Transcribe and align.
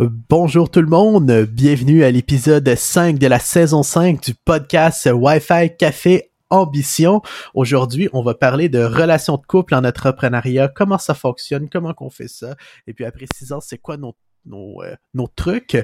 Bonjour 0.00 0.72
tout 0.72 0.80
le 0.80 0.88
monde, 0.88 1.30
bienvenue 1.52 2.02
à 2.02 2.10
l'épisode 2.10 2.68
5 2.74 3.16
de 3.16 3.28
la 3.28 3.38
saison 3.38 3.84
5 3.84 4.20
du 4.20 4.34
podcast 4.34 5.08
Wi-Fi 5.08 5.76
Café 5.78 6.32
Ambition. 6.50 7.22
Aujourd'hui, 7.54 8.08
on 8.12 8.24
va 8.24 8.34
parler 8.34 8.68
de 8.68 8.82
relations 8.82 9.36
de 9.36 9.46
couple 9.46 9.72
en 9.72 9.84
entrepreneuriat, 9.84 10.66
comment 10.66 10.98
ça 10.98 11.14
fonctionne, 11.14 11.68
comment 11.68 11.94
qu'on 11.94 12.10
fait 12.10 12.26
ça, 12.26 12.56
et 12.88 12.92
puis 12.92 13.04
après 13.04 13.26
six 13.32 13.52
ans, 13.52 13.60
c'est 13.60 13.78
quoi 13.78 13.96
nos 13.96 14.16
nos, 14.46 14.82
euh, 14.82 14.96
nos 15.14 15.28
trucs. 15.28 15.76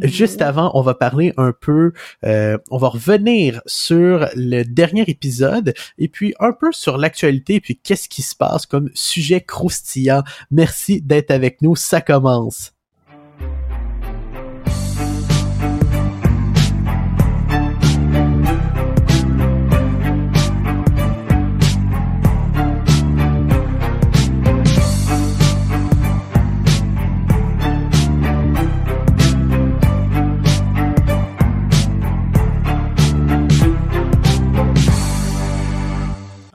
Juste 0.00 0.42
avant, 0.42 0.70
on 0.74 0.80
va 0.80 0.94
parler 0.94 1.34
un 1.36 1.52
peu, 1.52 1.92
euh, 2.24 2.56
on 2.70 2.78
va 2.78 2.88
revenir 2.88 3.60
sur 3.66 4.28
le 4.36 4.62
dernier 4.62 5.02
épisode 5.08 5.74
et 5.98 6.06
puis 6.06 6.34
un 6.38 6.52
peu 6.52 6.70
sur 6.70 6.98
l'actualité 6.98 7.56
et 7.56 7.60
puis 7.60 7.76
qu'est-ce 7.76 8.08
qui 8.08 8.22
se 8.22 8.36
passe 8.36 8.64
comme 8.64 8.90
sujet 8.94 9.40
croustillant. 9.40 10.22
Merci 10.52 11.02
d'être 11.02 11.32
avec 11.32 11.60
nous, 11.62 11.74
ça 11.74 12.00
commence. 12.00 12.75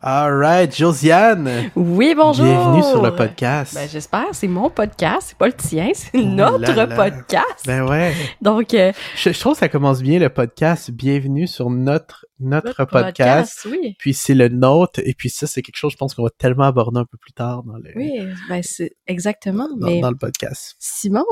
Alright, 0.04 0.76
Josiane. 0.76 1.70
Oui, 1.76 2.16
bonjour. 2.18 2.44
Bienvenue 2.44 2.82
sur 2.82 3.04
le 3.04 3.16
podcast. 3.16 3.76
Ben, 3.76 3.88
j'espère, 3.88 4.34
c'est 4.34 4.48
mon 4.48 4.72
podcast, 4.72 5.28
c'est 5.30 5.38
pas 5.38 5.46
le 5.46 5.54
tien, 5.54 5.92
c'est 5.94 6.18
notre 6.18 6.96
podcast. 6.96 7.68
Ben 7.68 7.88
ouais. 7.88 8.12
Donc, 8.42 8.74
euh, 8.74 8.94
je, 9.16 9.30
trouve 9.40 9.54
que 9.54 9.60
ça 9.60 9.70
commence 9.70 10.02
bien 10.02 10.18
le 10.18 10.30
podcast. 10.30 10.90
Bienvenue 10.90 11.46
sur 11.46 11.70
notre 11.70 12.26
notre, 12.40 12.84
podcast. 12.86 13.68
oui. 13.70 13.96
Puis 14.00 14.16
c'est 14.16 14.34
le 14.34 14.48
nôtre 14.48 15.00
et 15.06 15.14
puis 15.14 15.30
ça 15.30 15.46
c'est 15.46 15.62
quelque 15.62 15.78
chose 15.78 15.92
je 15.92 15.98
pense 15.98 16.16
qu'on 16.16 16.24
va 16.24 16.32
tellement 16.36 16.64
aborder 16.64 17.00
un 17.00 17.06
peu 17.06 17.20
plus 17.20 17.34
tard 17.34 17.62
dans 17.62 17.78
le 17.78 17.92
Oui, 17.96 18.12
ben 18.50 18.64
c'est 18.64 18.96
exactement 19.06 19.70
dans, 19.78 19.86
mais 19.86 20.02
dans 20.02 20.10
le 20.10 20.18
podcast. 20.18 20.78
Simon, 20.80 21.24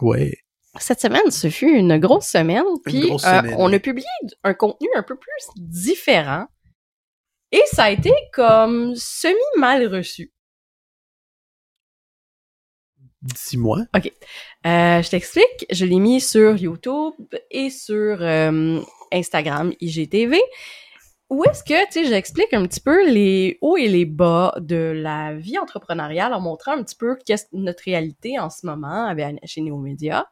Oui. 0.00 0.32
cette 0.80 1.00
semaine, 1.00 1.30
ce 1.30 1.50
fut 1.50 1.70
une 1.70 1.98
grosse 1.98 2.26
semaine, 2.26 2.64
puis 2.84 3.10
grosse 3.10 3.24
euh, 3.24 3.42
on 3.58 3.72
a 3.72 3.78
publié 3.78 4.08
un 4.42 4.54
contenu 4.54 4.88
un 4.96 5.04
peu 5.04 5.14
plus 5.14 5.46
différent. 5.54 6.48
Et 7.52 7.62
ça 7.72 7.84
a 7.84 7.90
été 7.90 8.12
comme 8.32 8.94
semi 8.96 9.34
mal 9.56 9.86
reçu. 9.86 10.32
Dis-moi. 13.22 13.78
Euh, 14.66 15.02
je 15.02 15.10
t'explique, 15.10 15.66
je 15.70 15.84
l'ai 15.84 15.98
mis 15.98 16.20
sur 16.20 16.56
YouTube 16.56 17.14
et 17.50 17.70
sur 17.70 18.18
euh, 18.20 18.80
Instagram 19.12 19.72
IGTV. 19.80 20.40
Où 21.28 21.42
est-ce 21.44 21.64
que, 21.64 21.86
tu 21.86 21.92
sais, 21.92 22.04
j'explique 22.04 22.52
un 22.54 22.64
petit 22.66 22.80
peu 22.80 23.08
les 23.10 23.58
hauts 23.60 23.76
et 23.76 23.88
les 23.88 24.04
bas 24.04 24.54
de 24.60 24.92
la 24.94 25.34
vie 25.34 25.58
entrepreneuriale 25.58 26.32
en 26.32 26.40
montrant 26.40 26.72
un 26.72 26.84
petit 26.84 26.94
peu 26.94 27.16
qu'est-ce 27.26 27.46
notre 27.52 27.82
réalité 27.84 28.38
en 28.38 28.48
ce 28.48 28.64
moment 28.64 29.06
avec, 29.06 29.36
chez 29.44 29.60
Néomédia. 29.60 30.28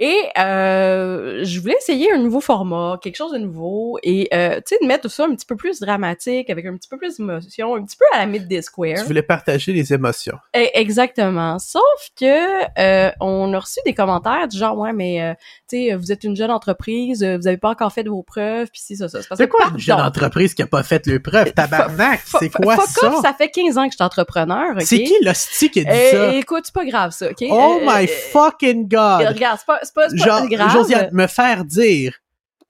Et 0.00 0.16
euh, 0.38 1.44
je 1.44 1.60
voulais 1.60 1.76
essayer 1.78 2.10
un 2.12 2.18
nouveau 2.18 2.40
format, 2.40 2.98
quelque 3.02 3.16
chose 3.16 3.32
de 3.32 3.38
nouveau, 3.38 3.98
et 4.02 4.28
euh, 4.32 4.56
tu 4.56 4.62
sais, 4.74 4.78
de 4.80 4.86
mettre 4.86 5.02
tout 5.02 5.08
ça 5.08 5.26
un 5.26 5.34
petit 5.34 5.46
peu 5.46 5.56
plus 5.56 5.78
dramatique, 5.78 6.50
avec 6.50 6.66
un 6.66 6.74
petit 6.76 6.88
peu 6.88 6.98
plus 6.98 7.18
d'émotion, 7.18 7.76
un 7.76 7.84
petit 7.84 7.96
peu 7.96 8.04
à 8.14 8.18
la 8.18 8.26
Mid 8.26 8.48
des 8.48 8.62
Square. 8.62 8.98
Tu 8.98 9.04
voulais 9.04 9.22
partager 9.22 9.72
les 9.72 9.92
émotions. 9.92 10.38
Eh, 10.54 10.70
Exactement. 10.80 11.58
Sauf 11.58 11.82
que 12.18 12.64
euh, 12.78 13.10
on 13.20 13.52
a 13.52 13.58
reçu 13.58 13.80
des 13.84 13.94
commentaires 13.94 14.48
du 14.48 14.56
genre 14.56 14.76
ouais 14.78 14.92
mais 14.92 15.22
euh, 15.22 15.34
tu 15.68 15.88
sais 15.88 15.94
vous 15.94 16.10
êtes 16.10 16.24
une 16.24 16.34
jeune 16.34 16.50
entreprise, 16.50 17.22
euh, 17.22 17.36
vous 17.36 17.46
avez 17.46 17.58
pas 17.58 17.70
encore 17.70 17.92
fait 17.92 18.02
de 18.02 18.10
vos 18.10 18.22
preuves 18.22 18.68
puis 18.72 18.80
si 18.80 18.96
ça 18.96 19.08
ça. 19.08 19.20
C'est 19.34 19.48
quoi 19.48 19.68
une 19.70 19.78
jeune 19.78 20.00
entreprise 20.00 20.54
qui 20.54 20.62
a 20.62 20.66
pas 20.66 20.82
fait 20.82 21.06
le 21.06 21.20
preuve? 21.20 21.52
Tabarnak, 21.52 22.22
c'est 22.24 22.50
quoi 22.50 22.76
ça? 22.86 23.12
ça 23.22 23.34
fait 23.34 23.50
15 23.50 23.78
ans 23.78 23.84
que 23.84 23.92
je 23.92 23.96
suis 23.96 24.04
entrepreneur? 24.04 24.74
C'est 24.80 25.02
qui 25.02 25.14
l'hostie 25.22 25.70
qui 25.70 25.80
a 25.80 25.84
dit 25.84 26.16
ça? 26.16 26.34
écoute, 26.34 26.62
c'est 26.64 26.74
pas 26.74 26.86
grave 26.86 27.10
ça, 27.12 27.30
ok? 27.30 27.44
Oh 27.50 27.80
my 27.84 28.06
fucking 28.06 28.88
god! 28.88 29.26
Regarde, 29.26 29.58
c'est 29.58 29.66
pas, 29.66 29.80
c'est 29.90 29.94
pas, 29.94 30.08
c'est 30.08 30.16
pas 30.18 30.24
Genre, 30.40 30.48
grave. 30.48 30.72
Josiane, 30.72 31.08
me 31.12 31.26
faire 31.26 31.64
dire, 31.64 32.14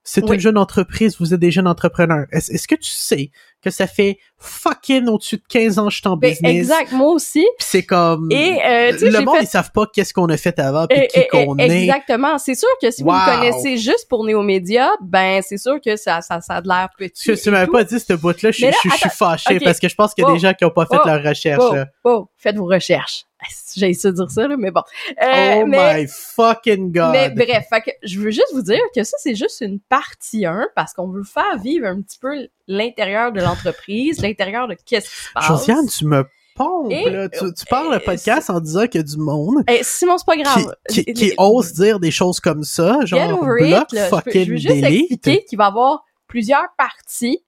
c'est 0.03 0.23
Oui. 0.23 0.35
une 0.35 0.41
jeune 0.41 0.57
entreprise, 0.57 1.15
vous 1.19 1.33
êtes 1.33 1.39
des 1.39 1.51
jeunes 1.51 1.67
entrepreneurs. 1.67 2.25
Est-ce 2.31 2.51
est-ce 2.51 2.67
que 2.67 2.73
tu 2.75 2.89
sais 2.89 3.29
que 3.61 3.69
ça 3.69 3.85
fait 3.85 4.17
fucking 4.39 5.07
au-dessus 5.07 5.37
de 5.37 5.43
15 5.47 5.77
ans 5.77 5.85
que 5.85 5.91
je 5.91 5.97
suis 5.97 6.07
en 6.07 6.17
Ben, 6.17 6.31
business? 6.31 6.55
exact, 6.57 6.91
moi 6.93 7.11
aussi. 7.11 7.45
Pis 7.59 7.65
c'est 7.67 7.83
comme... 7.83 8.27
Et 8.31 8.59
euh, 8.65 8.91
tu 8.93 8.97
sais, 8.97 9.09
le 9.11 9.21
monde, 9.21 9.37
fait 9.37 9.43
ils 9.43 9.47
savent 9.47 9.71
pas 9.71 9.85
qu'est-ce 9.93 10.11
qu'on 10.15 10.25
a 10.29 10.37
fait 10.37 10.57
avant 10.57 10.87
Eh, 10.89 11.05
qui 11.05 11.27
qu'on 11.27 11.55
est. 11.59 11.83
Exactement. 11.83 12.39
C'est 12.39 12.55
sûr 12.55 12.67
que 12.81 12.89
si 12.89 13.03
vous 13.03 13.11
me 13.11 13.25
connaissez 13.37 13.77
juste 13.77 14.07
pour 14.09 14.25
Néomédia, 14.25 14.89
ben 15.01 15.43
c'est 15.47 15.59
sûr 15.59 15.79
que 15.79 15.95
ça, 15.95 16.21
ça, 16.21 16.41
ça 16.41 16.55
a 16.55 16.61
de 16.61 16.67
l'air 16.67 16.89
petit. 16.97 17.21
Tu, 17.21 17.37
tu 17.37 17.49
et 17.49 17.51
m'avais 17.51 17.67
pas 17.71 17.83
dit 17.83 17.99
cette 17.99 18.19
bout-là, 18.19 18.49
je, 18.49 18.71
suis 18.71 19.09
fâché 19.11 19.59
parce 19.59 19.79
que 19.79 19.87
je 19.87 19.93
pense 19.95 20.15
qu'il 20.15 20.23
y 20.23 20.27
a 20.27 20.33
des 20.33 20.39
gens 20.39 20.53
qui 20.55 20.65
ont 20.65 20.71
pas 20.71 20.87
fait 20.87 20.97
Oh. 20.99 21.07
leur 21.07 21.23
recherche. 21.23 21.63
Oh, 21.63 21.75
oh, 22.05 22.27
faites 22.37 22.55
vos 22.57 22.65
recherches. 22.65 23.25
J'ai 23.75 23.89
essayé 23.89 24.11
de 24.11 24.17
dire 24.17 24.29
ça, 24.29 24.47
là, 24.47 24.55
mais 24.57 24.69
bon. 24.71 24.81
Euh, 25.21 25.61
oh 25.61 25.65
mais, 25.65 26.03
my 26.03 26.07
fucking 26.07 26.91
god! 26.91 27.11
mais 27.11 27.29
bref, 27.29 27.65
fait 27.69 27.81
que 27.81 27.91
je 28.03 28.19
veux 28.19 28.31
juste 28.31 28.53
vous 28.53 28.61
dire 28.61 28.81
que 28.95 29.03
ça, 29.03 29.15
c'est 29.19 29.35
juste 29.35 29.61
une 29.61 29.79
partie 29.79 30.45
1 30.45 30.67
parce 30.75 30.93
qu'on 30.93 31.07
veut 31.07 31.23
faire 31.23 31.57
vivre 31.57 31.87
un 31.87 32.01
petit 32.01 32.19
peu 32.19 32.47
l'intérieur 32.67 33.31
de 33.31 33.41
l'entreprise, 33.41 34.21
l'intérieur 34.21 34.67
de 34.67 34.75
qu'est-ce 34.85 35.09
qui 35.09 35.15
se 35.15 35.31
passe. 35.33 35.45
Josiane, 35.47 35.87
tu 35.87 36.05
me 36.05 36.23
pompes, 36.55 36.91
Et- 36.91 37.09
là. 37.09 37.29
Tu, 37.29 37.53
tu 37.53 37.65
parles 37.65 37.89
le 37.89 37.95
euh, 37.95 37.99
podcast 38.05 38.49
en 38.49 38.59
disant 38.59 38.85
qu'il 38.87 38.99
y 38.99 39.03
a 39.03 39.07
du 39.07 39.17
monde 39.17 39.63
Eh, 39.69 39.79
Simon, 39.83 40.17
c'est 40.17 40.25
pas 40.25 40.35
qui, 40.35 40.43
grave. 40.43 40.75
qui, 40.89 41.03
Les- 41.07 41.13
qui 41.13 41.25
les- 41.27 41.35
ose 41.37 41.73
dire 41.73 41.99
des 41.99 42.11
choses 42.11 42.39
comme 42.41 42.63
ça, 42.63 42.99
genre 43.05 43.41
bloc 43.43 43.61
it. 43.61 43.97
Je 43.97 43.97
fucking 44.09 44.45
je 44.45 44.51
veux 44.51 44.57
juste 44.57 44.67
delete. 44.75 45.11
expliquer 45.11 45.45
qu'il 45.45 45.57
va 45.57 45.65
y 45.65 45.67
avoir 45.67 46.03
plusieurs 46.27 46.65
parties 46.77 47.43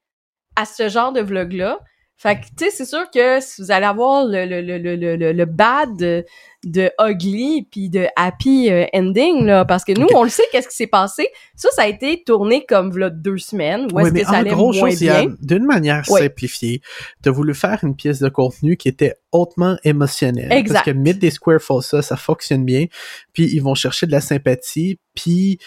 à 0.55 0.65
ce 0.65 0.87
genre 0.89 1.11
de 1.11 1.21
vlog-là. 1.21 1.79
Fait 2.15 2.35
que, 2.35 2.45
tu 2.57 2.65
sais, 2.65 2.71
c'est 2.71 2.85
sûr 2.85 3.09
que 3.13 3.41
si 3.41 3.61
vous 3.61 3.71
allez 3.71 3.85
avoir 3.85 4.25
le, 4.25 4.45
le, 4.45 4.61
le, 4.61 4.77
le, 4.77 5.15
le, 5.17 5.33
le 5.33 5.45
bad 5.45 5.97
de, 5.97 6.23
de 6.63 6.89
ugly 7.01 7.67
puis 7.69 7.89
de 7.89 8.07
happy 8.15 8.69
euh, 8.71 8.85
ending, 8.93 9.43
là, 9.45 9.65
parce 9.65 9.83
que 9.83 9.91
nous, 9.99 10.07
on 10.15 10.23
le 10.23 10.29
sait 10.29 10.43
qu'est-ce 10.51 10.69
qui 10.69 10.75
s'est 10.75 10.87
passé. 10.87 11.27
Ça, 11.55 11.69
ça 11.71 11.81
a 11.81 11.87
été 11.87 12.23
tourné 12.23 12.65
comme 12.65 12.91
v'là 12.91 13.09
deux 13.09 13.39
semaines, 13.39 13.87
où 13.91 13.99
est-ce 13.99 14.11
mais 14.11 14.21
que 14.21 14.25
ça 14.27 14.31
en 14.31 14.35
allait 14.35 14.51
gros, 14.51 14.71
moins 14.71 14.95
bien. 14.95 15.35
d'une 15.41 15.65
manière 15.65 16.03
Oui. 16.09 16.21
simplifiée, 16.21 16.81
tu 17.23 17.29
as 17.29 17.31
voulu 17.33 17.53
faire 17.53 17.79
une 17.83 17.95
pièce 17.95 18.19
de 18.19 18.29
contenu 18.29 18.77
qui 18.77 18.87
était 18.87 19.15
hautement 19.33 19.75
émotionnelle. 19.83 20.53
Exact. 20.53 20.75
Parce 20.75 20.85
que 20.85 20.91
Mid 20.91 21.19
des 21.19 21.31
Square 21.31 21.59
font 21.59 21.81
ça, 21.81 22.01
ça 22.01 22.15
fonctionne 22.15 22.63
bien, 22.63 22.85
puis 23.33 23.49
ils 23.53 23.61
vont 23.61 23.75
chercher 23.75 24.05
de 24.05 24.11
la 24.11 24.21
sympathie, 24.21 24.97
puis 25.13 25.57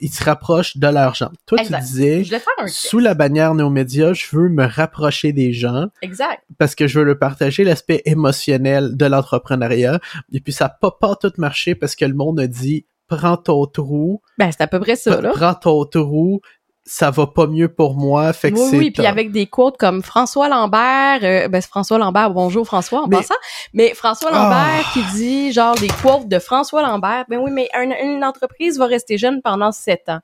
ils 0.00 0.08
se 0.10 0.24
rapprochent 0.24 0.76
de 0.76 0.86
l'argent. 0.86 1.30
Toi, 1.46 1.58
Exact. 1.60 1.78
tu 1.80 1.84
disais, 1.86 2.24
Je 2.24 2.30
vais 2.30 2.38
faire 2.38 2.52
un 2.58 2.66
sous 2.66 2.98
la 2.98 3.14
bannière 3.14 3.54
Néomédia, 3.54 4.12
je 4.12 4.24
veux 4.36 4.48
me 4.48 4.64
rapprocher 4.66 5.32
des 5.32 5.52
gens 5.52 5.86
Exact. 6.02 6.42
parce 6.58 6.74
que 6.74 6.86
je 6.86 6.98
veux 6.98 7.04
leur 7.04 7.18
partager 7.18 7.64
l'aspect 7.64 8.02
émotionnel 8.04 8.96
de 8.96 9.06
l'entrepreneuriat. 9.06 10.00
Et 10.32 10.40
puis 10.40 10.52
ça 10.52 10.64
n'a 10.66 10.70
pas, 10.70 10.90
pas 10.90 11.16
tout 11.16 11.32
marché 11.38 11.74
parce 11.74 11.94
que 11.96 12.04
le 12.04 12.14
monde 12.14 12.40
a 12.40 12.46
dit, 12.46 12.86
prends 13.08 13.36
ton 13.36 13.66
trou, 13.66 14.20
Ben, 14.38 14.50
c'est 14.50 14.62
à 14.62 14.66
peu 14.66 14.80
près 14.80 14.96
ça, 14.96 15.20
là. 15.20 15.30
prends 15.34 15.54
ton 15.54 15.84
trou, 15.84 16.40
ça 16.88 17.10
va 17.10 17.26
pas 17.26 17.48
mieux 17.48 17.68
pour 17.68 17.94
moi, 17.96 18.32
fait 18.32 18.52
que 18.52 18.58
oui, 18.58 18.78
oui, 18.78 18.90
puis 18.92 19.04
avec 19.06 19.32
des 19.32 19.46
quotes 19.46 19.76
comme 19.76 20.02
François 20.04 20.48
Lambert, 20.48 21.18
euh, 21.24 21.48
ben 21.48 21.60
c'est 21.60 21.68
François 21.68 21.98
Lambert, 21.98 22.30
bonjour 22.30 22.64
François 22.64 23.02
en 23.02 23.08
Mais- 23.08 23.16
passant, 23.16 23.34
mais 23.74 23.92
François 23.94 24.30
Lambert 24.30 24.84
Ah. 24.84 24.90
qui 24.92 25.02
dit 25.16 25.52
genre 25.52 25.74
des 25.74 25.88
quotes 25.88 26.28
de 26.28 26.38
François 26.38 26.82
Lambert, 26.82 27.24
ben 27.28 27.40
oui, 27.40 27.50
mais 27.50 27.68
un- 27.74 27.90
une 27.90 28.22
entreprise 28.24 28.78
va 28.78 28.86
rester 28.86 29.18
jeune 29.18 29.42
pendant 29.42 29.72
sept 29.72 30.08
ans. 30.08 30.20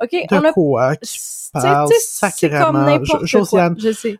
OK, 0.00 0.10
De 0.12 0.36
on 0.36 0.44
a 0.44 0.52
quoi? 0.52 0.92
c'est 1.02 2.48
comme 2.48 2.84
n'importe 2.84 3.26
quoi, 3.48 3.70
je 3.76 3.92
sais. 3.92 4.18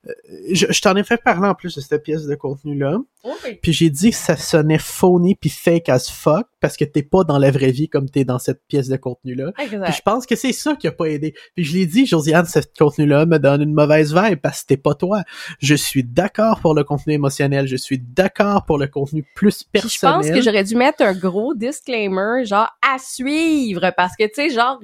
Je, 0.52 0.66
je 0.70 0.80
t'en 0.80 0.96
ai 0.96 1.04
fait 1.04 1.16
parler 1.22 1.48
en 1.48 1.54
plus 1.54 1.74
de 1.76 1.80
cette 1.80 2.02
pièce 2.02 2.26
de 2.26 2.34
contenu-là. 2.34 2.98
Oui. 3.24 3.58
Puis 3.62 3.72
j'ai 3.72 3.90
dit 3.90 4.10
que 4.10 4.16
ça 4.16 4.36
sonnait 4.36 4.78
phony 4.78 5.34
puis 5.34 5.48
fake 5.50 5.88
as 5.88 6.10
fuck 6.10 6.46
parce 6.60 6.76
que 6.76 6.84
t'es 6.84 7.02
pas 7.02 7.24
dans 7.24 7.38
la 7.38 7.50
vraie 7.50 7.70
vie 7.70 7.88
comme 7.88 8.08
t'es 8.10 8.24
dans 8.24 8.38
cette 8.38 8.60
pièce 8.68 8.88
de 8.88 8.96
contenu-là. 8.96 9.52
Puis 9.56 9.68
je 9.96 10.02
pense 10.02 10.26
que 10.26 10.36
c'est 10.36 10.52
ça 10.52 10.76
qui 10.76 10.86
a 10.86 10.92
pas 10.92 11.06
aidé. 11.06 11.34
Puis 11.54 11.64
je 11.64 11.72
l'ai 11.74 11.86
dit, 11.86 12.06
Josiane, 12.06 12.46
ce 12.46 12.60
contenu-là 12.78 13.26
me 13.26 13.38
donne 13.38 13.62
une 13.62 13.74
mauvaise 13.74 14.14
vibe 14.14 14.40
parce 14.40 14.62
que 14.62 14.68
t'es 14.68 14.76
pas 14.76 14.94
toi. 14.94 15.22
Je 15.58 15.74
suis 15.74 16.04
d'accord 16.04 16.60
pour 16.60 16.74
le 16.74 16.84
contenu 16.84 17.14
émotionnel. 17.14 17.66
Je 17.66 17.76
suis 17.76 17.98
d'accord 17.98 18.64
pour 18.66 18.78
le 18.78 18.86
contenu 18.86 19.24
plus 19.34 19.64
Puis 19.64 19.82
je 19.82 19.98
personnel. 20.00 20.16
pense 20.16 20.30
que 20.30 20.42
j'aurais 20.42 20.64
dû 20.64 20.76
mettre 20.76 21.02
un 21.02 21.14
gros 21.14 21.54
disclaimer 21.54 22.44
genre 22.44 22.70
à 22.86 22.98
suivre 22.98 23.90
parce 23.96 24.16
que 24.16 24.24
tu 24.24 24.34
sais 24.34 24.50
genre 24.50 24.78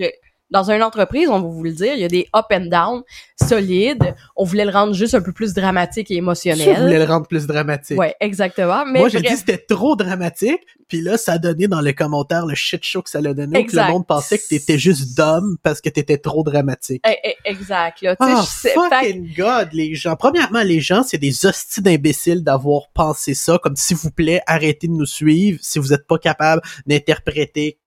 dans 0.51 0.71
une 0.71 0.83
entreprise, 0.83 1.29
on 1.29 1.41
va 1.41 1.49
vous 1.49 1.63
le 1.63 1.73
dire, 1.73 1.95
il 1.95 2.01
y 2.01 2.05
a 2.05 2.09
des 2.09 2.29
up 2.35 2.47
and 2.53 2.67
down 2.67 3.03
solides. 3.49 4.15
On 4.37 4.45
voulait 4.45 4.65
le 4.65 4.71
rendre 4.71 4.95
juste 4.95 5.15
un 5.15 5.21
peu 5.21 5.33
plus 5.33 5.55
dramatique 5.55 6.11
et 6.11 6.17
émotionnel. 6.17 6.75
Tu 6.75 6.81
voulais 6.81 6.99
le 6.99 7.05
rendre 7.05 7.27
plus 7.27 7.47
dramatique. 7.47 7.99
Ouais, 7.99 8.15
exactement. 8.21 8.85
Mais 8.87 8.99
Moi, 9.01 9.09
j'ai 9.09 9.21
dit 9.21 9.29
que 9.29 9.37
c'était 9.37 9.59
trop 9.59 9.97
dramatique, 9.97 10.61
puis 10.89 11.01
là, 11.01 11.17
ça 11.17 11.33
a 11.33 11.39
donné 11.39 11.69
dans 11.69 11.81
les 11.81 11.95
commentaires 11.95 12.47
le 12.47 12.55
shit 12.55 12.83
show 12.85 13.01
que 13.03 13.11
ça 13.11 13.21
l'a 13.21 13.33
donné, 13.35 13.53
que 13.53 13.59
le 13.59 13.61
Exact. 13.65 13.91
monde 13.91 14.07
pensait 14.07 14.39
que 14.39 14.49
t'étais 14.49 14.79
juste 14.79 15.17
dumb 15.17 15.57
parce 15.63 15.81
que 15.81 15.89
t'étais 15.89 16.19
trop 16.19 16.43
dramatique. 16.43 17.03
eh, 17.09 17.17
eh, 17.25 17.35
exact, 17.45 18.03
là. 18.03 18.17
Sais, 18.45 18.71
fait 18.71 18.75
que- 18.75 18.81
fucking 18.81 19.35
god, 19.37 19.69
les 19.73 19.95
gens. 19.95 20.17
Premièrement, 20.17 20.63
les 20.63 20.81
gens, 20.81 21.03
c'est 21.03 21.19
des 21.19 21.47
hosties 21.47 21.81
d'imbéciles 21.83 22.43
d'avoir 22.43 22.89
pensé 22.93 23.35
ça, 23.35 23.59
comme 23.63 23.77
s'il 23.77 23.97
vous 23.97 24.11
plaît, 24.11 24.41
arrêtez 24.47 24.89
de 24.89 24.93
nous 24.93 25.07
suivre 25.07 25.59
si 25.63 25.79
vous 25.79 25.93
êtes 25.93 26.07
pas 26.07 26.19
capable 26.19 26.61
d'interpréter 26.87 27.79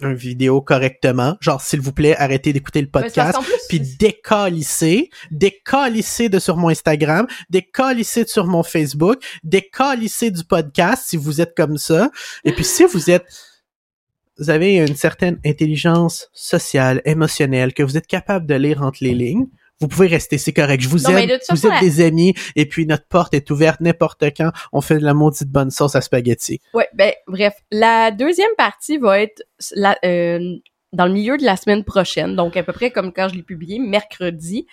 une 0.00 0.14
vidéo 0.14 0.60
correctement. 0.60 1.36
Genre, 1.40 1.60
s'il 1.60 1.80
vous 1.80 1.92
plaît, 1.92 2.16
arrêtez 2.16 2.52
d'écouter 2.52 2.80
le 2.80 2.88
podcast. 2.88 3.38
plus, 3.42 3.54
Puis 3.68 3.80
décalisser, 3.80 5.10
décalisser 5.30 6.28
de 6.28 6.38
sur 6.38 6.56
mon 6.56 6.68
Instagram, 6.68 7.26
décalisser 7.50 8.24
de 8.24 8.28
sur 8.28 8.46
mon 8.46 8.62
Facebook, 8.62 9.18
décalisser 9.42 10.30
du 10.30 10.44
podcast 10.44 11.04
si 11.06 11.16
vous 11.16 11.40
êtes 11.40 11.54
comme 11.56 11.78
ça. 11.78 12.10
Et 12.44 12.52
puis 12.52 12.64
si 12.64 12.84
vous 12.84 13.10
êtes 13.10 13.26
vous 14.38 14.50
avez 14.50 14.76
une 14.76 14.94
certaine 14.94 15.40
intelligence 15.44 16.28
sociale, 16.32 17.02
émotionnelle, 17.04 17.74
que 17.74 17.82
vous 17.82 17.96
êtes 17.96 18.06
capable 18.06 18.46
de 18.46 18.54
lire 18.54 18.82
entre 18.82 18.98
les 19.02 19.12
lignes, 19.12 19.48
vous 19.80 19.88
pouvez 19.88 20.08
rester, 20.08 20.38
c'est 20.38 20.52
correct. 20.52 20.82
Je 20.82 20.88
vous 20.88 20.98
Non, 20.98 21.16
aime, 21.16 21.38
vous 21.50 21.66
êtes 21.66 21.80
des 21.80 22.04
amis, 22.04 22.34
et 22.56 22.66
puis 22.66 22.86
notre 22.86 23.06
porte 23.06 23.34
est 23.34 23.50
ouverte 23.50 23.80
n'importe 23.80 24.24
quand. 24.36 24.50
On 24.72 24.80
fait 24.80 24.98
de 24.98 25.04
la 25.04 25.14
maudite 25.14 25.48
bonne 25.48 25.70
sauce 25.70 25.94
à 25.94 26.00
spaghetti. 26.00 26.60
Ouais, 26.74 26.88
ben 26.94 27.12
bref, 27.26 27.54
la 27.70 28.10
deuxième 28.10 28.50
partie 28.56 28.98
va 28.98 29.20
être 29.20 29.42
la, 29.74 29.96
euh, 30.04 30.56
dans 30.92 31.06
le 31.06 31.12
milieu 31.12 31.36
de 31.36 31.44
la 31.44 31.56
semaine 31.56 31.84
prochaine, 31.84 32.34
donc 32.34 32.56
à 32.56 32.62
peu 32.62 32.72
près 32.72 32.90
comme 32.90 33.12
quand 33.12 33.28
je 33.28 33.36
l'ai 33.36 33.42
publié, 33.42 33.78
mercredi. 33.78 34.66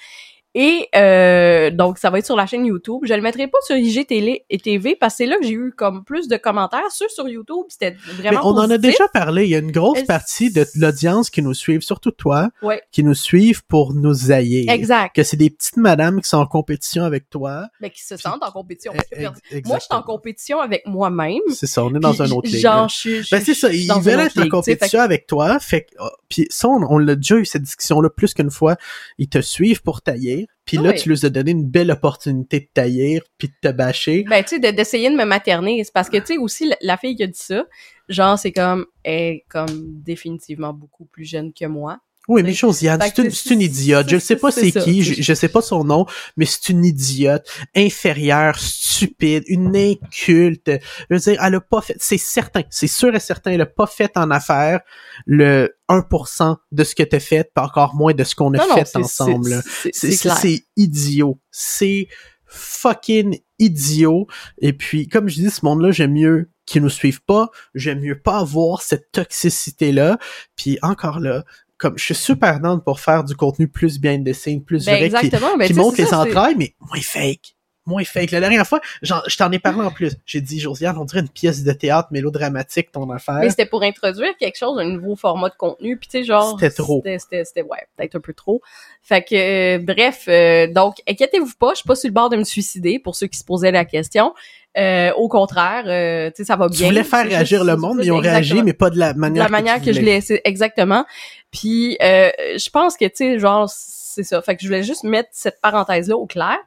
Et 0.58 0.88
euh, 0.96 1.70
donc, 1.70 1.98
ça 1.98 2.10
va 2.10 2.20
être 2.20 2.26
sur 2.26 2.38
la 2.38 2.46
chaîne 2.46 2.66
YouTube. 2.66 3.02
Je 3.04 3.14
le 3.14 3.22
mettrai 3.22 3.48
pas 3.48 3.58
sur 3.66 3.76
IGTV 3.76 4.46
et 4.50 4.58
TV 4.58 4.96
parce 4.96 5.14
que 5.14 5.18
c'est 5.18 5.26
là 5.26 5.38
que 5.38 5.46
j'ai 5.46 5.54
eu 5.54 5.74
comme 5.76 6.06
plus 6.06 6.30
de 6.30 6.38
commentaires. 6.38 6.90
Ceux 6.92 7.10
sur 7.10 7.28
YouTube, 7.28 7.66
c'était 7.68 7.98
Mais 8.08 8.30
vraiment 8.30 8.48
on 8.48 8.58
en 8.58 8.70
a 8.70 8.78
déjà 8.78 9.08
parlé. 9.10 9.44
Il 9.44 9.50
y 9.50 9.56
a 9.56 9.60
une 9.60 9.72
grosse 9.72 10.04
partie 10.04 10.54
de 10.54 10.66
l'audience 10.76 11.30
qui 11.30 11.42
nous 11.42 11.54
suivent, 11.54 11.82
surtout 11.82 12.12
toi, 12.12 12.50
Ouais. 12.62 12.82
qui 12.94 13.04
nous 13.04 13.14
suivent 13.14 13.66
pour 13.66 13.94
nous 13.94 14.32
haïr. 14.32 14.72
Exact. 14.72 15.14
Que 15.14 15.24
c'est 15.24 15.36
des 15.36 15.50
petites 15.50 15.76
madames 15.76 16.22
qui 16.22 16.30
sont 16.30 16.38
en 16.38 16.48
compétition 16.48 17.04
avec 17.04 17.30
toi. 17.30 17.68
Mais 17.82 17.90
qui 17.90 18.04
se 18.04 18.16
sentent 18.16 18.42
en 18.44 18.52
compétition. 18.52 18.94
Eh, 19.12 19.24
moi, 19.66 19.78
je 19.78 19.84
suis 19.84 19.94
en 19.94 20.04
compétition 20.04 20.62
avec 20.62 20.88
moi-même. 20.88 21.42
C'est 21.54 21.68
ça, 21.68 21.84
on 21.84 21.94
est 21.94 22.00
dans 22.00 22.22
un 22.22 22.32
autre 22.32 22.48
ligue. 22.48 22.62
Genre, 22.62 22.88
je 22.88 22.96
suis. 22.96 23.24
je 23.24 23.36
Ben 23.36 23.44
c'est 23.44 23.54
ça, 23.54 23.72
ils 23.74 23.92
veulent 24.02 24.22
être 24.22 24.38
en 24.38 24.44
fait 24.44 24.50
compétition 24.50 25.02
avec 25.02 25.28
toi, 25.28 25.60
fait 25.60 25.82
que 25.82 25.96
oh, 26.00 26.10
puis 26.30 26.48
ça 26.50 26.70
on, 26.70 26.82
on 26.90 26.98
l'a 26.98 27.16
déjà 27.16 27.36
eu 27.36 27.46
cette 27.46 27.64
discussion 27.64 28.00
là 28.00 28.10
plus 28.10 28.34
qu'une 28.34 28.52
fois, 28.52 28.78
ils 29.18 29.28
te 29.28 29.42
suivent 29.42 29.82
pour 29.82 30.02
taillir, 30.02 30.45
puis 30.66 30.78
là 30.78 30.90
Oui. 30.90 30.96
tu 31.00 31.10
leur 31.10 31.24
as 31.24 31.30
donné 31.30 31.52
une 31.52 31.66
belle 31.70 31.92
opportunité 31.92 32.60
de 32.60 32.68
taillir 32.74 33.22
puis 33.38 33.50
de 33.50 33.54
te 33.62 33.72
bâcher. 33.74 34.26
Ben, 34.30 34.44
tu 34.44 34.56
sais, 34.56 34.60
de- 34.60 34.76
d'essayer 34.76 35.10
de 35.10 35.16
me 35.16 35.26
materner. 35.26 35.84
C'est 35.84 35.94
parce 35.94 36.10
que, 36.10 36.18
tu 36.18 36.26
sais, 36.26 36.38
aussi, 36.38 36.68
la, 36.68 36.76
la 36.82 36.98
fille 36.98 37.16
qui 37.16 37.24
a 37.24 37.28
dit 37.28 37.34
ça, 37.40 37.66
genre, 38.10 38.38
c'est 38.40 38.52
comme, 38.52 38.86
elle 39.04 39.14
est 39.22 39.46
comme 39.50 40.02
définitivement 40.04 40.74
beaucoup 40.74 41.06
plus 41.06 41.26
jeune 41.26 41.54
que 41.54 41.66
moi. 41.66 42.00
Oui, 42.28 42.44
mais 42.44 42.54
Josiane, 42.54 43.02
c'est 43.02 43.54
une, 43.54 43.62
idiote. 43.62 44.10
Je 44.10 44.16
ne 44.16 44.20
sais 44.20 44.36
pas 44.36 44.52
c'est 44.52 44.72
qui, 44.72 45.04
je, 45.04 45.22
je 45.22 45.34
sais 45.34 45.48
pas 45.48 45.62
son 45.62 45.84
nom, 45.84 46.06
mais 46.38 46.46
c'est 46.46 46.70
une 46.70 46.84
idiote, 46.84 47.48
inférieure, 47.76 48.58
stupide, 48.58 49.44
une 49.48 49.76
inculte. 49.76 50.72
Je 51.10 51.16
veux 51.16 51.20
dire, 51.20 51.44
elle 51.44 51.56
a 51.56 51.62
pas 51.62 51.82
fait, 51.82 51.96
c'est 52.00 52.18
certain, 52.18 52.64
c'est 52.70 52.88
sûr 52.88 53.14
et 53.14 53.20
certain, 53.20 53.52
elle 53.52 53.62
a 53.62 53.68
pas 53.68 53.88
fait 53.88 54.12
en 54.18 54.32
affaires 54.32 54.82
le 55.26 55.76
1% 55.90 56.56
de 56.72 56.84
ce 56.84 56.96
que 56.96 57.04
t'as 57.04 57.20
fait, 57.20 57.54
pas 57.54 57.64
encore 57.64 57.96
moins 57.96 58.14
de 58.14 58.24
ce 58.24 58.36
qu'on 58.36 58.54
a 58.54 58.60
fait 58.60 58.96
ensemble. 58.96 59.62
c'est 59.92 60.66
idiot. 60.76 61.40
C'est 61.52 62.08
fucking 62.46 63.40
idiot. 63.60 64.28
Et 64.60 64.74
puis, 64.74 65.08
comme 65.08 65.28
je 65.28 65.36
dis, 65.36 65.50
ce 65.50 65.64
monde-là, 65.64 65.92
j'aime 65.92 66.14
mieux 66.14 66.50
qu'ils 66.66 66.82
nous 66.82 66.90
suivent 66.90 67.24
pas. 67.24 67.50
J'aime 67.74 68.00
mieux 68.00 68.20
pas 68.20 68.40
avoir 68.40 68.82
cette 68.82 69.12
toxicité-là. 69.12 70.18
Puis 70.56 70.78
encore 70.82 71.20
là, 71.20 71.44
comme 71.78 71.98
je 71.98 72.04
suis 72.06 72.16
super 72.16 72.60
down 72.60 72.82
pour 72.82 73.00
faire 73.00 73.24
du 73.24 73.36
contenu 73.36 73.68
plus 73.68 74.00
bien 74.00 74.18
de 74.18 74.60
plus 74.60 74.86
Ben, 74.86 74.92
vrai, 74.98 75.10
qui, 75.10 75.16
exactement. 75.16 75.58
Ben, 75.58 75.68
qui 75.68 75.74
montre 75.74 75.98
les 75.98 76.06
ça, 76.06 76.20
entrailles, 76.20 76.56
mais 76.58 76.74
moins 76.80 77.02
fake. 77.02 77.56
Moins 77.88 78.04
fake. 78.04 78.32
La 78.32 78.40
dernière 78.40 78.66
fois, 78.66 78.80
j'en- 79.04 79.22
je 79.28 79.38
t'en 79.38 79.52
ai 79.52 79.60
parlé 79.60 79.86
en 79.86 79.92
plus. 79.92 80.16
J'ai 80.26 80.42
dit, 80.42 80.60
Josiane, 80.60 80.98
on 80.98 81.06
dirait 81.06 81.20
une 81.20 81.30
pièce 81.30 81.64
de 81.64 81.72
théâtre 81.72 82.08
mélodramatique, 82.10 82.92
ton 82.92 83.08
affaire. 83.12 83.36
Mais 83.42 83.50
c'était 83.52 83.68
pour 83.68 83.84
introduire 83.84 84.36
quelque 84.40 84.58
chose, 84.58 84.80
un 84.80 84.86
nouveau 84.90 85.16
format 85.16 85.50
de 85.50 85.56
contenu, 85.56 85.96
puis 85.96 86.08
tu 86.08 86.18
sais, 86.18 86.24
genre... 86.24 86.58
C'était 86.60 86.74
trop. 86.74 87.04
C'était, 87.06 87.20
c'était, 87.20 87.46
c'était- 87.46 87.62
ouais, 87.62 87.78
peut-être 87.96 88.16
un 88.16 88.22
peu 88.22 88.34
trop. 88.34 88.60
Fait 89.04 89.24
que, 89.24 89.36
euh, 89.36 89.78
bref, 89.78 90.26
euh, 90.28 90.66
donc, 90.74 90.96
inquiétez-vous 91.08 91.54
pas, 91.60 91.72
je 91.74 91.76
suis 91.82 91.88
pas 91.88 91.96
sur 91.96 92.08
le 92.08 92.14
bord 92.16 92.30
de 92.32 92.38
me 92.38 92.44
suicider, 92.44 92.98
pour 92.98 93.16
ceux 93.16 93.28
qui 93.28 93.38
se 93.38 93.44
posaient 93.44 93.72
la 93.72 93.86
question. 93.86 94.34
Euh, 94.78 95.12
au 95.14 95.30
contraire, 95.30 95.84
euh, 95.88 96.30
tu 96.32 96.38
sais, 96.38 96.44
ça 96.44 96.56
va 96.58 96.68
tu 96.70 96.78
bien. 96.80 96.88
voulais 96.90 97.04
faire 97.04 97.26
réagir 97.26 97.60
juste- 97.60 97.70
le 97.72 97.78
monde, 97.78 97.98
mais 98.00 98.06
ils 98.06 98.12
ont 98.12 98.18
réagi, 98.18 98.62
mais 98.62 98.74
pas 98.74 98.90
de 98.90 99.00
la 99.00 99.14
de 99.14 99.20
manière 99.20 99.44
la 99.44 99.50
manière 99.50 99.76
tu 99.80 99.86
que 99.86 99.94
je 99.94 100.00
voulais. 100.00 100.16
l'ai 100.16 100.22
c'est 100.22 100.42
exactement 100.44 101.06
puis 101.52 101.98
euh, 102.02 102.30
je 102.58 102.70
pense 102.70 102.98
que 102.98 103.06
tu 103.06 103.12
sais 103.16 103.40
genre 103.40 103.70
c'est 103.70 104.24
ça 104.24 104.42
fait 104.42 104.56
que 104.58 104.62
je 104.64 104.68
voulais 104.68 104.84
juste 104.84 105.04
mettre 105.06 105.30
cette 105.32 105.62
parenthèse 105.62 106.10
là 106.10 106.18
au 106.18 106.26
clair 106.26 106.58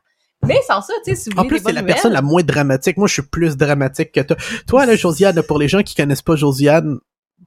mais 0.47 0.59
sans 0.67 0.81
ça 0.81 0.95
tu 1.05 1.11
sais 1.11 1.17
si 1.17 1.31
vous 1.31 1.39
En 1.39 1.45
plus, 1.45 1.59
c'est 1.59 1.65
la 1.73 1.81
nouvelles 1.83 1.95
personne 1.95 2.13
la 2.13 2.23
moins 2.23 2.43
dramatique. 2.45 2.97
Moi, 2.97 3.09
je 3.09 3.15
suis 3.15 3.23
plus 3.23 3.57
dramatique 3.57 4.13
que 4.13 4.21
toi. 4.21 4.37
Toi, 4.69 4.87
là, 4.87 4.95
Josiane, 4.95 5.43
pour 5.43 5.59
les 5.59 5.67
gens 5.67 5.83
qui 5.83 5.97
connaissent 5.97 6.23
pas 6.23 6.37
Josiane 6.37 6.99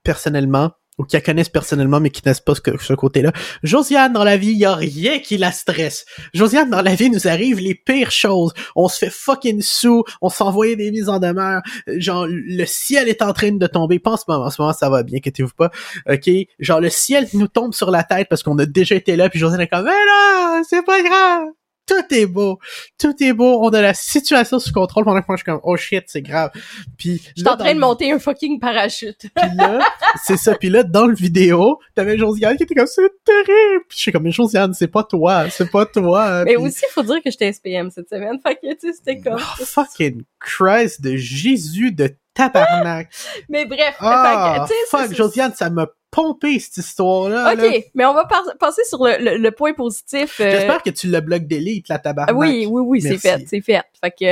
personnellement, 0.04 0.72
ou 1.02 1.04
qui 1.04 1.16
la 1.16 1.22
connaissent 1.22 1.50
personnellement, 1.50 2.00
mais 2.00 2.12
qui 2.12 2.22
connaissent 2.22 2.42
pas 2.42 2.54
ce, 2.54 2.94
côté-là, 2.94 3.32
Josiane, 3.64 4.14
dans 4.14 4.24
la 4.24 4.38
vie, 4.38 4.52
il 4.52 4.58
y 4.58 4.66
a 4.66 4.76
rien 4.76 5.18
qui 5.20 5.38
la 5.38 5.52
stresse. 5.52 6.06
Josiane, 6.36 6.70
dans 6.70 6.84
la 6.84 6.94
vie, 6.94 7.10
nous 7.10 7.28
arrivent 7.28 7.60
les 7.60 7.74
pires 7.74 8.12
choses. 8.12 8.54
On 8.76 8.88
se 8.88 9.00
fait 9.00 9.10
fucking 9.10 9.62
sous, 9.62 10.04
on 10.22 10.30
s'envoie 10.30 10.76
des 10.76 10.92
mises 10.92 11.10
en 11.10 11.18
demeure. 11.18 11.62
Genre, 11.88 12.28
le 12.30 12.66
ciel 12.66 13.10
est 13.10 13.24
en 13.24 13.34
train 13.34 13.52
de 13.52 13.68
tomber. 13.68 13.98
Pas 13.98 14.12
en 14.12 14.18
ce 14.18 14.24
moment. 14.28 14.46
En 14.46 14.50
ce 14.52 14.62
moment, 14.62 14.74
ça 14.74 14.90
va 14.90 15.02
bien, 15.02 15.18
inquiétez-vous 15.18 15.56
pas. 15.58 15.72
OK? 16.08 16.30
Genre, 16.60 16.80
le 16.80 16.90
ciel 16.90 17.28
nous 17.34 17.48
tombe 17.48 17.74
sur 17.74 17.90
la 17.90 18.04
tête 18.04 18.28
parce 18.30 18.44
qu'on 18.44 18.58
a 18.60 18.68
déjà 18.68 18.94
été 18.94 19.16
là, 19.16 19.28
puis 19.28 19.40
Josiane 19.40 19.62
est 19.62 19.68
comme, 19.68 19.86
mais 19.86 19.92
non, 19.92 20.62
c'est 20.68 20.86
pas 20.86 21.02
grave. 21.02 21.48
Tout 21.92 22.16
est 22.16 22.26
beau. 22.26 22.58
Tout 22.98 23.14
est 23.22 23.34
beau. 23.34 23.60
On 23.64 23.70
a 23.70 23.82
la 23.82 23.94
situation 23.94 24.60
sous 24.60 24.72
contrôle 24.72 25.04
pendant 25.04 25.20
que 25.22 25.26
moi, 25.28 25.36
je 25.36 25.42
suis 25.44 25.52
comme, 25.52 25.60
oh 25.64 25.76
shit, 25.76 26.04
c'est 26.08 26.22
grave. 26.22 26.52
Puis, 26.98 27.22
je 27.36 27.42
suis 27.42 27.48
en 27.50 27.58
train 27.58 27.74
de 27.74 27.80
monter 27.80 28.12
un 28.12 28.20
fucking 28.20 28.60
parachute 28.60 29.18
puis 29.36 29.56
là, 29.56 29.80
c'est 30.24 30.38
ça. 30.38 30.56
Puis 30.56 30.70
là, 30.70 30.84
dans 30.84 31.06
le 31.08 31.16
vidéo, 31.16 31.80
t'avais 31.96 32.18
Josiane 32.18 32.56
qui 32.58 32.64
était 32.64 32.76
comme, 32.76 32.88
c'est 32.88 33.02
terrible. 33.26 33.84
Puis 33.90 33.98
je 33.98 34.02
suis 34.04 34.12
comme, 34.12 34.24
mais 34.24 34.32
Josiane, 34.32 34.74
c'est 34.74 34.88
pas 34.88 35.04
toi. 35.04 35.50
C'est 35.50 35.70
pas 35.70 35.86
toi. 35.86 36.44
mais 36.46 36.56
Puis- 36.56 36.64
aussi 36.64 36.84
il 36.90 36.92
faut 36.94 37.04
dire 37.04 37.18
que 37.24 37.30
j'étais 37.32 37.52
SPM 37.52 37.90
cette 37.92 38.10
semaine 38.10 38.40
fait 38.46 38.56
que 38.56 38.74
tu 38.74 38.88
sais 38.88 38.94
c'était 38.94 39.20
comme 39.20 39.40
Oh, 39.42 39.64
fucking 39.66 40.24
Christ 40.40 41.02
de 41.02 41.16
Jésus 41.18 41.92
de 41.92 42.10
tabarnak. 42.34 43.10
mais 43.50 43.66
bref 43.66 43.96
Ah, 44.00 44.66
fait 44.68 44.74
que, 44.74 44.80
fuck, 45.08 45.14
Josiane, 45.16 45.54
ça 45.54 45.70
m'a 45.70 45.88
pompé 46.12 46.60
cette 46.60 46.78
histoire-là. 46.78 47.56
là. 47.56 47.66
ok 47.68 47.86
mais 47.96 48.06
on 48.06 48.14
va 48.14 48.28
passer 48.60 48.84
sur 48.84 49.04
le, 49.04 49.18
le, 49.18 49.38
le 49.38 49.52
point 49.52 49.74
positif 49.74 50.40
euh, 50.42 50.52
J'espère 50.52 50.84
que 50.84 50.90
tu 50.90 51.10
le 51.10 51.22
bloques 51.22 51.46
d'élite, 51.48 51.88
la 51.88 52.00
tabarnak. 52.00 52.36
oui, 52.38 52.68
oui, 52.70 52.82
oui, 52.86 53.02
c'est 53.02 53.18
fait, 53.18 53.44
c'est 53.48 53.62
fait. 53.62 53.82
Fait 54.04 54.12
que 54.12 54.26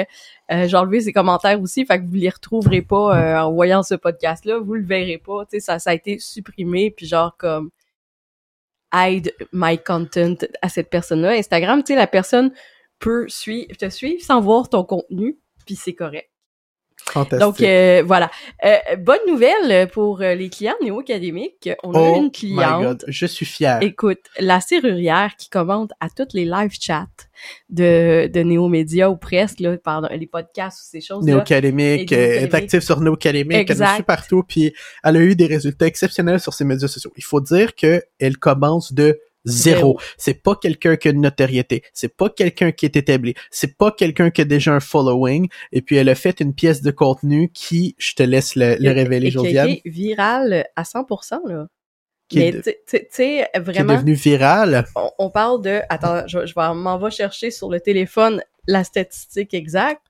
euh, 0.54 0.68
j'ai 0.68 0.76
enlevé 0.78 1.00
ses 1.02 1.14
commentaires 1.14 1.60
aussi, 1.62 1.86
fait 1.86 2.00
que 2.00 2.06
vous 2.06 2.16
les 2.16 2.30
retrouverez 2.30 2.82
pas 2.82 3.18
euh, 3.18 3.40
en 3.40 3.54
voyant 3.54 3.82
ce 3.82 3.96
podcast-là, 3.96 4.60
vous 4.60 4.74
le 4.76 4.86
verrez 4.86 5.18
pas. 5.18 5.46
Tu 5.46 5.52
sais, 5.52 5.60
ça, 5.62 5.80
ça 5.80 5.92
a 5.92 5.94
été 5.94 6.20
supprimé, 6.20 6.92
puis 6.92 7.06
genre 7.08 7.36
comme 7.38 7.70
hide 8.94 9.34
my 9.54 9.78
content 9.78 10.36
à 10.62 10.70
cette 10.70 10.90
personne-là. 10.90 11.32
Instagram, 11.32 11.82
tu 11.84 11.94
sais, 11.94 11.96
la 11.98 12.08
personne 12.08 12.52
peut 13.00 13.26
suivre, 13.30 13.76
te 13.78 13.90
suivre 13.90 14.22
sans 14.22 14.42
voir 14.42 14.68
ton 14.68 14.84
contenu, 14.84 15.38
puis 15.66 15.76
c'est 15.76 15.94
correct. 15.94 16.30
Donc 17.40 17.62
euh, 17.62 18.04
voilà. 18.06 18.30
Euh, 18.66 18.96
bonne 18.98 19.20
nouvelle 19.28 19.88
pour 19.90 20.22
euh, 20.22 20.36
les 20.36 20.50
clients 20.50 20.76
néo-académiques. 20.82 21.70
On 21.84 21.94
a 21.94 22.00
oh 22.00 22.16
une 22.16 22.24
my 22.26 22.32
cliente 22.32 22.84
God, 22.84 23.06
je 23.08 23.26
suis 23.26 23.46
fier. 23.46 23.80
Écoute, 23.82 24.20
la 24.40 24.62
serrurière 24.62 25.36
qui 25.38 25.50
commande 25.50 25.92
à 26.00 26.10
toutes 26.10 26.34
les 26.34 26.46
live 26.46 26.72
chats 26.80 27.08
de, 27.70 28.28
de 28.28 28.40
Néo-Média 28.42 29.10
ou 29.10 29.18
presque, 29.18 29.60
là, 29.60 29.78
pardon, 29.78 30.08
les 30.12 30.28
podcasts 30.28 30.80
ou 30.80 30.88
ces 30.92 31.02
choses-là. 31.02 31.34
Néo-Académique, 31.34 32.12
euh, 32.12 32.42
est 32.42 32.54
active 32.54 32.82
sur 32.82 33.00
Néo-Académique, 33.00 33.70
elle 33.70 33.88
suit 33.88 34.04
partout, 34.04 34.44
puis 34.44 34.74
elle 35.04 35.18
a 35.18 35.20
eu 35.22 35.36
des 35.36 35.46
résultats 35.46 35.88
exceptionnels 35.88 36.40
sur 36.40 36.54
ses 36.54 36.66
médias 36.66 36.88
sociaux. 36.88 37.12
Il 37.18 37.24
faut 37.24 37.42
dire 37.42 37.76
que 37.76 38.04
elle 38.20 38.38
commence 38.38 38.94
de 38.94 39.20
zéro. 39.46 39.80
Zéro. 39.80 40.00
C'est 40.18 40.42
pas 40.44 40.56
quelqu'un 40.56 40.96
qui 40.96 41.08
a 41.08 41.12
une 41.12 41.22
notoriété, 41.22 41.84
c'est 41.94 42.16
pas 42.16 42.30
quelqu'un 42.30 42.72
qui 42.72 42.86
est 42.86 42.96
établi, 42.96 43.34
c'est 43.52 43.78
pas 43.78 43.92
quelqu'un 43.92 44.30
qui 44.30 44.42
a 44.42 44.46
déjà 44.46 44.74
un 44.74 44.80
following, 44.80 45.48
et 45.72 45.82
puis 45.82 45.96
elle 45.96 46.10
a 46.10 46.16
fait 46.16 46.40
une 46.40 46.54
pièce 46.54 46.82
de 46.82 46.92
contenu 46.92 47.52
qui, 47.54 47.96
je 47.98 48.14
te 48.16 48.24
laisse 48.24 48.56
le, 48.56 48.76
le 48.80 48.92
révéler, 48.92 49.28
et 49.28 49.30
qui 49.30 49.34
Josiane, 49.34 49.70
été 49.70 49.90
virale 49.90 50.66
à 50.76 50.84
100%, 50.84 51.48
là. 51.48 51.68
qui, 52.28 52.40
Mais 52.40 52.48
est, 52.50 52.62
tu 52.62 52.74
sais, 52.86 53.10
qui 53.14 53.22
est 53.22 53.60
vraiment, 53.60 53.96
devenue 53.96 54.14
virale. 54.14 54.86
on, 54.96 55.12
on 55.18 55.30
parle 55.30 55.62
de... 55.62 55.82
Attends, 55.90 56.28
je, 56.28 56.46
je 56.46 56.54
vais 56.54 56.74
m'en 56.74 56.98
va 56.98 57.10
chercher 57.10 57.52
sur 57.52 57.70
le 57.70 57.80
téléphone 57.80 58.42
la 58.68 58.84
statistique 58.84 59.54
exacte. 59.54 60.09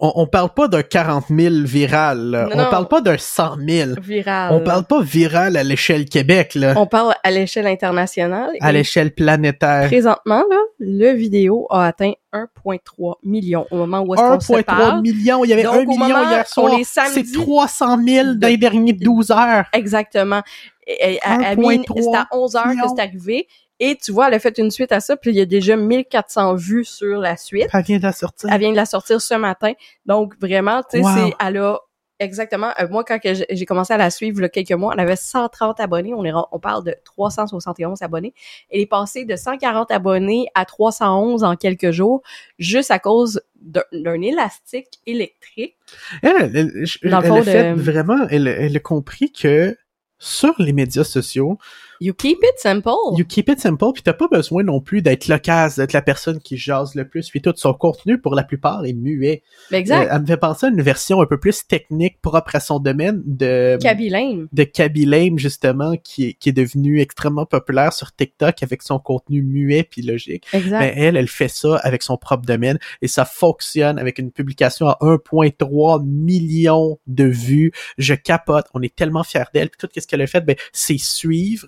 On, 0.00 0.12
on 0.14 0.26
parle 0.26 0.50
pas 0.50 0.68
d'un 0.68 0.82
40 0.82 1.24
000 1.28 1.54
viral, 1.64 2.18
là. 2.30 2.48
On 2.52 2.70
parle 2.70 2.86
pas 2.88 3.00
d'un 3.00 3.18
100 3.18 3.56
000. 3.68 3.90
Viral. 4.00 4.52
On 4.54 4.60
parle 4.60 4.84
pas 4.84 5.00
viral 5.02 5.56
à 5.56 5.64
l'échelle 5.64 6.04
Québec, 6.04 6.54
là, 6.54 6.74
On 6.76 6.86
parle 6.86 7.14
à 7.24 7.30
l'échelle 7.30 7.66
internationale. 7.66 8.50
à 8.60 8.72
l'échelle 8.72 9.12
planétaire. 9.12 9.86
Présentement, 9.88 10.44
là, 10.50 10.56
le 10.78 11.12
vidéo 11.14 11.66
a 11.70 11.86
atteint 11.86 12.12
1,3 12.32 13.14
million 13.24 13.66
au 13.70 13.76
moment 13.76 14.00
où 14.00 14.14
est-ce 14.14 14.22
qu'on 14.22 14.40
se 14.40 14.52
1,3 14.52 14.62
parle. 14.64 15.02
million, 15.02 15.44
il 15.44 15.50
y 15.50 15.52
avait 15.52 15.62
Donc, 15.64 15.74
1 15.74 15.78
au 15.78 15.86
million 15.86 16.28
hier 16.30 16.46
soir. 16.46 16.72
C'est 16.76 16.84
samedi- 16.84 17.32
300 17.32 17.98
000 18.06 18.34
dans 18.34 18.48
les 18.48 18.56
derniers 18.56 18.92
12 18.92 19.30
heures. 19.30 19.64
Exactement. 19.72 20.42
Et, 20.86 21.18
à, 21.22 21.32
à 21.32 21.54
1,3 21.54 21.56
mine- 21.56 21.84
c'est 21.96 22.16
à 22.16 22.26
11 22.32 22.56
heures 22.56 22.64
que 22.64 22.88
c'est 22.96 23.02
arrivé. 23.02 23.46
Et 23.80 23.96
tu 23.96 24.10
vois, 24.12 24.28
elle 24.28 24.34
a 24.34 24.38
fait 24.40 24.58
une 24.58 24.70
suite 24.70 24.92
à 24.92 25.00
ça, 25.00 25.16
puis 25.16 25.30
il 25.30 25.36
y 25.36 25.40
a 25.40 25.46
déjà 25.46 25.76
1400 25.76 26.54
vues 26.56 26.84
sur 26.84 27.18
la 27.20 27.36
suite. 27.36 27.68
Elle 27.72 27.82
vient 27.84 27.98
de 27.98 28.02
la 28.02 28.12
sortir. 28.12 28.50
Elle 28.52 28.58
vient 28.60 28.70
de 28.72 28.76
la 28.76 28.86
sortir 28.86 29.20
ce 29.20 29.34
matin. 29.34 29.72
Donc, 30.06 30.34
vraiment, 30.40 30.82
tu 30.82 30.98
sais, 30.98 31.04
Wow. 31.04 31.10
c'est, 31.14 31.32
elle 31.46 31.58
a 31.58 31.78
exactement, 32.20 32.70
euh, 32.80 32.88
moi, 32.90 33.04
quand 33.04 33.20
j'ai 33.22 33.64
commencé 33.64 33.92
à 33.92 33.96
la 33.96 34.10
suivre, 34.10 34.42
a 34.42 34.48
quelques 34.48 34.72
mois, 34.72 34.92
elle 34.94 35.00
avait 35.00 35.14
130 35.14 35.78
abonnés. 35.78 36.12
On 36.14 36.24
est, 36.24 36.32
on 36.50 36.58
parle 36.58 36.82
de 36.82 36.96
371 37.04 38.02
abonnés. 38.02 38.34
Elle 38.70 38.80
est 38.80 38.86
passée 38.86 39.24
de 39.24 39.36
140 39.36 39.92
abonnés 39.92 40.46
à 40.56 40.64
311 40.64 41.44
en 41.44 41.54
quelques 41.54 41.92
jours, 41.92 42.22
juste 42.58 42.90
à 42.90 42.98
cause 42.98 43.40
d'un 43.60 44.20
élastique 44.22 44.98
électrique. 45.06 45.76
Elle, 46.22 46.50
elle, 46.54 46.56
elle- 47.02 47.10
Dans 47.10 47.20
le 47.20 47.24
elle 47.26 47.30
fond 47.30 47.36
a 47.40 47.42
fait 47.44 47.74
de- 47.74 47.80
vraiment, 47.80 48.26
elle, 48.30 48.48
elle 48.48 48.76
a 48.76 48.80
compris 48.80 49.30
que 49.32 49.76
sur 50.18 50.54
les 50.58 50.72
médias 50.72 51.04
sociaux, 51.04 51.58
You 52.00 52.14
keep 52.14 52.38
it 52.42 52.58
simple. 52.58 52.92
you 53.16 53.24
keep 53.24 53.48
it 53.48 53.60
simple, 53.60 53.92
puis 53.92 54.02
t'as 54.02 54.12
pas 54.12 54.28
besoin 54.28 54.62
non 54.62 54.80
plus 54.80 55.02
d'être 55.02 55.28
loquace, 55.28 55.76
d'être 55.76 55.92
la 55.92 56.02
personne 56.02 56.40
qui 56.40 56.56
jase 56.56 56.94
le 56.94 57.08
plus, 57.08 57.28
puis 57.30 57.40
tout 57.40 57.52
son 57.56 57.74
contenu, 57.74 58.20
pour 58.20 58.34
la 58.34 58.44
plupart, 58.44 58.84
est 58.84 58.92
muet. 58.92 59.42
exact. 59.72 60.06
Euh, 60.06 60.08
elle 60.12 60.22
me 60.22 60.26
fait 60.26 60.36
penser 60.36 60.66
à 60.66 60.68
une 60.70 60.82
version 60.82 61.20
un 61.20 61.26
peu 61.26 61.38
plus 61.38 61.66
technique, 61.66 62.20
propre 62.20 62.54
à 62.54 62.60
son 62.60 62.78
domaine, 62.78 63.22
de... 63.24 63.78
Kaby 63.80 64.08
de 64.52 64.64
Kaby 64.64 65.04
Lame, 65.04 65.38
justement, 65.38 65.96
qui 65.96 66.26
est, 66.26 66.32
qui 66.34 66.48
est 66.48 66.52
devenu 66.52 67.00
extrêmement 67.00 67.46
populaire 67.46 67.92
sur 67.92 68.14
TikTok 68.14 68.62
avec 68.62 68.82
son 68.82 68.98
contenu 68.98 69.42
muet 69.42 69.84
puis 69.84 70.02
logique. 70.02 70.46
Exact. 70.52 70.80
Ben, 70.80 70.92
elle, 70.96 71.16
elle 71.16 71.28
fait 71.28 71.48
ça 71.48 71.76
avec 71.76 72.02
son 72.02 72.16
propre 72.16 72.46
domaine 72.46 72.78
et 73.02 73.08
ça 73.08 73.24
fonctionne 73.24 73.98
avec 73.98 74.18
une 74.18 74.30
publication 74.30 74.88
à 74.88 74.98
1.3 75.00 76.04
millions 76.04 76.98
de 77.06 77.24
vues. 77.24 77.72
Je 77.98 78.14
capote. 78.14 78.66
On 78.74 78.82
est 78.82 78.94
tellement 78.94 79.24
fiers 79.24 79.44
d'elle. 79.52 79.70
Puis 79.70 79.78
tout 79.78 80.00
ce 80.00 80.06
qu'elle 80.06 80.22
a 80.22 80.26
fait, 80.26 80.40
ben, 80.40 80.56
c'est 80.72 80.98
suivre 80.98 81.66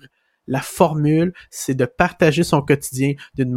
la 0.51 0.61
formule, 0.61 1.31
c'est 1.49 1.75
de 1.75 1.85
partager 1.85 2.43
son 2.43 2.61
quotidien 2.61 3.13
d'une 3.35 3.51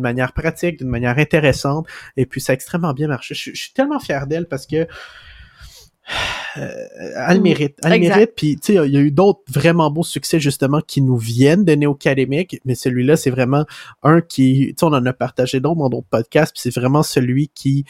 manière 0.00 0.32
pratique, 0.32 0.78
d'une 0.78 0.88
manière 0.88 1.18
intéressante. 1.18 1.86
Et 2.16 2.24
puis 2.26 2.40
ça 2.40 2.52
a 2.52 2.54
extrêmement 2.54 2.94
bien 2.94 3.08
marché. 3.08 3.34
Je, 3.34 3.40
suis- 3.40 3.54
je 3.54 3.60
suis 3.64 3.72
tellement 3.74 4.00
fier 4.00 4.26
d'elle 4.26 4.48
parce 4.48 4.66
que 4.66 4.86
euh, 6.56 6.70
elle 7.28 7.34
le 7.34 7.40
Mm. 7.40 7.42
mérite. 7.42 7.78
Elle 7.84 7.92
Exact. 7.92 8.14
mérite. 8.16 8.32
Puis, 8.36 8.56
tu 8.56 8.74
sais, 8.74 8.86
il 8.86 8.92
y 8.92 8.96
a 8.96 9.00
eu 9.00 9.10
d'autres 9.10 9.40
vraiment 9.48 9.90
beaux 9.90 10.02
succès, 10.02 10.40
justement, 10.40 10.80
qui 10.80 11.02
nous 11.02 11.16
viennent 11.16 11.64
de 11.64 11.72
Néo-Académique, 11.74 12.58
mais 12.64 12.74
celui-là, 12.74 13.16
c'est 13.16 13.30
vraiment 13.30 13.64
un 14.02 14.20
qui, 14.20 14.68
tu 14.68 14.74
sais, 14.78 14.84
on 14.86 14.88
en 14.94 15.04
a 15.06 15.12
partagé 15.12 15.60
d'autres 15.60 15.76
dans 15.78 15.88
d'autres 15.90 16.08
podcasts, 16.10 16.52
puis 16.54 16.62
c'est 16.62 16.74
vraiment 16.80 17.02
celui 17.02 17.48
qui, 17.48 17.84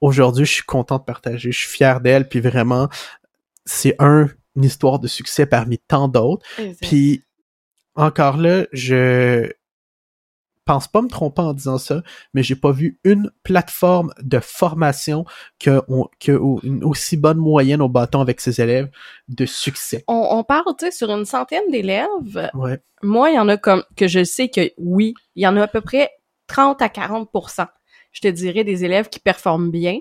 aujourd'hui, 0.00 0.44
je 0.44 0.52
suis 0.52 0.62
content 0.64 0.98
de 0.98 1.04
partager. 1.04 1.52
Je 1.52 1.58
suis 1.58 1.70
fier 1.70 2.00
d'elle, 2.00 2.28
puis 2.28 2.40
vraiment, 2.40 2.88
c'est 3.64 3.96
un, 3.98 4.28
une 4.56 4.64
histoire 4.64 4.98
de 4.98 5.06
succès 5.08 5.46
parmi 5.46 5.78
tant 5.78 6.08
d'autres. 6.08 6.44
Puis, 6.82 7.22
encore 7.96 8.36
là, 8.36 8.66
je 8.72 9.50
pense 10.64 10.88
pas 10.88 11.02
me 11.02 11.08
tromper 11.08 11.42
en 11.42 11.52
disant 11.52 11.76
ça, 11.76 12.02
mais 12.32 12.42
j'ai 12.42 12.56
pas 12.56 12.72
vu 12.72 12.98
une 13.04 13.30
plateforme 13.42 14.12
de 14.22 14.38
formation 14.40 15.26
que, 15.58 15.82
on, 15.88 16.08
que 16.20 16.32
au- 16.32 16.58
une 16.62 16.82
aussi 16.84 17.18
bonne 17.18 17.36
moyenne 17.36 17.82
au 17.82 17.88
bâton 17.90 18.20
avec 18.22 18.40
ses 18.40 18.62
élèves 18.62 18.90
de 19.28 19.44
succès. 19.44 20.04
on, 20.08 20.26
on 20.30 20.42
parle, 20.42 20.64
tu 20.78 20.86
sais, 20.86 20.90
sur 20.90 21.10
une 21.10 21.26
centaine 21.26 21.70
d'élèves. 21.70 22.50
Ouais. 22.54 22.80
Moi, 23.02 23.30
il 23.30 23.34
y 23.34 23.38
en 23.38 23.48
a 23.50 23.58
comme 23.58 23.84
que 23.96 24.08
je 24.08 24.24
sais 24.24 24.48
que 24.48 24.70
oui, 24.78 25.12
il 25.34 25.42
y 25.42 25.46
en 25.46 25.56
a 25.58 25.62
à 25.64 25.68
peu 25.68 25.82
près 25.82 26.10
30 26.46 26.80
à 26.82 26.88
40% 26.88 27.66
je 28.12 28.20
te 28.20 28.28
dirais, 28.28 28.62
des 28.62 28.84
élèves 28.84 29.08
qui 29.08 29.18
performent 29.18 29.72
bien 29.72 29.98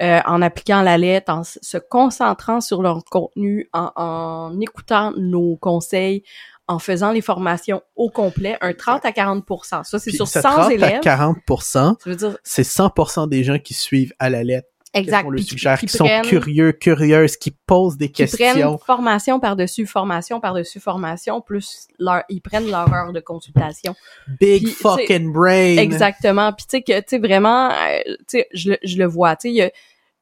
euh, 0.00 0.20
en 0.24 0.40
appliquant 0.40 0.82
la 0.82 0.96
lettre, 0.98 1.32
en 1.32 1.42
se 1.42 1.78
concentrant 1.78 2.60
sur 2.60 2.80
leur 2.80 3.04
contenu, 3.04 3.68
en, 3.72 3.90
en 3.96 4.60
écoutant 4.60 5.12
nos 5.16 5.56
conseils, 5.56 6.22
en 6.68 6.78
faisant 6.78 7.12
les 7.12 7.20
formations 7.20 7.80
au 7.94 8.10
complet, 8.10 8.56
un 8.60 8.72
30 8.72 9.04
à 9.04 9.10
40% 9.12 9.84
Ça, 9.84 9.98
c'est 9.98 10.10
sur 10.10 10.26
ce 10.26 10.40
100 10.40 10.50
30 10.50 10.66
à 10.70 10.72
élèves. 10.74 11.00
40%, 11.00 11.62
Ça 11.62 11.94
veut 12.06 12.16
dire, 12.16 12.36
c'est 12.42 12.62
100% 12.64 13.28
des 13.28 13.44
gens 13.44 13.58
qui 13.58 13.72
suivent 13.74 14.12
à 14.18 14.30
la 14.30 14.42
lettre, 14.42 14.68
exact. 14.92 15.22
qu'on 15.24 15.30
le 15.30 15.38
qui- 15.38 15.44
suggère, 15.44 15.78
qui 15.78 15.86
qui, 15.86 15.96
sont 15.96 16.08
curieux, 16.24 16.72
curieuses, 16.72 17.36
qui 17.36 17.52
posent 17.52 17.96
des 17.96 18.10
qui 18.10 18.24
prennent 18.26 18.36
questions. 18.54 18.78
formation 18.78 19.38
par-dessus 19.38 19.86
formation 19.86 20.40
par-dessus 20.40 20.80
formation, 20.80 21.40
plus 21.40 21.86
leur, 22.00 22.24
ils 22.28 22.40
prennent 22.40 22.68
leur 22.70 22.92
heure 22.92 23.12
de 23.12 23.20
consultation. 23.20 23.94
Big 24.40 24.64
Puis, 24.64 24.72
fucking 24.72 25.32
brain. 25.32 25.76
Exactement. 25.76 26.52
Puis 26.52 26.66
tu 26.68 26.78
sais 26.78 26.82
que 26.82 26.98
tu 26.98 27.04
sais 27.10 27.18
vraiment, 27.18 27.70
euh, 27.70 28.00
tu 28.06 28.38
sais, 28.38 28.48
je, 28.52 28.70
le- 28.70 28.78
je 28.82 28.96
le 28.98 29.06
vois. 29.06 29.36
Tu 29.36 29.54
sais, 29.54 29.72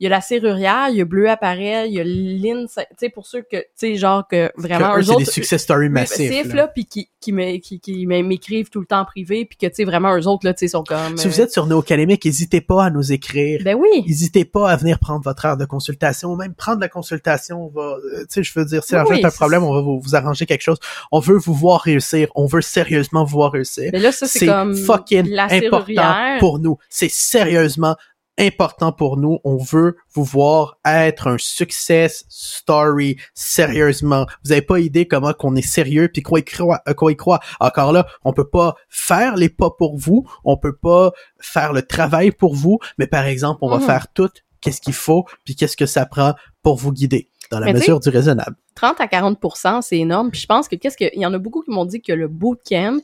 il 0.00 0.04
y 0.04 0.06
a, 0.08 0.10
la 0.10 0.20
serrurière, 0.20 0.88
il 0.90 0.96
y 0.96 1.00
a 1.00 1.04
Bleu 1.04 1.28
Appareil, 1.30 1.90
il 1.90 1.94
y 1.94 2.00
a 2.00 2.04
Lynn, 2.04 2.66
tu 2.66 2.82
sais, 2.98 3.08
pour 3.10 3.26
ceux 3.26 3.42
que, 3.42 3.58
tu 3.58 3.64
sais, 3.76 3.94
genre 3.94 4.26
que 4.28 4.50
vraiment 4.56 4.92
Que 4.94 4.96
eux, 4.96 5.00
eux 5.00 5.02
c'est 5.04 5.10
autres, 5.10 5.18
des 5.20 5.24
success 5.26 5.62
stories 5.62 5.88
massifs. 5.88 6.30
massifs, 6.30 6.48
là. 6.48 6.62
là, 6.62 6.68
puis 6.68 6.84
qui 6.86 7.08
qui 7.20 7.32
me- 7.32 7.56
qui, 7.58 7.80
qui 7.80 8.06
m'écrivent 8.06 8.68
tout 8.68 8.80
le 8.80 8.86
temps 8.86 9.00
en 9.00 9.04
privé, 9.06 9.46
puis 9.46 9.56
que 9.56 9.66
tu 9.66 9.72
sais 9.76 9.84
vraiment 9.84 10.14
eux 10.14 10.26
autres 10.26 10.44
là, 10.44 10.52
tu 10.52 10.58
sais, 10.66 10.68
sont 10.68 10.82
comme. 10.84 11.16
Si 11.16 11.26
euh, 11.26 11.30
vous 11.30 11.40
êtes 11.40 11.52
sur 11.52 11.66
Néo-Académique, 11.66 12.22
n'hésitez 12.24 12.60
pas 12.60 12.84
à 12.84 12.90
nous 12.90 13.12
écrire. 13.12 13.60
ben 13.64 13.76
oui. 13.76 14.02
N'hésitez 14.06 14.44
pas 14.44 14.68
à 14.70 14.76
venir 14.76 14.98
prendre 14.98 15.22
votre 15.24 15.44
heure 15.46 15.56
de 15.56 15.64
consultation, 15.64 16.32
ou 16.32 16.36
même 16.36 16.54
prendre 16.54 16.80
la 16.80 16.88
consultation. 16.88 17.64
On 17.64 17.68
va, 17.68 17.82
euh, 17.96 18.20
tu 18.22 18.26
sais, 18.28 18.42
je 18.42 18.52
veux 18.58 18.66
dire, 18.66 18.82
si 18.84 18.92
Oui, 18.94 18.98
l'argent 18.98 19.14
est 19.14 19.24
un 19.24 19.30
problème, 19.30 19.62
on 19.62 19.72
va 19.72 19.80
vous, 19.80 20.00
vous 20.00 20.14
arranger 20.16 20.44
quelque 20.44 20.60
chose. 20.62 20.78
On 21.12 21.20
veut 21.20 21.38
vous 21.38 21.54
voir 21.54 21.80
réussir. 21.80 22.28
On 22.34 22.44
veut 22.46 22.60
sérieusement 22.60 23.24
vous 23.24 23.38
voir 23.38 23.52
réussir. 23.52 23.88
Mais 23.92 24.00
là, 24.00 24.12
ça 24.12 24.26
c'est 24.26 24.44
comme 24.44 24.74
fucking 24.76 25.28
la 25.30 25.44
important 25.50 26.36
pour 26.40 26.58
nous. 26.58 26.76
C'est 26.90 27.10
sérieusement 27.10 27.96
important 28.38 28.92
pour 28.92 29.16
nous. 29.16 29.38
On 29.44 29.56
veut 29.56 29.96
vous 30.14 30.24
voir 30.24 30.78
être 30.84 31.28
un 31.28 31.36
success 31.38 32.24
story 32.28 33.16
sérieusement. 33.34 34.26
Vous 34.44 34.52
avez 34.52 34.62
pas 34.62 34.80
idée 34.80 35.06
comment 35.06 35.32
qu'on 35.32 35.54
est 35.56 35.62
sérieux 35.62 36.08
puis 36.12 36.22
qu'on 36.22 36.36
y 36.36 36.44
croit, 36.44 36.80
euh, 36.88 36.94
qu'on 36.94 37.08
y 37.10 37.16
croit. 37.16 37.40
Encore 37.60 37.92
là, 37.92 38.06
on 38.24 38.32
peut 38.32 38.48
pas 38.48 38.74
faire 38.88 39.36
les 39.36 39.48
pas 39.48 39.70
pour 39.70 39.96
vous, 39.96 40.26
on 40.44 40.56
peut 40.56 40.76
pas 40.76 41.12
faire 41.40 41.72
le 41.72 41.82
travail 41.82 42.30
pour 42.32 42.54
vous, 42.54 42.78
mais 42.98 43.06
par 43.06 43.26
exemple, 43.26 43.58
on 43.62 43.68
va 43.68 43.78
Mhm. 43.78 43.86
faire 43.86 44.06
tout 44.12 44.30
qu'est-ce 44.60 44.80
qu'il 44.80 44.94
faut 44.94 45.24
puis 45.44 45.54
qu'est-ce 45.54 45.76
que 45.76 45.86
ça 45.86 46.06
prend 46.06 46.34
pour 46.62 46.76
vous 46.76 46.92
guider 46.92 47.28
dans 47.50 47.60
la 47.60 47.66
Mais 47.66 47.74
mesure 47.74 48.00
du 48.00 48.08
raisonnable. 48.08 48.56
30 48.74 49.00
à 49.00 49.06
40% 49.06 49.82
c'est 49.82 49.98
énorme. 49.98 50.30
Puis 50.30 50.40
je 50.40 50.46
pense 50.46 50.66
que 50.68 50.74
qu'est-ce 50.76 50.96
que 50.96 51.04
il 51.14 51.20
y 51.20 51.26
en 51.26 51.34
a 51.34 51.38
beaucoup 51.38 51.62
qui 51.62 51.70
m'ont 51.70 51.84
dit 51.84 52.00
que 52.02 52.12
le 52.12 52.26
bootcamp 52.28 52.98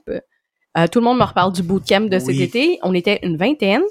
euh, 0.79 0.87
tout 0.87 1.01
le 1.01 1.05
monde 1.05 1.19
me 1.19 1.25
reparle 1.25 1.53
du 1.53 1.63
bootcamp 1.65 2.03
de 2.09 2.19
cet 2.21 2.29
Oui. 2.29 2.43
été. 2.43 2.79
On 2.83 2.95
était 2.95 3.19
une 3.25 3.37
vingtaine. 3.37 3.83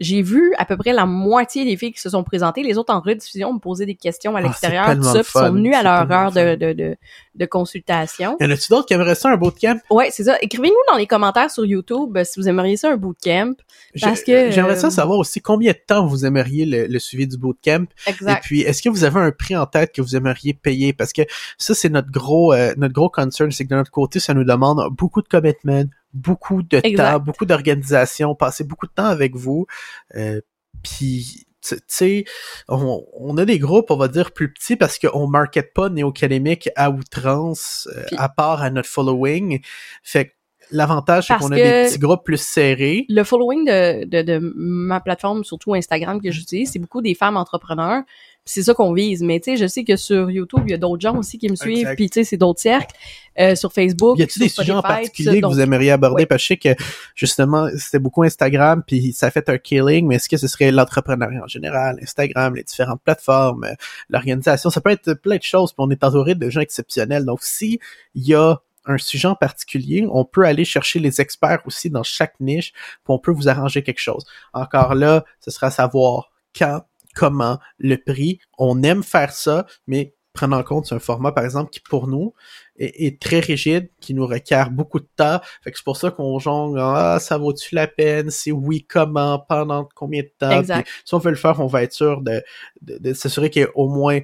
J'ai 0.00 0.22
vu 0.22 0.52
à 0.58 0.64
peu 0.64 0.76
près 0.76 0.92
la 0.92 1.06
moitié 1.06 1.64
des 1.64 1.76
filles 1.76 1.92
qui 1.92 2.00
se 2.00 2.10
sont 2.10 2.24
présentées. 2.24 2.62
Les 2.64 2.78
autres 2.78 2.92
en 2.92 3.00
rediffusion 3.00 3.52
me 3.52 3.58
posaient 3.60 3.86
des 3.86 3.94
questions 3.94 4.34
à 4.34 4.40
Ah, 4.40 4.42
l'extérieur, 4.42 4.88
c'est 4.88 4.96
tout 4.96 5.02
ça, 5.04 5.22
sont 5.22 5.38
fun. 5.38 5.50
venus 5.52 5.74
à 5.74 5.82
leur 5.84 6.10
heure 6.10 6.32
de, 6.32 6.56
de, 6.56 6.72
de, 6.72 6.96
de 7.36 7.46
consultation. 7.46 8.36
Y 8.40 8.44
en 8.44 8.50
a-tu 8.50 8.68
d'autres 8.70 8.86
qui 8.86 8.94
aimeraient 8.94 9.14
ça 9.14 9.30
un 9.30 9.36
bootcamp? 9.36 9.78
Ouais, 9.90 10.08
c'est 10.10 10.24
ça. 10.24 10.36
Écrivez-nous 10.42 10.74
dans 10.92 10.98
les 10.98 11.06
commentaires 11.06 11.50
sur 11.50 11.64
YouTube 11.64 12.16
euh, 12.16 12.24
si 12.24 12.40
vous 12.40 12.48
aimeriez 12.48 12.76
ça 12.76 12.90
un 12.90 12.96
bootcamp. 12.96 13.54
Parce 14.00 14.22
que, 14.24 14.50
J'aimerais 14.50 14.76
ça 14.76 14.88
euh, 14.88 14.90
savoir 14.90 15.18
aussi 15.18 15.40
combien 15.40 15.70
de 15.72 15.78
temps 15.86 16.06
vous 16.06 16.26
aimeriez 16.26 16.66
le, 16.66 16.86
le 16.86 16.98
suivi 16.98 17.28
du 17.28 17.36
bootcamp. 17.38 17.84
Et 18.06 18.10
Exact. 18.10 18.42
puis, 18.42 18.62
est-ce 18.62 18.82
que 18.82 18.88
vous 18.88 19.04
avez 19.04 19.20
un 19.20 19.30
prix 19.30 19.56
en 19.56 19.66
tête 19.66 19.92
que 19.94 20.02
vous 20.02 20.16
aimeriez 20.16 20.54
payer? 20.54 20.92
Parce 20.92 21.12
que 21.12 21.22
ça, 21.56 21.74
c'est 21.74 21.88
notre 21.88 22.10
gros, 22.10 22.52
euh, 22.52 22.74
notre 22.76 22.94
gros 22.94 23.08
concern, 23.10 23.52
c'est 23.52 23.64
que 23.64 23.70
de 23.70 23.76
notre 23.76 23.92
côté, 23.92 24.18
ça 24.18 24.34
nous 24.34 24.44
demande 24.44 24.88
beaucoup 24.90 25.22
de 25.22 25.28
commitment, 25.28 25.84
beaucoup 26.14 26.62
de 26.62 26.80
Exact. 26.82 27.12
temps, 27.12 27.20
beaucoup 27.20 27.44
d'organisation, 27.44 28.34
passer 28.34 28.64
beaucoup 28.64 28.86
de 28.86 28.92
temps 28.92 29.06
avec 29.06 29.34
vous. 29.36 29.66
Euh, 30.14 30.40
puis, 30.82 31.46
tu 31.62 31.76
sais, 31.88 32.24
on, 32.68 33.04
on 33.14 33.36
a 33.36 33.44
des 33.44 33.58
groupes, 33.58 33.90
on 33.90 33.96
va 33.96 34.08
dire, 34.08 34.32
plus 34.32 34.52
petits 34.52 34.76
parce 34.76 34.98
qu'on 34.98 35.26
market 35.26 35.72
pas 35.74 35.88
néo-académique 35.88 36.68
à 36.76 36.90
outrance, 36.90 37.88
euh, 37.96 38.04
à 38.16 38.28
part 38.28 38.62
à 38.62 38.70
notre 38.70 38.88
following. 38.88 39.60
Fait 40.02 40.26
que 40.26 40.32
l'avantage, 40.70 41.26
c'est 41.26 41.36
qu'on 41.36 41.52
a 41.52 41.56
des 41.56 41.86
petits 41.88 41.98
groupes 41.98 42.24
plus 42.24 42.40
serrés. 42.40 43.06
le 43.08 43.24
following 43.24 43.64
de, 43.64 44.04
de, 44.04 44.22
de 44.22 44.52
ma 44.56 45.00
plateforme, 45.00 45.44
surtout 45.44 45.74
Instagram 45.74 46.20
que 46.20 46.30
j'utilise, 46.30 46.72
c'est 46.72 46.78
beaucoup 46.78 47.02
des 47.02 47.14
femmes 47.14 47.36
entrepreneurs. 47.36 48.02
C'est 48.44 48.62
ça 48.62 48.74
qu'on 48.74 48.92
vise. 48.92 49.22
Mais 49.22 49.40
tu 49.40 49.52
sais, 49.52 49.56
je 49.56 49.66
sais 49.66 49.84
que 49.84 49.96
sur 49.96 50.30
YouTube, 50.30 50.62
il 50.66 50.70
y 50.70 50.74
a 50.74 50.78
d'autres 50.78 51.00
gens 51.00 51.16
aussi 51.16 51.38
qui 51.38 51.48
me 51.48 51.56
suivent. 51.56 51.94
Puis 51.96 52.10
tu 52.10 52.20
sais, 52.20 52.24
c'est 52.24 52.36
d'autres 52.36 52.60
cercles. 52.60 52.94
Euh, 53.38 53.56
sur 53.56 53.72
Facebook, 53.72 54.16
Y 54.18 54.22
a-t-il 54.22 54.42
des 54.42 54.48
sujets 54.48 54.72
en 54.72 54.82
particulier 54.82 55.40
que 55.40 55.46
vous 55.46 55.58
aimeriez 55.58 55.90
aborder? 55.90 56.22
ouais. 56.22 56.26
Parce 56.26 56.40
que 56.40 56.54
je 56.54 56.60
sais 56.60 56.74
que, 56.76 56.82
justement, 57.16 57.68
c'était 57.76 57.98
beaucoup 57.98 58.22
Instagram, 58.22 58.82
puis 58.86 59.12
ça 59.12 59.26
a 59.26 59.30
fait 59.30 59.48
un 59.48 59.58
killing, 59.58 60.06
mais 60.06 60.16
est-ce 60.16 60.28
que 60.28 60.36
ce 60.36 60.46
serait 60.46 60.70
l'entrepreneuriat 60.70 61.42
en 61.42 61.48
général, 61.48 61.98
Instagram, 62.00 62.54
les 62.54 62.62
différentes 62.62 63.02
plateformes, 63.02 63.64
euh, 63.64 63.74
l'organisation? 64.08 64.70
Ça 64.70 64.80
peut 64.80 64.90
être 64.90 65.14
plein 65.14 65.36
de 65.36 65.42
choses, 65.42 65.72
puis 65.72 65.78
on 65.78 65.90
est 65.90 66.04
entouré 66.04 66.36
de 66.36 66.48
gens 66.48 66.60
exceptionnels. 66.60 67.24
Donc, 67.24 67.42
si 67.42 67.80
il 68.14 68.28
y 68.28 68.34
a 68.34 68.60
un 68.86 68.98
sujet 68.98 69.28
en 69.28 69.34
particulier, 69.34 70.06
on 70.10 70.24
peut 70.24 70.44
aller 70.44 70.64
chercher 70.64 71.00
les 71.00 71.20
experts 71.20 71.62
aussi 71.66 71.90
dans 71.90 72.02
chaque 72.02 72.38
niche, 72.38 72.72
puis 72.72 73.08
on 73.08 73.18
peut 73.18 73.32
vous 73.32 73.48
arranger 73.48 73.82
quelque 73.82 74.00
chose. 74.00 74.24
Encore 74.52 74.94
là, 74.94 75.24
ce 75.40 75.50
sera 75.50 75.68
à 75.68 75.70
savoir 75.70 76.30
quand, 76.56 76.82
comment, 77.14 77.58
le 77.78 77.96
prix. 77.96 78.38
On 78.58 78.82
aime 78.82 79.02
faire 79.02 79.32
ça, 79.32 79.66
mais 79.86 80.14
prendre 80.34 80.56
en 80.56 80.64
compte 80.64 80.92
un 80.92 80.98
format, 80.98 81.30
par 81.30 81.44
exemple, 81.44 81.70
qui 81.70 81.80
pour 81.80 82.08
nous 82.08 82.34
est, 82.76 83.06
est, 83.06 83.22
très 83.22 83.38
rigide, 83.38 83.88
qui 84.00 84.14
nous 84.14 84.26
requiert 84.26 84.70
beaucoup 84.70 84.98
de 84.98 85.08
temps. 85.16 85.40
Fait 85.62 85.70
que 85.70 85.78
c'est 85.78 85.84
pour 85.84 85.96
ça 85.96 86.10
qu'on 86.10 86.38
jongle, 86.40 86.80
ah, 86.80 87.18
ça 87.20 87.38
vaut-tu 87.38 87.74
la 87.76 87.86
peine? 87.86 88.30
C'est 88.30 88.50
oui, 88.50 88.84
comment? 88.84 89.38
Pendant 89.38 89.88
combien 89.94 90.22
de 90.22 90.32
temps? 90.36 90.50
Exact. 90.50 90.82
Puis, 90.82 91.02
si 91.04 91.14
on 91.14 91.18
veut 91.18 91.30
le 91.30 91.36
faire, 91.36 91.60
on 91.60 91.68
va 91.68 91.84
être 91.84 91.92
sûr 91.92 92.20
de, 92.20 92.42
de, 92.82 92.98
de 92.98 93.12
s'assurer 93.14 93.48
qu'il 93.48 93.62
y 93.62 93.64
ait 93.64 93.70
au 93.76 93.88
moins 93.88 94.20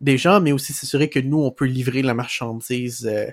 des 0.00 0.18
gens, 0.18 0.40
mais 0.40 0.52
aussi 0.52 0.72
s'assurer 0.72 1.10
que 1.10 1.20
nous, 1.20 1.42
on 1.42 1.50
peut 1.50 1.66
livrer 1.66 2.02
la 2.02 2.14
marchandise 2.14 3.06
euh, 3.06 3.26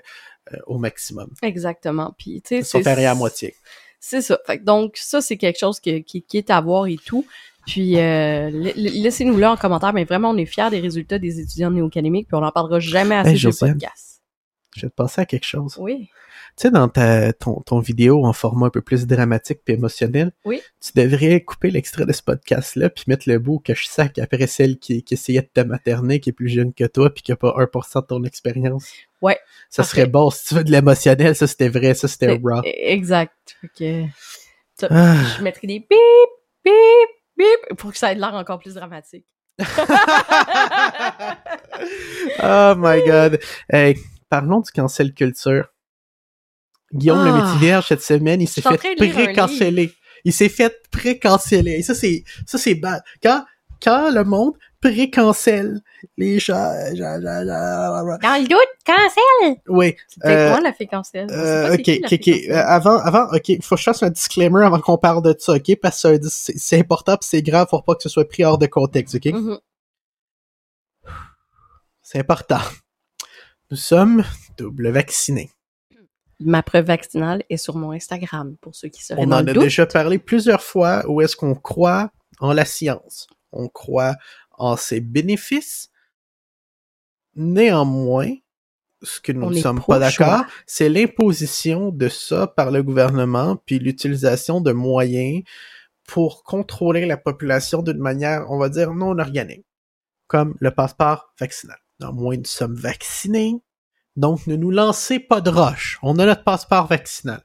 euh, 0.52 0.58
au 0.66 0.78
maximum. 0.78 1.32
Exactement. 1.42 2.14
Puis, 2.18 2.42
tu 2.42 2.62
sais, 2.62 2.94
rien 2.94 3.12
à 3.12 3.14
moitié. 3.14 3.54
C'est 4.00 4.20
ça. 4.20 4.38
Fait 4.46 4.58
que 4.58 4.64
donc, 4.64 4.96
ça, 4.96 5.20
c'est 5.20 5.36
quelque 5.36 5.58
chose 5.58 5.80
que, 5.80 5.98
qui, 5.98 6.22
qui 6.22 6.36
est 6.36 6.50
à 6.50 6.60
voir 6.60 6.88
et 6.88 6.96
tout. 6.96 7.24
Puis, 7.66 7.98
euh, 7.98 8.50
laissez-nous 8.76 9.36
là 9.38 9.52
en 9.52 9.56
commentaire. 9.56 9.92
Mais 9.92 10.04
vraiment, 10.04 10.30
on 10.30 10.36
est 10.36 10.46
fiers 10.46 10.70
des 10.70 10.80
résultats 10.80 11.18
des 11.18 11.40
étudiants 11.40 11.70
néo-académiques, 11.70 12.28
puis 12.28 12.36
on 12.36 12.40
n'en 12.40 12.50
parlera 12.50 12.80
jamais 12.80 13.14
assez 13.16 13.30
Hey, 13.30 13.34
de 13.34 13.38
Josiane. 13.40 13.72
podcast. 13.74 14.20
Je 14.74 14.82
vais 14.86 14.90
te 14.90 14.94
penser 14.94 15.20
à 15.20 15.26
quelque 15.26 15.44
chose. 15.46 15.76
Oui. 15.78 16.08
Tu 16.56 16.62
sais, 16.62 16.70
dans 16.70 16.88
ta, 16.88 17.32
ton, 17.32 17.60
ton 17.60 17.78
vidéo 17.78 18.24
en 18.26 18.32
format 18.34 18.66
un 18.66 18.70
peu 18.70 18.80
plus 18.82 19.06
dramatique 19.06 19.60
puis 19.64 19.74
émotionnel, 19.74 20.32
Oui. 20.44 20.60
tu 20.80 20.92
devrais 20.94 21.40
couper 21.42 21.70
l'extrait 21.70 22.04
de 22.04 22.12
ce 22.12 22.22
podcast-là 22.22 22.90
puis 22.90 23.04
mettre 23.06 23.28
le 23.28 23.38
bout 23.38 23.58
que 23.58 23.74
je 23.74 23.86
sac 23.86 24.18
après 24.18 24.46
celle 24.46 24.78
qui, 24.78 25.02
qui 25.02 25.14
essayait 25.14 25.40
de 25.42 25.48
te 25.52 25.60
materner, 25.60 26.20
qui 26.20 26.30
est 26.30 26.32
plus 26.34 26.48
jeune 26.48 26.74
que 26.74 26.84
toi 26.84 27.08
puis 27.12 27.22
qui 27.22 27.32
a 27.32 27.36
pas 27.36 27.54
1% 27.56 28.00
de 28.02 28.06
ton 28.06 28.24
expérience. 28.24 28.86
Ouais, 29.22 29.38
Ça 29.70 29.82
parfait. 29.82 29.96
serait 30.00 30.06
bon. 30.10 30.30
Si 30.30 30.48
tu 30.48 30.54
veux 30.54 30.64
de 30.64 30.70
l'émotionnel, 30.70 31.34
ça 31.36 31.46
c'était 31.46 31.68
vrai, 31.68 31.94
ça 31.94 32.08
c'était 32.08 32.32
raw. 32.42 32.60
Exact. 32.64 33.32
Fait 33.60 33.68
que, 33.78 34.04
ça- 34.78 34.88
Ah. 34.90 35.16
je 35.38 35.42
mettrai 35.44 35.66
des 35.66 35.78
bip, 35.80 35.88
bip, 36.64 36.72
bip, 37.42 37.76
pour 37.78 37.92
que 37.92 37.98
ça 37.98 38.12
ait 38.12 38.14
l'air 38.14 38.34
encore 38.34 38.58
plus 38.58 38.74
dramatique. 38.74 39.26
oh 42.42 42.74
my 42.76 43.02
god. 43.06 43.38
Hey, 43.68 43.96
parlons 44.28 44.60
du 44.60 44.70
cancel 44.70 45.12
culture. 45.14 45.66
Guillaume 46.92 47.24
le 47.24 47.30
Ah. 47.30 47.42
métier 47.42 47.58
vierge 47.66 47.86
cette 47.88 48.02
semaine, 48.02 48.40
il 48.40 48.48
s'est 48.48 48.60
fait 48.62 48.94
pré-canceller. 48.96 49.92
Il 50.24 50.32
s'est 50.32 50.48
fait 50.48 50.74
pré-canceller. 50.90 51.72
Et 51.72 51.82
ça, 51.82 51.94
c'est, 51.94 52.24
ça, 52.46 52.58
c'est 52.58 52.74
bad. 52.74 53.02
Quand, 53.22 53.44
quand 53.82 54.10
le 54.10 54.24
monde 54.24 54.54
pré-cancelle 54.82 55.80
les 56.18 56.38
gens, 56.40 56.54
Dans 56.54 58.42
le 58.42 58.46
doute, 58.48 58.58
cancel! 58.84 59.56
oui, 59.68 59.94
C'était 60.08 60.28
Euh, 60.28 60.50
quoi 60.52 60.60
la 60.60 60.72
fée 60.72 60.86
cancel? 60.86 61.26
Euh, 61.30 61.74
ok, 61.74 61.82
qui, 61.82 62.02
ok, 62.04 62.12
ok. 62.12 62.28
Euh, 62.50 62.62
avant, 62.66 62.98
avant, 62.98 63.26
ok, 63.32 63.62
faut 63.62 63.76
que 63.76 63.80
je 63.80 63.84
fasse 63.84 64.02
un 64.02 64.10
disclaimer 64.10 64.64
avant 64.64 64.80
qu'on 64.80 64.98
parle 64.98 65.22
de 65.22 65.34
ça, 65.38 65.54
ok, 65.54 65.76
parce 65.80 66.02
que 66.02 66.18
c'est 66.28 66.78
important 66.78 67.16
pis 67.16 67.26
c'est 67.28 67.42
grave 67.42 67.66
pour 67.70 67.84
pas 67.84 67.94
que 67.94 68.02
ce 68.02 68.08
soit 68.10 68.28
pris 68.28 68.44
hors 68.44 68.58
de 68.58 68.66
contexte, 68.66 69.14
ok? 69.14 69.26
Mhm. 69.32 69.58
C'est 72.02 72.18
important. 72.18 72.60
Nous 73.70 73.76
sommes 73.76 74.24
double 74.58 74.90
vaccinés. 74.90 75.50
Ma 76.40 76.62
preuve 76.62 76.86
vaccinale 76.86 77.44
est 77.48 77.56
sur 77.56 77.76
mon 77.76 77.92
Instagram, 77.92 78.56
pour 78.60 78.74
ceux 78.74 78.88
qui 78.88 79.04
seraient 79.04 79.22
On 79.22 79.26
dans 79.28 79.36
en 79.38 79.42
le 79.42 79.50
a 79.50 79.54
doute. 79.54 79.62
déjà 79.62 79.86
parlé 79.86 80.18
plusieurs 80.18 80.62
fois 80.62 81.04
où 81.08 81.20
est-ce 81.20 81.36
qu'on 81.36 81.54
croit 81.54 82.10
en 82.40 82.52
la 82.52 82.64
science. 82.64 83.28
On 83.52 83.68
croit 83.68 84.14
en 84.62 84.76
ses 84.76 85.00
bénéfices. 85.00 85.90
Néanmoins, 87.34 88.34
ce 89.02 89.20
que 89.20 89.32
nous 89.32 89.50
ne 89.50 89.60
sommes 89.60 89.82
pas 89.82 89.98
d'accord, 89.98 90.44
c'est 90.66 90.88
l'imposition 90.88 91.90
de 91.90 92.08
ça 92.08 92.46
par 92.46 92.70
le 92.70 92.82
gouvernement, 92.82 93.56
puis 93.66 93.78
l'utilisation 93.78 94.60
de 94.60 94.72
moyens 94.72 95.42
pour 96.06 96.44
contrôler 96.44 97.06
la 97.06 97.16
population 97.16 97.82
d'une 97.82 97.98
manière, 97.98 98.50
on 98.50 98.58
va 98.58 98.68
dire, 98.68 98.92
non 98.92 99.18
organique, 99.18 99.64
comme 100.26 100.54
le 100.60 100.70
passeport 100.70 101.32
vaccinal. 101.40 101.78
Néanmoins, 102.00 102.36
nous 102.36 102.44
sommes 102.44 102.74
vaccinés, 102.74 103.62
donc 104.16 104.46
ne 104.46 104.56
nous 104.56 104.70
lancez 104.70 105.18
pas 105.18 105.40
de 105.40 105.50
roche. 105.50 105.98
On 106.02 106.18
a 106.18 106.26
notre 106.26 106.44
passeport 106.44 106.86
vaccinal. 106.86 107.42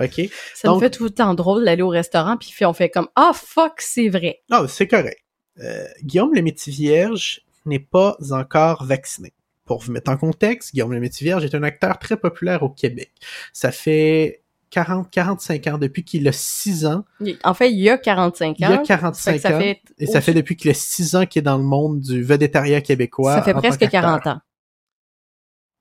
OK? 0.00 0.20
Ça 0.54 0.68
Donc- 0.68 0.76
me 0.76 0.80
fait 0.80 0.90
tout 0.90 1.04
le 1.04 1.10
temps 1.10 1.34
drôle 1.34 1.64
d'aller 1.64 1.82
au 1.82 1.88
restaurant, 1.88 2.36
puis 2.36 2.66
on 2.66 2.72
fait 2.72 2.90
comme 2.90 3.08
«Ah, 3.16 3.32
fuck, 3.34 3.80
c'est 3.80 4.08
vrai! 4.08 4.42
Ah, 4.50 4.66
c'est 4.68 4.86
correct. 4.88 5.24
Euh, 5.60 5.86
Guillaume 6.02 6.34
le 6.34 6.42
métier 6.42 6.72
vierge 6.72 7.42
n'est 7.66 7.78
pas 7.78 8.16
encore 8.30 8.84
vacciné. 8.84 9.32
Pour 9.64 9.80
vous 9.82 9.92
mettre 9.92 10.10
en 10.10 10.16
contexte, 10.16 10.72
Guillaume 10.72 10.92
le 10.92 11.00
métier 11.00 11.24
vierge 11.24 11.44
est 11.44 11.54
un 11.54 11.62
acteur 11.62 11.98
très 11.98 12.16
populaire 12.16 12.62
au 12.62 12.70
Québec. 12.70 13.12
Ça 13.52 13.70
fait 13.70 14.42
40-45 14.72 15.70
ans, 15.70 15.78
depuis 15.78 16.04
qu'il 16.04 16.26
a 16.28 16.32
6 16.32 16.86
ans.» 16.86 17.04
En 17.44 17.54
fait, 17.54 17.70
il 17.70 17.78
y 17.78 17.90
a 17.90 17.98
45 17.98 18.50
ans. 18.50 18.54
Il 18.58 18.62
y 18.62 18.64
a 18.64 18.78
Fait 18.78 18.84
45 18.84 19.34
que 19.34 19.40
ça 19.40 19.56
ans. 19.56 19.60
fait, 19.60 19.80
Et 19.98 20.06
ça 20.06 20.20
fait 20.20 20.34
depuis 20.34 20.56
qu'il 20.56 20.70
a 20.70 20.74
6 20.74 21.14
ans 21.16 21.26
qu'il 21.26 21.40
est 21.40 21.42
dans 21.42 21.58
le 21.58 21.64
monde 21.64 22.00
du 22.00 22.22
vedettariat 22.22 22.80
québécois. 22.80 23.34
ça 23.34 23.42
fait 23.42 23.54
presque 23.54 23.80
qu'acteur. 23.80 24.02
40 24.02 24.26
ans. 24.28 24.40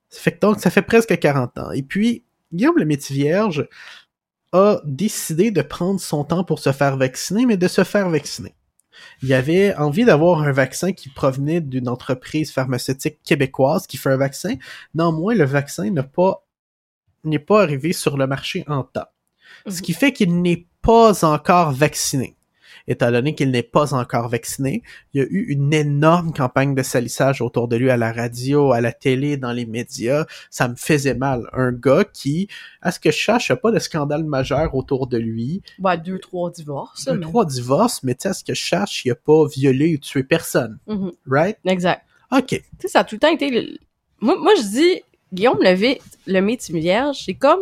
Ça 0.09 0.21
fait 0.21 0.41
donc, 0.41 0.59
ça 0.59 0.69
fait 0.71 0.81
presque 0.81 1.17
40 1.17 1.57
ans. 1.59 1.71
Et 1.71 1.83
puis, 1.83 2.23
Guillaume 2.51 2.77
le 2.77 2.85
métier 2.85 3.15
vierge 3.15 3.67
a 4.51 4.81
décidé 4.83 5.51
de 5.51 5.61
prendre 5.61 5.99
son 5.99 6.23
temps 6.23 6.43
pour 6.43 6.57
se 6.57 6.71
faire 6.71 6.97
vacciner, 6.97 7.45
mais 7.45 7.57
de 7.57 7.67
se 7.67 7.83
faire 7.83 8.09
vacciner. 8.09 8.55
Il 9.21 9.33
avait 9.33 9.75
envie 9.75 10.05
d'avoir 10.05 10.41
un 10.43 10.51
vaccin 10.51 10.91
qui 10.93 11.09
provenait 11.09 11.61
d'une 11.61 11.87
entreprise 11.89 12.51
pharmaceutique 12.51 13.19
québécoise 13.23 13.87
qui 13.87 13.97
fait 13.97 14.11
un 14.11 14.17
vaccin. 14.17 14.55
Néanmoins, 14.95 15.35
le 15.35 15.45
vaccin 15.45 15.89
n'a 15.91 16.03
pas, 16.03 16.45
n'est 17.23 17.39
pas 17.39 17.61
arrivé 17.63 17.93
sur 17.93 18.17
le 18.17 18.27
marché 18.27 18.63
en 18.67 18.83
temps. 18.83 19.07
Ce 19.67 19.75
Mhm. 19.77 19.81
qui 19.81 19.93
fait 19.93 20.13
qu'il 20.13 20.41
n'est 20.41 20.67
pas 20.81 21.25
encore 21.25 21.71
vacciné. 21.71 22.35
Étant 22.89 23.11
donné 23.11 23.35
qu'il 23.35 23.51
n'est 23.51 23.63
pas 23.63 23.93
encore 23.93 24.27
vacciné, 24.27 24.83
il 25.13 25.21
y 25.21 25.23
a 25.23 25.27
eu 25.29 25.45
une 25.49 25.73
énorme 25.73 26.33
campagne 26.33 26.75
de 26.75 26.81
salissage 26.83 27.39
autour 27.41 27.67
de 27.69 27.77
lui 27.77 27.89
à 27.89 27.95
la 27.97 28.11
radio, 28.11 28.73
à 28.73 28.81
la 28.81 28.91
télé, 28.91 29.37
dans 29.37 29.53
les 29.53 29.65
médias. 29.65 30.25
Ça 30.49 30.67
me 30.67 30.75
faisait 30.75 31.13
mal. 31.13 31.47
Un 31.53 31.71
gars 31.71 32.03
qui, 32.03 32.47
à 32.81 32.91
ce 32.91 32.99
que 32.99 33.11
je 33.11 33.31
n'a 33.31 33.55
pas 33.55 33.71
de 33.71 33.79
scandale 33.79 34.23
majeur 34.23 34.73
autour 34.75 35.05
de 35.07 35.17
lui. 35.17 35.61
Bah, 35.77 35.95
deux, 35.97 36.19
trois 36.19 36.49
divorces. 36.51 37.05
Deux, 37.05 37.13
mais- 37.13 37.21
trois 37.21 37.45
divorces, 37.45 38.01
mais 38.03 38.15
tu 38.15 38.23
sais, 38.23 38.29
à 38.29 38.33
ce 38.33 38.43
que 38.43 38.53
je 38.53 38.67
sache, 38.67 39.05
il 39.05 39.11
a 39.11 39.15
pas 39.15 39.47
violé 39.47 39.93
ou 39.95 39.97
tué 39.99 40.23
personne. 40.23 40.79
Mhm. 40.87 41.11
Right? 41.27 41.57
Exact. 41.65 42.03
OK. 42.31 42.47
Tu 42.47 42.61
sais, 42.79 42.87
ça 42.87 43.01
a 43.01 43.03
tout 43.03 43.15
le 43.15 43.19
temps 43.19 43.31
été... 43.31 43.49
le- 43.51 43.77
Moi, 44.19 44.35
moi 44.41 44.53
je 44.57 44.63
dis, 44.63 45.01
Guillaume 45.31 45.61
Levé, 45.61 46.01
le 46.25 46.39
métier 46.41 46.79
vierge, 46.79 47.21
c'est 47.25 47.35
comme 47.35 47.59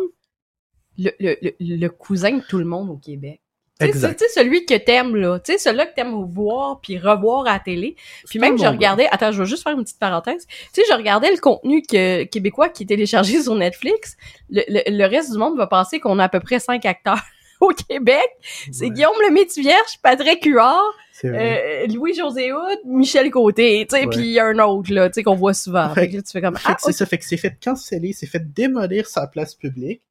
le, 0.96 1.10
le, 1.20 1.36
le, 1.42 1.52
le 1.60 1.88
cousin 1.90 2.38
de 2.38 2.42
tout 2.48 2.58
le 2.58 2.64
monde 2.64 2.88
au 2.90 2.96
Québec. 2.96 3.40
Tu 3.80 3.86
sais, 3.86 3.90
Exact. 3.90 4.18
Sais, 4.18 4.28
celui 4.28 4.66
que 4.66 4.74
t'aimes, 4.74 5.14
là. 5.14 5.38
Tu 5.38 5.52
sais, 5.52 5.58
celui-là 5.58 5.86
que 5.86 5.94
t'aimes 5.94 6.24
voir 6.24 6.80
puis 6.80 6.98
revoir 6.98 7.46
à 7.46 7.54
la 7.54 7.58
télé. 7.60 7.96
Puis 8.28 8.38
même, 8.38 8.58
je 8.58 8.66
regardais... 8.66 9.06
Attends, 9.10 9.30
je 9.30 9.42
vais 9.42 9.48
juste 9.48 9.62
faire 9.62 9.72
une 9.72 9.84
petite 9.84 9.98
parenthèse. 9.98 10.46
Tu 10.46 10.54
sais, 10.72 10.82
je 10.88 10.94
regardais 10.94 11.30
le 11.30 11.38
contenu 11.38 11.82
que, 11.82 12.24
québécois 12.24 12.68
qui 12.68 12.82
est 12.82 12.86
téléchargé 12.86 13.40
sur 13.40 13.54
Netflix. 13.54 14.16
Le, 14.50 14.62
le, 14.68 14.82
le 14.86 15.04
reste 15.06 15.30
du 15.32 15.38
monde 15.38 15.56
va 15.56 15.66
penser 15.66 16.00
qu'on 16.00 16.18
a 16.18 16.24
à 16.24 16.28
peu 16.28 16.40
près 16.40 16.58
cinq 16.58 16.86
acteurs 16.86 17.22
au 17.60 17.68
Québec. 17.68 18.28
C'est 18.72 18.86
Ouais, 18.86 18.90
Guillaume 18.90 19.12
le 19.26 19.32
métier 19.32 19.62
vierge, 19.62 19.98
Patrick 20.02 20.44
Huard, 20.44 20.92
c'est 21.12 21.28
euh, 21.28 21.86
Louis-José 21.86 22.52
Hood, 22.52 22.78
Michel 22.84 23.30
Côté, 23.30 23.86
tu 23.88 23.96
sais, 23.96 24.06
puis 24.06 24.20
il 24.20 24.32
y 24.32 24.38
a 24.38 24.46
un 24.46 24.58
autre, 24.60 24.92
là, 24.92 25.08
tu 25.08 25.14
sais, 25.14 25.22
qu'on 25.22 25.34
voit 25.34 25.54
souvent. 25.54 25.92
Fait 25.94 26.02
Fait 26.02 26.10
que 26.10 26.16
là, 26.16 26.22
tu 26.22 26.30
fais 26.30 26.40
comme, 26.40 26.58
ah, 26.64 26.76
c'est 26.78 26.92
ça, 26.92 27.06
fait 27.06 27.18
que 27.18 27.24
c'est 27.24 27.36
fait 27.36 27.56
canceller, 27.62 28.12
c'est 28.12 28.26
fait 28.26 28.52
démolir 28.52 29.06
sa 29.08 29.26
place 29.26 29.54
publique. 29.54 30.02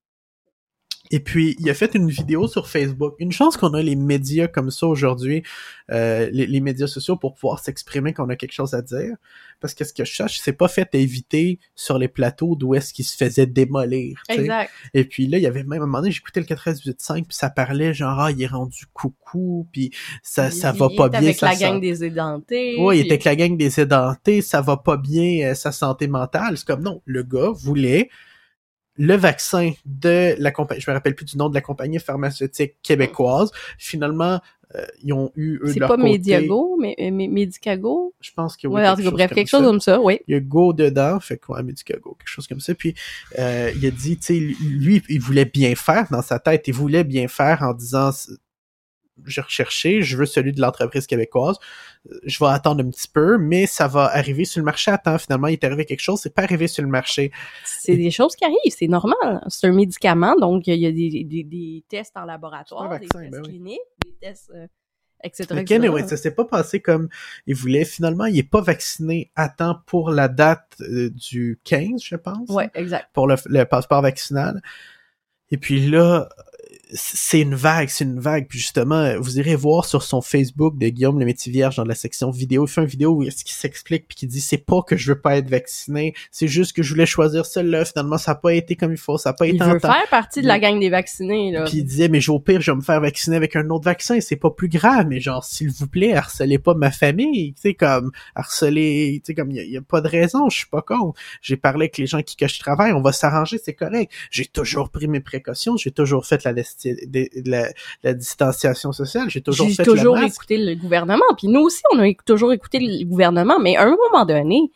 Et 1.12 1.20
puis, 1.20 1.56
il 1.60 1.70
a 1.70 1.74
fait 1.74 1.96
une 1.96 2.10
vidéo 2.10 2.48
sur 2.48 2.67
Facebook. 2.67 3.15
Une 3.20 3.32
chance 3.32 3.58
qu'on 3.58 3.74
a 3.74 3.82
les 3.82 3.96
médias 3.96 4.48
comme 4.48 4.72
ça 4.72 4.88
aujourd'hui, 4.88 5.43
euh, 5.91 6.30
les, 6.32 6.48
les 6.48 6.60
médias 6.60 6.88
sociaux 6.88 7.17
pour 7.17 7.34
pouvoir 7.36 7.60
s'exprimer 7.60 8.13
qu'on 8.13 8.30
a 8.30 8.36
quelque 8.36 8.54
chose 8.54 8.74
à 8.74 8.82
dire. 8.82 9.15
Parce 9.60 9.74
que 9.74 9.84
ce 9.84 9.93
que 9.93 10.06
je 10.06 10.12
cherche, 10.12 10.39
c'est 10.39 10.54
pas 10.54 10.67
fait 10.67 10.93
éviter 10.93 11.60
sur 11.76 11.98
les 11.98 12.08
plateaux 12.08 12.56
d'où 12.56 12.76
est-ce 12.76 12.93
qu'il 12.93 13.06
se 13.06 13.15
faisait 13.15 13.48
démolir. 13.48 14.22
Exact. 14.30 14.72
Et 14.93 15.04
puis 15.04 15.26
là, 15.28 15.38
il 15.38 15.41
y 15.41 15.48
avait 15.48 15.63
même 15.63 15.82
à 15.82 15.84
un 15.84 15.88
moment 15.88 16.00
donné, 16.00 16.12
j'écoutais 16.12 16.41
le 16.41 16.46
93.5 16.46 17.26
puis 17.26 17.36
ça 17.36 17.50
parlait 17.50 17.93
genre 17.93 18.20
ah, 18.20 18.32
il 18.32 18.41
est 18.41 18.48
rendu 18.48 18.86
coucou 18.93 19.67
puis 19.72 19.91
ça 20.22 20.52
ça 20.52 20.72
va 20.72 20.89
Il 20.91 20.96
pas 20.96 21.10
bien 21.10 21.20
avec 21.20 21.38
sa 21.38 21.48
la 21.48 21.56
gang 21.56 21.82
des 21.82 22.04
édentés. 22.04 22.80
Ouais, 22.80 22.98
il 22.98 23.02
était 23.02 23.13
avec 23.13 23.24
la 23.24 23.36
gang 23.36 23.58
des 23.58 23.80
édentés, 23.80 24.41
ça 24.41 24.62
va 24.62 24.78
pas 24.78 24.98
bien 24.98 25.50
euh, 25.50 25.56
sa 25.56 25.72
santé 25.72 26.08
mentale. 26.08 26.58
C'est 26.58 26.67
comme 26.67 26.84
non, 26.84 27.02
le 27.06 27.24
gars 27.24 27.50
voulait 27.52 28.10
le 28.97 29.15
vaccin 29.15 29.71
de 29.86 30.36
la 30.39 30.51
compagnie, 30.51 30.81
je 30.81 30.89
me 30.89 30.95
rappelle 30.95 31.15
plus 31.15 31.25
du 31.25 31.38
nom 31.38 31.49
de 31.49 31.55
la 31.55 31.62
compagnie 31.62 31.99
pharmaceutique 31.99 32.75
québécoise. 32.81 33.51
Finalement, 33.77 34.39
euh, 34.75 34.86
ils 35.01 35.13
ont 35.13 35.31
eu 35.36 35.60
eux 35.63 35.67
de 35.67 35.71
C'est 35.73 35.79
leur 35.79 35.88
pas 35.88 35.95
côté, 35.95 36.10
Mediago, 36.10 36.77
mais 36.79 36.95
euh, 36.99 37.10
mais 37.12 37.27
Medicago? 37.27 38.13
Je 38.19 38.31
pense 38.36 38.57
que 38.57 38.67
oui. 38.67 38.81
Ouais, 38.81 38.95
tout 38.95 39.03
cas, 39.03 39.12
bref, 39.12 39.33
quelque 39.33 39.47
chose 39.47 39.63
comme 39.63 39.79
ça, 39.79 40.01
oui. 40.01 40.19
Il 40.27 40.33
y 40.33 40.38
a 40.38 40.41
Go 40.41 40.73
dedans, 40.73 41.19
fait 41.21 41.38
quoi, 41.38 41.63
Medicago, 41.63 42.15
quelque 42.19 42.27
chose 42.27 42.47
comme 42.47 42.60
ça. 42.60 42.75
Puis 42.75 42.93
euh, 43.39 43.71
il 43.75 43.86
a 43.86 43.91
dit, 43.91 44.17
tu 44.17 44.25
sais, 44.25 44.39
lui, 44.39 45.01
il 45.07 45.21
voulait 45.21 45.45
bien 45.45 45.73
faire 45.75 46.07
dans 46.12 46.21
sa 46.21 46.39
tête, 46.39 46.67
il 46.67 46.73
voulait 46.73 47.05
bien 47.05 47.29
faire 47.29 47.62
en 47.62 47.73
disant, 47.73 48.12
j'ai 49.25 49.41
recherché, 49.41 50.01
je 50.01 50.17
veux 50.17 50.25
celui 50.25 50.53
de 50.53 50.62
l'entreprise 50.62 51.08
québécoise, 51.08 51.58
Euh, 52.10 52.19
je 52.23 52.39
vais 52.39 52.49
attendre 52.51 52.84
un 52.86 52.89
petit 52.89 53.08
peu, 53.08 53.38
mais 53.38 53.65
ça 53.65 53.88
va 53.88 54.06
arriver 54.06 54.45
sur 54.45 54.60
le 54.60 54.65
marché 54.65 54.91
à 54.91 54.97
temps. 54.97 55.17
Finalement, 55.17 55.47
il 55.47 55.53
est 55.53 55.63
arrivé 55.63 55.86
quelque 55.86 56.01
chose, 56.01 56.19
c'est 56.21 56.34
pas 56.34 56.43
arrivé 56.43 56.67
sur 56.67 56.84
le 56.84 56.89
marché. 56.89 57.32
C'est 57.65 57.97
des 57.97 58.12
choses 58.12 58.36
qui 58.36 58.45
arrivent, 58.45 58.58
c'est 58.69 58.88
normal. 58.88 59.41
C'est 59.47 59.67
un 59.67 59.73
médicament, 59.73 60.36
donc 60.39 60.67
il 60.67 60.75
y 60.75 60.86
a 60.86 60.91
des, 60.91 61.23
des, 61.23 61.43
des 61.43 61.84
tests 61.89 62.15
en 62.15 62.25
laboratoire, 62.25 62.89
vaccin, 62.89 63.19
des 63.19 63.30
tests 63.30 63.32
ben 63.32 63.41
oui. 63.43 63.49
cliniques, 63.49 63.80
des 64.06 64.13
tests... 64.21 64.51
euh, 64.56 64.67
etc. 65.23 65.47
Ok, 65.51 65.58
etc. 65.62 65.80
mais 65.82 65.89
ouais, 65.89 66.08
ça 66.08 66.15
s'est 66.17 66.36
pas 66.36 66.45
passé 66.45 66.80
comme 66.80 67.10
il 67.47 67.56
voulait. 67.56 67.86
Finalement, 67.86 68.25
il 68.25 68.38
est 68.38 68.43
pas 68.43 68.62
vacciné 68.62 69.32
à 69.36 69.49
temps 69.49 69.80
pour 69.88 70.12
la 70.12 70.27
date 70.27 70.75
euh, 70.82 71.10
du 71.10 71.60
15, 71.63 72.03
je 72.03 72.15
pense. 72.15 72.49
Ouais, 72.49 72.69
exact. 72.75 73.08
Pour 73.13 73.27
le, 73.27 73.36
le 73.47 73.63
passeport 73.65 74.01
vaccinal. 74.01 74.62
Et 75.49 75.58
puis 75.58 75.89
là, 75.89 76.30
c'est 76.93 77.41
une 77.41 77.56
vague, 77.56 77.89
c'est 77.89 78.04
une 78.06 78.19
vague. 78.19 78.47
Puis 78.47 78.60
justement, 78.60 79.13
vous 79.19 79.39
irez 79.39 79.56
voir 79.56 79.86
sur 79.86 80.04
son 80.04 80.21
Facebook 80.21 80.78
de 80.78 80.88
Guillaume 80.89 81.19
le 81.19 81.26
métier 81.26 81.52
vierge 81.52 81.76
dans 81.76 81.84
la 81.84 81.95
section 81.95 82.30
vidéo. 82.32 82.65
Il 82.65 82.69
fait 82.69 82.82
une 82.82 82.88
vidéo 82.88 83.12
où 83.15 83.23
il 83.23 83.32
s'explique 83.32 84.08
puis 84.08 84.15
qui 84.15 84.28
dit 84.28 84.41
c'est 84.41 84.58
pas 84.58 84.82
que 84.82 84.95
je 84.95 85.12
veux 85.12 85.19
pas 85.19 85.38
être 85.38 85.50
vacciné, 85.50 86.13
c'est 86.32 86.47
juste 86.47 86.73
que 86.76 86.84
je 86.84 86.93
voulais 86.93 87.06
choisir 87.06 87.45
celle-là. 87.45 87.86
Finalement, 87.86 88.17
ça 88.17 88.32
a 88.32 88.36
pas 88.36 88.54
été 88.54 88.76
comme 88.76 88.91
il 88.91 88.97
faut, 88.97 89.17
ça 89.17 89.30
a 89.30 89.34
pas 89.34 89.47
Il 89.47 89.56
été 89.56 89.63
veut 89.63 89.71
en 89.71 89.80
temps. 89.80 89.91
faire 89.91 90.08
partie 90.10 90.41
de 90.41 90.47
la 90.47 90.60
gang 90.60 90.80
des 90.80 90.89
vaccinés, 90.89 91.52
là. 91.52 91.65
Puis 91.65 91.78
il 91.80 91.84
disait, 91.84 92.08
mais 92.08 92.28
au 92.30 92.39
pire, 92.39 92.62
je 92.62 92.71
vais 92.71 92.78
me 92.78 92.82
faire 92.82 93.02
vacciner 93.02 93.36
avec 93.36 93.56
un 93.56 93.69
autre 93.69 93.86
vaccin, 93.86 94.19
c'est 94.21 94.36
pas 94.36 94.52
plus 94.52 94.69
grave, 94.69 95.08
mais 95.10 95.19
genre, 95.19 95.43
s'il 95.43 95.69
vous 95.71 95.88
plaît, 95.88 96.13
harcelez 96.13 96.60
pas 96.60 96.73
ma 96.73 96.91
famille, 96.91 97.54
tu 97.54 97.62
sais, 97.62 97.73
comme, 97.73 98.12
harceler, 98.36 99.21
tu 99.23 99.28
sais, 99.28 99.34
comme, 99.36 99.52
il 99.52 99.58
y, 99.58 99.60
a- 99.60 99.63
y 99.65 99.78
a 99.78 99.82
pas 99.82 100.02
de 100.02 100.08
raison, 100.08 100.50
je 100.50 100.58
suis 100.58 100.67
pas 100.67 100.82
con. 100.82 101.13
J'ai 101.41 101.58
parlé 101.58 101.84
avec 101.86 101.97
les 101.97 102.08
gens 102.08 102.21
qui 102.21 102.36
que 102.36 102.47
je 102.47 102.60
travaille, 102.60 102.93
on 102.93 103.02
va 103.02 103.12
s'arranger, 103.12 103.58
c'est 103.63 103.73
correct. 103.73 104.12
J'ai 104.32 104.45
toujours 104.45 104.89
pris 104.89 105.08
mes 105.08 105.19
précautions, 105.19 105.76
j'ai 105.76 105.91
toujours 105.91 106.26
fait 106.26 106.43
la, 106.43 106.54
lesti- 106.54 106.76
de- 106.83 107.41
de 107.41 107.49
la, 107.49 107.69
la 108.03 108.13
distanciation 108.13 108.91
sociale, 108.91 109.29
j'ai 109.29 109.41
toujours 109.41 109.67
fait 109.75 109.83
toujours 109.83 110.15
le 110.15 110.21
masque. 110.21 110.35
écouté 110.35 110.57
le 110.57 110.75
gouvernement. 110.75 111.25
Puis 111.37 111.47
nous 111.47 111.61
aussi, 111.61 111.81
on 111.93 111.99
a 111.99 112.11
toujours 112.25 112.53
écouté 112.53 112.79
le 112.79 113.05
gouvernement. 113.05 113.59
Mais 113.59 113.75
à 113.77 113.83
un 113.83 113.95
moment 114.11 114.25
donné, 114.25 114.71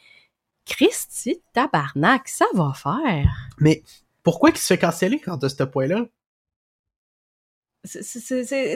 Christy, 0.66 1.42
tabarnak, 1.54 2.28
ça 2.28 2.46
va 2.54 2.74
faire. 2.76 3.32
Mais 3.60 3.84
pourquoi 4.24 4.52
qu'il 4.52 4.60
se 4.60 4.68
fait 4.68 4.78
canceller 4.78 5.20
quand 5.20 5.44
à 5.44 5.50
ce 5.50 5.64
point-là? 5.64 6.06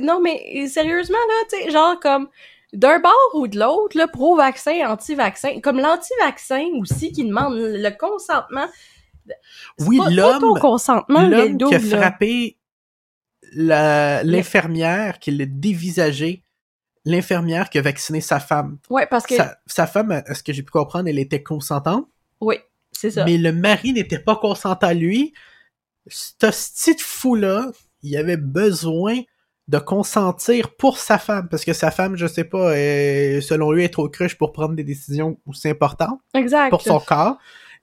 Non, 0.01 0.19
mais 0.21 0.67
sérieusement, 0.67 1.17
là, 1.17 1.45
tu 1.49 1.57
sais, 1.63 1.71
genre 1.71 1.99
comme 1.99 2.27
d'un 2.73 2.99
bord 2.99 3.29
ou 3.35 3.47
de 3.47 3.57
l'autre, 3.59 3.95
là, 3.97 4.07
pro-vaccin, 4.07 4.87
anti-vaccin, 4.87 5.59
comme 5.61 5.79
l'anti-vaccin 5.79 6.65
aussi 6.81 7.11
qui 7.11 7.23
demande 7.23 7.55
le 7.55 7.89
consentement. 7.91 8.65
Oui, 9.79 9.97
l'homme- 10.15 10.39
le 11.19 11.29
L'homme 11.29 11.57
qui 11.69 11.75
a 11.75 11.79
frappé 11.97 12.57
l'infirmière, 13.55 15.19
qui 15.19 15.31
l'a 15.31 15.45
dévisagé, 15.45 16.43
l'infirmière 17.05 17.69
qui 17.69 17.77
a 17.77 17.81
vacciné 17.81 18.21
sa 18.21 18.39
femme. 18.39 18.77
Ouais, 18.89 19.05
parce 19.07 19.25
que... 19.25 19.35
Sa, 19.35 19.57
sa 19.65 19.87
femme, 19.87 20.11
à 20.11 20.33
ce 20.33 20.43
que 20.43 20.53
j'ai 20.53 20.63
pu 20.63 20.71
comprendre, 20.71 21.07
elle 21.07 21.19
était 21.19 21.43
consentante, 21.43 22.07
Oui, 22.41 22.57
c'est 22.91 23.11
ça. 23.11 23.25
mais 23.25 23.37
le 23.37 23.51
mari 23.51 23.93
n'était 23.93 24.19
pas 24.19 24.35
consentant 24.35 24.91
lui. 24.91 25.33
Ce 26.07 26.31
petit 26.39 26.97
fou-là, 26.99 27.71
il 28.03 28.15
avait 28.17 28.37
besoin 28.37 29.21
de 29.67 29.79
consentir 29.79 30.75
pour 30.75 30.99
sa 30.99 31.17
femme, 31.17 31.47
parce 31.49 31.65
que 31.65 31.73
sa 31.73 31.89
femme, 31.89 32.15
je 32.15 32.27
sais 32.27 32.43
pas, 32.43 32.77
est, 32.77 33.41
selon 33.41 33.71
lui, 33.71 33.83
est 33.83 33.89
trop 33.89 34.07
cruche 34.09 34.37
pour 34.37 34.51
prendre 34.51 34.75
des 34.75 34.83
décisions 34.83 35.39
aussi 35.47 35.69
importantes 35.69 36.19
Exact. 36.35 36.69
pour 36.69 36.81
son 36.83 36.99
corps. 36.99 37.37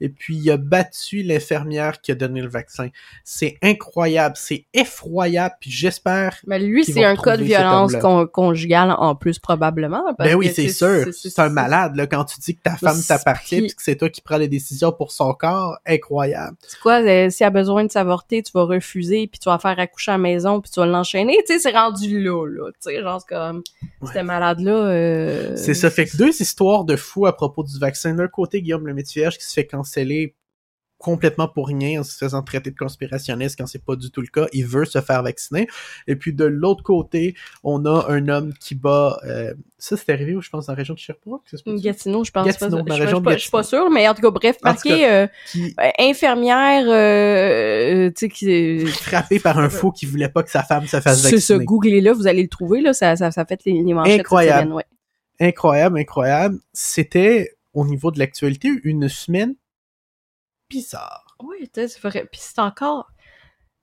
Et 0.05 0.09
puis, 0.09 0.37
il 0.37 0.51
a 0.51 0.57
battu 0.57 1.23
l'infirmière 1.23 2.01
qui 2.01 2.11
a 2.11 2.17
donné 2.17 2.41
le 2.43 2.49
vaccin. 2.49 2.88
C'est 3.23 3.57
incroyable, 3.62 4.35
c'est 4.37 4.65
effroyable, 4.75 5.55
puis 5.61 5.71
j'espère... 5.71 6.37
Mais 6.47 6.59
lui, 6.59 6.85
c'est 6.85 7.05
un 7.05 7.15
cas 7.15 7.37
de 7.37 7.45
violence 7.45 7.95
con- 7.97 8.27
conjugale 8.27 8.95
en 8.99 9.15
plus, 9.15 9.38
probablement. 9.38 10.03
parce 10.19 10.29
Ben 10.29 10.35
oui, 10.37 10.51
c'est 10.53 10.69
sûr. 10.71 11.07
C'est 11.12 11.38
un 11.38 11.51
malade, 11.51 11.95
là, 11.95 12.09
quand 12.09 12.25
tu 12.25 12.41
dis 12.41 12.57
que 12.57 12.62
ta 12.62 12.77
femme 12.77 13.01
t'appartient 13.07 13.59
puis- 13.61 13.75
que 13.75 13.83
c'est 13.83 13.95
toi 13.95 14.11
qui 14.11 14.21
prends 14.21 14.38
les 14.38 14.49
décisions 14.49 14.91
pour 14.91 15.12
son 15.12 15.33
corps, 15.35 15.79
incroyable. 15.87 16.57
C'est 16.67 16.81
quoi, 16.81 17.01
euh, 17.01 17.31
s'il 17.31 17.47
a 17.47 17.51
besoin 17.51 17.85
de 17.85 17.93
s'avorter, 17.93 18.43
tu 18.43 18.51
vas 18.53 18.65
refuser, 18.65 19.29
puis 19.29 19.38
tu 19.38 19.49
vas 19.49 19.59
faire 19.61 19.79
accoucher 19.79 20.11
à 20.11 20.15
la 20.15 20.19
maison, 20.19 20.61
puis 20.61 20.71
tu 20.71 20.81
vas 20.81 20.87
l'enchaîner. 20.87 21.37
Tu 21.47 21.55
sais, 21.55 21.59
c'est 21.61 21.71
rendu 21.77 22.21
là, 22.21 22.45
là. 22.47 22.71
Tu 22.73 22.77
sais, 22.81 23.01
genre, 23.01 23.21
c'est 23.21 23.35
comme, 23.37 23.62
c'était 24.05 24.25
malade-là... 24.25 24.73
euh, 24.73 25.57
C'est 25.57 25.75
ça. 25.75 25.91
Fait 25.91 26.07
que 26.07 26.17
deux 26.17 26.43
histoires 26.43 26.85
de 26.85 26.97
fous 26.97 27.27
à 27.27 27.37
propos 27.37 27.62
du 27.62 27.79
vaccin. 27.79 28.15
D'un 28.15 28.27
côté, 28.27 28.61
Guillaume 28.62 28.87
le 28.87 28.95
métier 28.95 29.12
qui 29.38 29.45
se 29.45 29.53
fait 29.53 29.67
canceller 29.92 30.35
complètement 30.98 31.48
pour 31.48 31.66
rien 31.66 32.00
en 32.00 32.05
se 32.05 32.16
faisant 32.16 32.44
traiter 32.44 32.70
de 32.70 32.76
conspirationniste 32.76 33.59
quand 33.59 33.66
c'est 33.66 33.85
pas 33.85 33.96
du 33.96 34.12
tout 34.12 34.20
le 34.20 34.28
cas. 34.28 34.46
Il 34.52 34.64
veut 34.66 34.85
se 34.85 35.00
faire 35.00 35.24
vacciner. 35.24 35.66
Et 36.07 36.14
puis 36.14 36.33
de 36.33 36.44
l'autre 36.44 36.85
côté, 36.85 37.35
on 37.64 37.85
a 37.87 38.07
un 38.09 38.28
homme 38.28 38.52
qui 38.55 38.76
bat... 38.76 39.18
euh, 39.26 39.52
ça, 39.78 39.96
c'est 39.96 40.12
arrivé, 40.12 40.37
je 40.40 40.48
pense, 40.48 40.66
dans 40.66 40.72
la 40.74 40.76
région 40.76 40.94
de 40.94 41.00
Sherbrooke. 41.00 41.42
Gatineau, 41.66 42.22
je 42.22 42.31
pense 42.31 42.46
Gatineau, 42.46 42.85
pas. 42.85 42.94
je, 42.94 43.02
région 43.02 43.20
pas- 43.20 43.33
je 43.35 43.38
suis 43.40 43.50
pas 43.50 43.64
sûre, 43.64 43.90
mais 43.90 44.09
en 44.09 44.14
tout 44.14 44.22
cas, 44.22 44.31
bref, 44.31 44.59
marqué 44.62 45.11
euh, 45.11 45.26
Qui 45.50 45.74
euh, 45.81 45.90
infirmière, 45.98 46.85
euh, 46.88 48.07
euh, 48.07 48.11
tu 48.11 48.26
sais, 48.26 48.28
qui... 48.28 48.48
est 48.52 48.87
frappé 48.87 49.40
par 49.40 49.59
un 49.59 49.70
fou 49.70 49.90
qui 49.90 50.07
voulait 50.07 50.28
pas 50.28 50.44
que 50.44 50.50
sa 50.52 50.62
femme 50.62 50.87
se 50.87 51.00
fasse 51.00 51.20
C'est 51.20 51.40
ça, 51.40 51.55
vacciner. 51.55 51.64
googlez-là, 51.64 52.12
vous 52.12 52.28
allez 52.28 52.42
le 52.42 52.48
trouver, 52.48 52.81
là, 52.81 52.92
ça, 52.92 53.16
ça, 53.16 53.33
ça 53.33 53.44
fait 53.44 53.59
les, 53.66 53.72
les 53.83 53.92
manchettes 53.92 54.12
cette 54.12 54.20
Incroyable. 54.20 54.61
semaine, 54.62 54.72
ouais. 54.76 54.85
incroyable, 55.40 55.98
incroyable. 55.98 56.59
C'était, 56.72 57.57
au 57.74 57.85
niveau 57.85 58.12
de 58.12 58.20
l'actualité, 58.20 58.68
une 58.85 59.09
semaine 59.09 59.57
bizarre. 60.73 61.37
Oui, 61.43 61.69
tu 61.73 61.81
sais, 61.81 61.89
c'est 61.89 62.01
vrai. 62.01 62.27
Puis 62.31 62.41
c'est 62.43 62.59
encore... 62.59 63.11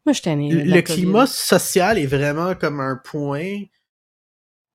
Moi, 0.05 0.13
je 0.13 0.27
ai... 0.27 0.63
Le 0.65 0.81
climat 0.81 1.27
social 1.27 1.99
est 1.99 2.07
vraiment 2.07 2.55
comme 2.55 2.79
un 2.79 2.95
point... 3.03 3.61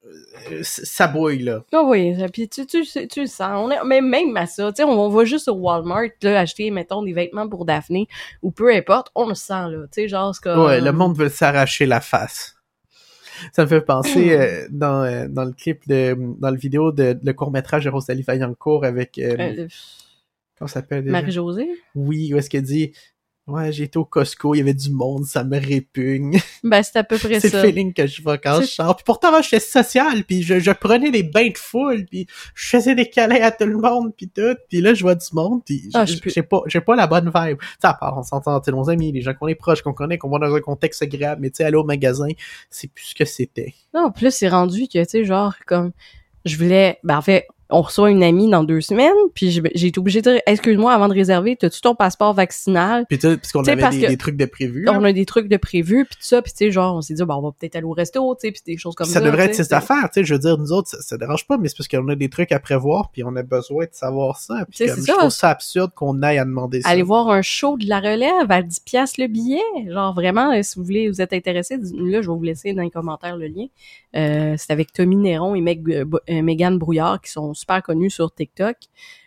euh, 0.05 0.61
Ça 0.63 1.09
bouille, 1.09 1.43
là. 1.43 1.65
Ah 1.73 1.83
oui, 1.83 2.15
puis 2.33 2.49
tu, 2.49 2.67
tu, 2.67 2.85
tu, 2.85 3.21
le 3.21 3.27
sens. 3.27 3.53
On 3.57 3.71
est, 3.71 3.83
mais 3.85 4.01
même 4.01 4.37
à 4.37 4.47
ça, 4.47 4.71
tu 4.71 4.77
sais, 4.77 4.85
on, 4.85 5.07
on 5.07 5.09
va 5.09 5.25
juste 5.25 5.49
au 5.49 5.55
Walmart, 5.55 6.11
là, 6.23 6.41
acheter, 6.41 6.71
mettons, 6.71 7.03
des 7.03 7.13
vêtements 7.13 7.49
pour 7.49 7.65
Daphné, 7.65 8.07
ou 8.43 8.53
peu 8.53 8.73
importe, 8.73 9.11
on 9.15 9.29
le 9.29 9.35
sent, 9.35 9.69
là. 9.71 9.87
Tu 9.91 10.03
sais, 10.03 10.09
genre, 10.09 10.35
comme... 10.41 10.61
Ouais, 10.61 10.81
le 10.81 10.93
monde 10.93 11.17
veut 11.17 11.29
s'arracher 11.31 11.87
la 11.87 12.01
face. 12.01 12.55
Ça 13.53 13.63
me 13.63 13.69
fait 13.69 13.81
penser 13.81 14.39
euh, 14.39 14.69
dans, 14.71 15.03
euh, 15.03 15.27
dans 15.29 15.45
le 15.45 15.53
clip 15.53 15.89
de 15.89 16.17
dans 16.39 16.51
le 16.51 16.57
vidéo 16.57 16.93
de, 16.93 17.19
le 17.21 17.33
court 17.33 17.51
métrage 17.51 17.85
de 17.85 17.91
Rosalie 17.91 18.23
Vaillancourt 18.23 18.85
avec 18.85 19.19
euh, 19.19 19.67
comment 20.59 20.69
ça 20.69 20.75
s'appelle? 20.81 21.05
Marie-Josée? 21.05 21.69
Oui, 21.95 22.33
où 22.33 22.37
est-ce 22.39 22.51
qu'elle 22.51 22.63
dit 22.63 22.93
Ouais, 23.47 23.73
j'ai 23.73 23.85
été 23.85 23.99
au 23.99 24.07
Costco, 24.07 24.55
il 24.55 24.59
y 24.59 24.61
avait 24.63 24.73
du 24.73 24.89
monde, 24.89 25.27
ça 25.27 25.45
me 25.45 25.59
répugne. 25.61 26.39
Ben, 26.65 26.83
c'est 26.83 26.97
à 26.99 27.05
peu 27.05 27.19
près 27.19 27.41
C'est 27.41 27.51
ça. 27.51 27.61
le 27.63 27.69
feeling 27.69 27.93
que 27.93 28.07
je 28.07 28.23
vois 28.23 28.39
quand 28.39 28.59
je 28.63 28.67
C'est- 28.67 28.77
sors. 28.77 28.97
Puis 28.97 29.05
pourtant, 29.05 29.31
moi, 29.31 29.43
j'étais 29.43 29.61
social, 29.61 30.25
puis 30.25 30.43
je, 30.43 30.61
je 30.61 30.71
prenais 30.71 31.11
des 31.11 31.23
bains 31.25 31.51
de 31.51 31.59
foule, 31.59 32.07
puis 32.07 32.27
je 32.55 32.69
faisais 32.71 32.95
des 32.95 33.11
câlins 33.11 33.43
à 33.43 33.51
tout 33.51 33.67
le 33.67 33.77
monde, 33.77 34.15
puis 34.17 34.31
tout. 34.31 34.57
Puis 34.71 34.81
là, 34.81 34.95
je 34.95 35.03
vois 35.03 35.15
du 35.15 35.27
monde, 35.35 35.61
puis 35.63 35.91
Ah, 35.93 36.07
j'ai 36.07 36.43
pas, 36.43 36.63
j'ai 36.69 36.81
pas 36.81 36.97
la 36.97 37.07
bonne 37.07 37.27
vibe. 37.35 37.59
À 37.83 37.93
part, 37.93 38.17
on 38.17 38.23
s'entend, 38.23 38.63
sais, 38.63 38.71
nos 38.71 38.89
amis, 38.89 39.13
les 39.13 39.21
gens 39.21 39.35
qu'on 39.35 39.49
est 39.49 39.55
proches, 39.55 39.83
qu'on 39.83 39.93
connaît, 39.93 40.17
qu'on 40.17 40.31
va 40.31 40.39
dans 40.39 40.55
un 40.55 40.61
contexte 40.63 41.03
agréable, 41.03 41.43
mais 41.43 41.51
tu 41.51 41.57
sais, 41.59 41.65
aller 41.65 41.77
au 41.77 41.85
magasin, 41.85 42.29
c'est 42.71 42.89
plus 42.91 43.05
ce 43.09 43.15
que 43.15 43.27
c'était. 43.27 43.75
Non, 43.93 44.11
plus 44.11 44.31
c'est 44.35 44.49
rendu 44.49 44.89
que, 44.89 45.05
tu 45.05 45.05
sais, 45.07 45.25
genre, 45.27 45.53
comme, 45.67 45.93
je 46.47 46.57
voulais, 46.57 46.99
ben, 47.05 47.19
en 47.19 47.23
fait, 47.23 47.47
on 47.71 47.83
reçoit 47.83 48.11
une 48.11 48.23
amie 48.23 48.49
dans 48.49 48.65
deux 48.65 48.81
semaines, 48.81 49.13
puis 49.35 49.51
j'ai 49.51 49.87
été 49.87 49.99
obligée 49.99 50.21
de 50.21 50.33
dire, 50.33 50.41
excuse-moi, 50.47 50.93
avant 50.93 51.09
de 51.09 51.15
réserver, 51.15 51.57
t'as-tu 51.57 51.81
ton 51.81 51.95
passeport 51.95 52.35
vaccinal? 52.35 53.07
Puis 53.09 53.19
tu 53.19 53.29
sais, 53.29 53.37
parce 53.37 53.53
qu'on 53.53 53.63
avait 53.65 53.81
parce 53.81 53.97
des, 53.97 54.07
des 54.07 54.17
trucs 54.17 54.37
de 54.37 54.45
prévus. 54.45 54.85
là. 54.85 54.93
On 54.93 55.05
a 55.05 55.13
des 55.13 55.27
trucs 55.27 55.49
de 55.49 55.57
prévu, 55.57 56.05
puis 56.05 56.17
tout 56.17 56.25
ça, 56.25 56.43
puis 56.43 56.53
tu 56.53 56.59
sais, 56.59 56.71
genre, 56.71 56.97
on 56.97 57.01
s'est 57.01 57.15
dit, 57.15 57.25
bon, 57.25 57.35
on 57.35 57.43
va 57.43 57.51
peut-être 57.59 57.77
aller 57.77 57.87
au 57.87 57.93
resto, 57.93 58.35
tu 58.35 58.49
sais, 58.49 58.53
puis 58.53 58.61
des 58.67 58.77
choses 58.77 58.95
comme 58.95 59.07
ça. 59.07 59.15
ça 59.15 59.21
devrait 59.21 59.47
être 59.47 59.55
ses 59.55 59.73
affaires, 59.73 60.09
tu 60.13 60.21
sais, 60.21 60.25
je 60.25 60.35
veux 60.35 60.41
dire, 60.41 60.59
nous 60.59 60.73
autres, 60.73 60.89
ça, 60.89 61.01
ça 61.01 61.17
dérange 61.17 61.47
pas, 61.47 61.57
mais 61.57 61.69
c'est 61.69 61.77
parce 61.77 61.89
qu'on 61.89 62.09
a 62.09 62.15
des 62.15 62.29
trucs 62.29 62.53
à 62.53 62.61
prévoir, 62.61 63.11
puis 63.11 63.25
on 63.25 63.35
a 63.37 63.43
besoin 63.43 63.85
de 63.85 63.91
savoir 63.93 64.39
ça. 64.39 64.65
Puis 64.71 64.87
comme, 64.87 64.97
c'est 64.97 65.01
je 65.01 65.07
ça. 65.07 65.15
trouve 65.15 65.31
ça 65.31 65.51
absurde 65.51 65.93
qu'on 65.95 66.23
aille 66.23 66.39
à 66.39 66.45
demander 66.45 66.83
ça. 66.83 66.89
Aller 66.89 67.03
voir 67.03 67.29
un 67.31 67.43
show 67.43 67.77
de 67.77 67.89
la 67.89 68.01
relève 68.01 68.51
à 68.51 68.63
10 68.63 68.81
piastres 68.81 69.21
le 69.21 69.27
billet. 69.29 69.61
Genre 69.89 70.15
vraiment, 70.15 70.53
euh, 70.53 70.63
si 70.63 70.79
vous 70.79 70.85
voulez, 70.85 71.09
vous 71.09 71.21
êtes 71.21 71.33
intéressé, 71.33 71.77
là, 71.77 72.23
je 72.23 72.31
vais 72.31 72.37
vous 72.37 72.43
laisser 72.43 72.73
dans 72.73 72.83
les 72.83 72.91
commentaires 72.91 73.37
le 73.37 73.47
lien. 73.47 73.67
Euh, 74.17 74.55
c'est 74.57 74.73
avec 74.73 74.93
Tommy 74.93 75.17
Néron 75.17 75.55
et 75.55 75.61
Meg, 75.61 75.89
euh, 75.91 76.05
euh, 76.31 76.43
Megan 76.43 76.79
Brouillard 76.79 77.21
qui 77.21 77.33
sont 77.33 77.53
super 77.55 77.83
connus 77.83 78.11
sur 78.11 78.35
TikTok. 78.35 78.77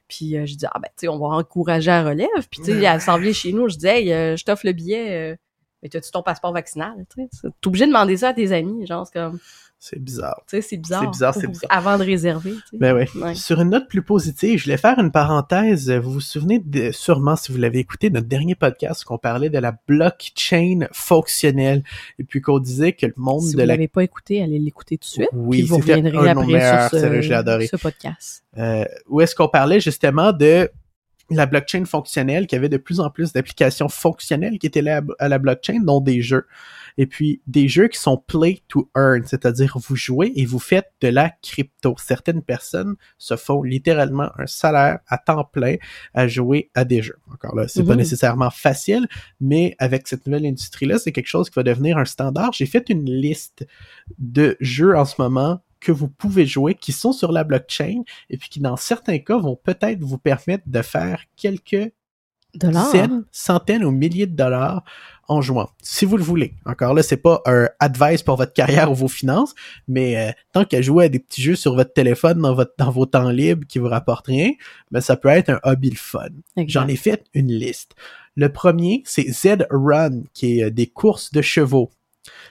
Puis 0.08 0.38
euh, 0.38 0.46
je 0.46 0.56
dis 0.56 0.66
ah 0.66 0.80
ben 0.80 0.88
tu 0.90 1.02
sais 1.02 1.08
on 1.08 1.20
va 1.20 1.28
encourager 1.36 1.92
la 1.92 2.04
relève. 2.04 2.28
Puis 2.50 2.62
tu 2.62 2.66
sais 2.66 2.82
elle 2.82 3.02
s'en 3.02 3.18
vient 3.18 3.34
chez 3.34 3.52
nous, 3.54 3.68
je 3.70 3.78
dis 3.78 3.88
hey 3.88 4.14
euh, 4.14 4.36
je 4.38 4.46
t'offre 4.46 4.66
le 4.66 4.72
billet. 4.74 5.34
euh, 5.34 5.36
mais 5.84 5.90
t'as-tu 5.90 6.10
ton 6.12 6.24
passeport 6.24 6.54
vaccinal? 6.54 7.06
T'es 7.16 7.28
obligé 7.66 7.86
de 7.86 7.92
demander 7.92 8.18
ça 8.18 8.30
à 8.30 8.34
tes 8.34 8.52
amis, 8.52 8.88
genre 8.88 9.06
c'est 9.06 9.14
comme, 9.14 9.38
C'est 9.80 10.00
bizarre. 10.00 10.42
tu 10.50 10.56
sais 10.56 10.62
c'est 10.62 10.78
bizarre. 10.78 11.04
C'est 11.04 11.10
bizarre, 11.12 11.34
c'est 11.36 11.48
bizarre. 11.48 11.70
Avant 11.72 11.98
de 12.00 12.04
réserver. 12.04 12.52
tu 12.52 12.58
sais. 12.72 12.78
Ben 12.78 12.96
oui. 12.96 13.22
Ouais. 13.22 13.36
Sur 13.36 13.62
une 13.62 13.70
note 13.70 13.88
plus 13.88 14.02
positive, 14.02 14.58
je 14.58 14.64
voulais 14.66 14.78
faire 14.78 14.98
une 14.98 15.12
parenthèse. 15.12 15.92
Vous 15.92 16.14
vous 16.14 16.20
souvenez 16.20 16.58
de, 16.60 16.92
sûrement, 16.92 17.36
si 17.36 17.52
vous 17.52 17.60
l'avez 17.60 17.80
écouté, 17.80 18.10
notre 18.10 18.28
dernier 18.28 18.56
podcast, 18.56 19.04
qu'on 19.04 19.20
parlait 19.20 19.52
de 19.52 19.60
la 19.60 19.76
blockchain 19.88 20.88
fonctionnelle. 20.92 21.84
Et 22.18 22.24
puis 22.24 22.42
qu'on 22.42 22.60
disait 22.60 22.94
que 22.94 23.06
le 23.06 23.14
monde 23.18 23.42
Si 23.42 23.48
de 23.50 23.52
vous 23.54 23.60
la... 23.60 23.66
l'avez 23.68 23.88
pas 23.88 24.04
écouté, 24.04 24.42
allez 24.42 24.58
l'écouter 24.60 24.98
tout 24.98 25.06
de 25.08 25.12
suite. 25.12 25.30
Oui, 25.34 25.60
puis 25.60 25.68
vous 25.68 25.78
reviendrez 25.78 26.30
après 26.30 26.46
meilleurs, 26.48 26.90
sur 26.90 27.00
sérieux, 27.00 27.22
je 27.22 27.30
l'ai 27.30 27.36
adoré. 27.36 27.68
ce, 27.68 27.78
ce 27.78 27.82
podcast. 27.82 28.44
euh, 28.58 28.84
où 29.08 29.22
est-ce 29.22 29.36
qu'on 29.36 29.48
parlait 29.50 29.80
justement 29.80 30.34
de 30.34 30.70
la 31.30 31.46
blockchain 31.46 31.84
fonctionnelle, 31.86 32.48
qu'il 32.48 32.56
y 32.56 32.60
avait 32.60 32.70
de 32.70 32.78
plus 32.78 33.00
en 33.02 33.10
plus 33.10 33.34
d'applications 33.34 33.90
fonctionnelles 33.90 34.58
qui 34.60 34.66
étaient 34.66 34.82
là 34.82 35.02
à, 35.20 35.26
à 35.26 35.28
la 35.28 35.40
blockchain, 35.40 35.82
dont 35.84 36.00
des 36.00 36.22
jeux. 36.22 36.46
Et 36.98 37.06
puis, 37.08 37.42
des 37.48 37.68
jeux 37.68 37.88
qui 37.88 38.00
sont 38.00 38.18
play 38.18 38.62
to 38.68 38.90
earn, 38.96 39.24
c'est-à-dire 39.26 39.78
vous 39.78 39.96
jouez 39.96 40.32
et 40.36 40.46
vous 40.46 40.60
faites 40.60 40.92
de 41.02 41.10
la 41.10 41.30
crypto. 41.42 41.96
Certaines 42.00 42.42
personnes 42.42 42.96
se 43.18 43.36
font 43.36 43.62
littéralement 43.64 44.30
un 44.38 44.48
salaire 44.48 45.00
à 45.08 45.18
temps 45.18 45.44
plein 45.44 45.76
à 46.14 46.28
jouer 46.28 46.72
à 46.74 46.86
des 46.86 47.02
jeux. 47.02 47.20
Encore 47.32 47.56
là, 47.56 47.68
c'est 47.68 47.84
pas 47.84 47.94
Mhm. 47.94 48.00
nécessairement 48.00 48.50
facile, 48.50 49.08
mais 49.40 49.76
avec 49.80 50.08
cette 50.08 50.26
nouvelle 50.26 50.46
industrie-là, 50.46 50.98
c'est 51.00 51.12
quelque 51.12 51.28
chose 51.28 51.50
qui 51.50 51.56
va 51.56 51.64
devenir 51.64 51.98
un 51.98 52.06
standard. 52.06 52.54
J'ai 52.54 52.66
fait 52.66 52.90
une 52.90 53.06
liste 53.10 53.66
de 54.18 54.58
jeux 54.60 54.98
en 54.98 55.06
ce 55.06 55.22
moment 55.22 55.60
que 55.80 55.92
vous 55.92 56.08
pouvez 56.08 56.48
jouer, 56.48 56.74
qui 56.74 56.92
sont 56.92 57.12
sur 57.12 57.32
la 57.32 57.44
blockchain, 57.44 58.02
et 58.32 58.38
puis 58.38 58.50
qui, 58.50 58.60
dans 58.60 58.76
certains 58.78 59.20
cas, 59.20 59.38
vont 59.38 59.56
peut-être 59.56 60.00
vous 60.02 60.18
permettre 60.18 60.64
de 60.66 60.82
faire 60.82 61.22
quelques 61.36 61.92
Dollars. 62.56 62.86
centaines, 62.86 63.26
centaines 63.32 63.84
ou 63.86 63.92
milliers 63.92 64.26
de 64.26 64.36
dollars 64.36 64.84
en 65.28 65.42
jouant, 65.42 65.70
si 65.82 66.06
vous 66.06 66.18
le 66.18 66.24
voulez. 66.24 66.54
Encore 66.66 66.94
là, 66.94 67.04
c'est 67.04 67.18
pas 67.18 67.42
un 67.46 67.68
advice 67.80 68.24
pour 68.24 68.38
votre 68.38 68.54
carrière 68.54 68.92
ou 68.92 68.96
vos 68.96 69.08
finances, 69.08 69.54
mais 69.88 70.18
euh, 70.18 70.32
tant 70.54 70.66
qu'à 70.66 70.82
jouer 70.82 71.06
à 71.06 71.10
des 71.10 71.20
petits 71.20 71.42
jeux 71.42 71.56
sur 71.56 71.76
votre 71.76 71.94
téléphone 71.94 72.42
dans 72.42 72.54
votre 72.54 72.74
dans 72.78 72.92
vos 72.92 73.06
temps 73.06 73.30
libres 73.30 73.66
qui 73.68 73.80
vous 73.80 73.90
rapportent 73.90 74.28
rien, 74.28 74.52
ben 74.92 75.02
ça 75.02 75.18
peut 75.18 75.30
être 75.30 75.50
un 75.50 75.60
hobby 75.64 75.90
le 75.90 75.98
fun. 75.98 76.30
J'en 76.68 76.88
ai 76.88 76.96
fait 76.96 77.26
une 77.34 77.52
liste. 77.52 77.96
Le 78.36 78.50
premier, 78.50 79.02
c'est 79.04 79.28
Z 79.32 79.66
Run, 79.72 80.22
qui 80.34 80.60
est 80.60 80.66
euh, 80.66 80.70
des 80.70 80.88
courses 80.88 81.32
de 81.32 81.42
chevaux. 81.42 81.90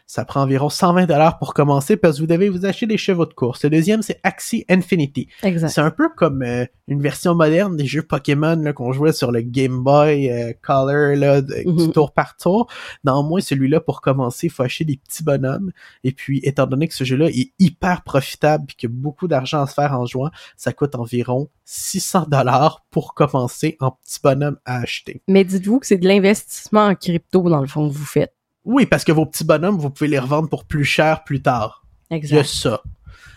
Ça 0.07 0.25
prend 0.25 0.43
environ 0.43 0.69
120 0.69 1.07
dollars 1.07 1.39
pour 1.39 1.55
commencer 1.55 1.97
parce 1.97 2.17
que 2.17 2.21
vous 2.23 2.27
devez 2.27 2.49
vous 2.49 2.65
acheter 2.67 2.87
des 2.87 2.97
chevaux 2.99 3.27
de 3.27 3.35
course. 3.35 3.65
Le 3.65 3.71
deuxième, 3.71 4.03
c'est 4.03 4.21
Axie 4.23 4.65
Infinity. 4.69 5.29
Exact. 5.43 5.69
C'est 5.69 5.81
un 5.81 5.91
peu 5.91 6.09
comme 6.17 6.43
euh, 6.43 6.65
une 6.89 7.01
version 7.03 7.35
moderne 7.35 7.77
des 7.77 7.87
jeux 7.87 8.03
Pokémon 8.03 8.57
là, 8.57 8.73
qu'on 8.73 8.93
jouait 8.93 9.13
sur 9.13 9.33
le 9.33 9.41
Game 9.41 9.83
Boy 9.83 10.31
euh, 10.31 10.53
Color 10.63 11.17
là, 11.17 11.41
de- 11.43 11.63
du 11.65 11.85
Mhm. 11.87 11.93
tour 11.93 12.13
par 12.13 12.37
tour. 12.37 12.69
Néanmoins, 13.05 13.41
celui-là, 13.41 13.81
pour 13.81 14.01
commencer, 14.01 14.47
il 14.47 14.51
faut 14.51 14.63
acheter 14.63 14.85
des 14.85 14.97
petits 14.97 15.25
bonhommes. 15.25 15.73
Et 16.05 16.13
puis, 16.13 16.41
étant 16.45 16.67
donné 16.67 16.87
que 16.89 16.95
ce 16.95 17.05
jeu-là 17.05 17.27
est 17.29 17.53
hyper 17.59 18.03
profitable 18.03 18.67
et 18.71 18.75
qu'il 18.75 18.91
y 18.91 18.93
a 18.93 18.95
beaucoup 18.97 19.27
d'argent 19.29 19.63
à 19.63 19.67
se 19.67 19.75
faire 19.75 19.93
en 19.99 20.07
jouant, 20.07 20.31
ça 20.57 20.73
coûte 20.73 20.95
environ 20.95 21.49
600 21.65 22.27
dollars 22.29 22.85
pour 22.91 23.15
commencer 23.15 23.77
en 23.81 23.91
petits 23.91 24.21
bonhommes 24.23 24.59
à 24.65 24.79
acheter. 24.79 25.21
Mais 25.27 25.43
dites-vous 25.45 25.81
que 25.81 25.87
c'est 25.87 25.99
de 25.99 26.07
l'investissement 26.07 26.87
en 26.87 26.95
crypto, 26.95 27.49
dans 27.49 27.61
le 27.61 27.67
fond, 27.67 27.89
que 27.89 27.93
vous 27.95 28.05
faites. 28.05 28.33
Oui, 28.67 28.85
parce 28.85 29.05
que 29.05 29.13
vos 29.13 29.25
petits 29.25 29.45
bonhommes, 29.45 29.79
vous 29.79 29.89
pouvez 29.91 30.09
les 30.09 30.19
revendre 30.19 30.49
pour 30.51 30.65
plus 30.65 30.85
cher 30.85 31.25
plus 31.25 31.41
tard. 31.41 31.87
Il 32.11 32.15
y 32.15 32.17
a 32.17 32.19
Exact. 32.19 32.45
ça. 32.47 32.83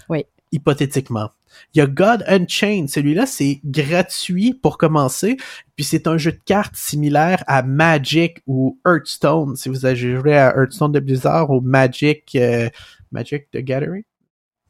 Oui. 0.10 0.26
Hypothétiquement. 0.52 1.30
Il 1.74 1.80
y 1.80 1.82
a 1.82 1.88
God 1.88 2.24
Unchained. 2.28 2.90
Celui-là, 2.90 3.26
c'est 3.26 3.60
gratuit 3.64 4.54
pour 4.54 4.78
commencer. 4.78 5.38
Puis 5.76 5.86
c'est 5.86 6.08
un 6.08 6.18
jeu 6.18 6.32
de 6.32 6.40
cartes 6.46 6.76
similaire 6.76 7.44
à 7.48 7.64
Magic 7.64 8.40
ou 8.48 8.80
Hearthstone. 8.86 9.56
Si 9.56 9.70
vous 9.70 9.86
avez 9.86 9.96
joué 9.96 10.36
à 10.36 10.54
Hearthstone 10.56 10.92
de 10.92 11.00
Blizzard 11.00 11.50
ou 11.50 11.62
Magic, 11.62 12.36
euh, 12.36 12.70
Magic 13.12 13.50
the 13.52 13.58
Gathering? 13.60 14.04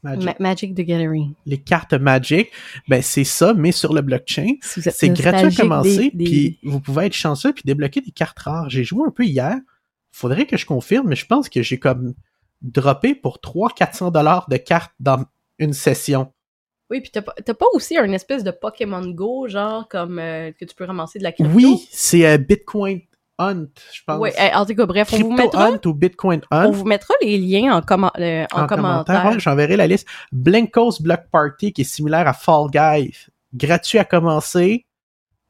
Magic. 0.04 0.24
Ma- 0.24 0.36
Magic 0.40 0.74
the 0.76 0.82
Gathering. 0.82 1.34
Les 1.46 1.58
cartes 1.58 1.94
Magic, 1.94 2.50
ben 2.88 3.02
c'est 3.02 3.26
ça, 3.26 3.54
mais 3.54 3.74
sur 3.74 3.94
le 3.94 4.02
blockchain. 4.02 4.54
Si 4.62 4.82
C'est 4.82 5.10
gratuit 5.10 5.48
à 5.60 5.62
commencer, 5.62 6.12
des- 6.14 6.18
des- 6.18 6.24
puis 6.24 6.60
vous 6.64 6.80
pouvez 6.80 7.08
être 7.08 7.14
chanceux 7.14 7.52
puis 7.52 7.64
débloquer 7.66 8.00
des 8.00 8.12
cartes 8.12 8.40
rares. 8.40 8.70
J'ai 8.70 8.86
joué 8.86 9.04
un 9.06 9.12
peu 9.12 9.26
hier. 9.26 9.58
Faudrait 10.12 10.46
que 10.46 10.58
je 10.58 10.66
confirme, 10.66 11.08
mais 11.08 11.16
je 11.16 11.26
pense 11.26 11.50
que 11.50 11.62
j'ai 11.62 11.80
comme 11.80 12.14
droppé 12.62 13.16
pour 13.16 13.38
300-400 13.38 14.12
dollars 14.12 14.50
de 14.50 14.58
cartes 14.58 14.94
dans 15.00 15.24
une 15.60 15.74
session. 15.74 16.32
Oui, 16.90 17.02
puis 17.02 17.12
t'as 17.12 17.22
pas, 17.22 17.66
aussi 17.74 17.98
un 17.98 18.12
espèce 18.14 18.44
de 18.44 18.50
Pokémon 18.50 19.06
Go, 19.12 19.48
genre, 19.48 19.88
comme 19.88 20.18
euh, 20.18 20.52
que 20.52 20.66
tu 20.66 20.74
peux 20.74 20.86
ramasser 20.86 21.20
de 21.20 21.24
la 21.24 21.32
crypto? 21.32 21.54
Oui, 21.54 21.88
c'est 21.92 22.26
euh, 22.26 22.38
Bitcoin 22.40 23.02
Hunt, 23.38 23.68
je 23.94 24.02
pense. 24.06 24.20
Oui, 24.20 24.30
en 24.54 24.66
tout 24.66 24.74
cas, 24.76 24.86
bref, 24.88 25.08
on 25.12 25.16
Crypto 25.16 25.30
vous 25.30 25.36
mettra, 25.36 25.68
Hunt 25.68 25.80
ou 25.86 25.94
Bitcoin 25.94 26.42
on 26.50 26.56
Hunt. 26.56 26.72
vous 26.72 26.86
mettra 26.86 27.14
les 27.22 27.38
liens 27.38 27.76
en, 27.78 27.82
commen- 27.82 28.12
euh, 28.20 28.46
en, 28.52 28.66
commentaire. 28.66 29.26
ouais, 29.28 29.40
j'enverrai 29.40 29.78
la 29.78 29.86
liste. 29.86 30.08
Blankos 30.32 31.00
Block 31.00 31.22
Party, 31.32 31.74
qui 31.74 31.82
est 31.82 31.86
similaire 31.86 32.28
à 32.28 32.34
Fall 32.34 32.68
Guy. 32.72 33.14
Gratuit 33.54 34.00
à 34.00 34.04
commencer. 34.04 34.88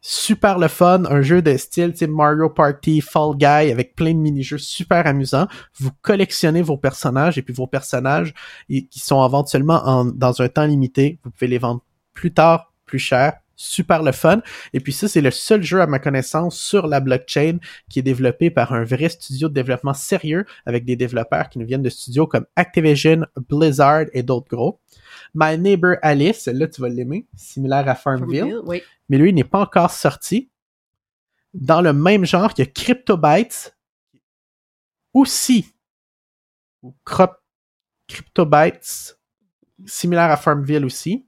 Super 0.01 0.57
le 0.59 0.69
fun. 0.69 1.03
Un 1.09 1.21
jeu 1.21 1.41
de 1.41 1.57
style 1.57 1.93
Mario 2.07 2.49
Party, 2.49 3.01
Fall 3.01 3.35
Guy, 3.35 3.71
avec 3.71 3.95
plein 3.95 4.13
de 4.13 4.19
mini-jeux 4.19 4.57
super 4.57 5.05
amusants. 5.05 5.47
Vous 5.77 5.91
collectionnez 6.01 6.61
vos 6.61 6.77
personnages, 6.77 7.37
et 7.37 7.41
puis 7.41 7.53
vos 7.53 7.67
personnages, 7.67 8.33
qui 8.69 8.99
sont 8.99 9.17
en 9.17 9.27
vente 9.27 9.49
seulement 9.49 9.81
en- 9.85 10.05
dans 10.05 10.41
un 10.41 10.47
temps 10.47 10.65
limité, 10.65 11.19
vous 11.23 11.31
pouvez 11.31 11.47
les 11.47 11.57
vendre 11.57 11.81
plus 12.13 12.33
tard, 12.33 12.71
plus 12.85 12.99
cher. 12.99 13.33
Super 13.61 14.03
le 14.03 14.13
fun. 14.13 14.41
Et 14.71 14.79
puis 14.79 14.93
ça, 14.93 15.09
c'est 15.09 15.19
le 15.19 15.31
seul 15.31 15.63
jeu 15.63 15.81
à 15.81 15.85
ma 15.85 15.99
connaissance 15.99 16.57
sur 16.57 16.87
la 16.87 17.01
blockchain 17.01 17.57
qui 17.89 17.99
est 17.99 18.03
développé 18.03 18.49
par 18.49 18.71
un 18.71 18.85
vrai 18.85 19.09
studio 19.09 19.49
de 19.49 19.53
développement 19.53 19.93
sérieux 19.93 20.45
avec 20.65 20.85
des 20.85 20.95
développeurs 20.95 21.49
qui 21.49 21.59
nous 21.59 21.65
viennent 21.65 21.81
de 21.81 21.89
studios 21.89 22.25
comme 22.25 22.45
Activision, 22.55 23.25
Blizzard 23.49 24.05
et 24.13 24.23
d'autres 24.23 24.47
gros. 24.47 24.79
My 25.35 25.57
Neighbor 25.57 25.95
Alice, 26.01 26.39
celle-là 26.43 26.67
tu 26.67 26.81
vas 26.81 26.89
l'aimer, 26.89 27.27
similaire 27.35 27.87
à 27.87 27.95
Farmville, 27.95 28.39
Farmville, 28.39 28.61
Oui. 28.65 28.81
mais 29.09 29.17
lui 29.17 29.29
il 29.29 29.35
n'est 29.35 29.43
pas 29.43 29.59
encore 29.61 29.91
sorti. 29.91 30.49
Dans 31.53 31.81
le 31.81 31.93
même 31.93 32.25
genre, 32.25 32.51
il 32.57 32.61
y 32.61 32.63
a 32.63 32.65
CryptoBytes 32.71 33.75
aussi, 35.13 35.73
ou 36.83 36.95
Crop 37.05 37.31
CryptoBytes, 38.07 39.17
similaire 39.85 40.31
à 40.31 40.37
Farmville 40.37 40.85
aussi, 40.85 41.27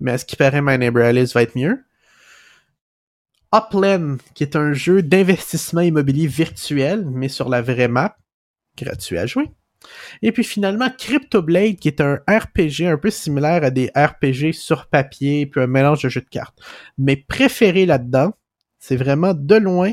mais 0.00 0.12
à 0.12 0.18
ce 0.18 0.24
qui 0.24 0.36
paraît, 0.36 0.60
My 0.62 0.78
Neighbor 0.78 1.02
Alice 1.02 1.32
va 1.32 1.42
être 1.42 1.56
mieux. 1.56 1.82
Upland, 3.54 4.18
qui 4.34 4.42
est 4.42 4.56
un 4.56 4.72
jeu 4.72 5.02
d'investissement 5.02 5.80
immobilier 5.80 6.26
virtuel, 6.26 7.08
mais 7.10 7.28
sur 7.28 7.48
la 7.48 7.62
vraie 7.62 7.88
map, 7.88 8.16
gratuit 8.76 9.16
à 9.18 9.24
jouer. 9.26 9.50
Et 10.22 10.32
puis 10.32 10.44
finalement, 10.44 10.88
CryptoBlade, 10.90 11.76
qui 11.76 11.88
est 11.88 12.00
un 12.00 12.20
RPG 12.28 12.86
un 12.86 12.96
peu 12.96 13.10
similaire 13.10 13.64
à 13.64 13.70
des 13.70 13.90
RPG 13.96 14.52
sur 14.52 14.86
papier, 14.86 15.46
puis 15.46 15.60
un 15.60 15.66
mélange 15.66 16.02
de 16.02 16.08
jeux 16.08 16.20
de 16.20 16.28
cartes. 16.28 16.58
Mais 16.98 17.16
préféré 17.16 17.86
là-dedans, 17.86 18.32
c'est 18.78 18.96
vraiment 18.96 19.34
de 19.34 19.56
loin 19.56 19.92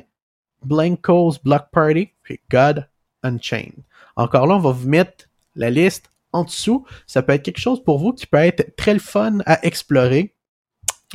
Blanco's 0.63 1.41
Block 1.43 1.67
Party, 1.71 2.09
puis 2.23 2.39
God 2.49 2.87
Unchained. 3.23 3.83
Encore 4.15 4.47
là, 4.47 4.55
on 4.55 4.59
va 4.59 4.71
vous 4.71 4.87
mettre 4.87 5.29
la 5.55 5.69
liste 5.69 6.09
en 6.31 6.43
dessous. 6.43 6.85
Ça 7.07 7.21
peut 7.21 7.33
être 7.33 7.43
quelque 7.43 7.59
chose 7.59 7.83
pour 7.83 7.99
vous 7.99 8.13
qui 8.13 8.27
peut 8.27 8.37
être 8.37 8.75
très 8.75 8.93
le 8.93 8.99
fun 8.99 9.39
à 9.45 9.65
explorer. 9.65 10.35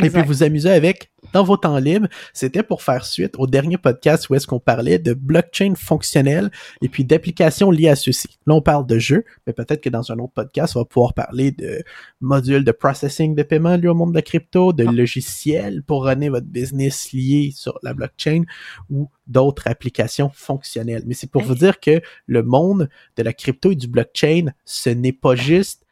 Et 0.02 0.10
puis 0.10 0.22
vous 0.22 0.42
amuser 0.42 0.70
avec 0.70 1.10
dans 1.32 1.42
vos 1.42 1.56
temps 1.56 1.78
libres. 1.78 2.08
C'était 2.32 2.62
pour 2.62 2.82
faire 2.82 3.04
suite 3.04 3.34
au 3.38 3.46
dernier 3.46 3.76
podcast 3.76 4.30
où 4.30 4.34
est-ce 4.34 4.46
qu'on 4.46 4.60
parlait 4.60 4.98
de 4.98 5.14
blockchain 5.14 5.74
fonctionnel 5.76 6.50
et 6.80 6.88
puis 6.88 7.04
d'applications 7.04 7.70
liées 7.70 7.88
à 7.88 7.96
ceci. 7.96 8.38
Là, 8.46 8.54
on 8.54 8.62
parle 8.62 8.86
de 8.86 8.98
jeux, 8.98 9.24
mais 9.46 9.52
peut-être 9.52 9.80
que 9.80 9.90
dans 9.90 10.10
un 10.12 10.18
autre 10.18 10.32
podcast, 10.34 10.76
on 10.76 10.80
va 10.80 10.84
pouvoir 10.84 11.14
parler 11.14 11.50
de 11.50 11.82
modules 12.20 12.64
de 12.64 12.72
processing 12.72 13.34
de 13.34 13.42
paiement 13.42 13.76
liés 13.76 13.88
au 13.88 13.94
monde 13.94 14.12
de 14.12 14.16
la 14.16 14.22
crypto, 14.22 14.72
de 14.72 14.84
Ah. 14.86 14.92
logiciels 14.92 15.82
pour 15.82 16.04
runner 16.04 16.28
votre 16.28 16.46
business 16.46 17.12
lié 17.12 17.52
sur 17.54 17.78
la 17.82 17.94
blockchain 17.94 18.44
ou 18.90 19.08
d'autres 19.26 19.66
applications 19.66 20.30
fonctionnelles. 20.32 21.02
Mais 21.06 21.14
c'est 21.14 21.30
pour 21.30 21.42
vous 21.42 21.54
dire 21.54 21.80
que 21.80 22.00
le 22.26 22.42
monde 22.42 22.88
de 23.16 23.22
la 23.22 23.32
crypto 23.32 23.72
et 23.72 23.76
du 23.76 23.88
blockchain, 23.88 24.52
ce 24.64 24.90
n'est 24.90 25.12
pas 25.12 25.34
juste 25.34 25.84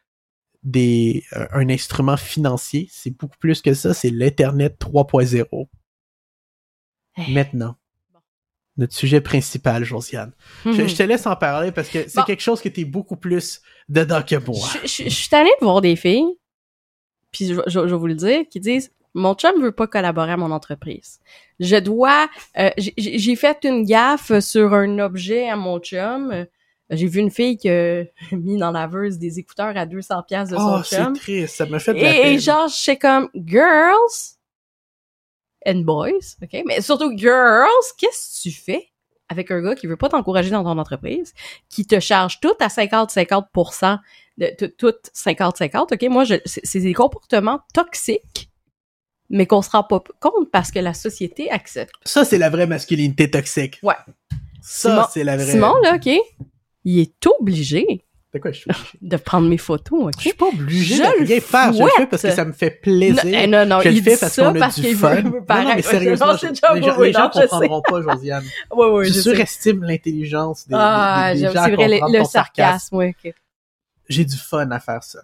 des, 0.66 1.24
euh, 1.34 1.46
un 1.52 1.68
instrument 1.70 2.16
financier, 2.18 2.88
c'est 2.90 3.10
beaucoup 3.16 3.38
plus 3.38 3.62
que 3.62 3.72
ça, 3.72 3.94
c'est 3.94 4.10
l'Internet 4.10 4.76
3.0. 4.78 5.68
Hey. 7.16 7.32
Maintenant, 7.32 7.76
notre 8.76 8.92
sujet 8.92 9.20
principal, 9.22 9.84
Josiane. 9.84 10.32
Je, 10.64 10.70
Mhm. 10.70 10.88
je 10.88 10.96
te 10.96 11.02
laisse 11.04 11.26
en 11.26 11.36
parler 11.36 11.72
parce 11.72 11.88
que 11.88 12.08
c'est 12.08 12.16
Bon. 12.16 12.24
quelque 12.24 12.42
chose 12.42 12.60
que 12.60 12.68
tu 12.68 12.80
es 12.82 12.84
beaucoup 12.84 13.16
plus 13.16 13.62
dedans 13.88 14.22
que 14.22 14.36
moi. 14.36 14.68
Je, 14.82 14.88
je- 14.88 15.04
je 15.04 15.08
suis 15.08 15.28
de 15.30 15.64
voir 15.64 15.80
des 15.80 15.96
filles, 15.96 16.36
puis 17.30 17.46
je, 17.46 17.54
vais 17.80 17.96
vous 17.96 18.06
le 18.06 18.14
dire, 18.14 18.42
qui 18.50 18.60
disent 18.60 18.92
mon 19.14 19.34
chum 19.34 19.62
veut 19.62 19.72
pas 19.72 19.86
collaborer 19.86 20.32
à 20.32 20.36
mon 20.36 20.50
entreprise. 20.50 21.20
Je 21.58 21.76
dois, 21.76 22.28
euh, 22.58 22.68
j'ai 22.76 23.34
fait 23.36 23.64
une 23.64 23.84
gaffe 23.86 24.38
sur 24.40 24.74
un 24.74 24.98
objet 24.98 25.48
à 25.48 25.56
mon 25.56 25.78
chum. 25.78 26.44
J'ai 26.90 27.06
vu 27.08 27.20
une 27.20 27.30
fille 27.30 27.56
qui 27.56 27.68
a 27.68 28.04
mis 28.32 28.56
dans 28.58 28.70
la 28.70 28.80
laveuse 28.82 29.18
des 29.18 29.38
écouteurs 29.38 29.76
à 29.76 29.86
200 29.86 30.22
pièces 30.22 30.50
de 30.50 30.56
Oh, 30.56 30.60
son 30.60 30.82
c'est 30.84 30.96
chum. 31.02 31.14
triste, 31.14 31.56
ça 31.56 31.66
me 31.66 31.78
fait 31.78 31.94
de 31.94 32.00
la 32.02 32.10
Et, 32.16 32.22
peine. 32.22 32.32
et 32.34 32.38
genre, 32.38 32.68
je 32.68 32.74
sais 32.76 32.96
comme 32.96 33.28
girls 33.34 34.36
and 35.66 35.80
boys, 35.84 36.36
ok, 36.42 36.62
mais 36.66 36.80
surtout 36.80 37.16
girls, 37.16 37.66
qu'est-ce 37.98 38.38
que 38.38 38.48
tu 38.48 38.54
fais 38.54 38.88
avec 39.28 39.50
un 39.50 39.60
gars 39.60 39.74
qui 39.74 39.88
veut 39.88 39.96
pas 39.96 40.08
t'encourager 40.08 40.50
dans 40.50 40.62
ton 40.62 40.78
entreprise, 40.78 41.34
qui 41.68 41.84
te 41.84 41.98
charge 41.98 42.38
tout 42.38 42.54
à 42.60 42.68
50-50%, 42.68 43.98
de 44.38 44.52
tout- 44.56 44.68
tout 44.78 44.94
50-50, 45.12 45.92
ok, 45.94 46.02
moi, 46.08 46.24
c'est 46.24 46.42
c'est 46.64 46.78
des 46.78 46.94
comportements 46.94 47.58
toxiques, 47.74 48.48
mais 49.28 49.46
qu'on 49.46 49.62
se 49.62 49.70
rend 49.70 49.82
pas 49.82 50.00
compte 50.20 50.52
parce 50.52 50.70
que 50.70 50.78
la 50.78 50.94
société 50.94 51.50
accepte. 51.50 51.92
Ça, 52.04 52.24
c'est 52.24 52.38
la 52.38 52.48
vraie 52.50 52.68
masculinité 52.68 53.28
toxique. 53.28 53.80
Ouais. 53.82 53.94
Ça, 54.62 55.08
c'est 55.12 55.24
la 55.24 55.36
vraie. 55.36 55.50
Simon, 55.50 55.74
là, 55.82 55.96
ok, 55.96 56.08
il 56.86 57.00
est 57.00 57.26
obligé 57.26 58.04
De 58.32 58.38
quoi 58.38 58.52
je 58.52 58.60
suis 58.60 58.70
obligé? 58.70 58.98
de 59.02 59.16
prendre 59.16 59.48
mes 59.48 59.58
photos, 59.58 60.10
Je 60.16 60.20
suis 60.20 60.30
ok? 60.30 60.36
pas 60.38 60.46
obligé 60.46 60.94
Je 60.96 61.02
de 61.02 61.06
le 61.20 61.24
rien 61.26 61.40
faire. 61.40 61.72
Je 61.72 61.82
le 61.82 61.88
fais 61.96 62.06
parce 62.06 62.22
que 62.22 62.30
ça 62.30 62.44
me 62.44 62.52
fait 62.52 62.70
plaisir. 62.70 63.24
Non, 63.24 63.30
eh, 63.32 63.46
non, 63.46 63.66
non, 63.66 63.80
je 63.80 63.88
le 63.88 63.94
il 63.96 64.02
fais 64.02 64.14
dit 64.14 64.20
parce 64.20 64.36
qu'on 64.36 64.54
a 64.54 64.58
parce 64.58 64.74
du 64.76 64.82
qu'il 64.82 64.96
fun. 64.96 65.14
veut, 65.16 65.22
non, 65.22 65.30
veut 65.30 65.40
non, 65.48 65.74
mais 65.74 65.82
sérieusement, 65.82 66.26
Non, 66.28 66.38
c'est 66.38 66.48
déjà 66.50 66.74
les 66.74 66.82
gens, 66.82 66.98
oui, 66.98 67.06
les 67.08 67.12
gens 67.12 67.30
je 67.34 67.40
comprendront 67.40 67.82
pas, 67.82 68.02
Josiane. 68.02 68.44
Ouais, 68.72 68.86
ouais, 68.88 69.04
je, 69.06 69.12
je 69.14 69.20
surestime 69.20 69.82
l'intelligence 69.84 70.66
des, 70.68 70.74
Ah, 70.78 71.30
des, 71.32 71.34
des 71.40 71.40
j'aime- 71.46 71.54
gens 71.54 71.64
c'est 71.64 71.70
vrai, 71.74 71.88
le, 71.88 72.18
le 72.18 72.24
sarcasme, 72.24 72.96
ouais, 72.96 73.14
ok. 73.24 73.34
J'ai 74.08 74.24
du 74.24 74.36
fun 74.36 74.70
à 74.70 74.78
faire 74.80 75.02
ça. 75.02 75.20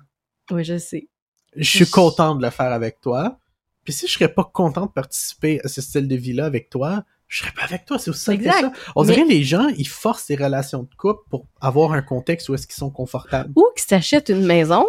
Oui, 0.50 0.64
je 0.64 0.76
sais. 0.78 1.08
Je 1.54 1.62
suis 1.68 1.84
Je- 1.84 1.90
content 1.90 2.34
de 2.34 2.42
le 2.44 2.50
faire 2.50 2.72
avec 2.72 3.00
toi. 3.00 3.38
Puis 3.84 3.92
si 3.92 4.06
je 4.06 4.12
serais 4.12 4.32
pas 4.32 4.44
content 4.44 4.86
de 4.86 4.90
participer 4.92 5.60
à 5.64 5.68
ce 5.68 5.80
style 5.80 6.08
de 6.08 6.16
vie-là 6.16 6.46
avec 6.46 6.70
toi, 6.70 7.04
je 7.32 7.38
serais 7.38 7.52
pas 7.52 7.62
avec 7.64 7.86
toi. 7.86 7.98
C'est 7.98 8.10
aussi 8.10 8.20
simple 8.24 8.44
que 8.44 8.50
ça. 8.50 8.72
On 8.94 9.04
Mais- 9.04 9.14
dirait 9.14 9.26
les 9.26 9.42
gens, 9.42 9.68
ils 9.78 9.88
forcent 9.88 10.28
les 10.28 10.36
relations 10.36 10.82
de 10.82 10.94
couple 10.96 11.22
pour 11.30 11.46
avoir 11.62 11.92
un 11.92 12.02
contexte 12.02 12.48
où 12.50 12.54
est-ce 12.54 12.66
qu'ils 12.66 12.76
sont 12.76 12.90
confortables. 12.90 13.50
Ou 13.56 13.64
qui 13.74 13.82
s'achète 13.84 14.28
une 14.28 14.44
maison, 14.44 14.84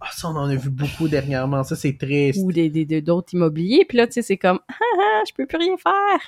Ah, 0.00 0.08
ça, 0.14 0.28
on 0.28 0.36
en 0.36 0.48
a 0.48 0.54
vu 0.54 0.68
beaucoup 0.70 1.08
dernièrement. 1.08 1.62
Ça, 1.64 1.74
c'est 1.76 1.96
triste. 1.98 2.38
ou 2.42 2.52
des 2.52 2.68
des- 2.70 3.00
d'autres 3.02 3.32
immobiliers. 3.34 3.84
Puis 3.88 3.96
là, 3.98 4.06
tu 4.06 4.12
sais, 4.14 4.22
c'est 4.22 4.36
comme 4.36 4.60
ah 4.68 4.74
ah, 4.98 5.22
je 5.28 5.32
peux 5.34 5.46
plus 5.46 5.58
rien 5.58 5.76
faire. 5.76 6.20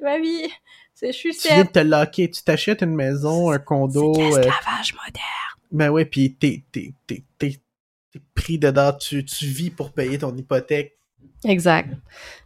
Ma 0.00 0.18
vie, 0.18 0.48
c'est 0.94 1.12
je 1.12 1.18
suis 1.18 1.32
Tu 1.36 1.48
viens 1.48 1.58
de 1.62 1.62
sept. 1.64 1.72
te 1.72 1.78
locker, 1.80 2.30
tu 2.30 2.42
t'achètes 2.42 2.82
une 2.82 2.94
maison, 2.94 3.50
un 3.50 3.58
condo. 3.58 4.14
C'est 4.14 4.22
euh, 4.22 4.26
l'esclavage 4.26 4.94
moderne. 4.94 5.54
ben 5.72 5.90
ouais, 5.90 6.04
puis 6.06 6.34
t'es, 6.36 6.64
t'es, 6.72 6.92
t'es, 7.06 7.24
t'es, 7.38 7.60
t'es 8.12 8.20
pris 8.34 8.58
dedans, 8.58 8.92
tu, 8.92 9.24
tu 9.24 9.46
vis 9.46 9.70
pour 9.70 9.92
payer 9.92 10.18
ton 10.18 10.34
hypothèque. 10.36 10.96
Exact. 11.44 11.90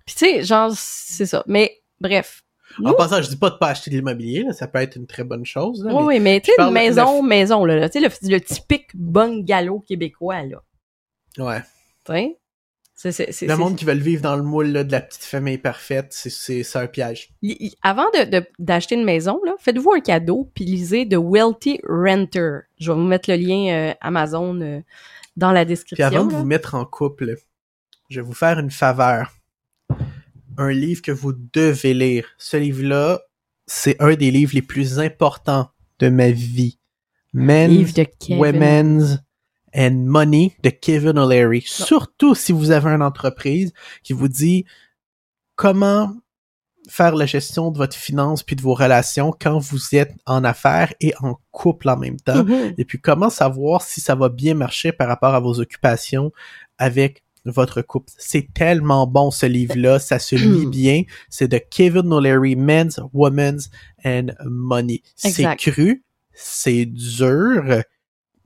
Puis 0.07 0.15
tu 0.17 0.27
sais, 0.27 0.43
genre 0.45 0.73
c'est 0.75 1.27
ça. 1.27 1.45
Mais 1.47 1.83
bref. 2.09 2.43
En 2.85 2.93
passant, 2.95 3.23
je 3.23 3.29
dis 3.29 3.37
pas 3.37 3.51
de 3.51 3.57
pas 3.57 3.69
acheter 3.69 3.91
de 3.91 3.97
l'immobilier, 3.97 4.43
là, 4.43 4.53
ça 4.53 4.67
peut 4.67 4.79
être 4.81 4.97
une 4.97 5.07
très 5.07 5.23
bonne 5.23 5.45
chose. 5.45 5.85
Là, 5.85 5.93
Oui, 5.95 6.01
mais 6.01 6.07
oui, 6.15 6.21
mais 6.21 6.41
tu 6.41 6.51
sais, 6.57 6.65
de- 6.65 6.71
maison, 6.71 7.23
maison, 7.23 7.65
là, 7.65 7.89
tu 7.89 8.01
sais, 8.01 8.09
le, 8.09 8.31
le 8.33 8.41
typique 8.41 8.89
bungalow 8.95 9.81
québécois, 9.81 10.43
là. 10.43 10.63
Ouais. 11.39 11.63
Tu? 12.07 12.35
C'est, 12.97 13.13
c'est, 13.13 13.33
c'est, 13.33 13.47
Le 13.47 13.57
monde 13.57 13.77
qui 13.77 13.85
veut 13.85 13.93
le 13.95 14.01
vivre 14.01 14.23
dans 14.23 14.37
le 14.37 14.43
moule 14.43 14.69
là, 14.69 14.85
de 14.85 14.93
la 14.93 15.01
petite 15.01 15.25
famille 15.25 15.59
parfaite, 15.59 16.09
c'est, 16.13 16.65
un 16.77 16.87
piège. 16.87 17.31
Avant 17.83 18.07
de, 18.15 18.25
de- 18.25 18.47
d'acheter 18.59 18.95
une 18.95 19.05
maison, 19.05 19.41
faites-vous 19.59 19.93
un 19.93 20.01
cadeau, 20.01 20.51
puis 20.55 20.65
lisez 20.65 21.07
The 21.09 21.17
Wealthy 21.19 21.81
Renter. 21.89 22.61
Je 22.81 22.91
vais 22.93 22.97
vous 22.99 23.05
mettre 23.05 23.31
le 23.31 23.37
lien 23.37 23.73
euh, 23.91 23.95
Amazon 24.01 24.61
euh, 24.61 24.81
dans 25.37 25.51
la 25.53 25.65
Puis 25.65 25.75
description. 25.75 26.07
avant 26.07 26.25
de 26.25 26.33
vous 26.35 26.45
mettre 26.45 26.75
en 26.77 26.85
couple, 26.85 27.35
je 28.11 28.21
vais 28.21 28.27
vous 28.27 28.33
faire 28.33 28.59
une 28.61 28.71
faveur. 28.71 29.33
Un 30.57 30.71
livre 30.71 31.03
que 31.03 31.13
vous 31.13 31.33
devez 31.53 31.95
lire. 31.95 32.27
Ce 32.39 32.57
livre-là, 32.57 33.21
c'est 33.67 34.01
un 34.01 34.15
des 34.15 34.31
livres 34.31 34.53
les 34.55 34.63
plus 34.63 34.99
importants 34.99 35.69
de 35.99 36.09
ma 36.09 36.31
vie. 36.31 36.79
Men, 37.33 37.71
Livre 37.71 37.95
de 37.95 38.05
Kevin. 38.05 38.39
Women's 38.39 39.19
and 39.75 40.05
Money 40.07 40.57
de 40.63 40.71
Kevin 40.71 41.19
O'Leary. 41.19 41.63
Surtout 41.67 42.35
si 42.35 42.53
vous 42.53 42.71
avez 42.71 42.91
une 42.91 43.03
entreprise 43.03 43.73
qui 44.03 44.13
vous 44.13 44.29
dit 44.29 44.65
comment 45.57 46.15
faire 46.89 47.17
la 47.17 47.27
gestion 47.27 47.71
de 47.71 47.79
votre 47.79 47.97
finance 47.97 48.43
puis 48.43 48.57
de 48.57 48.63
vos 48.63 48.75
relations 48.75 49.35
quand 49.39 49.59
vous 49.59 49.95
êtes 49.95 50.13
en 50.27 50.45
affaires 50.45 50.93
et 51.01 51.15
en 51.21 51.39
couple 51.51 51.89
en 51.89 51.97
même 51.97 52.21
temps. 52.21 52.45
Mhm. 52.45 52.75
Et 52.79 52.85
puis 52.85 53.01
comment 53.01 53.31
savoir 53.31 53.83
si 53.83 54.01
ça 54.01 54.15
va 54.15 54.29
bien 54.29 54.55
marcher 54.55 54.93
par 54.93 55.09
rapport 55.09 55.35
à 55.35 55.41
vos 55.41 55.61
occupations 55.61 56.31
avec 56.79 57.24
votre 57.45 57.83
couple. 57.83 58.11
C'est 58.19 58.53
tellement 58.55 59.07
bon 59.07 59.31
ce 59.31 59.47
livre-là, 59.47 59.99
ça 59.99 60.19
se 60.19 60.35
lit 60.37 60.67
bien. 60.67 61.03
C'est 61.29 61.49
de 61.49 61.59
Kevin 61.59 62.13
O'Leary, 62.13 62.57
Men's, 62.57 63.01
Women's 63.13 63.71
and 64.05 64.29
Money. 64.45 65.03
C'est 65.15 65.57
cru, 65.57 66.03
c'est 66.33 66.87
dur, 66.87 67.83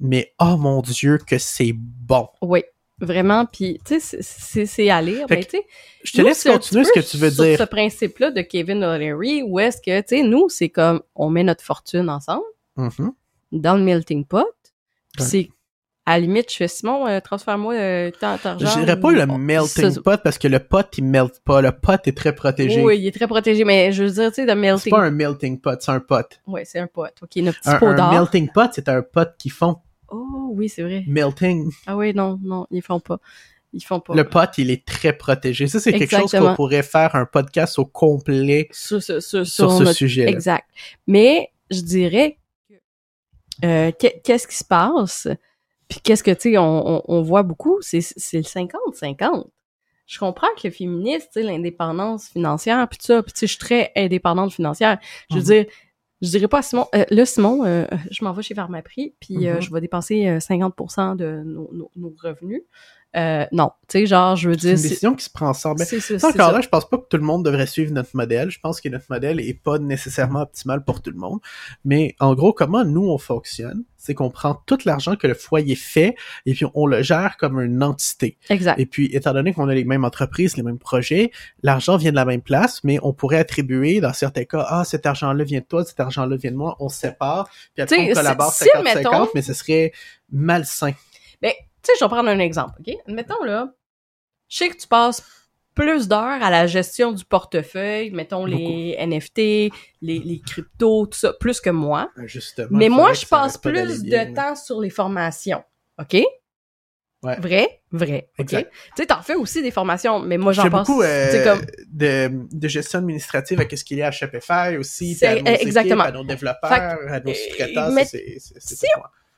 mais 0.01 0.33
oh 0.41 0.57
mon 0.57 0.83
Dieu 0.83 1.19
que 1.19 1.39
c'est 1.39 1.73
bon. 1.75 2.29
Oui, 2.43 2.63
vraiment. 3.01 3.47
Puis, 3.47 3.81
tu 3.85 4.01
sais, 4.01 4.23
c'est- 4.67 4.91
à 4.91 5.01
lire. 5.01 5.27
Mais, 5.31 5.45
tu 5.45 5.51
sais, 5.59 5.63
Je 6.05 6.13
te 6.13 6.21
nous, 6.21 6.27
laisse 6.29 6.43
continuer 6.45 6.85
ce 6.85 6.93
que 6.93 7.01
tu 7.01 7.17
veux 7.17 7.31
sur 7.31 7.45
dire. 7.45 7.59
ce 7.59 7.65
principe-là 7.65 8.31
de 8.33 8.41
Kevin 8.43 8.83
O'Leary, 8.85 9.43
où 9.43 9.59
est-ce 9.61 9.79
que, 9.79 10.01
tu 10.01 10.17
sais, 10.17 10.23
nous, 10.23 10.49
c'est 10.49 10.69
comme, 10.71 11.03
on 11.15 11.31
met 11.31 11.45
notre 11.45 11.63
fortune 11.65 12.09
ensemble 12.11 12.45
Mhm. 12.77 13.13
dans 13.53 13.77
le 13.77 13.83
melting 13.83 14.25
pot. 14.25 14.47
C'est, 15.19 15.49
à 16.09 16.13
la 16.13 16.21
limite, 16.21 16.51
je 16.51 16.57
fais 16.57 16.69
Simon, 16.69 17.07
euh, 17.07 17.21
transfère-moi 17.21 17.75
euh, 17.75 18.11
tant 18.21 18.39
tant 18.39 18.59
Je 18.59 18.65
d'argent. 18.65 18.81
dirais 18.81 18.99
pas 18.99 19.11
le 19.13 19.27
melting 19.27 19.91
ça- 19.91 20.01
pot 20.01 20.21
parce 20.23 20.39
que 20.39 20.49
le 20.49 20.59
pot 20.59 20.87
il 20.97 21.05
melt 21.05 21.41
pas. 21.45 21.61
Le 21.61 21.71
pot 21.73 22.01
est 22.07 22.17
très 22.17 22.35
protégé. 22.35 22.83
Oui, 22.83 22.99
il 22.99 23.07
est 23.07 23.13
très 23.15 23.27
protégé, 23.27 23.65
mais 23.65 23.93
je 23.93 24.05
veux 24.05 24.11
dire, 24.11 24.29
tu 24.31 24.37
sais, 24.37 24.43
de 24.45 24.49
C'est 24.49 24.55
melting 24.55 24.91
pas 24.91 25.01
un 25.03 25.11
melting 25.11 25.61
pot, 25.61 25.81
c'est 25.81 25.91
un 25.91 26.01
pot. 26.01 26.27
Ouais, 26.47 26.65
c'est 26.65 26.79
un 26.79 26.87
pot. 26.87 27.07
OK, 27.23 27.37
notre 27.37 27.59
petit 27.61 27.69
Un, 27.71 27.79
pot 27.79 27.87
un 27.87 27.95
d'or. 27.95 28.13
melting 28.13 28.49
pot, 28.53 28.71
c'est 28.73 28.89
un 28.89 29.03
pot 29.03 29.29
qui 29.39 29.51
fond. 29.51 29.77
Oh, 30.11 30.53
oui, 30.55 30.69
c'est 30.71 30.83
vrai. 30.83 31.05
Melting. 31.07 31.71
Ah 31.87 31.97
oui, 31.97 32.15
non, 32.15 32.39
non, 32.43 32.67
ils 32.71 32.81
font 32.83 33.01
pas. 33.01 33.19
Ils 33.75 33.85
font 33.85 34.01
pas. 34.01 34.15
Le 34.15 34.25
pot, 34.25 34.49
il 34.57 34.71
est 34.71 34.87
très 34.87 35.13
protégé. 35.13 35.67
Ça, 35.67 35.79
c'est 35.79 35.93
quelque 35.93 36.17
chose 36.17 36.31
qu'on 36.33 36.55
pourrait 36.55 36.83
faire 36.83 37.15
un 37.17 37.27
podcast 37.27 37.79
au 37.79 37.85
complet 37.85 38.67
Sur, 38.73 39.03
sur, 39.03 39.23
sur, 39.23 39.47
sur, 39.47 39.47
sur 39.47 39.73
ce 39.73 39.83
notre- 39.83 39.95
sujet-là. 39.97 40.31
Exact. 40.31 40.65
Mais 41.07 41.51
je 41.71 41.83
dirais 41.83 42.39
que 42.71 43.67
euh, 43.67 43.93
qu'est- 43.99 44.23
qu'est-ce 44.25 44.49
qui 44.49 44.57
se 44.57 44.65
passe? 44.65 45.29
Puis 45.89 46.01
qu'est-ce 46.01 46.23
que, 46.23 46.31
tu 46.33 46.53
sais, 46.53 46.59
on, 46.59 46.97
on, 46.99 47.03
on 47.09 47.23
voit 47.23 47.43
beaucoup, 47.43 47.79
c'est 47.81 48.01
c'est 48.01 48.37
le 48.39 48.43
50-50. 48.45 49.47
Je 50.07 50.19
comprends 50.19 50.49
que 50.57 50.67
le 50.69 50.71
féministe, 50.73 51.31
tu 51.33 51.41
sais, 51.41 51.47
l'indépendance 51.47 52.29
financière, 52.29 52.87
puis 52.89 52.99
tout 52.99 53.07
ça, 53.07 53.23
puis 53.23 53.33
tu 53.33 53.41
sais, 53.41 53.47
je 53.47 53.53
suis 53.53 53.59
très 53.61 53.93
indépendante 53.97 54.53
financière. 54.53 54.99
Je 55.31 55.37
veux 55.37 55.41
Mhm. 55.41 55.47
dire, 55.47 55.67
je 56.23 56.29
dirais 56.31 56.49
pas 56.49 56.59
à 56.59 56.63
Simon, 56.63 56.87
euh, 56.95 57.05
là, 57.11 57.25
Simon, 57.27 57.65
euh, 57.65 57.85
je 58.11 58.25
m'en 58.25 58.33
vais 58.33 58.43
chez 58.43 58.55
Pharmaprix, 58.55 59.15
puis 59.21 59.47
euh, 59.47 59.57
Mhm. 59.57 59.61
je 59.61 59.73
vais 59.73 59.81
dépenser 59.81 60.27
euh, 60.29 60.41
50% 60.41 61.15
de 61.15 61.43
nos, 61.45 61.71
nos, 61.73 61.91
nos 61.97 62.15
revenus. 62.23 62.63
Euh, 63.17 63.47
non, 63.53 63.71
tu 63.89 64.01
sais, 64.01 64.07
genre, 64.07 64.37
je 64.37 64.51
veux 64.51 64.59
C'est 64.59 64.69
une 64.69 64.75
dire, 64.75 64.79
c'est 64.83 64.89
décision 64.91 65.15
qui 65.15 65.25
se 65.25 65.31
prend 65.31 65.49
ensemble. 65.49 65.81
c'est- 65.81 65.99
c'est- 65.99 66.19
Ça, 66.19 66.29
c'est 66.31 66.35
encore 66.39 66.51
ça. 66.51 66.57
là, 66.57 66.61
je 66.61 66.69
pense 66.69 66.87
pas 66.89 66.99
que 66.99 67.07
tout 67.09 67.17
le 67.17 67.23
monde 67.23 67.43
devrait 67.43 67.67
suivre 67.67 67.91
notre 67.93 68.11
modèle. 68.15 68.51
Je 68.51 68.61
pense 68.61 68.83
que 68.83 68.89
notre 68.91 69.07
modèle 69.09 69.41
est 69.41 69.55
pas 69.55 69.79
nécessairement 69.79 70.43
optimal 70.43 70.85
pour 70.85 71.01
tout 71.01 71.11
le 71.11 71.17
monde. 71.17 71.39
Mais 71.87 72.15
en 72.21 72.35
gros, 72.35 72.53
comment 72.53 72.85
nous 72.85 73.09
on 73.09 73.17
fonctionne, 73.17 73.85
c'est 73.97 74.13
qu'on 74.13 74.29
prend 74.31 74.55
tout 74.67 74.77
l'argent 74.85 75.17
que 75.17 75.27
le 75.27 75.33
foyer 75.33 75.75
fait 75.75 76.17
et 76.45 76.53
puis 76.53 76.67
on 76.75 76.87
le 76.87 77.03
gère 77.03 77.37
comme 77.39 77.59
une 77.61 77.83
entité. 77.83 78.37
Exact. 78.51 78.79
Et 78.79 78.85
puis, 78.85 79.07
étant 79.15 79.33
donné 79.33 79.55
qu'on 79.55 79.69
a 79.71 79.75
les 79.75 79.85
mêmes 79.85 80.05
entreprises, 80.05 80.57
les 80.59 80.63
mêmes 80.63 80.79
projets, 80.79 81.31
l'argent 81.63 81.97
vient 81.97 82.11
de 82.11 82.17
la 82.17 82.27
même 82.27 82.43
place, 82.43 82.85
mais 82.85 82.99
on 83.03 83.15
pourrait 83.15 83.39
attribuer, 83.39 84.01
dans 84.01 84.13
certains 84.13 84.45
cas, 84.45 84.67
ah, 84.69 84.85
cet 84.85 85.07
argent-là 85.07 85.45
vient 85.45 85.61
de 85.61 85.65
toi, 85.65 85.83
cet 85.85 85.99
argent-là 85.99 86.37
vient 86.37 86.51
de 86.53 86.57
moi, 86.57 86.77
on 86.79 86.91
se 86.91 86.99
sépare, 86.99 87.49
puis 87.75 87.83
après 87.83 87.97
T'sais, 87.97 88.11
on 88.11 88.15
collabore 88.15 88.53
si- 88.53 88.65
50-50, 88.65 88.89
si, 88.91 88.97
mettons- 88.99 89.29
mais 89.35 89.43
ce 89.43 89.55
serait 89.55 89.93
malsain. 90.31 90.93
Ben, 91.41 91.53
tu 91.53 91.68
sais, 91.93 91.99
je 91.99 92.05
vais 92.05 92.09
prendre 92.09 92.29
un 92.29 92.39
exemple, 92.39 92.75
OK? 92.81 92.95
Admettons, 93.07 93.43
là, 93.45 93.73
je 94.49 94.57
sais 94.59 94.69
que 94.71 94.77
tu 94.77 94.87
passes 94.89 95.23
plus 95.75 96.09
d'heures 96.09 96.43
à 96.43 96.51
la 96.51 96.67
gestion 96.67 97.13
du 97.13 97.25
portefeuille, 97.25 98.11
mettons 98.11 98.45
les 98.45 98.97
NFT, 98.99 99.39
les, 99.39 100.19
les 100.19 100.41
cryptos, 100.45 101.07
tout 101.07 101.19
ça, 101.19 101.33
plus 101.35 101.61
que 101.61 101.71
moi. 101.71 102.11
Justement. 102.25 102.69
Mais 102.73 102.89
moi, 102.89 103.13
je 103.13 103.25
passe 103.27 103.57
plus 103.57 104.03
bien, 104.03 104.27
de 104.27 104.35
temps 104.35 104.57
sur 104.57 104.81
les 104.81 104.91
formations, 104.91 105.63
OK? 106.01 106.17
Ouais. 107.23 107.37
Vrai? 107.41 107.83
Vrai, 107.91 108.31
OK? 108.39 108.47
Tu 108.49 108.57
sais, 108.97 109.07
t'en 109.07 109.23
fais 109.23 109.35
aussi 109.35 109.61
des 109.63 109.71
formations, 109.71 110.19
mais 110.21 110.37
moi, 110.39 110.53
j'en 110.53 110.69
passe, 110.71 110.87
beaucoup 110.87 111.03
euh, 111.03 111.45
comme... 111.45 111.67
de, 111.93 112.31
de 112.53 112.69
gestion 112.69 113.01
administrative 113.01 113.61
à 113.61 113.77
ce 113.77 113.85
qu'il 113.85 113.99
y 113.99 114.03
a 114.03 114.09
à 114.09 114.11
Shopify 114.13 114.77
aussi, 114.79 115.15
C'est- 115.15 115.29
puis 115.29 115.39
à 115.39 115.43
nos 115.43 115.51
équipes, 115.55 115.67
exactement. 115.67 116.05
à 116.05 116.13
nos 116.13 116.25
développeurs, 116.25 116.71
à 116.73 117.21
nos 117.21 117.35
sous-traitants, 117.35 117.91
c'est 118.05 118.39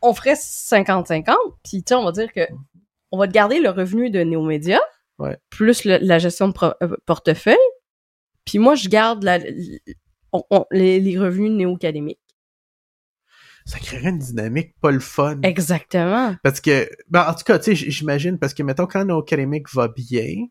on 0.03 0.15
ferait 0.15 0.35
50-50, 0.35 1.37
puis 1.63 1.83
tu 1.83 1.89
sais, 1.89 1.95
on 1.95 2.05
va 2.05 2.13
dire 2.13 2.33
que 2.33 2.43
on 3.13 3.19
va 3.19 3.27
te 3.27 3.33
garder 3.33 3.61
le 3.61 3.71
revenu 3.71 4.11
de 4.11 4.23
Neomédia, 4.23 4.81
Ouais. 5.19 5.37
plus 5.51 5.85
le- 5.85 5.99
la 6.01 6.19
gestion 6.19 6.49
de 6.49 6.53
pro- 6.53 6.73
euh, 6.83 6.97
portefeuille, 7.07 7.57
puis 8.45 8.59
moi, 8.59 8.75
je 8.75 8.89
garde 8.89 9.23
la, 9.25 9.39
on- 10.33 10.45
on- 10.51 10.65
les, 10.71 11.01
les 11.01 11.19
revenus 11.19 11.51
néo-académiques. 11.53 12.19
Ça 13.67 13.79
créerait 13.79 14.09
une 14.11 14.19
dynamique 14.19 14.75
pas 14.81 14.91
le 14.91 15.01
fun. 15.01 15.41
Exactement. 15.43 16.35
Parce 16.43 16.61
que, 16.61 16.89
ben, 17.09 17.27
en 17.29 17.35
tout 17.35 17.45
cas, 17.45 17.59
tu 17.59 17.77
sais, 17.77 17.91
j'imagine, 17.91 18.39
parce 18.39 18.55
que, 18.55 18.63
mettons, 18.63 18.87
quand 18.87 19.05
nos 19.05 19.21
académiques 19.21 19.73
va 19.75 19.89
bien, 19.89 20.47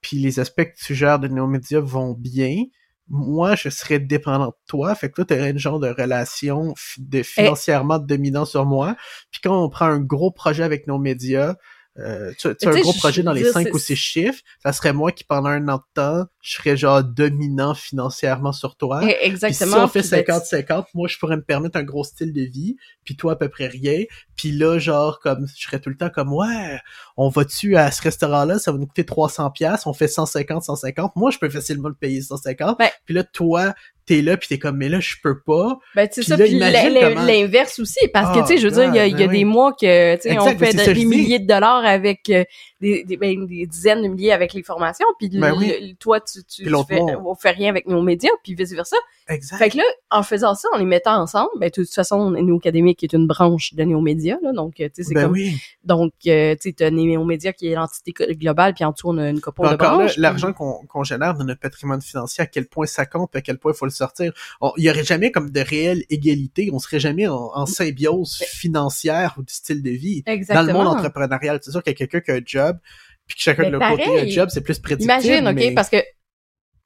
puis 0.00 0.16
les 0.18 0.40
aspects 0.40 0.64
que 0.64 0.76
tu 0.84 0.94
gères 0.94 1.18
de 1.18 1.28
nos 1.28 1.46
médias 1.46 1.80
vont 1.80 2.12
bien, 2.14 2.64
moi, 3.08 3.54
je 3.54 3.68
serais 3.68 3.98
dépendant 4.00 4.48
de 4.48 4.54
toi, 4.66 4.94
fait 4.94 5.08
que 5.08 5.14
toi, 5.14 5.24
t'aurais 5.24 5.50
une 5.50 5.58
genre 5.58 5.78
de 5.78 5.88
relation 5.88 6.74
de 6.98 7.22
financièrement 7.22 7.98
dominant 7.98 8.44
sur 8.44 8.66
moi, 8.66 8.96
puis 9.30 9.40
quand 9.42 9.64
on 9.64 9.68
prend 9.68 9.86
un 9.86 10.00
gros 10.00 10.30
projet 10.30 10.62
avec 10.64 10.86
nos 10.86 10.98
médias, 10.98 11.54
euh, 11.98 12.32
tu, 12.38 12.48
tu 12.56 12.68
as 12.68 12.70
un 12.70 12.80
gros 12.80 12.92
je- 12.92 12.98
projet 12.98 13.22
dans 13.22 13.32
les 13.32 13.50
cinq 13.50 13.72
ou 13.72 13.78
six 13.78 13.96
chiffres, 13.96 14.40
ça 14.62 14.72
serait 14.72 14.92
moi 14.92 15.12
qui, 15.12 15.24
pendant 15.24 15.48
un 15.48 15.66
an 15.68 15.76
de 15.76 15.82
temps, 15.94 16.26
je 16.42 16.56
serais 16.56 16.76
genre 16.76 17.02
dominant 17.02 17.74
financièrement 17.74 18.52
sur 18.52 18.76
toi. 18.76 19.00
Eh, 19.02 19.06
Puis 19.06 19.14
Exactement. 19.22 19.76
si 19.76 19.82
on 19.82 19.88
fait 19.88 20.00
Puis 20.02 20.10
ben, 20.10 20.38
50-50, 20.38 20.84
moi, 20.94 21.08
je 21.08 21.18
pourrais 21.18 21.36
me 21.36 21.42
permettre 21.42 21.76
un 21.78 21.82
gros 21.82 22.04
style 22.04 22.32
de 22.32 22.42
vie, 22.42 22.76
puis 23.04 23.16
toi, 23.16 23.32
à 23.32 23.36
peu 23.36 23.48
près 23.48 23.66
rien. 23.66 24.04
Puis 24.36 24.52
là, 24.52 24.78
genre, 24.78 25.20
comme, 25.20 25.46
je 25.56 25.62
serais 25.66 25.80
tout 25.80 25.88
le 25.90 25.96
temps 25.96 26.10
comme, 26.10 26.32
ouais, 26.32 26.78
on 27.16 27.28
va-tu 27.28 27.76
à 27.76 27.90
ce 27.90 28.02
restaurant-là, 28.02 28.58
ça 28.58 28.72
va 28.72 28.78
nous 28.78 28.86
coûter 28.86 29.06
300 29.06 29.50
pièces, 29.50 29.86
on 29.86 29.92
fait 29.94 30.08
150, 30.08 30.64
150. 30.64 31.16
Moi, 31.16 31.30
je 31.30 31.38
peux 31.38 31.48
facilement 31.48 31.88
le 31.88 31.94
payer 31.94 32.20
150. 32.20 32.78
Ben- 32.78 32.90
puis 33.06 33.14
là, 33.14 33.24
toi, 33.24 33.74
t'es 34.06 34.22
là, 34.22 34.36
puis 34.36 34.48
t'es 34.48 34.58
comme, 34.58 34.76
mais 34.76 34.88
là, 34.88 35.00
je 35.00 35.16
peux 35.22 35.40
pas. 35.40 35.78
Ben, 35.94 36.08
c'est 36.10 36.22
ça, 36.22 36.36
puis 36.36 36.58
comment- 36.58 37.22
l'inverse 37.24 37.78
aussi, 37.80 38.08
parce 38.12 38.32
que, 38.34 38.40
Oh, 38.40 38.46
tu 38.46 38.54
sais, 38.54 38.58
je 38.58 38.68
veux 38.68 38.74
dire, 38.74 38.84
il 38.84 38.94
y 38.94 38.98
a, 38.98 39.06
il 39.06 39.12
y 39.12 39.22
a 39.22 39.26
God, 39.26 39.30
des 39.32 39.44
ben 39.44 39.50
mois 39.50 39.72
que, 39.72 40.14
tu 40.16 40.22
sais, 40.22 40.28
Exact, 40.30 40.40
on 40.54 40.58
fait 40.58 40.72
de- 40.74 40.78
ça 40.78 40.92
des 40.92 41.04
milliers 41.04 41.38
de 41.40 41.46
dollars 41.46 41.84
avec 41.84 42.30
euh, 42.30 42.44
des, 42.80 43.04
des, 43.04 43.16
ben, 43.16 43.46
des 43.46 43.66
dizaines 43.66 44.02
de 44.02 44.08
milliers 44.08 44.32
avec 44.32 44.52
les 44.54 44.62
formations, 44.62 45.06
puis 45.18 45.28
Ben 45.28 45.50
le- 45.50 45.56
oui. 45.56 45.72
le- 45.80 45.94
toi, 45.96 46.20
tu, 46.20 46.44
tu, 46.44 46.64
fais, 46.88 47.00
on 47.24 47.34
fait 47.34 47.50
rien 47.50 47.68
avec 47.70 47.86
nos 47.88 48.00
médias, 48.02 48.30
puis 48.44 48.54
vice-versa. 48.54 48.96
Exact. 49.28 49.58
Fait 49.58 49.70
que 49.70 49.78
là, 49.78 49.82
en 50.10 50.22
faisant 50.22 50.54
ça, 50.54 50.68
en 50.72 50.78
les 50.78 50.84
mettant 50.84 51.20
ensemble, 51.20 51.50
ben, 51.58 51.66
de 51.68 51.72
toute 51.74 51.92
façon, 51.92 52.30
Néo 52.30 52.56
Académique 52.58 53.02
est 53.02 53.12
une 53.12 53.26
branche 53.26 53.74
de 53.74 53.82
Néo 53.82 54.00
Média. 54.00 54.38
Là, 54.42 54.52
donc, 54.52 54.78
euh, 54.80 54.84
tu 54.84 55.02
sais, 55.02 55.08
c'est 55.08 55.14
Ben 55.14 55.24
comme... 55.24 55.32
oui. 55.32 55.56
Donc, 55.82 56.12
euh, 56.28 56.54
tu 56.54 56.68
sais, 56.70 56.72
t'as 56.72 56.90
Néo-Média 56.90 57.52
qui 57.52 57.68
est 57.68 57.74
l'entité 57.74 58.12
globale, 58.34 58.74
puis 58.74 58.84
en 58.84 58.92
dessous, 58.92 59.08
on 59.08 59.18
a 59.18 59.28
une 59.30 59.40
couple 59.40 59.68
de 59.68 59.76
branches. 59.76 60.16
l'argent 60.16 60.52
qu'on 60.52 61.02
génère 61.04 61.34
dans 61.34 61.44
notre 61.44 61.60
patrimoine 61.60 62.00
financier, 62.00 62.42
à 62.42 62.46
quel 62.46 62.66
point 62.66 62.86
ça 62.86 63.04
compte, 63.06 63.34
à 63.34 63.40
quel 63.40 63.58
point 63.58 63.72
il 63.72 63.76
faut 63.76 63.84
le 63.86 63.90
sortir. 63.96 64.32
Il 64.76 64.84
y 64.84 64.90
aurait 64.90 65.04
jamais 65.04 65.30
comme 65.30 65.50
de 65.50 65.60
réelle 65.60 66.04
égalité, 66.10 66.70
on 66.72 66.78
serait 66.78 67.00
jamais 67.00 67.26
en, 67.26 67.50
en 67.54 67.66
symbiose 67.66 68.36
financière 68.46 69.34
ou 69.38 69.42
du 69.42 69.52
style 69.52 69.82
de 69.82 69.90
vie. 69.90 70.22
Dans 70.22 70.32
Exactement. 70.32 70.66
le 70.66 70.72
monde 70.72 70.86
entrepreneurial, 70.88 71.58
c'est 71.62 71.70
sûr 71.70 71.82
qu'il 71.82 71.92
y 71.92 71.94
a 71.94 72.06
quelqu'un 72.06 72.20
qui 72.20 72.30
a 72.30 72.34
un 72.34 72.42
job, 72.44 72.78
puis 73.26 73.36
que 73.36 73.42
chacun 73.42 73.62
Mais 73.64 73.70
de 73.70 73.76
leur 73.78 73.90
côté 73.90 74.04
a 74.18 74.22
un 74.22 74.26
job, 74.28 74.48
c'est 74.52 74.60
plus 74.60 74.78
prédictible. 74.78 75.12
Imagine, 75.12 75.48
OK, 75.48 75.54
mais- 75.54 75.74
parce 75.74 75.88
que 75.90 75.98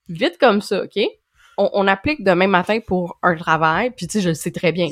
vite 0.09 0.39
comme 0.39 0.61
ça, 0.61 0.83
OK, 0.85 0.99
on, 1.59 1.71
on 1.75 1.87
applique 1.87 2.25
demain 2.25 2.47
matin 2.47 2.79
pour 2.87 3.19
un 3.23 3.37
travail, 3.37 3.91
puis 3.91 4.07
tu 4.07 4.15
sais, 4.15 4.21
je 4.23 4.29
le 4.31 4.35
sais 4.35 4.51
très 4.51 4.73
bien. 4.73 4.89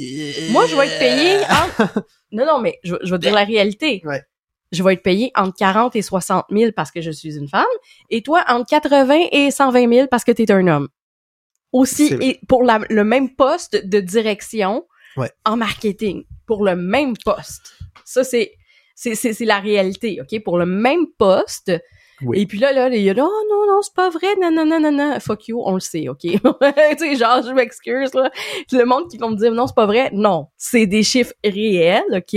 Moi, 0.51 0.67
je 0.67 0.77
vais 0.77 0.87
être 0.87 0.99
payé 0.99 1.39
entre... 1.51 2.05
Non, 2.31 2.45
non, 2.45 2.61
mais 2.61 2.79
je, 2.85 2.95
je 3.03 3.11
vais 3.11 3.17
te 3.19 3.23
dire 3.23 3.35
la 3.35 3.45
réalité. 3.45 4.03
Ouais. 4.05 4.23
Je 4.71 4.83
vais 4.83 4.93
être 4.93 5.03
payé 5.03 5.33
entre 5.35 5.57
40 5.57 5.97
et 5.97 6.03
60 6.03 6.45
000 6.51 6.73
parce 6.77 6.91
que 6.91 7.01
je 7.01 7.11
suis 7.11 7.39
une 7.39 7.49
femme, 7.49 7.65
et 8.11 8.21
toi, 8.21 8.45
entre 8.49 8.69
80 8.69 9.29
et 9.33 9.51
120 9.51 9.91
000 9.91 10.09
parce 10.09 10.25
que 10.25 10.33
tu 10.33 10.43
es 10.43 10.53
un 10.53 10.67
homme. 10.67 10.89
Aussi, 11.73 12.15
et 12.21 12.41
pour 12.49 12.63
la- 12.65 12.81
le 12.89 13.05
même 13.05 13.35
poste 13.35 13.87
de 13.87 14.01
direction 14.01 14.87
Ouais. 15.17 15.31
en 15.45 15.57
marketing, 15.57 16.25
pour 16.47 16.65
le 16.65 16.77
même 16.77 17.15
poste. 17.25 17.75
Ça, 18.05 18.25
c'est 18.25 18.55
c'est 18.95 19.15
c'est 19.15 19.33
c'est 19.33 19.45
la 19.45 19.61
réalité, 19.61 20.19
OK? 20.21 20.43
Pour 20.43 20.59
le 20.59 20.67
même 20.67 21.07
poste. 21.19 21.73
Oui. 22.23 22.41
Et 22.41 22.47
puis 22.47 22.59
là, 22.59 22.73
là, 22.73 22.89
il 22.89 23.01
y 23.03 23.11
a 23.11 23.15
non, 23.15 23.31
non, 23.49 23.67
non, 23.67 23.81
c'est 23.83 23.95
pas 23.95 24.11
vrai, 24.11 24.27
non, 24.41 24.51
non, 24.51 24.65
non, 24.67 24.81
non, 24.81 24.91
non, 24.93 25.21
fuck 25.21 25.49
you, 25.49 25.63
on 25.65 25.75
le 25.75 25.81
sait, 25.81 26.09
OK? 26.09 26.21
tu 26.23 26.39
sais, 26.99 27.15
genre, 27.17 27.43
je 27.43 27.53
m'excuse, 27.53 28.13
là. 28.15 28.31
Le 28.73 28.85
monde 28.85 29.09
qui 29.11 29.19
va 29.19 29.29
me 29.29 29.37
dire, 29.37 29.53
non, 29.53 29.67
c'est 29.67 29.75
pas 29.77 29.87
vrai, 29.87 30.11
non, 30.13 30.49
c'est 30.57 30.87
des 30.87 31.03
chiffres 31.03 31.33
réels, 31.45 32.03
OK? 32.13 32.35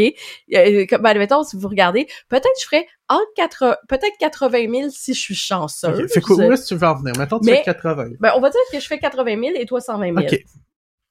Euh, 0.53 0.85
comme, 0.87 1.01
ben, 1.01 1.09
admettons, 1.09 1.43
si 1.43 1.55
vous 1.57 1.67
regardez, 1.67 2.07
peut-être 2.29 2.47
je 2.59 2.65
ferais 2.65 2.85
entre 3.09 3.25
80, 3.35 3.75
peut-être 3.89 4.17
80 4.19 4.71
000 4.71 4.89
si 4.91 5.13
je 5.13 5.19
suis 5.19 5.35
chanceuse. 5.35 5.99
Ok, 5.99 6.09
Fait 6.09 6.21
quoi, 6.21 6.35
où 6.37 6.51
est-ce 6.51 6.63
que 6.63 6.67
tu 6.69 6.75
veux 6.75 6.87
en 6.87 6.95
venir? 6.95 7.13
Mettons, 7.17 7.39
tu 7.39 7.47
Mais- 7.47 7.57
fais 7.57 7.63
80. 7.63 8.09
Ben, 8.19 8.31
on 8.35 8.39
va 8.39 8.49
dire 8.49 8.59
que 8.71 8.79
je 8.79 8.87
fais 8.87 8.99
80 8.99 9.41
000 9.41 9.55
et 9.55 9.65
toi 9.65 9.81
120 9.81 10.05
000. 10.13 10.17
Ok. 10.19 10.39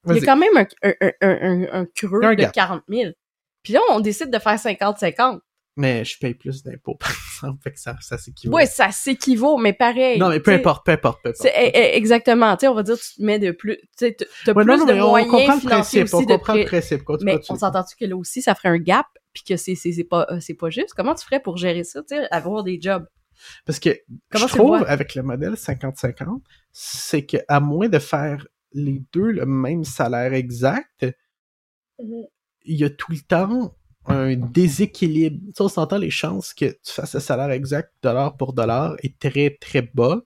Il 0.09 0.17
y 0.17 0.19
a 0.19 0.25
quand 0.25 0.37
même 0.37 0.57
un, 0.57 0.67
un, 0.83 1.11
un, 1.21 1.29
un, 1.31 1.81
un 1.81 1.87
creux 1.95 2.21
de 2.21 2.35
gap. 2.35 2.53
40 2.53 2.83
000. 2.89 3.11
Puis 3.63 3.75
là, 3.75 3.81
on 3.91 4.01
décide 4.01 4.31
de 4.31 4.39
faire 4.39 4.55
50-50. 4.55 5.41
Mais 5.77 6.05
je 6.05 6.19
paye 6.19 6.35
plus 6.35 6.63
d'impôts, 6.63 6.95
par 7.01 7.11
exemple, 7.11 7.63
fait 7.63 7.73
que 7.73 7.81
ça, 7.81 7.97
ça 8.01 8.19
s'équivaut. 8.19 8.55
Ouais, 8.55 8.67
ça 8.67 8.91
s'équivaut, 8.91 9.57
mais 9.57 9.73
pareil. 9.73 10.19
non, 10.19 10.29
mais 10.29 10.41
peu 10.41 10.51
importe, 10.53 10.85
peu 10.85 10.93
importe, 10.93 11.21
peu 11.23 11.31
importe. 11.31 11.47
Eh, 11.57 11.71
eh, 11.73 11.97
exactement, 11.97 12.57
tu 12.57 12.61
sais, 12.61 12.69
on 12.69 12.75
va 12.75 12.83
dire 12.83 12.99
tu 12.99 13.15
te 13.15 13.23
mets 13.23 13.39
de 13.39 13.53
plus, 13.53 13.79
tu 13.97 14.05
Ouais, 14.05 14.15
plus 14.15 14.65
non, 14.65 14.77
non, 14.79 14.85
de 14.87 14.93
mais 14.93 15.01
on 15.01 15.09
moyens 15.11 15.31
comprend 15.31 15.55
le 15.55 15.61
financiers 15.61 16.05
principe, 16.05 16.15
on 16.15 16.23
de 16.23 16.27
comprend 16.37 16.55
le 16.55 16.65
principe. 16.65 17.05
Continue, 17.05 17.31
Mais 17.31 17.37
continue. 17.39 17.57
on 17.57 17.59
s'entend-tu 17.61 17.97
que 17.97 18.05
là 18.05 18.17
aussi, 18.17 18.43
ça 18.43 18.55
ferait 18.55 18.71
un 18.71 18.79
gap, 18.79 19.07
puis 19.33 19.45
que 19.45 19.57
c'est 19.57 19.75
c'est 19.77 19.93
c'est 19.93 20.05
pas 20.05 20.27
euh, 20.31 20.41
c'est 20.41 20.55
pas 20.55 20.71
juste? 20.71 20.93
Comment 20.95 21.15
tu 21.15 21.25
ferais 21.25 21.41
pour 21.41 21.57
gérer 21.57 21.85
ça, 21.85 22.03
tu 22.03 22.17
sais, 22.17 22.29
avoir 22.31 22.65
des 22.65 22.81
jobs? 22.81 23.07
Parce 23.65 23.79
que 23.79 23.91
Comment 24.31 24.47
je 24.49 24.55
trouve, 24.55 24.85
avec 24.87 25.15
le 25.15 25.23
modèle 25.23 25.55
50-50, 25.55 26.41
c'est 26.73 27.25
que 27.25 27.39
à 27.49 27.61
moins 27.61 27.89
de 27.89 27.99
faire 27.99 28.47
les 28.73 29.03
deux 29.13 29.31
le 29.31 29.47
même 29.47 29.85
salaire 29.85 30.35
exact, 30.35 31.07
il 31.99 32.27
y 32.65 32.85
a 32.85 32.91
tout 32.91 33.13
le 33.13 33.21
temps 33.21 33.75
un 34.07 34.35
déséquilibre. 34.35 35.39
Tu 35.49 35.53
sais, 35.55 35.63
on 35.63 35.69
s'entend 35.69 35.99
les 35.99 36.11
chances 36.11 36.55
que 36.55 36.67
tu 36.67 36.93
fasses 36.93 37.15
le 37.15 37.21
salaire 37.21 37.51
exact 37.51 37.93
dollar 38.03 38.37
pour 38.37 38.53
dollar 38.53 38.97
est 39.03 39.19
très 39.19 39.57
très 39.61 39.83
bas. 39.95 40.21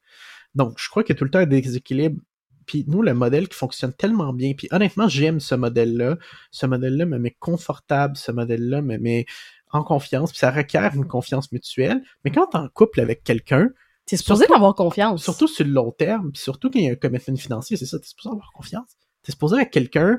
Donc, 0.55 0.75
je 0.79 0.89
crois 0.89 1.03
qu'il 1.03 1.15
y 1.15 1.17
a 1.17 1.19
tout 1.19 1.25
le 1.25 1.31
temps 1.31 1.41
un 1.41 1.47
déséquilibre. 1.47 2.21
Puis 2.67 2.85
nous, 2.89 3.03
le 3.03 3.13
modèle 3.13 3.49
qui 3.49 3.57
fonctionne 3.57 3.93
tellement 3.93 4.33
bien, 4.33 4.55
puis 4.57 4.69
honnêtement, 4.71 5.09
j'aime 5.09 5.39
ce 5.39 5.55
modèle-là. 5.55 6.17
Ce 6.51 6.65
modèle-là 6.65 7.05
me 7.05 7.19
met 7.19 7.37
confortable, 7.39 8.17
ce 8.17 8.33
modèle-là 8.33 8.81
me 8.81 8.97
met 8.97 9.27
en 9.71 9.83
confiance, 9.83 10.31
puis 10.31 10.39
ça 10.39 10.51
requiert 10.51 10.95
une 10.95 11.07
confiance 11.07 11.53
mutuelle. 11.53 12.03
Mais 12.25 12.31
quand 12.31 12.47
t'es 12.47 12.59
en 12.59 12.69
couple 12.69 13.01
avec 13.01 13.23
quelqu'un, 13.23 13.69
T'es 14.07 14.19
supposé 14.19 14.47
d'avoir 14.47 14.75
confiance. 14.75 15.25
surtout 15.25 15.49
sur 15.49 15.65
le 15.65 15.73
long 15.73 15.91
terme, 15.91 16.31
puis 16.33 16.43
surtout 16.43 16.71
quand 16.71 16.79
il 16.79 16.85
y 16.85 16.89
a 16.89 16.93
un 16.93 16.97
commitment 16.97 17.37
financier, 17.37 17.77
c'est 17.77 17.87
ça, 17.87 17.99
t'es 17.99 18.07
supposé 18.07 18.29
avoir 18.29 18.53
confiance. 18.53 18.97
T'es 19.23 19.33
supposé 19.33 19.63
être 19.63 19.71
quelqu'un 19.71 20.19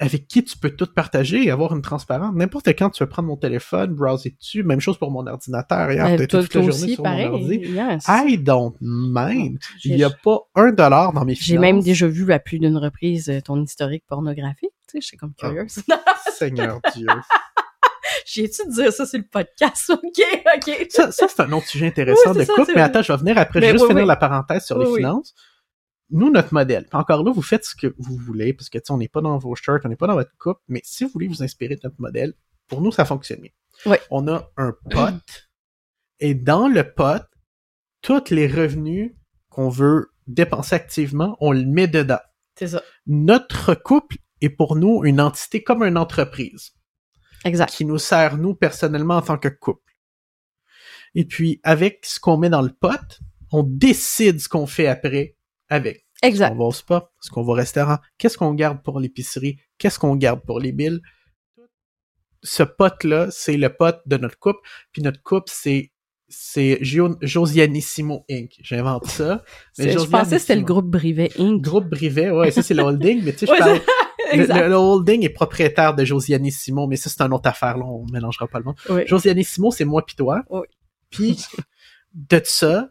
avec 0.00 0.28
qui 0.28 0.44
tu 0.44 0.56
peux 0.58 0.70
tout 0.70 0.86
partager 0.86 1.44
et 1.44 1.50
avoir 1.50 1.74
une 1.74 1.82
transparence. 1.82 2.34
N'importe 2.34 2.68
quand 2.68 2.90
tu 2.90 3.02
veux 3.02 3.08
prendre 3.08 3.28
mon 3.28 3.36
téléphone, 3.36 3.94
browser 3.94 4.30
dessus, 4.38 4.62
même 4.62 4.80
chose 4.80 4.96
pour 4.98 5.10
mon 5.10 5.26
ordinateur. 5.26 5.88
Regarde, 5.88 6.20
Euh, 6.20 6.26
toi, 6.26 6.42
toute 6.42 6.54
la 6.54 6.60
journée 6.62 6.68
aussi, 6.74 6.94
sur 6.94 7.04
mon 7.04 7.10
pareil. 7.10 7.26
ordi. 7.26 7.54
yes. 7.56 8.04
I 8.08 8.38
don't 8.38 8.74
mind. 8.80 9.58
J'ai- 9.80 9.90
Il 9.90 9.96
n'y 9.96 10.04
a 10.04 10.10
pas 10.10 10.38
un 10.54 10.70
dollar 10.72 11.12
dans 11.12 11.24
mes 11.24 11.34
finances. 11.34 11.46
J'ai 11.48 11.58
même 11.58 11.80
déjà 11.80 12.06
vu 12.06 12.30
à 12.32 12.38
plus 12.38 12.58
d'une 12.58 12.76
reprise 12.76 13.28
euh, 13.28 13.40
ton 13.40 13.62
historique 13.62 14.04
pornographique. 14.06 14.70
Tu 14.90 14.98
sais, 14.98 15.00
j'étais 15.00 15.16
comme 15.16 15.32
Ah. 15.42 15.48
curieuse. 15.48 15.82
Seigneur 16.38 16.80
Dieu. 16.94 17.06
J'ai-tu 18.26 18.66
de 18.66 18.72
dire 18.72 18.92
ça 18.92 19.06
sur 19.06 19.18
le 19.18 19.24
podcast? 19.30 19.90
OK, 19.90 20.00
OK. 20.56 20.86
Ça, 20.90 21.10
ça 21.12 21.26
c'est 21.28 21.40
un 21.42 21.52
autre 21.52 21.66
sujet 21.66 21.86
intéressant 21.88 22.32
Oui, 22.32 22.38
de 22.38 22.44
ça, 22.44 22.54
couple, 22.54 22.72
mais 22.74 22.82
attends, 22.82 23.02
je 23.02 23.12
vais 23.12 23.18
venir 23.18 23.38
après. 23.38 23.60
Je 23.60 23.64
Mais 23.66 23.72
vais 23.72 23.72
juste 23.72 23.84
oui, 23.84 23.88
finir 23.90 24.02
oui. 24.04 24.08
la 24.08 24.16
parenthèse 24.16 24.64
sur 24.64 24.78
les 24.78 24.86
finances. 24.94 25.34
Nous, 26.10 26.30
notre 26.30 26.54
modèle, 26.54 26.86
encore 26.92 27.22
là, 27.22 27.32
vous 27.32 27.42
faites 27.42 27.64
ce 27.64 27.74
que 27.74 27.94
vous 27.98 28.16
voulez, 28.16 28.54
parce 28.54 28.70
que, 28.70 28.78
tu 28.78 28.84
sais, 28.86 28.92
on 28.92 28.98
n'est 28.98 29.08
pas 29.08 29.20
dans 29.20 29.36
vos 29.38 29.54
shirts, 29.54 29.82
on 29.84 29.88
n'est 29.88 29.96
pas 29.96 30.06
dans 30.06 30.14
votre 30.14 30.34
couple, 30.38 30.60
mais 30.68 30.80
si 30.84 31.04
vous 31.04 31.10
voulez 31.10 31.28
vous 31.28 31.42
inspirer 31.42 31.76
de 31.76 31.80
notre 31.84 32.00
modèle, 32.00 32.34
pour 32.66 32.80
nous, 32.80 32.92
ça 32.92 33.04
fonctionne 33.04 33.40
bien. 33.40 33.50
Oui. 33.86 33.96
On 34.10 34.26
a 34.28 34.50
un 34.56 34.74
pot, 34.90 35.44
et 36.20 36.34
dans 36.34 36.68
le 36.68 36.92
pot, 36.92 37.22
tous 38.00 38.30
les 38.30 38.46
revenus 38.46 39.12
qu'on 39.50 39.68
veut 39.68 40.12
dépenser 40.26 40.74
activement, 40.74 41.36
on 41.40 41.52
le 41.52 41.64
met 41.64 41.88
dedans. 41.88 42.20
C'est 42.56 42.68
ça. 42.68 42.82
Notre 43.06 43.74
couple 43.74 44.16
est 44.40 44.50
pour 44.50 44.76
nous 44.76 45.04
une 45.04 45.20
entité 45.20 45.62
comme 45.62 45.82
une 45.82 45.96
entreprise 45.96 46.72
Exact. 47.44 47.70
qui 47.70 47.84
nous 47.84 47.98
sert, 47.98 48.36
nous, 48.36 48.54
personnellement, 48.54 49.16
en 49.16 49.22
tant 49.22 49.38
que 49.38 49.48
couple. 49.48 49.94
Et 51.14 51.24
puis, 51.24 51.60
avec 51.62 52.04
ce 52.04 52.20
qu'on 52.20 52.36
met 52.36 52.50
dans 52.50 52.62
le 52.62 52.72
pot, 52.72 53.20
on 53.52 53.62
décide 53.62 54.40
ce 54.40 54.48
qu'on 54.48 54.66
fait 54.66 54.86
après 54.86 55.36
avec. 55.68 56.06
Est-ce 56.22 56.28
Exact. 56.30 56.50
qu'on 56.50 56.56
va 56.58 56.64
au 56.64 56.72
spa? 56.72 57.10
Est-ce 57.22 57.30
qu'on 57.30 57.42
va 57.42 57.52
au 57.52 57.56
restaurant? 57.56 57.98
Qu'est-ce 58.18 58.36
qu'on 58.38 58.54
garde 58.54 58.82
pour 58.82 58.98
l'épicerie? 59.00 59.58
Qu'est-ce 59.78 59.98
qu'on 59.98 60.16
garde 60.16 60.40
pour 60.44 60.58
les 60.60 60.72
billes? 60.72 61.00
Ce 62.42 62.62
pot-là, 62.62 63.28
c'est 63.30 63.56
le 63.56 63.68
pot 63.74 63.96
de 64.06 64.16
notre 64.16 64.38
couple. 64.38 64.60
Puis 64.92 65.02
notre 65.02 65.22
couple, 65.22 65.50
c'est 65.52 65.92
c'est 66.30 66.78
Josianissimo 66.82 68.24
Inc. 68.30 68.50
J'invente 68.62 69.06
ça. 69.06 69.42
Mais 69.78 69.92
Je 69.92 69.98
pensais 70.04 70.36
que 70.36 70.40
c'était 70.42 70.56
le 70.56 70.62
groupe 70.62 70.86
Brivet 70.86 71.30
Inc. 71.38 71.62
Groupe 71.62 71.86
Brivet, 71.88 72.30
ouais, 72.30 72.50
ça 72.50 72.62
c'est 72.62 72.74
le 72.74 72.82
holding, 72.82 73.22
mais 73.24 73.32
tu 73.32 73.38
sais, 73.40 73.46
je 73.46 73.52
Ouais, 73.52 73.58
parle, 73.58 73.80
le, 74.34 74.40
exact. 74.40 74.60
le- 74.60 74.68
le 74.68 74.74
holding 74.74 75.24
est 75.24 75.30
propriétaire 75.30 75.94
de 75.94 76.04
Josianissimo, 76.04 76.86
mais 76.86 76.96
ça 76.96 77.08
c'est 77.08 77.22
une 77.22 77.32
autre 77.32 77.48
affaire, 77.48 77.78
là, 77.78 77.84
on 77.86 78.04
mélangera 78.12 78.46
pas 78.46 78.58
le 78.58 78.66
nom. 78.66 78.74
Oui. 78.90 79.06
Josianissimo, 79.06 79.70
c'est 79.70 79.86
moi 79.86 80.04
pis 80.04 80.16
toi. 80.16 80.42
Oui. 80.50 80.66
Puis 81.08 81.38
de 82.12 82.42
ça, 82.44 82.90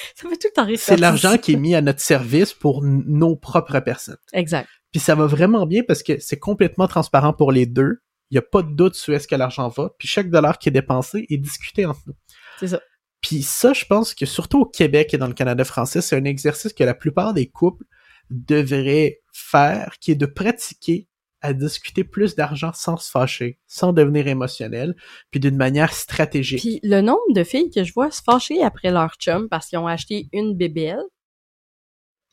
Ça 0.14 0.28
fait 0.28 0.36
tout 0.36 0.48
le 0.48 0.52
temps 0.54 0.66
rire. 0.66 0.78
c'est 0.78 0.96
l'argent 0.96 1.36
qui 1.38 1.52
est 1.52 1.56
mis 1.60 1.74
à 1.74 1.82
notre 1.82 2.00
service 2.00 2.52
pour 2.52 2.82
nos 2.84 3.36
propres 3.36 3.80
personnes. 3.80 4.18
Exact. 4.32 4.68
Puis 4.92 5.00
ça 5.00 5.14
va 5.14 5.26
vraiment 5.26 5.66
bien 5.66 5.82
parce 5.86 6.02
que 6.02 6.18
c'est 6.18 6.38
complètement 6.38 6.88
transparent 6.88 7.32
pour 7.32 7.52
les 7.52 7.66
deux. 7.66 8.02
Il 8.30 8.36
y 8.36 8.38
a 8.38 8.42
pas 8.42 8.62
de 8.62 8.72
doute 8.72 8.94
sur 8.94 9.14
est-ce 9.14 9.28
que 9.28 9.34
l'argent 9.34 9.68
va. 9.68 9.90
Puis 9.98 10.08
chaque 10.08 10.30
dollar 10.30 10.58
qui 10.58 10.68
est 10.68 10.72
dépensé 10.72 11.26
est 11.30 11.36
discuté 11.36 11.86
entre 11.86 12.00
nous. 12.06 12.14
C'est 12.58 12.68
ça. 12.68 12.80
Puis 13.20 13.42
ça, 13.42 13.72
je 13.72 13.84
pense 13.84 14.14
que 14.14 14.26
surtout 14.26 14.60
au 14.60 14.66
Québec 14.66 15.12
et 15.14 15.18
dans 15.18 15.26
le 15.26 15.34
Canada 15.34 15.64
français, 15.64 16.00
c'est 16.00 16.16
un 16.16 16.24
exercice 16.24 16.72
que 16.72 16.84
la 16.84 16.94
plupart 16.94 17.34
des 17.34 17.48
couples 17.48 17.84
devraient 18.30 19.20
faire, 19.32 19.94
qui 20.00 20.12
est 20.12 20.16
de 20.16 20.26
pratiquer 20.26 21.08
à 21.42 21.52
discuter 21.52 22.04
plus 22.04 22.34
d'argent 22.36 22.72
sans 22.74 22.96
se 22.96 23.10
fâcher, 23.10 23.58
sans 23.66 23.92
devenir 23.92 24.28
émotionnel, 24.28 24.94
puis 25.30 25.40
d'une 25.40 25.56
manière 25.56 25.92
stratégique. 25.92 26.60
Puis 26.60 26.80
le 26.82 27.00
nombre 27.00 27.32
de 27.32 27.44
filles 27.44 27.70
que 27.70 27.84
je 27.84 27.92
vois 27.92 28.10
se 28.10 28.22
fâcher 28.22 28.62
après 28.62 28.90
leur 28.90 29.14
chum 29.14 29.48
parce 29.48 29.68
qu'ils 29.68 29.78
ont 29.78 29.86
acheté 29.86 30.28
une 30.32 30.56
bébelle, 30.56 31.02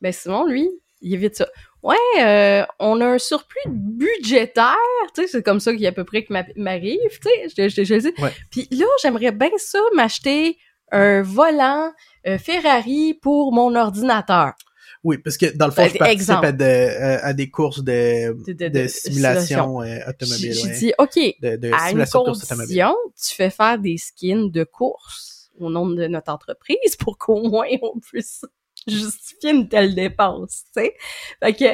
ben 0.02 0.12
Simon, 0.12 0.46
lui, 0.46 0.70
il 1.02 1.14
évite 1.14 1.36
ça. 1.36 1.48
Ouais, 1.84 1.96
euh, 2.20 2.66
on 2.80 3.00
a 3.02 3.06
un 3.06 3.18
surplus 3.18 3.62
budgétaire, 3.68 4.76
tu 5.16 5.22
sais, 5.22 5.28
c'est 5.28 5.44
comme 5.44 5.60
ça 5.60 5.72
qu'il 5.72 5.82
y 5.82 5.86
a 5.86 5.90
à 5.90 5.94
peu 5.94 6.04
près 6.04 6.24
que 6.24 6.34
m'a- 6.34 6.46
m'arrive, 6.56 6.98
tu 7.22 7.30
sais, 7.50 7.70
je, 7.70 7.84
je, 7.84 7.96
dis. 7.96 8.22
Ouais. 8.22 8.32
Puis 8.52 8.68
là, 8.72 8.86
j'aimerais 9.02 9.32
bien 9.32 9.50
ça 9.58 9.80
m'acheter 9.96 10.58
un 10.92 11.22
volant 11.22 11.92
euh, 12.28 12.38
Ferrari 12.38 13.14
pour 13.22 13.54
mon 13.54 13.76
ordinateur. 13.76 14.54
Oui, 15.04 15.18
parce 15.20 15.38
que 15.38 15.56
dans 15.56 15.66
le 15.68 15.72
fond, 15.72 15.84
Ben, 15.84 15.90
je 15.94 15.98
participe 15.98 16.30
à, 16.32 16.52
de- 16.52 16.64
euh, 16.64 17.20
à 17.22 17.34
des 17.34 17.50
courses 17.50 17.84
de, 17.84 18.34
De, 18.52 18.68
de, 18.68 18.88
simulation 18.88 19.82
euh, 19.82 20.00
automobile. 20.08 20.54
j'ai 20.54 20.64
ouais. 20.68 20.78
dit, 20.78 20.94
OK, 20.98 21.18
à 21.74 21.92
une 21.92 22.06
condition, 22.06 22.96
tu 23.16 23.36
fais 23.36 23.50
faire 23.50 23.78
des 23.80 23.98
skins 23.98 24.50
de 24.52 24.64
course 24.64 25.50
au 25.60 25.70
nom 25.70 25.88
de 25.90 26.06
notre 26.08 26.32
entreprise 26.32 26.96
pour 27.00 27.18
qu'au 27.18 27.42
moins 27.50 27.68
on 27.82 28.00
puisse 28.00 28.44
justifier 28.88 29.52
une 29.52 29.68
telle 29.68 29.96
dépense, 29.96 30.64
tu 30.74 30.82
sais. 30.82 30.94
Fait 31.44 31.54
que, 31.54 31.66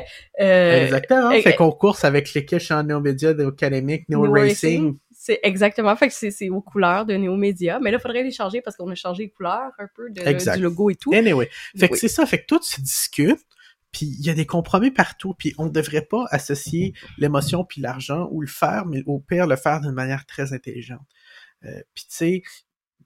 euh, 0.44 0.84
Exactement. 0.86 1.32
euh, 1.32 1.42
fait 1.42 1.56
qu'on 1.56 1.72
course 1.72 2.04
avec 2.06 2.34
l'équipe 2.34 2.58
chez 2.60 2.74
Neo 2.84 3.00
Media, 3.02 3.34
Neo 3.34 3.52
C'est 5.26 5.40
exactement, 5.44 5.96
fait 5.96 6.10
que 6.10 6.14
c'est 6.14 6.32
c'est 6.32 6.50
aux 6.50 6.60
couleurs 6.60 7.06
de 7.06 7.14
Neo 7.16 7.38
Media, 7.38 7.80
mais 7.80 7.92
là, 7.92 7.98
faudrait 7.98 8.24
les 8.24 8.32
changer 8.32 8.60
parce 8.60 8.76
qu'on 8.76 8.90
a 8.92 8.96
changé 8.96 9.24
les 9.24 9.30
couleurs 9.30 9.72
un 9.80 9.88
peu 9.96 10.10
de, 10.10 10.20
Exact. 10.22 10.58
du 10.58 10.64
logo 10.64 10.90
et 10.90 10.96
tout. 10.96 11.14
Anyway. 11.14 11.50
Fait 11.78 11.88
que 11.88 11.94
Oui. 11.94 11.98
c'est 11.98 12.10
ça. 12.10 12.26
Fait 12.26 12.40
que 12.40 12.46
tout 12.46 12.62
se 12.62 12.82
discute. 12.82 13.40
Puis 13.94 14.06
il 14.20 14.26
y 14.26 14.30
a 14.30 14.34
des 14.34 14.46
compromis 14.46 14.92
partout, 14.92 15.34
puis 15.34 15.54
on 15.58 15.68
ne 15.68 15.70
devrait 15.70 16.02
pas 16.02 16.26
associer 16.32 16.94
l'émotion 17.18 17.64
puis 17.64 17.80
l'argent 17.80 18.28
ou 18.32 18.42
le 18.42 18.48
faire, 18.48 18.86
mais 18.86 19.02
au 19.06 19.20
pire 19.20 19.48
le 19.48 19.56
faire 19.56 19.80
d'une 19.80 19.94
manière 19.94 20.26
très 20.26 20.52
intelligente. 20.52 21.08
Euh, 21.64 21.70
puis 21.94 22.04
tu 22.10 22.16
sais, 22.18 22.42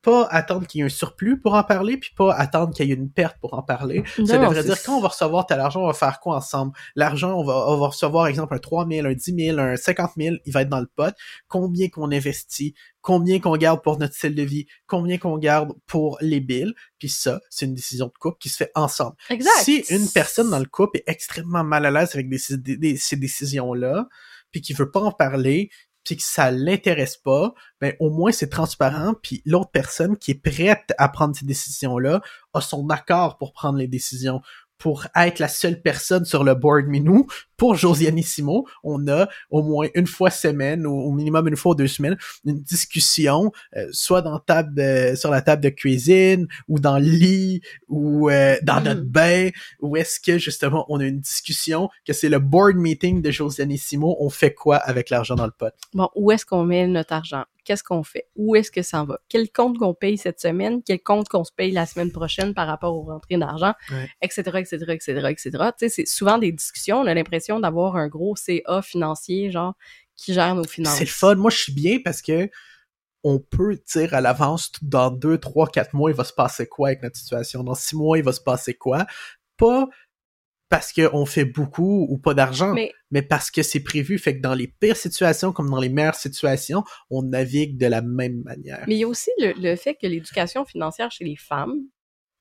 pas 0.02 0.28
attendre 0.30 0.68
qu'il 0.68 0.80
y 0.80 0.82
ait 0.82 0.86
un 0.86 0.90
surplus 0.90 1.40
pour 1.40 1.54
en 1.54 1.64
parler, 1.64 1.98
puis 1.98 2.12
pas 2.16 2.34
attendre 2.34 2.74
qu'il 2.74 2.88
y 2.88 2.92
ait 2.92 2.96
une 2.96 3.12
perte 3.12 3.38
pour 3.40 3.54
en 3.54 3.64
parler. 3.64 4.04
ça 4.26 4.38
devrait 4.38 4.64
dire 4.64 4.82
quand 4.84 4.98
on 4.98 5.02
va 5.02 5.10
recevoir 5.10 5.46
tel 5.46 5.60
argent, 5.60 5.84
on 5.84 5.88
va 5.88 5.94
faire 5.94 6.20
quoi 6.20 6.36
ensemble? 6.38 6.74
L'argent, 6.96 7.34
on 7.38 7.44
va, 7.44 7.70
on 7.70 7.78
va 7.78 7.88
recevoir, 7.88 8.28
exemple, 8.28 8.54
un 8.56 8.60
3 8.60 8.88
000, 8.90 9.08
un 9.08 9.14
10 9.14 9.36
000, 9.38 9.60
un 9.60 9.76
50 9.76 10.12
000, 10.18 10.36
il 10.46 10.54
va 10.54 10.62
être 10.62 10.70
dans 10.70 10.80
le 10.80 10.90
pot. 10.96 11.14
Combien 11.48 11.90
qu'on 11.90 12.12
investit? 12.12 12.74
Combien 13.02 13.40
qu'on 13.40 13.56
garde 13.56 13.82
pour 13.82 13.98
notre 14.00 14.16
style 14.16 14.36
de 14.36 14.44
vie? 14.44 14.66
Combien 14.86 15.18
qu'on 15.18 15.38
garde 15.38 15.74
pour 15.86 16.18
les 16.22 16.42
billes? 16.42 16.74
Puis 17.00 17.10
ça, 17.10 17.40
c'est 17.50 17.66
une 17.66 17.74
décision 17.74 18.08
de 18.08 18.14
couple 18.20 18.38
qui 18.40 18.50
se 18.50 18.58
fait 18.58 18.72
ensemble. 18.76 19.16
Exact. 19.30 19.64
Si 19.64 19.86
une 19.90 20.10
personne 20.10 20.50
dans 20.50 20.60
le 20.60 20.66
couple 20.66 20.98
est 20.98 21.04
extrêmement 21.08 21.64
mal 21.64 21.86
à 21.86 21.92
l'aise 21.92 22.12
avec 22.14 22.28
ces 22.38 23.16
décisions-là, 23.16 24.08
puis 24.52 24.62
qui 24.62 24.74
veut 24.74 24.92
pas 24.92 25.02
en 25.02 25.12
parler, 25.12 25.70
puis 26.08 26.16
que 26.16 26.24
ça 26.24 26.52
l'intéresse 26.52 27.18
pas, 27.18 27.54
ben 27.82 27.94
au 28.00 28.10
moins 28.10 28.32
c'est 28.32 28.50
transparent, 28.50 29.14
puis 29.22 29.42
l'autre 29.46 29.72
personne 29.72 30.18
qui 30.18 30.32
est 30.32 30.42
prête 30.42 30.94
à 30.98 31.10
prendre 31.10 31.36
ces 31.36 31.46
décisions-là 31.46 32.22
a 32.54 32.62
son 32.62 32.88
accord 32.90 33.38
pour 33.38 33.52
prendre 33.52 33.78
les 33.78 33.88
décisions 33.88 34.42
pour 34.78 35.08
être 35.16 35.40
la 35.40 35.48
seule 35.48 35.82
personne 35.82 36.24
sur 36.24 36.44
le 36.44 36.54
board, 36.54 36.86
mais 36.88 37.00
nous, 37.00 37.28
pour 37.58 37.76
Josianissimo, 37.76 38.68
on 38.84 39.08
a 39.08 39.28
au 39.50 39.64
moins 39.64 39.88
une 39.96 40.08
fois 40.08 40.30
semaine, 40.30 40.86
ou 40.86 40.92
au 40.92 41.12
minimum 41.12 41.48
une 41.48 41.56
fois 41.56 41.72
ou 41.72 41.76
deux 41.76 41.88
semaines, 41.88 42.18
une 42.46 42.62
discussion, 42.62 43.52
euh, 43.76 43.88
soit 43.92 44.22
dans 44.22 44.40
table 44.40 45.18
sur 45.18 45.32
la 45.32 45.42
table 45.42 45.64
de 45.64 45.70
cuisine, 45.70 46.48
ou 46.68 46.80
dans 46.80 47.00
le 47.00 47.06
lit, 47.06 47.62
ou 47.88 48.30
euh, 48.30 48.56
dans 48.62 48.82
notre 48.82 49.02
mm. 49.02 49.10
bain, 49.10 49.50
où 49.82 49.98
est-ce 49.98 50.20
que 50.20 50.38
justement 50.38 50.86
on 50.90 51.00
a 51.00 51.06
une 51.06 51.20
discussion, 51.20 51.90
que 52.06 52.14
c'est 52.14 52.30
le 52.30 52.40
board 52.40 52.76
meeting 52.76 53.22
de 53.22 53.32
Josianissimo, 53.32 54.18
on 54.20 54.30
fait 54.30 54.54
quoi 54.54 54.78
avec 54.78 55.10
l'argent 55.10 55.36
dans 55.36 55.46
le 55.46 55.52
pot? 55.52 55.74
Bon, 55.94 56.10
où 56.16 56.32
est-ce 56.32 56.46
qu'on 56.46 56.64
met 56.64 56.88
notre 56.88 57.14
argent? 57.14 57.44
qu'est-ce 57.68 57.84
qu'on 57.84 58.04
fait? 58.04 58.28
Où 58.38 58.56
est-ce 58.56 58.72
que 58.72 58.82
ça 58.82 59.02
en 59.02 59.06
va? 59.06 59.20
Quel 59.28 59.52
compte 59.52 59.78
qu'on 59.78 59.94
paye 59.94 60.18
cette 60.18 60.40
semaine? 60.40 60.82
Quel 60.84 61.02
compte 61.02 61.28
qu'on 61.28 61.44
se 61.44 61.52
paye 61.52 61.72
la 61.72 61.86
semaine 61.86 62.12
prochaine 62.14 62.54
par 62.54 62.66
rapport 62.66 62.96
aux 62.96 63.04
rentrées 63.04 63.38
d'argent? 63.38 63.74
Etc., 64.22 64.42
etc., 64.56 64.86
etc., 64.88 65.28
etc. 65.30 65.50
Tu 65.52 65.60
sais, 65.78 65.90
c'est 65.90 66.06
souvent 66.08 66.38
des 66.38 66.54
discussions. 66.54 67.02
On 67.02 67.06
a 67.06 67.14
l'impression 67.14 67.47
d'avoir 67.60 67.96
un 67.96 68.08
gros 68.08 68.36
CA 68.36 68.82
financier, 68.82 69.52
genre, 69.52 69.74
qui 70.16 70.34
gère 70.34 70.56
nos 70.56 70.64
finances. 70.64 70.98
C'est 70.98 71.06
le 71.06 71.10
fun. 71.10 71.36
Moi, 71.36 71.52
je 71.52 71.58
suis 71.58 71.74
bien 71.74 72.00
parce 72.04 72.22
que 72.22 72.50
on 73.24 73.40
peut 73.40 73.78
dire 73.94 74.14
à 74.14 74.22
l'avance, 74.22 74.72
dans 74.82 75.12
deux, 75.12 75.38
trois, 75.38 75.68
quatre 75.68 75.94
mois, 75.94 76.12
il 76.12 76.16
va 76.16 76.24
se 76.24 76.34
passer 76.34 76.68
quoi 76.68 76.90
avec 76.90 77.04
notre 77.04 77.18
situation? 77.18 77.64
Dans 77.64 77.76
six 77.76 77.96
mois, 77.96 78.18
il 78.18 78.24
va 78.24 78.32
se 78.32 78.42
passer 78.42 78.74
quoi? 78.74 79.06
Pas 79.58 79.88
parce 80.70 80.92
qu'on 80.92 81.26
fait 81.26 81.46
beaucoup 81.46 82.06
ou 82.10 82.18
pas 82.18 82.34
d'argent, 82.34 82.76
mais... 83.12 83.22
parce 83.22 83.52
que 83.52 83.64
c'est 83.64 83.80
prévu. 83.80 84.18
Fait 84.20 84.36
que 84.36 84.42
dans 84.42 84.54
les 84.54 84.68
pires 84.68 84.98
situations 84.98 85.54
comme 85.54 85.70
dans 85.70 85.80
les 85.80 85.90
meilleures 85.90 86.16
situations, 86.16 86.84
on 87.10 87.24
navigue 87.24 87.78
de 87.78 87.88
la 87.88 88.02
même 88.02 88.42
manière. 88.44 88.84
Mais 88.88 88.96
il 88.96 89.00
y 89.00 89.04
a 89.04 89.08
aussi 89.08 89.32
le, 89.38 89.76
fait 89.76 89.96
que 89.96 90.08
l'éducation 90.08 90.66
financière 90.66 91.10
chez 91.12 91.24
les 91.24 91.38
femmes, 91.38 91.80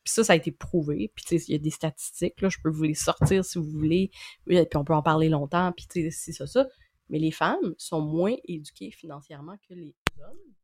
puis 0.06 0.12
ça, 0.12 0.22
ça 0.22 0.34
a 0.34 0.36
été 0.36 0.52
prouvé. 0.52 1.10
Puis 1.16 1.24
tu 1.24 1.38
sais, 1.38 1.44
il 1.48 1.52
y 1.52 1.54
a 1.56 1.58
des 1.58 1.70
statistiques, 1.70 2.40
là, 2.40 2.48
je 2.48 2.58
peux 2.62 2.70
vous 2.70 2.84
les 2.84 2.94
sortir 2.94 3.44
si 3.44 3.58
vous 3.58 3.68
voulez, 3.68 4.12
puis 4.46 4.64
on 4.76 4.84
peut 4.84 4.94
en 4.94 5.02
parler 5.02 5.28
longtemps, 5.28 5.72
puis 5.72 5.88
tu 5.88 6.02
sais, 6.02 6.10
c'est 6.12 6.32
ça, 6.32 6.46
ça. 6.46 6.68
Mais 7.08 7.18
les 7.18 7.32
femmes 7.32 7.74
sont 7.76 8.00
moins 8.00 8.36
éduquées 8.44 8.92
financièrement 8.92 9.56
que 9.68 9.74
les 9.74 9.96
hommes. 10.20 10.54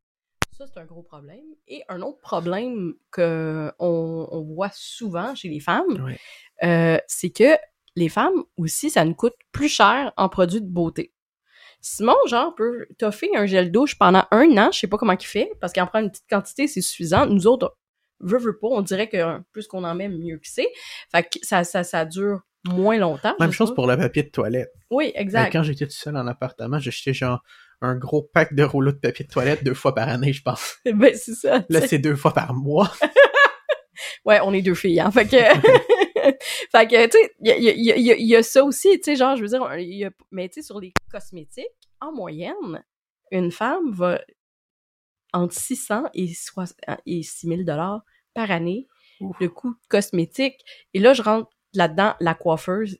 Ça, 0.57 0.65
c'est 0.65 0.79
un 0.79 0.85
gros 0.85 1.03
problème. 1.03 1.43
Et 1.67 1.83
un 1.89 2.01
autre 2.01 2.19
problème 2.19 2.93
que 3.11 3.69
on, 3.79 4.41
voit 4.47 4.71
souvent 4.71 5.35
chez 5.35 5.49
les 5.49 5.59
femmes, 5.59 6.15
euh, 6.63 6.97
c'est 7.07 7.31
que 7.31 7.57
les 7.97 8.07
femmes 8.07 8.45
aussi, 8.55 8.89
ça 8.89 9.03
nous 9.03 9.15
coûte 9.15 9.35
plus 9.51 9.67
cher 9.67 10.13
en 10.15 10.29
produits 10.29 10.61
de 10.61 10.69
beauté. 10.69 11.11
Simon, 11.81 12.15
genre, 12.27 12.55
peut 12.55 12.87
t'offrir 12.97 13.29
un 13.35 13.45
gel 13.45 13.71
douche 13.71 13.97
pendant 13.97 14.23
un 14.31 14.57
an, 14.57 14.69
je 14.71 14.79
sais 14.79 14.87
pas 14.87 14.97
comment 14.97 15.17
il 15.19 15.25
fait, 15.25 15.51
parce 15.59 15.73
qu'il 15.73 15.83
en 15.83 15.87
prend 15.87 15.99
une 15.99 16.11
petite 16.11 16.29
quantité, 16.29 16.67
c'est 16.67 16.81
suffisant. 16.81 17.25
Nous 17.25 17.45
autres, 17.45 17.75
veut, 18.23 18.39
veut 18.39 18.57
pas, 18.57 18.67
on 18.67 18.81
dirait 18.81 19.07
que 19.07 19.39
plus 19.51 19.67
qu'on 19.67 19.83
en 19.83 19.95
met, 19.95 20.09
mieux 20.09 20.37
que 20.37 20.47
c'est. 20.47 20.69
Fait 21.11 21.23
que 21.23 21.39
ça, 21.41 21.63
ça, 21.63 21.83
ça 21.83 22.05
dure 22.05 22.41
moins 22.65 22.97
longtemps. 22.97 23.35
Même 23.39 23.51
chose 23.51 23.73
pour 23.73 23.87
le 23.87 23.97
papier 23.97 24.23
de 24.23 24.29
toilette. 24.29 24.71
Oui, 24.89 25.11
exact. 25.15 25.51
quand 25.51 25.63
j'étais 25.63 25.85
tout 25.85 25.93
seul 25.93 26.15
en 26.15 26.27
appartement, 26.27 26.79
j'achetais 26.79 27.13
genre 27.13 27.43
un 27.81 27.95
gros 27.95 28.21
pack 28.21 28.53
de 28.53 28.63
rouleaux 28.63 28.93
de 28.93 28.97
papier 28.97 29.25
de 29.25 29.31
toilette 29.31 29.63
deux 29.63 29.73
fois 29.73 29.93
par 29.93 30.07
année, 30.07 30.33
je 30.33 30.41
pense. 30.41 30.77
Ben, 30.85 31.13
c'est 31.15 31.35
ça. 31.35 31.65
Là, 31.69 31.81
c'est 31.85 31.99
deux 31.99 32.15
fois 32.15 32.33
par 32.33 32.53
mois. 32.53 32.91
ouais, 34.25 34.39
on 34.43 34.53
est 34.53 34.61
deux 34.61 34.75
filles, 34.75 35.01
hein. 35.01 35.11
Fait 35.11 35.25
que, 35.25 35.31
fait 36.71 36.87
que, 36.87 37.05
tu 37.05 37.17
sais, 37.17 37.35
il 37.41 37.47
y 37.47 37.91
a, 37.91 37.97
y, 37.97 38.23
y 38.23 38.35
a, 38.35 38.43
ça 38.43 38.63
aussi, 38.63 38.97
tu 38.99 39.03
sais, 39.03 39.15
genre, 39.17 39.35
je 39.35 39.41
veux 39.41 39.49
dire, 39.49 39.77
y 39.77 40.05
a, 40.05 40.11
mais 40.31 40.47
tu 40.47 40.61
sais, 40.61 40.67
sur 40.67 40.79
les 40.79 40.93
cosmétiques, 41.11 41.65
en 41.99 42.13
moyenne, 42.13 42.83
une 43.31 43.51
femme 43.51 43.91
va 43.91 44.21
entre 45.33 45.53
600 45.53 46.03
et, 46.13 46.33
60, 46.33 46.77
et 47.05 47.23
6000 47.23 47.65
dollars 47.65 48.03
par 48.33 48.51
année 48.51 48.87
le 49.39 49.47
coût 49.47 49.75
cosmétique. 49.89 50.59
Et 50.93 50.99
là, 50.99 51.13
je 51.13 51.21
rentre 51.21 51.49
là-dedans 51.73 52.13
la 52.19 52.33
coiffeuse 52.33 52.97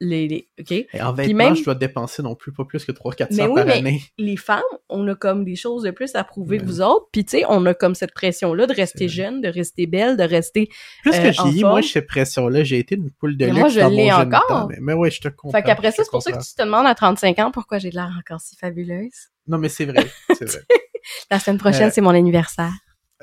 les, 0.00 0.28
les 0.28 0.48
OK? 0.60 0.72
Et 0.72 0.88
en 1.00 1.12
vêtements, 1.12 1.36
même, 1.36 1.56
je 1.56 1.64
dois 1.64 1.74
dépenser 1.74 2.22
non 2.22 2.34
plus 2.34 2.52
pas 2.52 2.64
plus 2.64 2.84
que 2.84 2.92
3 2.92 3.14
400 3.14 3.36
mais 3.36 3.48
oui, 3.48 3.54
par 3.54 3.66
mais 3.66 3.72
année. 3.72 4.02
Les 4.18 4.36
femmes, 4.36 4.62
on 4.88 5.06
a 5.08 5.14
comme 5.14 5.44
des 5.44 5.56
choses 5.56 5.84
de 5.84 5.90
plus 5.90 6.14
à 6.14 6.24
prouver 6.24 6.58
que 6.58 6.64
vous 6.64 6.80
autres, 6.80 7.06
puis 7.12 7.24
tu 7.24 7.38
sais, 7.38 7.44
on 7.48 7.64
a 7.66 7.74
comme 7.74 7.94
cette 7.94 8.12
pression 8.12 8.52
là 8.52 8.66
de 8.66 8.74
rester 8.74 9.08
jeune, 9.08 9.40
de 9.40 9.48
rester 9.48 9.86
belle, 9.86 10.16
de 10.16 10.22
rester 10.22 10.68
Plus 11.02 11.12
que 11.12 11.28
euh, 11.28 11.32
j'ai 11.32 11.62
moi 11.62 11.80
cette 11.82 12.06
pression 12.06 12.48
là, 12.48 12.62
j'ai 12.62 12.78
été 12.78 12.96
une 12.96 13.10
poule 13.10 13.36
de 13.36 13.46
luxe 13.46 13.58
moi, 13.58 13.68
je 13.68 13.80
l'ai 13.80 14.12
encore. 14.12 14.68
mais, 14.68 14.78
mais 14.80 14.92
oui, 14.92 15.10
je 15.10 15.20
te 15.20 15.28
comprends. 15.28 15.58
Fait 15.58 15.64
qu'après 15.64 15.92
ça, 15.92 16.04
c'est 16.04 16.10
pour 16.10 16.22
ça 16.22 16.32
que 16.32 16.42
tu 16.42 16.54
te 16.54 16.62
demandes 16.62 16.86
à 16.86 16.94
35 16.94 17.38
ans 17.38 17.50
pourquoi 17.50 17.78
j'ai 17.78 17.90
de 17.90 17.96
l'air 17.96 18.12
encore 18.18 18.40
si 18.40 18.56
fabuleuse. 18.56 19.30
Non, 19.46 19.58
mais 19.58 19.68
c'est 19.68 19.86
vrai, 19.86 20.06
c'est 20.36 20.44
vrai. 20.44 20.62
La 21.30 21.38
semaine 21.38 21.58
prochaine, 21.58 21.88
euh, 21.88 21.92
c'est 21.92 22.00
mon 22.00 22.10
anniversaire. 22.10 22.72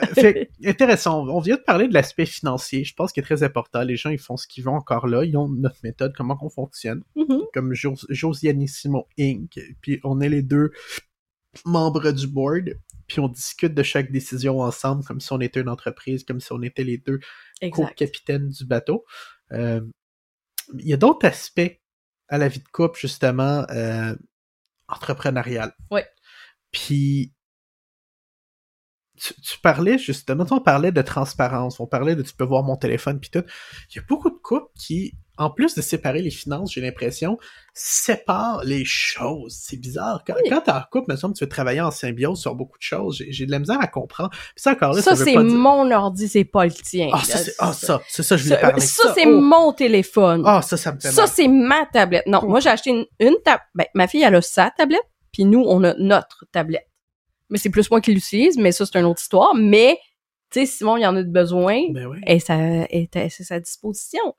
Euh, 0.02 0.06
fait, 0.08 0.50
intéressant. 0.66 1.28
On 1.28 1.40
vient 1.40 1.56
de 1.56 1.62
parler 1.62 1.88
de 1.88 1.94
l'aspect 1.94 2.26
financier. 2.26 2.84
Je 2.84 2.94
pense 2.96 3.12
qu'il 3.12 3.22
est 3.22 3.26
très 3.26 3.44
important. 3.44 3.84
Les 3.84 3.96
gens, 3.96 4.10
ils 4.10 4.20
font 4.20 4.38
ce 4.38 4.48
qu'ils 4.48 4.64
veulent 4.64 4.74
encore 4.74 5.08
là. 5.08 5.24
Ils 5.24 5.38
ont 5.38 5.48
notre 5.48 5.78
méthode, 5.84 6.14
comment 6.16 6.38
on 6.42 6.50
fonctionne. 6.50 7.04
Mm-hmm. 7.16 7.42
Comme 7.54 7.74
Josianissimo 7.74 9.08
Inc. 9.20 9.60
Puis 9.82 10.00
on 10.04 10.20
est 10.20 10.30
les 10.30 10.42
deux 10.42 10.72
membres 11.66 12.12
du 12.12 12.28
board. 12.28 12.74
Puis 13.08 13.20
on 13.20 13.28
discute 13.28 13.76
de 13.76 13.84
chaque 13.84 14.12
décision 14.12 14.62
ensemble, 14.62 15.04
comme 15.04 15.20
si 15.20 15.32
on 15.32 15.42
était 15.42 15.62
une 15.62 15.70
entreprise, 15.70 16.24
comme 16.24 16.40
si 16.40 16.52
on 16.52 16.62
était 16.64 16.84
les 16.84 16.98
deux 16.98 17.20
co-capitaines 17.72 18.50
du 18.50 18.66
bateau. 18.66 19.06
Euh, 19.52 19.82
il 20.80 20.88
y 20.88 20.94
a 20.94 20.98
d'autres 20.98 21.28
aspects 21.28 21.80
à 22.30 22.38
la 22.38 22.48
vie 22.48 22.60
de 22.60 22.68
couple, 22.70 23.00
justement, 23.00 23.66
euh, 23.70 24.16
entrepreneurial. 24.88 25.76
Ouais. 25.92 26.08
Puis 26.72 27.34
tu, 29.24 29.34
tu, 29.42 29.60
parlais 29.60 29.98
justement, 29.98 30.46
on 30.52 30.60
parlait 30.60 30.92
de 30.92 31.02
transparence, 31.02 31.80
on 31.80 31.88
parlait 31.88 32.16
de 32.16 32.24
tu 32.24 32.34
peux 32.34 32.44
voir 32.44 32.64
mon 32.64 32.76
téléphone 32.76 33.20
puis 33.20 33.30
tout. 33.30 33.44
Il 33.90 33.98
y 33.98 34.00
a 34.00 34.04
beaucoup 34.08 34.30
de 34.30 34.36
couples 34.36 34.70
qui, 34.78 35.14
en 35.38 35.50
plus 35.50 35.76
de 35.76 35.82
séparer 35.82 36.22
les 36.22 36.30
finances, 36.30 36.74
j'ai 36.74 36.82
l'impression, 36.82 37.38
séparent 37.74 38.64
les 38.66 38.84
choses. 38.84 39.56
C'est 39.58 39.78
bizarre. 39.78 40.24
Quand, 40.28 40.34
quand 40.50 40.62
t'es 40.62 40.72
en 40.72 40.82
couple, 40.92 41.14
me 41.14 41.16
semble, 41.16 41.36
tu 41.36 41.46
veux 41.46 41.50
travailler 41.50 41.80
en 41.80 41.92
symbiose 41.92 42.42
sur 42.42 42.54
beaucoup 42.54 42.78
de 42.78 42.84
choses. 42.84 43.24
J'ai 43.30 43.46
de 43.46 43.52
la 43.52 43.60
misère 43.60 43.78
à 43.80 43.88
comprendre. 43.88 44.32
Puis 44.32 44.54
ça 44.58 44.72
encore 44.72 44.94
là, 44.94 45.02
ça, 45.02 45.16
ça 45.16 45.24
c'est 45.24 45.38
mon 45.38 45.90
ordi, 45.92 46.28
c'est 46.28 46.44
pas 46.44 46.66
le 46.66 46.72
tien. 46.72 47.10
Ah, 47.14 47.22
ça, 47.24 47.38
c'est 47.38 47.56
ah, 47.60 47.72
ça, 47.72 48.02
c'est 48.10 48.24
ça, 48.24 48.36
je 48.36 48.44
voulais 48.44 48.60
parler. 48.60 48.82
Ça, 48.82 49.04
ça 49.04 49.14
c'est 49.16 49.26
oh. 49.26 49.40
mon 49.40 49.72
téléphone. 49.72 50.44
Ah, 50.46 50.62
ça, 50.62 50.76
ça 50.76 50.92
me 50.92 51.00
fait 51.00 51.12
Ça, 51.12 51.28
c'est 51.28 51.48
ma 51.48 51.86
tablette. 51.86 52.28
Non, 52.28 52.42
oh. 52.44 52.48
moi, 52.48 52.60
j'ai 52.60 52.70
acheté 52.70 52.90
une, 52.90 53.06
une 53.20 53.36
tablette. 53.44 53.68
Ben, 53.74 53.86
ma 53.96 54.08
fille, 54.08 54.24
elle 54.24 54.36
a 54.36 54.42
sa 54.42 54.70
tablette, 54.70 55.08
puis 55.32 55.46
nous, 55.46 55.64
on 55.66 55.82
a 55.86 55.94
notre 55.98 56.46
tablette 56.52 56.88
mais 57.50 57.58
c'est 57.58 57.70
plus 57.70 57.90
moi 57.90 58.02
qui 58.02 58.14
l'utilise, 58.14 58.58
mais 58.58 58.72
ça, 58.72 58.86
c'est 58.86 59.00
une 59.00 59.06
autre 59.06 59.22
histoire. 59.22 59.54
Mais, 59.56 60.00
tu 60.52 60.60
sais, 60.60 60.66
Simon, 60.66 60.98
il 60.98 61.02
y 61.02 61.06
en 61.06 61.16
a 61.16 61.24
de 61.24 61.32
besoin, 61.32 61.82
ben 61.92 62.08
oui. 62.08 62.20
et 62.26 62.40
ça 62.40 62.56
est 62.58 63.16
à 63.16 63.30
sa 63.30 63.60
disposition. 63.60 64.36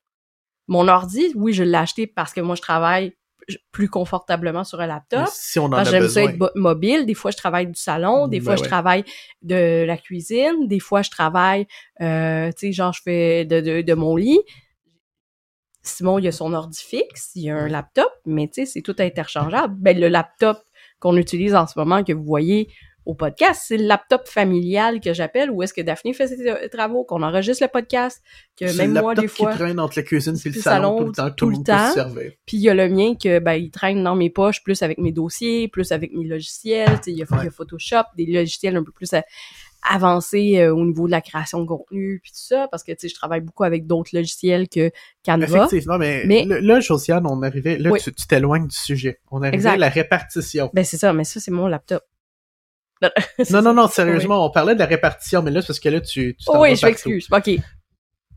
Mon 0.67 0.89
ordi, 0.89 1.33
oui, 1.35 1.53
je 1.53 1.63
l'ai 1.63 1.77
acheté 1.77 2.07
parce 2.07 2.33
que 2.33 2.41
moi, 2.41 2.55
je 2.55 2.63
travaille 2.63 3.13
plus 3.73 3.89
confortablement 3.89 4.65
sur 4.65 4.81
un 4.81 4.87
laptop. 4.87 5.29
si 5.31 5.59
on 5.59 5.67
en 5.67 5.73
a 5.73 5.85
J'aime 5.85 6.09
ça 6.09 6.23
être 6.23 6.53
mobile. 6.55 7.07
Des 7.07 7.15
fois, 7.15 7.31
je 7.31 7.37
travaille 7.37 7.67
du 7.67 7.79
salon. 7.79 8.29
Des 8.29 8.41
ben 8.41 8.45
fois, 8.45 8.57
je 8.57 8.63
travaille 8.63 9.05
de 9.43 9.85
la 9.85 9.97
cuisine. 9.97 10.67
Des 10.67 10.81
fois, 10.81 11.03
je 11.03 11.11
travaille, 11.11 11.67
euh, 12.01 12.51
tu 12.53 12.69
sais, 12.69 12.73
genre, 12.73 12.93
je 12.93 13.03
fais 13.03 13.45
de, 13.45 13.61
de, 13.61 13.83
de, 13.83 13.95
mon 13.95 14.17
lit. 14.17 14.41
Simon, 15.83 16.19
il 16.19 16.25
y 16.25 16.29
a 16.29 16.33
son 16.33 16.55
ordi 16.55 16.83
fixe, 16.83 17.33
il 17.35 17.43
y 17.43 17.51
a 17.51 17.57
un 17.57 17.69
laptop, 17.69 18.11
mais 18.25 18.49
tu 18.49 18.55
sais, 18.55 18.67
c'est 18.67 18.81
tout 18.81 18.97
interchangeable. 18.99 19.75
Ben, 19.79 19.99
le 19.99 20.09
laptop 20.09 20.59
qu'on 20.99 21.17
utilise 21.19 21.55
en 21.55 21.67
ce 21.67 21.79
moment, 21.79 22.03
que 22.03 22.15
vous 22.15 22.25
voyez 22.25 22.73
au 23.07 23.15
podcast. 23.15 23.63
C'est 23.67 23.77
le 23.77 23.85
laptop 23.85 24.29
familial 24.29 25.01
que 25.01 25.13
j'appelle, 25.13 25.51
où 25.51 25.63
est-ce 25.63 25.75
que 25.75 25.81
Daphné 25.81 26.13
fait 26.15 26.29
ses 26.29 26.69
travaux, 26.71 27.05
qu'on 27.05 27.23
enregistre 27.23 27.65
le 27.65 27.69
podcast, 27.69 28.23
que 28.59 28.77
même 28.77 28.93
moi, 28.93 29.15
des 29.15 29.29
fois... 29.29 29.53
qui 29.53 29.59
traîne 29.59 29.81
entre 29.81 29.99
la 29.99 30.03
cuisine 30.03 30.37
et 30.45 30.49
le 30.49 30.61
salon, 30.61 30.99
tout 30.99 31.07
le 31.07 31.13
temps, 31.13 31.31
tout, 31.31 31.51
le 31.51 31.63
temps. 31.63 31.93
Puis 32.47 32.57
il 32.57 32.61
y 32.61 32.69
a 32.69 32.75
le 32.75 32.89
mien 32.89 33.15
que, 33.15 33.39
ben, 33.39 33.55
il 33.55 33.71
traîne 33.71 34.03
dans 34.03 34.17
mes 34.17 34.31
poches, 34.31 34.63
plus 34.63 34.83
avec 34.83 34.99
mes 34.99 35.13
dossiers, 35.13 35.69
plus 35.69 35.93
avec 35.93 36.13
mes 36.13 36.25
logiciels, 36.25 36.99
il 37.07 37.19
y, 37.19 37.23
a, 37.23 37.27
Photoshop, 37.51 38.05
des 38.17 38.27
logiciels 38.27 38.77
un 38.77 38.85
peu 38.85 38.93
plus 38.93 39.11
avancé 39.85 40.59
euh, 40.59 40.75
au 40.75 40.85
niveau 40.85 41.07
de 41.07 41.11
la 41.11 41.21
création 41.21 41.61
de 41.61 41.67
contenu 41.67 42.19
puis 42.23 42.33
tout 42.33 42.39
ça 42.39 42.69
parce 42.71 42.83
que 42.83 42.93
tu 42.93 43.01
sais 43.01 43.09
je 43.09 43.15
travaille 43.15 43.43
beaucoup 43.43 43.65
avec 43.65 43.87
d'autres 43.87 44.11
logiciels 44.15 44.69
que 44.69 44.91
Canva. 45.25 45.45
Effectivement, 45.67 45.99
mais, 45.99 46.25
Mais- 46.27 46.45
le- 46.45 46.61
là, 46.61 46.81
Josiane, 46.81 47.27
on 47.27 47.43
arrivait, 47.43 47.77
là, 47.79 47.91
Oui. 47.91 48.01
tu 48.03 48.27
t'éloignes 48.27 48.67
du 48.67 48.75
sujet. 48.77 49.21
On 49.31 49.43
arrivait 49.43 49.57
Exact. 49.57 49.75
à 49.75 49.77
la 49.77 49.89
répartition. 49.91 50.71
Ben 50.73 50.85
c'est 50.85 50.97
ça, 50.97 51.13
mais 51.13 51.25
ça 51.25 51.39
c'est 51.41 51.51
mon 51.51 51.67
laptop. 51.67 52.03
Non, 53.51 53.63
non, 53.63 53.75
non, 53.75 53.89
sérieusement, 53.89 54.45
on 54.47 54.51
parlait 54.51 54.75
de 54.75 54.81
la 54.81 54.87
répartition, 54.87 55.43
mais 55.43 55.51
là, 55.51 55.61
c'est 55.61 55.69
parce 55.69 55.81
que 55.81 55.89
là, 55.89 56.01
tu, 56.01 56.37
tu 56.37 56.45
Oh, 56.49 56.59
oui, 56.61 56.77
je 56.77 56.87
m'excuse. 56.87 57.27
OK. 57.33 57.51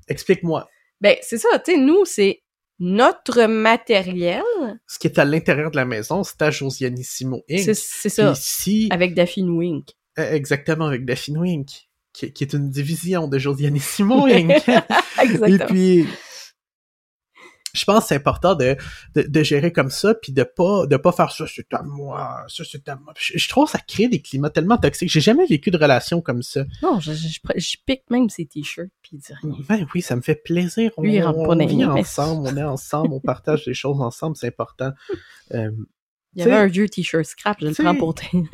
Explique-moi. 0.07 0.68
Ben 1.01 1.15
c'est 1.22 1.38
ça, 1.38 1.59
tu 1.59 1.74
sais 1.74 1.78
nous 1.78 2.05
c'est 2.05 2.41
notre 2.80 3.43
matériel, 3.45 4.41
Ce 4.88 4.99
qui 4.99 5.07
est 5.07 5.20
à 5.20 5.26
l'intérieur 5.26 5.70
de 5.72 5.76
la 5.76 5.86
maison, 5.86 6.24
c'est 6.24 6.41
à 6.41 6.51
Josianissimo 6.51 7.43
Inc. 7.49 7.59
c'est 7.76 8.09
ça 8.09 8.32
ici, 8.32 8.88
avec 8.91 9.13
Daphne 9.15 9.49
Wink. 9.49 9.89
euh, 10.20 10.32
exactement, 10.34 10.86
avec 10.86 11.03
Daphne 11.05 11.38
Wink, 11.38 11.68
qui, 12.13 12.32
qui 12.34 12.43
est 12.43 12.53
une 12.53 12.70
division 12.70 13.28
de 13.28 13.38
Josianissimo 13.39 14.26
Inc. 14.28 14.51
Et 14.51 15.24
Exactement. 15.24 15.65
puis, 15.68 16.05
je 17.78 17.86
pense 17.86 18.01
que 18.01 18.07
c'est 18.09 18.15
important 18.15 18.55
de, 18.55 18.75
de, 19.15 19.21
de 19.23 19.43
gérer 19.43 19.71
comme 19.71 19.89
ça, 19.89 20.13
puis 20.15 20.32
de 20.32 20.43
pas 20.43 20.86
de 20.86 20.97
pas 20.97 21.11
faire 21.11 21.32
ça, 21.32 21.45
c'est 21.47 21.73
à 21.73 21.84
moi, 21.84 22.43
ça 22.47 22.63
c'est 22.69 22.88
à 22.89 22.95
moi. 22.95 23.13
Je, 23.17 23.38
je 23.38 23.49
trouve 23.49 23.65
que 23.65 23.71
ça 23.71 23.80
crée 23.80 24.07
des 24.07 24.21
climats 24.21 24.49
tellement 24.49 24.78
toxiques. 24.78 25.09
J'ai 25.09 25.21
jamais 25.21 25.45
vécu 25.45 25.71
de 25.71 25.78
relation 25.78 26.21
comme 26.21 26.41
ça. 26.41 26.63
Non, 26.82 26.99
je, 26.99 27.13
je, 27.13 27.28
je, 27.28 27.39
je 27.55 27.78
pique 27.86 28.03
même 28.09 28.30
ses 28.30 28.45
t-shirts 28.45 28.89
puis 29.01 29.11
il 29.13 29.19
dit 29.19 29.34
rien. 29.41 29.55
Ben 29.69 29.88
oui, 29.93 30.01
ça 30.01 30.15
me 30.15 30.21
fait 30.21 30.36
plaisir. 30.36 30.91
On, 30.97 31.03
Lui, 31.03 31.15
il 31.15 31.23
rentre 31.23 31.38
pas 31.39 31.43
on 31.43 31.47
dans 31.47 31.55
les 31.55 31.65
vit 31.65 31.86
ensemble, 31.86 32.47
on 32.47 32.57
est 32.57 32.63
ensemble, 32.63 33.13
on 33.13 33.19
partage 33.19 33.65
des 33.65 33.73
choses 33.73 34.01
ensemble, 34.01 34.36
c'est 34.36 34.47
important. 34.47 34.91
Euh, 35.53 35.71
Il 36.36 36.41
y 36.41 36.43
avait 36.43 36.55
un 36.55 36.67
vieux 36.67 36.88
t-shirt 36.89 37.25
scrap, 37.25 37.57
je 37.59 37.67
le 37.67 37.73
prends 37.73 37.95
pour 37.95 38.13
teindre 38.15 38.47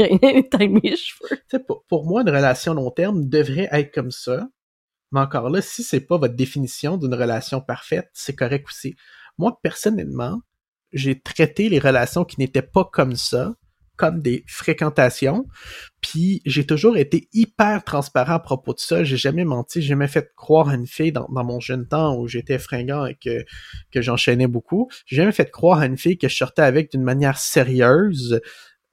mes 0.83 0.95
cheveux. 0.95 1.59
pour, 1.67 1.83
pour 1.85 2.05
moi, 2.05 2.21
une 2.21 2.29
relation 2.29 2.73
long 2.73 2.91
terme 2.91 3.27
devrait 3.27 3.69
être 3.71 3.93
comme 3.93 4.11
ça. 4.11 4.47
Mais 5.13 5.21
encore 5.21 5.49
là, 5.49 5.61
si 5.61 5.83
c'est 5.83 6.01
pas 6.01 6.17
votre 6.17 6.35
définition 6.35 6.97
d'une 6.97 7.13
relation 7.13 7.61
parfaite, 7.61 8.09
c'est 8.13 8.35
correct 8.35 8.65
aussi. 8.67 8.95
Moi, 9.37 9.57
personnellement, 9.61 10.41
j'ai 10.91 11.19
traité 11.19 11.69
les 11.69 11.79
relations 11.79 12.25
qui 12.25 12.39
n'étaient 12.39 12.61
pas 12.61 12.83
comme 12.91 13.15
ça 13.15 13.53
comme 13.95 14.21
des 14.21 14.43
fréquentations. 14.47 15.45
Puis 16.01 16.41
j'ai 16.45 16.65
toujours 16.65 16.97
été 16.97 17.29
hyper 17.33 17.83
transparent 17.83 18.33
à 18.33 18.39
propos 18.39 18.73
de 18.73 18.79
ça. 18.79 19.03
J'ai 19.03 19.17
jamais 19.17 19.45
menti, 19.45 19.81
j'ai 19.81 19.89
jamais 19.89 20.07
fait 20.07 20.31
croire 20.35 20.69
à 20.69 20.75
une 20.75 20.87
fille 20.87 21.11
dans, 21.11 21.27
mon 21.29 21.59
jeune 21.59 21.87
temps 21.87 22.17
où 22.17 22.27
j'étais 22.27 22.59
fringant 22.59 23.05
et 23.05 23.15
que, 23.15 23.45
que 23.91 24.01
j'enchaînais 24.01 24.47
beaucoup. 24.47 24.89
J'ai 25.05 25.17
jamais 25.17 25.31
fait 25.31 25.49
croire 25.49 25.79
à 25.79 25.85
une 25.85 25.97
fille 25.97 26.17
que 26.17 26.27
je 26.27 26.35
sortais 26.35 26.63
avec 26.63 26.91
d'une 26.91 27.03
manière 27.03 27.37
sérieuse 27.37 28.41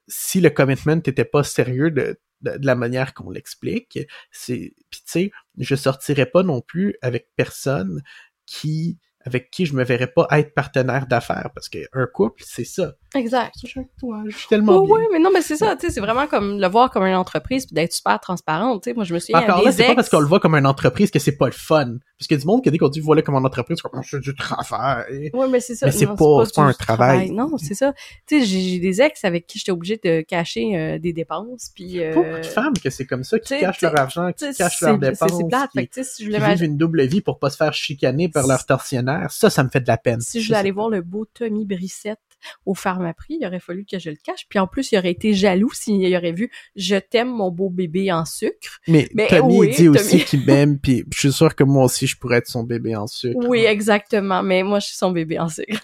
si 0.07 0.41
le 0.41 0.51
commitment 0.51 0.97
n'était 0.97 1.25
pas 1.25 1.45
sérieux 1.45 1.91
de 1.91 2.19
la 2.43 2.75
manière 2.75 3.15
qu'on 3.15 3.31
l'explique. 3.31 3.99
C'est, 4.31 4.75
puis 4.91 5.01
tu 5.05 5.11
sais, 5.11 5.31
je 5.65 5.75
sortirais 5.75 6.27
pas 6.27 6.43
non 6.43 6.61
plus 6.61 6.97
avec 7.03 7.29
personne 7.37 8.03
qui 8.47 8.99
avec 9.27 9.51
qui 9.51 9.67
je 9.67 9.75
me 9.75 9.85
verrais 9.85 10.07
pas 10.07 10.27
être 10.33 10.55
partenaire 10.55 11.07
d'affaires 11.07 11.51
parce 11.55 11.69
qu'un 11.69 12.07
couple 12.13 12.43
c'est 12.47 12.65
ça. 12.65 12.95
Exact. 13.15 13.53
Je 13.63 13.67
suis 13.69 13.81
je 14.29 14.37
suis 14.37 14.49
tellement 14.49 14.77
Oh, 14.77 14.85
bien. 14.87 14.95
ouais, 14.95 15.07
mais 15.13 15.19
non, 15.19 15.31
mais 15.35 15.43
c'est 15.43 15.57
ça, 15.57 15.75
tu 15.77 15.87
sais, 15.87 15.93
c'est 15.93 16.01
vraiment 16.01 16.27
comme 16.29 16.59
le 16.61 16.67
voir 16.69 16.91
comme 16.91 17.03
une 17.03 17.17
entreprise 17.17 17.67
puis 17.67 17.75
d'être 17.75 17.93
super 17.93 18.19
transparente, 18.21 18.85
tu 18.85 18.91
sais. 18.91 18.95
Moi, 18.95 19.05
je 19.05 19.13
me 19.15 19.19
souviens 19.19 19.41
Encore 19.43 19.65
là, 19.65 19.73
c'est 19.73 19.85
pas 19.85 19.95
parce 19.97 20.09
qu'on 20.09 20.21
le 20.21 20.27
voit 20.27 20.39
comme 20.41 20.55
une 20.55 20.67
entreprise 20.67 21.11
que 21.11 21.19
c'est 21.19 21.37
pas 21.37 21.47
le 21.47 21.53
fun. 21.53 21.97
Parce 22.19 22.29
qu'il 22.29 22.37
y 22.37 22.41
a 22.41 22.43
du 22.43 22.47
monde 22.47 22.63
qui 22.63 22.71
dit 22.71 22.79
qu'on 22.79 22.89
dit 22.89 23.01
voilà 23.01 23.23
comme 23.23 23.35
une 23.35 23.45
entreprise, 23.45 23.79
c'est 23.83 23.89
comme 23.91 24.01
c'est 24.03 24.21
du 24.21 24.35
travail. 24.35 25.31
Ouais, 25.35 25.49
mais 25.49 25.61
c'est 25.61 25.75
ça. 25.75 25.87
Mais 25.87 25.93
c'est 25.93 26.07
pas- 26.07 26.45
c'est 26.47 26.55
pas 26.55 26.63
du 26.65 26.71
un 26.71 26.73
travail. 26.75 27.31
Non, 27.33 27.51
c'est 27.59 27.75
ça. 27.75 27.93
Tu 28.27 28.41
sais, 28.41 28.47
j'ai 28.47 28.79
des 28.79 29.03
ex 29.03 29.25
avec 29.25 29.47
qui 29.47 29.59
j'étais 29.59 29.73
obligée 29.73 30.01
de 30.03 30.21
cacher 30.23 30.77
euh, 30.79 30.99
des 30.99 31.13
dépenses, 31.13 31.71
puis... 31.75 32.03
Euh, 32.03 32.15
Beaucoup 32.15 32.29
de 32.39 32.43
femmes 32.47 32.75
que 32.83 32.91
c'est 32.91 33.07
comme 33.07 33.25
ça, 33.25 33.39
qui 33.39 33.47
t'sais, 33.47 33.61
cachent 33.61 33.79
t'sais, 33.79 33.87
leur 33.91 33.99
argent, 34.01 34.33
qui 34.33 34.53
cachent 34.55 34.81
leurs 34.83 34.99
dépenses, 34.99 35.33
c'est 35.37 35.49
plate. 35.49 35.71
Fait 35.75 35.83
qui, 35.83 35.89
que, 35.89 35.95
tu 35.95 36.05
sais, 36.05 36.11
si 36.11 36.25
je 36.25 36.31
qui 36.31 36.37
voulais 36.37 36.55
vivent 36.55 36.63
une 36.65 36.77
double 36.77 37.03
vie 37.07 37.21
pour 37.23 37.39
pas 37.39 37.51
se 37.51 37.57
faire 37.57 37.73
chicaner 37.75 38.29
par 38.29 38.47
leur 38.47 38.65
tortionnaire. 38.67 39.10
Ça, 39.29 39.51
ça 39.51 39.65
me 39.65 39.69
fait 39.69 39.81
de 39.81 39.89
la 39.89 39.97
peine. 39.97 40.21
si 40.21 40.41
je 40.41 40.49
voulais 40.49 40.59
aller 40.59 40.71
voir 40.71 40.89
le 40.89 41.03
beau 41.03 41.25
Tommy 41.25 41.65
Brissette 41.65 42.19
au 42.65 42.75
Pharmaprix, 42.75 43.39
il 43.41 43.47
aurait 43.47 43.61
fallu 43.61 43.85
que 43.85 43.99
je 43.99 44.11
le 44.11 44.17
cache. 44.17 44.47
Puis 44.49 44.59
en 44.59 44.67
plus, 44.67 44.93
il 44.93 44.99
aurait 44.99 45.11
été 45.11 45.35
jaloux 45.35 45.73
s'il 45.73 46.17
aurait 46.17 46.33
vu 46.33 46.51
«Je 46.77 46.97
t'aime, 46.97 47.29
mon 47.29 47.51
beau 47.51 47.71
bébé 47.71 48.11
en 48.13 48.25
sucre 48.25 48.81
Mais, 48.89 49.09
Mais 49.15 49.29
Tommy 49.29 49.59
oui, 49.59 49.71
dit 49.71 49.89
aussi 49.89 50.25
qu'il 50.25 50.45
m'aime, 50.47 50.79
puis 50.79 51.05
je 51.13 51.19
suis 51.19 51.33
sûr 51.33 51.55
que 51.55 51.65
moi 51.65 51.85
aussi 51.85 52.07
je 52.07 52.17
pourrais 52.17 52.39
être 52.39 52.49
son 52.49 52.65
bébé 52.65 52.97
en». 52.97 53.07
sucre. 53.09 53.39
Oui, 53.47 53.61
exactement. 53.61 54.43
Mais 54.43 54.63
moi, 54.63 54.79
je 54.79 54.87
suis 54.87 54.97
son 54.97 55.11
bébé 55.11 55.39
en 55.39 55.49
sucre. 55.49 55.81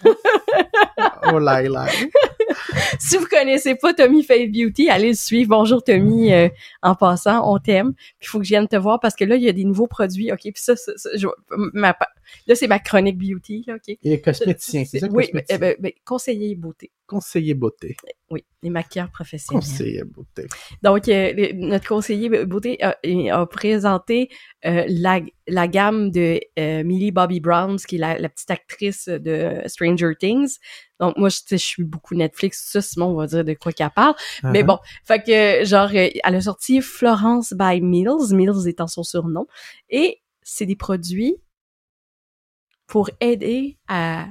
Oh 1.31 1.39
là 1.39 1.61
là. 1.61 1.87
si 2.99 3.17
vous 3.17 3.25
connaissez 3.27 3.75
pas 3.75 3.93
Tommy 3.93 4.23
Fave 4.23 4.49
Beauty, 4.51 4.89
allez 4.89 5.09
le 5.09 5.13
suivre. 5.15 5.49
Bonjour 5.49 5.83
Tommy, 5.83 6.33
euh, 6.33 6.49
en 6.81 6.95
passant, 6.95 7.49
on 7.51 7.57
t'aime. 7.59 7.93
Puis 7.93 8.05
il 8.23 8.27
faut 8.27 8.39
que 8.39 8.45
je 8.45 8.49
vienne 8.49 8.67
te 8.67 8.75
voir 8.75 8.99
parce 8.99 9.15
que 9.15 9.25
là, 9.25 9.35
il 9.35 9.43
y 9.43 9.49
a 9.49 9.53
des 9.53 9.63
nouveaux 9.65 9.87
produits. 9.87 10.31
OK, 10.31 10.39
puis 10.41 10.53
ça, 10.55 10.75
ça, 10.75 10.91
ça, 10.95 11.09
je- 11.15 11.27
ma, 11.73 11.95
là, 12.47 12.55
c'est 12.55 12.67
ma 12.67 12.79
chronique 12.79 13.17
beauty, 13.17 13.63
là, 13.67 13.75
OK? 13.75 13.97
Il 14.01 14.11
est 14.11 14.21
cosméticien, 14.21 14.83
c'est 14.85 14.99
ça? 14.99 15.07
Oui, 15.11 15.25
eh 15.49 15.57
ben, 15.57 15.75
ben, 15.79 15.91
conseiller 16.05 16.55
beauté. 16.55 16.91
Conseiller 17.07 17.53
beauté. 17.53 17.95
Oui, 18.29 18.43
les 18.61 18.69
maquilleurs 18.69 19.09
professionnels. 19.09 19.63
Conseiller 19.63 20.03
beauté. 20.03 20.45
Donc, 20.83 21.07
euh, 21.07 21.31
le- 21.33 21.53
notre 21.53 21.87
conseiller 21.87 22.29
beauté 22.45 22.77
a, 22.83 22.97
a 23.31 23.45
présenté 23.45 24.29
euh, 24.65 24.83
la, 24.89 25.21
la 25.47 25.67
gamme 25.69 26.11
de 26.11 26.39
euh, 26.59 26.83
Millie 26.83 27.11
Bobby 27.11 27.39
Brown, 27.39 27.77
qui 27.77 27.95
est 27.95 27.99
la, 27.99 28.19
la 28.19 28.27
petite 28.27 28.51
actrice 28.51 29.07
de 29.07 29.61
Stranger 29.67 30.11
Things. 30.19 30.57
Donc, 30.99 31.15
moi, 31.17 31.29
je, 31.29 31.55
suis 31.55 31.83
beaucoup 31.85 32.13
Netflix, 32.15 32.65
tout 32.65 32.71
ça, 32.71 32.81
Simon 32.81 33.15
va 33.15 33.25
dire 33.27 33.45
de 33.45 33.53
quoi 33.53 33.71
qu'elle 33.71 33.89
parle. 33.91 34.15
Mais 34.43 34.61
Uh-huh. 34.61 34.65
bon, 34.65 34.79
fait 35.05 35.23
que, 35.23 35.65
genre, 35.65 35.89
elle 35.93 36.35
a 36.35 36.41
sorti 36.41 36.81
Florence 36.81 37.53
by 37.57 37.79
Mills, 37.81 38.33
Mills 38.33 38.67
étant 38.67 38.87
son 38.87 39.03
surnom, 39.03 39.47
et 39.89 40.21
c'est 40.41 40.65
des 40.65 40.75
produits 40.75 41.37
pour 42.85 43.09
aider 43.21 43.77
à 43.87 44.27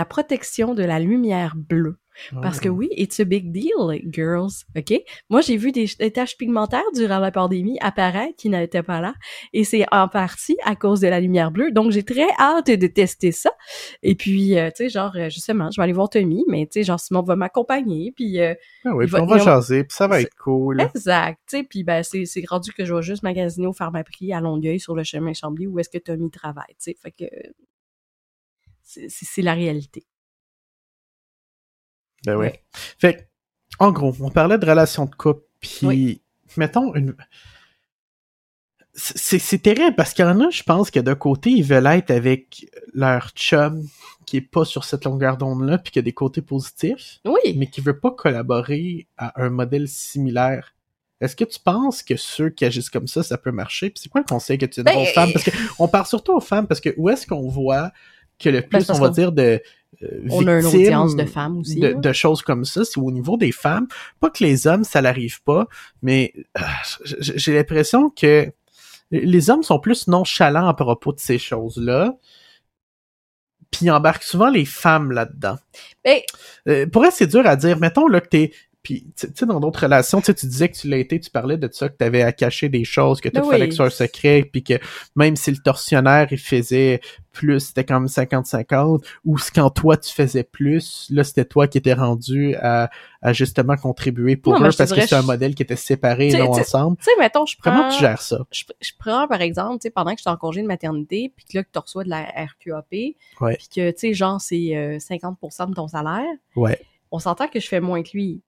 la 0.00 0.06
protection 0.06 0.74
de 0.74 0.82
la 0.82 0.98
lumière 0.98 1.54
bleue. 1.56 1.98
Parce 2.42 2.60
que 2.60 2.68
Oh. 2.68 2.72
oui, 2.72 2.88
it's 2.90 3.18
a 3.20 3.24
big 3.24 3.50
deal, 3.50 3.98
girls, 4.12 4.64
OK? 4.76 4.92
Moi, 5.30 5.40
j'ai 5.40 5.56
vu 5.56 5.72
des, 5.72 5.86
des 5.98 6.10
taches 6.10 6.36
pigmentaires 6.36 6.82
durant 6.94 7.18
la 7.18 7.30
pandémie 7.30 7.78
apparaître 7.80 8.34
qui 8.36 8.50
n'étaient 8.50 8.82
pas 8.82 9.00
là, 9.00 9.14
et 9.54 9.64
c'est 9.64 9.86
en 9.90 10.06
partie 10.06 10.56
à 10.64 10.76
cause 10.76 11.00
de 11.00 11.08
la 11.08 11.18
lumière 11.20 11.50
bleue. 11.50 11.70
Donc, 11.72 11.92
j'ai 11.92 12.02
très 12.02 12.26
hâte 12.38 12.66
de 12.70 12.86
tester 12.88 13.32
ça. 13.32 13.50
Et 14.02 14.14
puis, 14.16 14.58
euh, 14.58 14.68
tu 14.68 14.84
sais, 14.84 14.88
genre, 14.90 15.12
euh, 15.16 15.30
justement, 15.30 15.70
je 15.70 15.80
vais 15.80 15.84
aller 15.84 15.94
voir 15.94 16.10
Tommy, 16.10 16.44
mais 16.48 16.66
tu 16.66 16.80
sais, 16.80 16.82
genre, 16.82 17.00
Simon 17.00 17.22
va 17.22 17.36
m'accompagner, 17.36 18.12
puis 18.14 18.38
euh, 18.40 18.54
Ah 18.84 18.90
oui, 18.94 19.06
puis 19.06 19.12
va- 19.12 19.22
on 19.22 19.26
va 19.26 19.38
jaser, 19.38 19.84
puis 19.84 19.96
ça 19.96 20.06
va 20.06 20.20
être 20.20 20.34
cool. 20.36 20.80
Exact. 20.82 21.38
Tu 21.48 21.58
sais, 21.58 21.62
puis 21.62 21.84
ben 21.84 22.02
c'est 22.02 22.26
c'est 22.26 22.44
rendu 22.46 22.72
que 22.74 22.84
je 22.84 22.92
vais 22.92 23.02
juste 23.02 23.22
magasiner 23.22 23.66
au 23.66 23.72
Pharmaprix 23.72 24.34
à 24.34 24.40
Longueuil 24.40 24.78
sur 24.80 24.94
le 24.94 25.04
chemin 25.04 25.32
Chambly 25.32 25.66
où 25.68 25.78
est-ce 25.78 25.88
que 25.88 25.98
Tommy 25.98 26.30
travaille. 26.30 26.74
Tu 26.82 26.90
sais, 26.90 26.96
fait 27.02 27.12
que 27.12 27.24
c'est 29.08 29.42
la 29.42 29.54
réalité. 29.54 30.04
Ben 32.26 32.36
oui. 32.36 32.46
Ouais. 32.46 32.62
Fait 32.98 33.28
en 33.78 33.92
gros, 33.92 34.14
on 34.20 34.30
parlait 34.30 34.58
de 34.58 34.66
relations 34.66 35.06
de 35.06 35.14
couple, 35.14 35.42
puis 35.60 35.86
Oui. 35.86 36.22
mettons 36.56 36.94
une. 36.94 37.14
C'est 38.92 39.62
terrible 39.62 39.94
parce 39.96 40.12
qu'il 40.12 40.24
y 40.24 40.28
en 40.28 40.40
a, 40.40 40.50
je 40.50 40.62
pense, 40.64 40.90
que 40.90 40.98
d'un 41.00 41.14
côté, 41.14 41.50
ils 41.50 41.62
veulent 41.64 41.86
être 41.86 42.10
avec 42.10 42.68
leur 42.92 43.30
chum 43.30 43.86
qui 44.26 44.36
est 44.38 44.40
pas 44.42 44.64
sur 44.64 44.84
cette 44.84 45.04
longueur 45.04 45.36
d'onde-là, 45.38 45.78
puis 45.78 45.92
qui 45.92 45.98
a 46.00 46.02
des 46.02 46.12
côtés 46.12 46.42
positifs, 46.42 47.20
Oui. 47.24 47.54
mais 47.56 47.68
qui 47.68 47.80
veut 47.80 47.98
pas 47.98 48.10
collaborer 48.10 49.06
à 49.16 49.40
un 49.42 49.48
modèle 49.48 49.88
similaire. 49.88 50.74
Est-ce 51.20 51.36
que 51.36 51.44
tu 51.44 51.60
penses 51.60 52.02
que 52.02 52.16
ceux 52.16 52.50
qui 52.50 52.64
agissent 52.64 52.90
comme 52.90 53.06
ça, 53.06 53.22
ça 53.22 53.38
peut 53.38 53.52
marcher? 53.52 53.90
Puis 53.90 54.00
c'est 54.02 54.08
quoi 54.08 54.20
le 54.22 54.26
conseil 54.26 54.58
que 54.58 54.66
tu 54.66 54.82
donnes 54.82 54.94
Ben, 54.94 55.02
aux 55.02 55.06
femmes? 55.06 55.32
Parce 55.32 55.44
que 55.44 55.50
on 55.78 55.86
parle 55.88 56.06
surtout 56.06 56.32
aux 56.34 56.40
femmes, 56.40 56.66
parce 56.66 56.80
que 56.80 56.92
où 56.96 57.08
est-ce 57.08 57.26
qu'on 57.26 57.48
voit 57.48 57.92
que 58.40 58.48
le 58.48 58.60
Ben, 58.60 58.68
plus, 58.68 58.86
parce 58.86 58.98
on 58.98 59.02
va 59.02 59.10
dire, 59.10 59.32
de 59.32 59.60
euh, 60.02 60.08
On 60.30 60.46
a 60.46 60.58
une 60.60 60.66
audience 60.66 61.14
de 61.16 61.24
femmes 61.26 61.58
aussi, 61.58 61.78
de, 61.80 62.12
choses 62.12 62.42
comme 62.42 62.64
ça, 62.64 62.84
c'est 62.84 62.98
au 62.98 63.10
niveau 63.10 63.36
des 63.36 63.52
femmes. 63.52 63.86
Pas 64.18 64.30
que 64.30 64.42
les 64.42 64.66
hommes, 64.66 64.84
ça 64.84 65.00
l'arrive 65.02 65.42
pas, 65.42 65.66
mais 66.02 66.32
euh, 66.58 66.62
j- 67.04 67.16
j'ai 67.36 67.54
l'impression 67.54 68.08
que 68.10 68.50
les 69.10 69.50
hommes 69.50 69.62
sont 69.62 69.78
plus 69.80 70.06
nonchalants 70.08 70.68
à 70.68 70.74
propos 70.74 71.12
de 71.12 71.20
ces 71.20 71.38
choses-là. 71.38 72.14
Puis 73.70 73.86
ils 73.86 73.90
embarquent 73.90 74.22
souvent 74.24 74.48
les 74.50 74.64
femmes 74.64 75.12
là-dedans. 75.12 75.56
Ben, 76.04 76.20
Euh, 76.68 76.86
pour 76.86 77.04
elle, 77.04 77.12
c'est 77.12 77.26
dur 77.26 77.46
à 77.46 77.56
dire. 77.56 77.78
Mettons 77.78 78.08
là 78.08 78.20
que 78.20 78.28
t'es. 78.28 78.52
Puis, 78.82 79.12
tu 79.14 79.26
tu 79.26 79.32
sais, 79.36 79.44
dans 79.46 79.60
d'autres 79.60 79.82
relations, 79.82 80.20
tu 80.20 80.26
sais, 80.26 80.34
tu 80.34 80.46
disais 80.46 80.70
que 80.70 80.76
tu 80.76 80.88
l'as 80.88 80.96
été, 80.96 81.20
tu 81.20 81.28
parlais 81.30 81.58
de 81.58 81.68
ça, 81.70 81.88
que 81.90 81.96
t'avais 81.96 82.22
à 82.22 82.32
cacher 82.32 82.68
des 82.70 82.84
choses, 82.84 83.20
que 83.20 83.28
tout 83.28 83.42
Ben 83.42 83.50
fallait 83.50 83.62
oui. 83.64 83.68
que 83.68 83.72
ce 83.74 83.76
soit 83.76 83.86
un 83.86 83.90
secret, 83.90 84.48
puis 84.50 84.62
que 84.64 84.74
même 85.16 85.36
si 85.36 85.50
le 85.50 85.58
tortionnaire, 85.58 86.28
il 86.30 86.38
faisait 86.38 87.00
plus, 87.32 87.60
c'était 87.60 87.84
comme 87.84 88.06
50-50, 88.06 89.04
ou 89.24 89.36
quand 89.54 89.70
toi, 89.70 89.96
tu 89.96 90.12
faisais 90.12 90.44
plus, 90.44 91.06
là, 91.10 91.24
c'était 91.24 91.44
toi 91.44 91.68
qui 91.68 91.78
étais 91.78 91.92
rendu 91.92 92.54
à, 92.56 92.90
à 93.22 93.32
justement 93.32 93.76
contribuer 93.76 94.36
pour 94.36 94.54
Non, 94.54 94.60
eux, 94.66 94.70
parce 94.76 94.92
que 94.92 95.00
c'est 95.06 95.14
un 95.14 95.20
je- 95.20 95.26
modèle 95.26 95.54
qui 95.54 95.62
était 95.62 95.76
séparé, 95.76 96.28
et 96.28 96.32
Tu 96.32 96.38
non 96.38 96.52
tu- 96.54 96.60
ensemble. 96.60 96.96
tu 96.96 97.04
sais, 97.04 97.10
mettons, 97.18 97.44
je 97.46 97.56
prends... 97.58 97.70
Comment 97.70 97.90
tu 97.90 98.00
gères 98.00 98.22
ça? 98.22 98.38
Je, 98.50 98.64
je 98.80 98.90
prends, 98.98 99.28
par 99.28 99.42
exemple, 99.42 99.78
tu 99.78 99.82
sais, 99.84 99.90
pendant 99.90 100.12
que 100.12 100.16
je 100.18 100.22
suis 100.22 100.30
en 100.30 100.36
congé 100.36 100.62
de 100.62 100.66
maternité, 100.66 101.32
puis 101.36 101.44
que 101.44 101.58
là, 101.58 101.64
que 101.64 101.68
tu 101.72 101.78
reçois 101.78 102.04
de 102.04 102.08
la 102.10 102.22
RQAP, 102.22 102.88
puis 102.90 103.14
que, 103.38 103.90
tu 103.90 103.98
sais, 103.98 104.14
genre, 104.14 104.40
c'est 104.40 104.74
euh, 104.76 104.98
50% 104.98 105.68
de 105.68 105.74
ton 105.74 105.88
salaire, 105.88 106.24
Ouais. 106.56 106.80
on 107.10 107.18
s'entend 107.18 107.46
que 107.48 107.60
je 107.60 107.68
fais 107.68 107.80
moins 107.80 108.02
que 108.02 108.10
lui, 108.14 108.40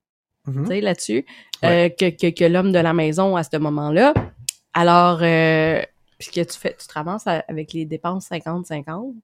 Tu 0.46 0.66
sais, 0.66 0.80
là-dessus, 0.80 1.24
euh, 1.64 1.88
que, 1.88 2.10
que, 2.10 2.30
que 2.30 2.44
l'homme 2.44 2.72
de 2.72 2.78
la 2.78 2.92
maison 2.92 3.36
à 3.36 3.44
ce 3.44 3.56
moment-là. 3.56 4.12
Alors, 4.74 5.20
euh, 5.22 5.82
puis 6.18 6.30
que 6.30 6.40
tu 6.40 6.58
fais, 6.58 6.76
tu 6.78 6.86
te 6.86 6.92
ramasses 6.92 7.26
avec 7.26 7.72
les 7.72 7.84
dépenses 7.84 8.30
50-50, 8.30 9.14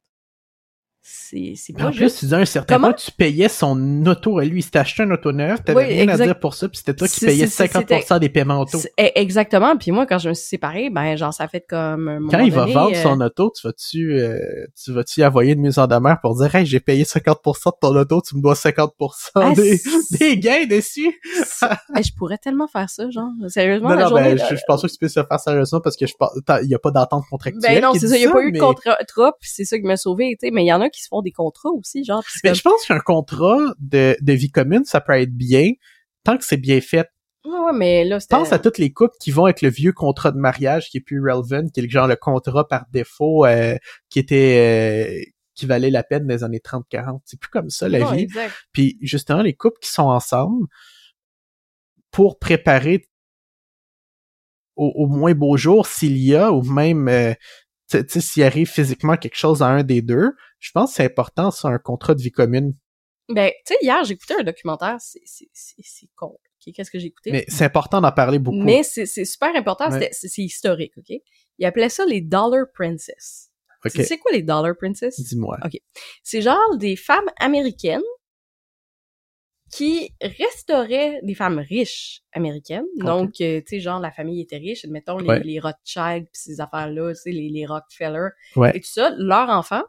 c'est 1.00 1.38
Puis 1.40 1.74
en 1.78 1.86
pas 1.86 1.90
plus, 1.90 1.98
juste. 1.98 2.28
tu 2.28 2.34
un 2.34 2.44
certain 2.44 2.74
Comment- 2.74 2.88
point, 2.88 2.96
tu 2.96 3.10
payais 3.12 3.48
son 3.48 4.04
auto 4.06 4.38
à 4.38 4.44
lui. 4.44 4.60
Il 4.60 4.62
s'était 4.62 4.78
acheté 4.80 5.04
un 5.04 5.10
auto 5.10 5.32
neuf, 5.32 5.62
t'avais 5.64 5.78
Oui, 5.78 5.84
rien 5.86 6.02
exact. 6.02 6.20
à 6.20 6.24
dire 6.26 6.38
pour 6.38 6.54
ça, 6.54 6.68
puis 6.68 6.78
c'était 6.78 6.94
toi 6.94 7.08
qui 7.08 7.20
payais 7.24 7.46
c'est- 7.46 7.66
50% 7.66 8.18
des 8.18 8.28
paiements 8.28 8.60
auto. 8.60 8.78
Eh, 8.98 9.12
Exactement. 9.18 9.76
Puis 9.76 9.90
moi, 9.90 10.06
quand 10.06 10.18
je 10.18 10.28
me 10.28 10.34
suis 10.34 10.46
séparée, 10.46 10.90
ben 10.90 11.16
genre 11.16 11.32
ça 11.32 11.48
fait 11.48 11.64
comme 11.66 12.08
un 12.08 12.28
Quand 12.28 12.40
il 12.40 12.52
va 12.52 12.66
vendre 12.66 12.94
euh, 12.96 13.02
son 13.02 13.20
auto, 13.20 13.50
tu 13.58 13.66
vas-tu, 13.66 14.12
euh, 14.20 14.38
tu 14.82 14.92
vas-tu 14.92 15.20
y 15.20 15.24
envoyer 15.24 15.54
une 15.54 15.62
mise 15.62 15.78
en 15.78 15.86
demeure 15.86 16.18
pour 16.20 16.36
dire, 16.36 16.54
hey, 16.54 16.66
j'ai 16.66 16.80
payé 16.80 17.04
50% 17.04 17.70
de 17.70 17.76
ton 17.80 17.96
auto, 17.96 18.20
tu 18.20 18.36
me 18.36 18.42
dois 18.42 18.54
50% 18.54 18.90
Ah, 19.36 19.52
des, 20.20 20.38
gains 20.38 20.66
dessus? 20.66 21.18
eh, 21.96 22.02
je 22.02 22.12
pourrais 22.16 22.38
tellement 22.38 22.68
faire 22.68 22.90
ça, 22.90 23.08
genre 23.10 23.30
sérieusement 23.48 23.88
Non, 23.90 23.94
la 23.96 24.02
non, 24.04 24.08
journée. 24.10 24.24
ben, 24.30 24.36
là, 24.38 24.46
je, 24.50 24.56
je 24.56 24.62
pense 24.66 24.82
pas 24.82 24.88
que 24.88 24.92
tu 24.92 24.98
puisses 24.98 25.16
le 25.16 25.24
faire 25.24 25.40
sérieusement 25.40 25.80
parce 25.80 25.96
que 25.96 26.06
je 26.06 26.12
il 26.62 26.68
y 26.68 26.74
a 26.74 26.78
pas 26.78 26.90
d'entente 26.90 27.24
contractuelle. 27.30 27.80
ben 27.80 27.82
non, 27.82 27.94
c'est 27.94 28.08
ça. 28.08 28.16
Il 28.16 28.22
y 28.22 28.26
a 28.26 28.30
pas 28.30 28.42
eu 28.42 28.52
de 28.52 28.58
contrat, 28.58 28.96
c'est 29.40 29.64
ça 29.64 29.78
qui 29.78 29.84
m'a 29.84 29.96
sauvé, 29.96 30.36
tu 30.40 30.46
sais. 30.46 30.50
Mais 30.52 30.64
il 30.64 30.66
y 30.68 30.72
en 30.72 30.80
a 30.80 30.87
qui 30.90 31.02
se 31.02 31.08
font 31.08 31.22
des 31.22 31.32
contrats 31.32 31.70
aussi, 31.70 32.04
genre. 32.04 32.22
Mais 32.44 32.50
comme- 32.50 32.56
je 32.56 32.62
pense 32.62 32.84
qu'un 32.86 33.00
contrat 33.00 33.74
de, 33.78 34.16
de 34.20 34.32
vie 34.32 34.50
commune, 34.50 34.84
ça 34.84 35.00
peut 35.00 35.12
être 35.12 35.32
bien, 35.34 35.72
tant 36.24 36.36
que 36.38 36.44
c'est 36.44 36.56
bien 36.56 36.80
fait. 36.80 37.08
Ouais, 37.44 37.72
mais 37.72 38.04
là. 38.04 38.18
Pense 38.28 38.52
à 38.52 38.58
toutes 38.58 38.78
les 38.78 38.92
couples 38.92 39.14
qui 39.20 39.30
vont 39.30 39.44
avec 39.44 39.62
le 39.62 39.68
vieux 39.70 39.92
contrat 39.92 40.32
de 40.32 40.38
mariage 40.38 40.90
qui 40.90 40.98
est 40.98 41.00
plus 41.00 41.20
relevant, 41.20 41.66
qui 41.68 41.80
est 41.80 41.82
le 41.84 41.88
genre 41.88 42.06
le 42.06 42.16
contrat 42.16 42.66
par 42.66 42.86
défaut, 42.92 43.46
euh, 43.46 43.76
qui 44.10 44.18
était, 44.18 45.06
euh, 45.08 45.30
qui 45.54 45.64
valait 45.66 45.90
la 45.90 46.02
peine 46.02 46.26
des 46.26 46.44
années 46.44 46.60
30-40. 46.60 47.20
C'est 47.24 47.38
plus 47.40 47.48
comme 47.48 47.70
ça, 47.70 47.88
la 47.88 48.00
Non, 48.00 48.12
vie. 48.12 48.22
exact. 48.22 48.52
Puis 48.72 48.98
justement, 49.00 49.42
les 49.42 49.54
couples 49.54 49.78
qui 49.80 49.90
sont 49.90 50.02
ensemble, 50.08 50.66
pour 52.10 52.38
préparer 52.38 53.08
au, 54.76 54.92
au 54.96 55.06
moins 55.06 55.34
beau 55.34 55.56
jour, 55.56 55.86
s'il 55.86 56.16
y 56.18 56.34
a, 56.34 56.52
ou 56.52 56.62
même 56.62 57.08
euh, 57.08 57.34
s'il 57.88 58.42
arrive 58.42 58.68
physiquement 58.68 59.16
quelque 59.16 59.36
chose 59.36 59.62
à 59.62 59.66
un 59.66 59.82
des 59.82 60.02
deux, 60.02 60.32
je 60.58 60.70
pense 60.72 60.90
que 60.90 60.96
c'est 60.96 61.04
important, 61.04 61.50
ça, 61.50 61.68
un 61.68 61.78
contrat 61.78 62.14
de 62.14 62.22
vie 62.22 62.30
commune. 62.32 62.74
Ben, 63.28 63.50
tu 63.66 63.74
sais, 63.74 63.78
hier, 63.82 64.02
j'écoutais 64.04 64.34
un 64.40 64.42
documentaire, 64.42 64.96
c'est, 65.00 65.20
c'est, 65.24 65.48
c'est, 65.52 65.74
c'est 65.82 66.08
con. 66.16 66.38
ok? 66.66 66.72
Qu'est-ce 66.74 66.90
que 66.90 66.98
j'ai 66.98 67.08
écouté? 67.08 67.30
Mais 67.30 67.44
c'est 67.48 67.64
important 67.64 68.00
d'en 68.00 68.10
parler 68.12 68.38
beaucoup. 68.38 68.62
Mais 68.62 68.82
c'est, 68.82 69.04
c'est 69.06 69.24
super 69.26 69.54
important, 69.54 69.90
Ouais. 69.90 70.08
c'est, 70.12 70.28
c'est 70.28 70.42
historique, 70.42 70.92
OK? 70.96 71.12
Ils 71.58 71.66
appelaient 71.66 71.88
ça 71.90 72.06
les 72.06 72.20
Dollar 72.22 72.64
Princess. 72.74 73.50
Ok, 73.84 73.92
Tu 73.92 74.02
sais 74.04 74.18
quoi 74.18 74.32
les 74.32 74.42
Dollar 74.42 74.74
Princess? 74.76 75.20
dis-moi. 75.20 75.58
C'est 76.22 76.40
genre 76.42 76.76
des 76.78 76.96
femmes 76.96 77.28
américaines 77.38 78.00
qui 79.70 80.14
restauraient 80.22 81.20
des 81.22 81.34
femmes 81.34 81.58
riches 81.58 82.22
américaines. 82.32 82.86
Ok. 83.00 83.04
Donc, 83.04 83.40
euh, 83.42 83.60
tu 83.60 83.64
sais, 83.76 83.80
genre, 83.80 84.00
la 84.00 84.10
famille 84.10 84.40
était 84.40 84.56
riche, 84.56 84.84
admettons, 84.84 85.18
les, 85.18 85.28
Ouais. 85.28 85.40
les 85.40 85.60
Rothschild 85.60 86.24
pis 86.24 86.40
ces 86.40 86.60
affaires-là, 86.62 87.12
tu 87.12 87.20
sais, 87.20 87.30
les, 87.30 87.50
les 87.50 87.66
Rockefeller 87.66 88.28
Ouais. 88.56 88.70
et 88.74 88.80
tout 88.80 88.88
ça, 88.88 89.10
leurs 89.18 89.50
enfants, 89.50 89.82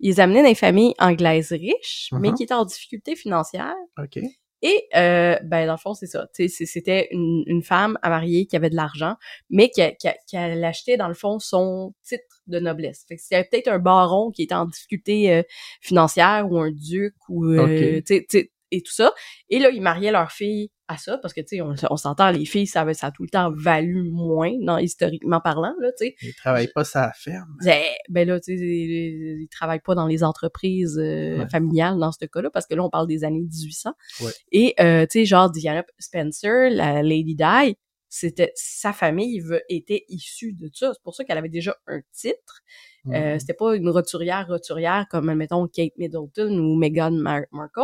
ils 0.00 0.20
amenaient 0.20 0.42
les 0.42 0.54
familles 0.54 0.94
anglaises 0.98 1.52
riches, 1.52 2.10
mais 2.12 2.28
Mhm. 2.30 2.34
qui 2.34 2.42
étaient 2.44 2.54
en 2.54 2.64
difficulté 2.64 3.16
financière. 3.16 3.74
OK. 3.98 4.18
Et, 4.62 4.88
euh, 4.96 5.36
ben, 5.44 5.66
dans 5.66 5.74
le 5.74 5.78
fond, 5.78 5.92
c'est 5.94 6.06
ça. 6.06 6.26
C'était 6.32 7.08
une, 7.10 7.44
une 7.46 7.62
femme 7.62 7.98
à 8.02 8.08
marier 8.08 8.46
qui 8.46 8.56
avait 8.56 8.70
de 8.70 8.74
l'argent, 8.74 9.16
mais 9.50 9.68
qui, 9.68 9.82
a- 9.82 9.92
qui, 9.92 10.08
qui 10.26 10.36
allait 10.36 10.64
acheter, 10.64 10.96
dans 10.96 11.08
le 11.08 11.14
fond, 11.14 11.38
son 11.38 11.94
titre 12.02 12.40
de 12.46 12.58
noblesse. 12.58 13.04
Fait 13.06 13.16
que 13.16 13.22
c'était 13.22 13.44
peut-être 13.44 13.68
un 13.68 13.78
baron 13.78 14.30
qui 14.30 14.42
était 14.44 14.54
en 14.54 14.64
difficulté 14.64 15.30
euh, 15.32 15.42
financière 15.82 16.46
ou 16.50 16.58
un 16.58 16.70
duc 16.72 17.14
ou, 17.28 17.44
euh, 17.44 17.64
Ok. 17.64 18.04
tu 18.06 18.14
sais, 18.14 18.26
tu 18.28 18.38
sais, 18.38 18.52
et 18.72 18.80
tout 18.82 18.92
ça. 18.92 19.12
Et 19.50 19.58
là, 19.58 19.68
ils 19.70 19.82
mariaient 19.82 20.10
leur 20.10 20.32
fille 20.32 20.70
à 20.88 20.96
ça, 20.96 21.18
parce 21.18 21.34
que, 21.34 21.40
tu 21.40 21.56
sais, 21.56 21.60
on, 21.60 21.74
on 21.90 21.96
s'entend, 21.96 22.30
les 22.30 22.44
filles, 22.44 22.66
ça, 22.66 22.92
ça 22.94 23.08
a 23.08 23.10
tout 23.10 23.22
le 23.22 23.28
temps 23.28 23.50
valu 23.52 24.02
moins, 24.10 24.52
non, 24.60 24.78
historiquement 24.78 25.40
parlant, 25.40 25.74
là, 25.80 25.90
tu 25.98 26.06
sais. 26.06 26.16
Ils 26.22 26.34
travaillent 26.34 26.72
pas 26.72 26.84
ça 26.84 27.04
à 27.04 27.06
la 27.08 27.12
ferme. 27.12 27.56
Ben, 27.64 27.82
ben 28.08 28.28
là, 28.28 28.38
tu 28.40 28.56
sais, 28.56 28.64
ils, 28.64 29.42
ils 29.42 29.48
travaillent 29.48 29.80
pas 29.80 29.94
dans 29.94 30.06
les 30.06 30.22
entreprises 30.22 30.98
euh, 30.98 31.38
Ouais. 31.38 31.48
familiales 31.48 31.98
dans 31.98 32.12
ce 32.12 32.24
cas-là, 32.24 32.50
parce 32.50 32.66
que 32.66 32.74
là, 32.74 32.84
on 32.84 32.90
parle 32.90 33.06
des 33.06 33.24
années 33.24 33.40
1800. 33.40 33.92
Ouais. 34.22 34.30
Et, 34.52 34.74
euh, 34.80 35.06
tu 35.10 35.20
sais, 35.20 35.24
genre, 35.24 35.50
Diana 35.50 35.84
Spencer, 35.98 36.70
la 36.70 37.02
Lady 37.02 37.34
Di, 37.34 37.76
c'était, 38.08 38.52
sa 38.54 38.92
famille 38.92 39.42
était 39.68 40.04
issue 40.08 40.52
de 40.52 40.70
ça. 40.72 40.92
C'est 40.94 41.02
pour 41.02 41.14
ça 41.14 41.24
qu'elle 41.24 41.38
avait 41.38 41.48
déjà 41.48 41.76
un 41.86 42.00
titre. 42.12 42.62
Euh, 43.08 43.34
Mhm. 43.34 43.38
c'était 43.40 43.54
pas 43.54 43.76
une 43.76 43.88
roturière, 43.88 44.46
roturière 44.48 45.06
comme, 45.10 45.28
admettons, 45.28 45.68
Kate 45.68 45.92
Middleton 45.96 46.58
ou 46.58 46.74
Meghan 46.76 47.12
Mar- 47.12 47.44
Markle. 47.52 47.80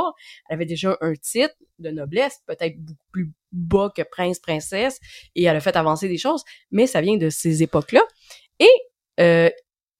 Elle 0.48 0.54
avait 0.54 0.66
déjà 0.66 0.96
un 1.00 1.14
titre 1.14 1.54
de 1.78 1.90
noblesse, 1.90 2.40
peut-être 2.46 2.76
beaucoup 2.80 3.06
plus 3.12 3.32
bas 3.52 3.92
que 3.94 4.02
prince, 4.02 4.40
princesse, 4.40 4.98
et 5.36 5.44
elle 5.44 5.54
a 5.56 5.60
fait 5.60 5.76
avancer 5.76 6.08
des 6.08 6.18
choses, 6.18 6.42
mais 6.72 6.86
ça 6.88 7.00
vient 7.00 7.16
de 7.16 7.30
ces 7.30 7.62
époques-là. 7.62 8.02
Et, 8.58 8.70
euh, 9.20 9.50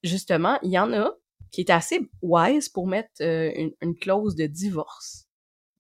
justement, 0.03 0.59
il 0.63 0.71
y 0.73 0.79
en 0.79 0.93
a 0.93 1.13
qui 1.53 1.61
étaient 1.61 1.73
assez 1.73 2.01
wise 2.23 2.69
pour 2.69 2.87
mettre 2.89 3.11
euh, 3.21 3.53
une, 3.55 3.73
une 3.83 3.95
clause 3.97 4.35
de 4.35 4.47
divorce. 4.47 5.27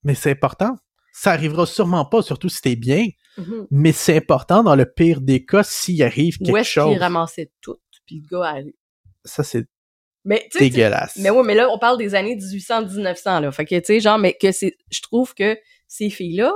Mais 0.05 0.15
c'est 0.15 0.31
important. 0.33 0.77
Ça 1.13 1.33
arrivera 1.33 1.67
sûrement 1.67 2.05
pas, 2.05 2.23
surtout 2.23 2.49
si 2.49 2.61
t'es 2.61 2.77
bien, 2.77 3.07
Mhm. 3.39 3.67
mais 3.71 3.93
c'est 3.93 4.17
important 4.17 4.63
dans 4.63 4.75
le 4.77 4.85
pire 4.85 5.21
des 5.21 5.45
cas 5.45 5.63
s'il 5.63 6.03
arrive 6.03 6.37
Où 6.41 6.45
quelque 6.45 6.59
est-ce 6.59 6.71
chose. 6.71 6.91
qu'ils 6.93 6.99
ramassaient 7.03 7.51
tout, 7.61 7.79
puis 8.07 8.23
le 8.31 8.37
gars. 8.39 8.55
Ça, 9.25 9.43
c'est 9.43 9.65
Mais, 10.25 10.49
dégueulasse. 10.59 11.17
Mais 11.17 11.31
ouais, 11.31 11.43
mais 11.43 11.55
là, 11.55 11.69
on 11.71 11.79
parle 11.79 11.97
des 11.99 12.15
années 12.15 12.37
1800-1900, 12.37 13.41
là. 13.41 13.51
Fait 13.53 13.65
que, 13.65 13.75
tu 13.79 13.85
sais, 13.87 14.01
genre, 14.01 14.19
mais 14.19 14.37
que 14.41 14.53
c'est, 14.53 14.77
je 14.91 15.01
trouve 15.01 15.35
que 15.35 15.57
ces 15.89 16.11
filles-là, 16.11 16.53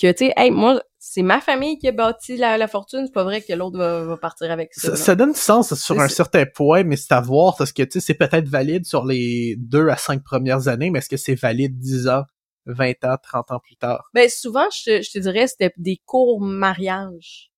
que, 0.00 0.10
tu 0.12 0.26
sais, 0.26 0.32
hey, 0.36 0.50
moi, 0.50 0.80
c'est 0.98 1.22
ma 1.22 1.40
famille 1.40 1.78
qui 1.78 1.88
a 1.88 1.92
bâti 1.92 2.36
la, 2.36 2.56
la 2.58 2.68
fortune, 2.68 3.04
c'est 3.06 3.12
pas 3.12 3.24
vrai 3.24 3.42
que 3.42 3.52
l'autre 3.52 3.76
va, 3.78 4.04
va 4.04 4.16
partir 4.16 4.50
avec 4.50 4.72
ça. 4.72 4.90
Ça, 4.90 4.96
ça 4.96 5.14
donne 5.14 5.34
sens 5.34 5.74
sur 5.74 5.98
un 6.00 6.08
certain 6.08 6.44
point, 6.46 6.84
mais 6.84 6.96
c'est 6.96 7.12
à 7.12 7.20
voir, 7.20 7.56
parce 7.56 7.72
que, 7.72 7.82
tu 7.82 7.92
sais, 7.92 8.00
c'est 8.00 8.14
peut-être 8.14 8.48
valide 8.48 8.86
sur 8.86 9.04
les 9.04 9.56
deux 9.58 9.88
à 9.88 9.96
cinq 9.96 10.22
premières 10.22 10.68
années, 10.68 10.90
mais 10.90 11.00
est-ce 11.00 11.08
que 11.08 11.16
c'est 11.16 11.34
valide 11.34 11.78
10 11.78 12.08
ans, 12.08 12.22
20 12.66 13.04
ans, 13.04 13.16
30 13.22 13.50
ans 13.52 13.60
plus 13.62 13.76
tard? 13.76 14.04
Ben, 14.14 14.28
souvent, 14.28 14.64
je 14.70 14.84
te, 14.98 15.02
je 15.02 15.10
te 15.10 15.18
dirais, 15.18 15.46
c'était 15.46 15.72
des 15.76 16.00
courts 16.04 16.40
mariages. 16.40 17.50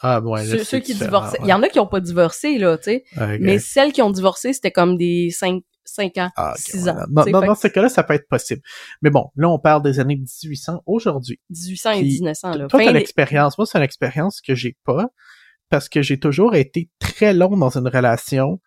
Ah, 0.00 0.20
ouais, 0.20 0.44
là, 0.46 0.64
ceux, 0.64 0.78
qui 0.78 0.94
divorçaient. 0.94 1.40
ouais. 1.40 1.46
Il 1.46 1.50
y 1.50 1.52
en 1.52 1.62
a 1.62 1.68
qui 1.68 1.80
ont 1.80 1.86
pas 1.86 2.00
divorcé, 2.00 2.56
là, 2.58 2.78
tu 2.78 2.84
sais. 2.84 3.04
Mais 3.40 3.58
celles 3.58 3.92
qui 3.92 4.00
ont 4.00 4.10
divorcé, 4.12 4.52
c'était 4.52 4.70
comme 4.70 4.96
des 4.96 5.30
5, 5.30 5.62
5 5.84 6.18
ans, 6.18 6.30
Ah, 6.36 6.52
ok, 6.52 6.58
6 6.58 6.84
ouais. 6.84 6.90
ans. 6.90 6.96
Dans, 7.08 7.24
dans- 7.24 7.40
dans 7.40 7.54
que 7.54 7.60
ce 7.60 7.66
cas-là, 7.68 7.88
ça 7.88 8.04
peut 8.04 8.14
être 8.14 8.28
possible. 8.28 8.60
Mais 9.02 9.10
bon, 9.10 9.30
là, 9.34 9.48
on 9.48 9.58
parle 9.58 9.82
des 9.82 9.98
années 9.98 10.14
1800 10.16 10.82
aujourd'hui. 10.86 11.40
1800 11.50 11.90
et 11.92 12.00
Puis, 12.00 12.12
1900, 12.12 12.50
là. 12.50 12.66
Toi, 12.68 12.78
t'as 12.78 12.92
des- 12.92 12.98
l'expérience. 12.98 13.58
Moi, 13.58 13.66
c'est 13.66 13.78
une 13.78 13.84
expérience 13.84 14.40
que 14.40 14.54
j'ai 14.54 14.76
pas 14.84 15.06
parce 15.68 15.88
que 15.88 16.00
j'ai 16.00 16.20
toujours 16.20 16.54
été 16.54 16.90
très 17.00 17.34
long 17.34 17.56
dans 17.56 17.76
une 17.76 17.88
relation 17.88 18.60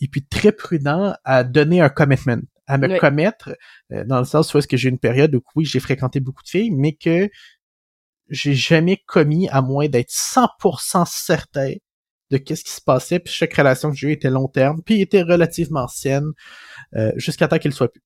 et 0.00 0.08
puis 0.08 0.24
très 0.26 0.50
prudent 0.50 1.14
à 1.24 1.44
donner 1.44 1.80
un 1.80 1.90
commitment, 1.90 2.42
à 2.72 2.78
me 2.78 2.88
Oui. 2.88 2.98
commettre 2.98 3.50
euh, 3.92 4.04
dans 4.04 4.18
le 4.18 4.24
sens 4.24 4.52
où 4.54 4.58
est-ce 4.58 4.66
que 4.66 4.78
j'ai 4.78 4.88
une 4.88 4.98
période 4.98 5.34
où 5.34 5.42
oui, 5.54 5.64
j'ai 5.66 5.78
fréquenté 5.80 6.20
beaucoup 6.20 6.42
de 6.42 6.48
filles, 6.48 6.70
mais 6.70 6.94
que 6.94 7.28
j'ai 8.30 8.54
jamais 8.54 8.96
commis 9.06 9.48
à 9.50 9.60
moins 9.60 9.88
d'être 9.88 10.10
100% 10.10 11.04
certain 11.06 11.74
de 12.30 12.38
qu'est-ce 12.38 12.64
qui 12.64 12.72
se 12.72 12.80
passait, 12.80 13.18
puis 13.18 13.30
chaque 13.32 13.52
relation 13.52 13.90
que 13.90 13.96
j'ai 13.96 14.08
eue 14.08 14.12
était 14.12 14.30
long 14.30 14.48
terme, 14.48 14.80
puis 14.82 15.02
était 15.02 15.20
relativement 15.20 15.86
saine, 15.86 16.30
euh, 16.96 17.12
jusqu'à 17.16 17.46
temps 17.46 17.58
qu'elle 17.58 17.74
soit 17.74 17.92
plus. 17.92 18.02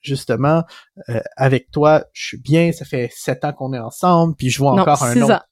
Justement, 0.00 0.64
euh, 1.10 1.20
avec 1.36 1.70
toi, 1.70 2.04
je 2.12 2.26
suis 2.26 2.40
bien, 2.40 2.72
ça 2.72 2.84
fait 2.84 3.08
sept 3.14 3.44
ans 3.44 3.52
qu'on 3.52 3.72
est 3.72 3.78
ensemble, 3.78 4.34
puis 4.34 4.50
je 4.50 4.58
vois 4.58 4.72
non, 4.74 4.82
encore 4.82 5.00
un 5.04 5.12
6 5.12 5.22
autre. 5.22 5.46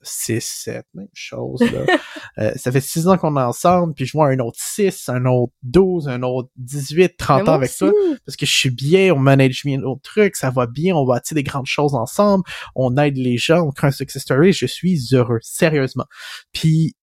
Ans. 0.00 0.04
6, 0.04 0.40
7, 0.40 0.86
même 0.94 1.08
chose, 1.12 1.60
là. 1.60 1.84
Euh, 2.38 2.52
ça 2.54 2.70
fait 2.70 2.80
six 2.80 3.08
ans 3.08 3.18
qu'on 3.18 3.36
est 3.36 3.42
ensemble, 3.42 3.94
puis 3.94 4.06
je 4.06 4.12
vois 4.12 4.28
un 4.28 4.38
autre 4.38 4.58
6, 4.60 5.08
un 5.08 5.24
autre 5.24 5.52
12, 5.64 6.06
un 6.08 6.22
autre 6.22 6.48
18, 6.54 7.16
30 7.16 7.42
Mais 7.42 7.48
ans 7.48 7.52
avec 7.54 7.68
aussi. 7.70 7.78
toi 7.78 7.92
parce 8.24 8.36
que 8.36 8.46
je 8.46 8.52
suis 8.52 8.70
bien, 8.70 9.12
on 9.12 9.18
manage 9.18 9.64
bien 9.64 9.78
nos 9.78 9.96
trucs, 9.96 10.36
ça 10.36 10.50
va 10.50 10.68
bien, 10.68 10.94
on 10.94 11.04
bâtit 11.04 11.34
des 11.34 11.42
grandes 11.42 11.66
choses 11.66 11.96
ensemble, 11.96 12.44
on 12.76 12.96
aide 12.96 13.16
les 13.16 13.38
gens, 13.38 13.66
on 13.66 13.72
crée 13.72 13.88
un 13.88 13.90
success 13.90 14.22
story, 14.22 14.52
je 14.52 14.66
suis 14.66 15.00
heureux, 15.12 15.40
sérieusement. 15.42 16.04
Puis, 16.52 16.94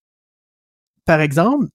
par 1.04 1.20
exemple, 1.20 1.66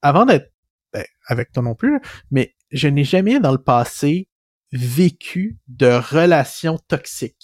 avant 0.00 0.24
d'être 0.24 0.50
ben, 0.94 1.04
avec 1.26 1.52
toi 1.52 1.62
non 1.62 1.74
plus, 1.74 2.00
mais 2.30 2.54
je 2.70 2.88
n'ai 2.88 3.04
jamais 3.04 3.38
dans 3.38 3.52
le 3.52 3.62
passé 3.62 4.28
vécu 4.72 5.58
de 5.68 5.88
relations 5.88 6.78
toxiques. 6.88 7.36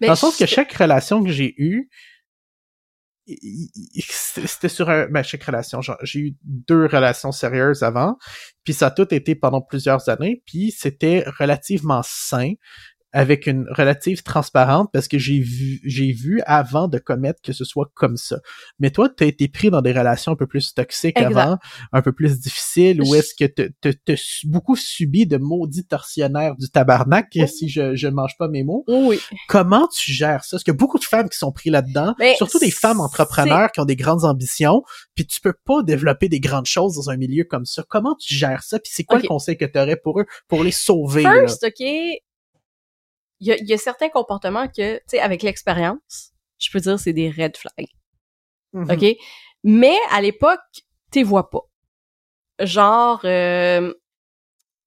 Ben, 0.00 0.08
Dans 0.08 0.12
le 0.12 0.18
sens 0.18 0.36
que 0.36 0.46
chaque 0.46 0.72
relation 0.72 1.22
que 1.22 1.30
j'ai 1.30 1.54
eue, 1.58 1.88
c'était 3.26 4.68
sur 4.68 4.90
un, 4.90 5.06
ben, 5.06 5.22
relation, 5.46 5.80
j'ai 6.02 6.18
eu 6.18 6.36
deux 6.42 6.86
relations 6.86 7.32
sérieuses 7.32 7.82
avant, 7.82 8.16
puis 8.64 8.74
ça 8.74 8.88
a 8.88 8.90
tout 8.90 9.12
été 9.14 9.34
pendant 9.34 9.62
plusieurs 9.62 10.08
années, 10.08 10.42
puis 10.46 10.70
c'était 10.70 11.24
relativement 11.38 12.02
sain. 12.04 12.52
Avec 13.14 13.46
une 13.46 13.64
relative 13.70 14.22
transparente 14.24 14.90
parce 14.92 15.06
que 15.08 15.18
j'ai 15.18 15.38
vu 15.38 15.80
j'ai 15.84 16.12
vu 16.12 16.42
avant 16.46 16.88
de 16.88 16.98
commettre 16.98 17.40
que 17.40 17.52
ce 17.52 17.64
soit 17.64 17.88
comme 17.94 18.16
ça. 18.16 18.40
Mais 18.80 18.90
toi, 18.90 19.08
tu 19.08 19.22
as 19.24 19.28
été 19.28 19.48
pris 19.48 19.70
dans 19.70 19.80
des 19.80 19.92
relations 19.92 20.32
un 20.32 20.36
peu 20.36 20.48
plus 20.48 20.74
toxiques 20.74 21.18
Exact. 21.18 21.36
avant, 21.38 21.58
un 21.92 22.02
peu 22.02 22.12
plus 22.12 22.40
difficiles, 22.40 23.00
ou 23.00 23.14
est-ce 23.14 23.34
que 23.34 23.44
tu 23.46 24.12
as 24.12 24.44
beaucoup 24.44 24.74
subi 24.76 25.26
de 25.26 25.36
maudits 25.38 25.86
tortionnaires 25.86 26.56
du 26.56 26.68
tabarnak, 26.68 27.28
Oui. 27.36 27.48
si 27.48 27.68
je 27.68 27.94
je 27.94 28.08
mange 28.08 28.36
pas 28.36 28.48
mes 28.48 28.64
mots? 28.64 28.84
Oui. 28.88 29.20
Comment 29.48 29.86
tu 29.86 30.10
gères 30.12 30.42
ça? 30.44 30.56
Parce 30.56 30.64
qu'il 30.64 30.72
y 30.72 30.76
a 30.76 30.78
beaucoup 30.78 30.98
de 30.98 31.04
femmes 31.04 31.28
qui 31.28 31.38
sont 31.38 31.52
prises 31.52 31.72
là-dedans, 31.72 32.14
Ben, 32.18 32.34
surtout 32.36 32.58
des 32.58 32.72
femmes 32.72 33.00
entrepreneurs 33.00 33.70
qui 33.70 33.80
ont 33.80 33.84
des 33.84 33.96
grandes 33.96 34.24
ambitions, 34.24 34.82
puis 35.14 35.24
tu 35.24 35.40
peux 35.40 35.54
pas 35.64 35.82
développer 35.84 36.28
des 36.28 36.40
grandes 36.40 36.66
choses 36.66 36.96
dans 36.96 37.10
un 37.10 37.16
milieu 37.16 37.44
comme 37.44 37.64
ça. 37.64 37.84
Comment 37.88 38.16
tu 38.16 38.34
gères 38.34 38.64
ça? 38.64 38.80
Puis 38.80 38.90
c'est 38.92 39.04
quoi 39.04 39.20
le 39.20 39.28
conseil 39.28 39.56
que 39.56 39.64
tu 39.64 39.78
aurais 39.78 39.96
pour 39.96 40.20
eux, 40.20 40.26
pour 40.48 40.64
les 40.64 40.72
sauver? 40.72 41.22
là? 41.22 41.46
First, 41.46 41.64
OK, 41.64 41.84
il 43.44 43.48
y 43.48 43.52
a, 43.52 43.56
il 43.58 43.68
y 43.68 43.74
a 43.74 43.78
certains 43.78 44.08
comportements 44.08 44.68
que, 44.68 44.96
tu 44.96 45.02
sais, 45.08 45.20
avec 45.20 45.42
l'expérience, 45.42 46.32
je 46.58 46.70
peux 46.70 46.80
dire 46.80 46.98
c'est 46.98 47.12
des 47.12 47.30
red 47.30 47.56
flags. 47.56 47.90
Mhm. 48.72 48.90
OK? 48.90 49.16
Mais 49.64 49.96
à 50.10 50.22
l'époque, 50.22 50.60
t'es 51.10 51.22
vois 51.22 51.50
pas. 51.50 51.60
Genre, 52.60 53.20
euh, 53.24 53.92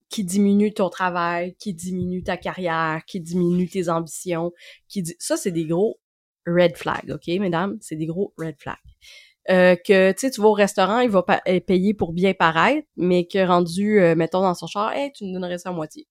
qui 0.09 0.23
diminue 0.23 0.73
ton 0.73 0.89
travail, 0.89 1.55
qui 1.55 1.73
diminue 1.73 2.23
ta 2.23 2.37
carrière, 2.37 3.03
qui 3.05 3.19
diminue 3.19 3.67
tes 3.67 3.89
ambitions, 3.89 4.51
qui 4.87 5.03
ça 5.19 5.37
c'est 5.37 5.51
des 5.51 5.65
gros 5.65 5.99
red 6.47 6.77
flags, 6.77 7.11
OK, 7.11 7.27
mesdames, 7.39 7.77
c'est 7.81 7.95
des 7.95 8.05
gros 8.05 8.33
red 8.37 8.55
flags. 8.57 8.77
Euh, 9.49 9.75
que 9.75 10.11
tu 10.11 10.19
sais 10.19 10.31
tu 10.31 10.41
vas 10.41 10.47
au 10.47 10.53
restaurant, 10.53 10.99
il 10.99 11.09
va 11.09 11.23
euh, 11.47 11.59
payer 11.61 11.93
pour 11.93 12.13
bien 12.13 12.33
paraître, 12.33 12.87
mais 12.97 13.27
que 13.27 13.45
rendu 13.45 13.99
euh, 13.99 14.15
mettons 14.15 14.41
dans 14.41 14.55
son 14.55 14.67
char, 14.67 14.91
hey, 14.93 15.11
tu 15.13 15.25
me 15.25 15.33
donnerais 15.33 15.57
ça 15.57 15.69
à 15.69 15.73
moitié. 15.73 16.07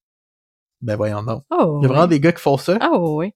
Ben 0.81 0.97
voyons 0.97 1.23
non. 1.23 1.43
Oh. 1.51 1.79
Il 1.81 1.83
y 1.83 1.87
a 1.87 1.89
vraiment 1.89 2.07
des 2.07 2.21
gars 2.21 2.33
qui 2.33 2.43
font 2.43 2.59
ça. 2.59 2.79
Ah 2.81 2.99
ouais. 2.99 3.33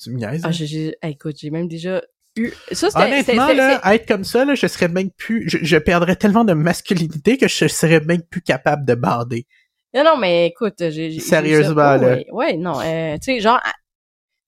Tu 0.00 0.10
me 0.10 0.16
niaises. 0.16 0.42
Ah, 0.44 0.48
hein? 0.48 0.52
j'ai, 0.52 0.94
écoute, 1.02 1.36
j'ai 1.38 1.50
même 1.50 1.68
déjà 1.68 2.02
eu 2.36 2.52
ça 2.72 2.88
Honnêtement, 2.94 3.52
là, 3.52 3.80
être 3.94 4.06
comme 4.06 4.24
ça, 4.24 4.44
là, 4.44 4.54
je 4.54 4.66
serais 4.66 4.88
même 4.88 5.10
plus, 5.10 5.48
je, 5.48 5.58
je 5.60 5.76
perdrais 5.76 6.16
tellement 6.16 6.44
de 6.44 6.52
masculinité 6.52 7.36
que 7.36 7.48
je 7.48 7.66
serais 7.66 8.00
même 8.00 8.22
plus 8.22 8.42
capable 8.42 8.84
de 8.84 8.94
bander. 8.94 9.46
Non, 9.94 10.04
non, 10.04 10.16
mais 10.16 10.46
écoute, 10.46 10.76
j'ai... 10.90 11.18
Sérieusement, 11.18 11.96
là. 11.96 12.16
Ouais, 12.16 12.26
ouais, 12.30 12.56
non, 12.56 12.80
euh, 12.80 13.14
tu 13.14 13.32
sais, 13.32 13.40
genre, 13.40 13.60
tu 13.64 13.70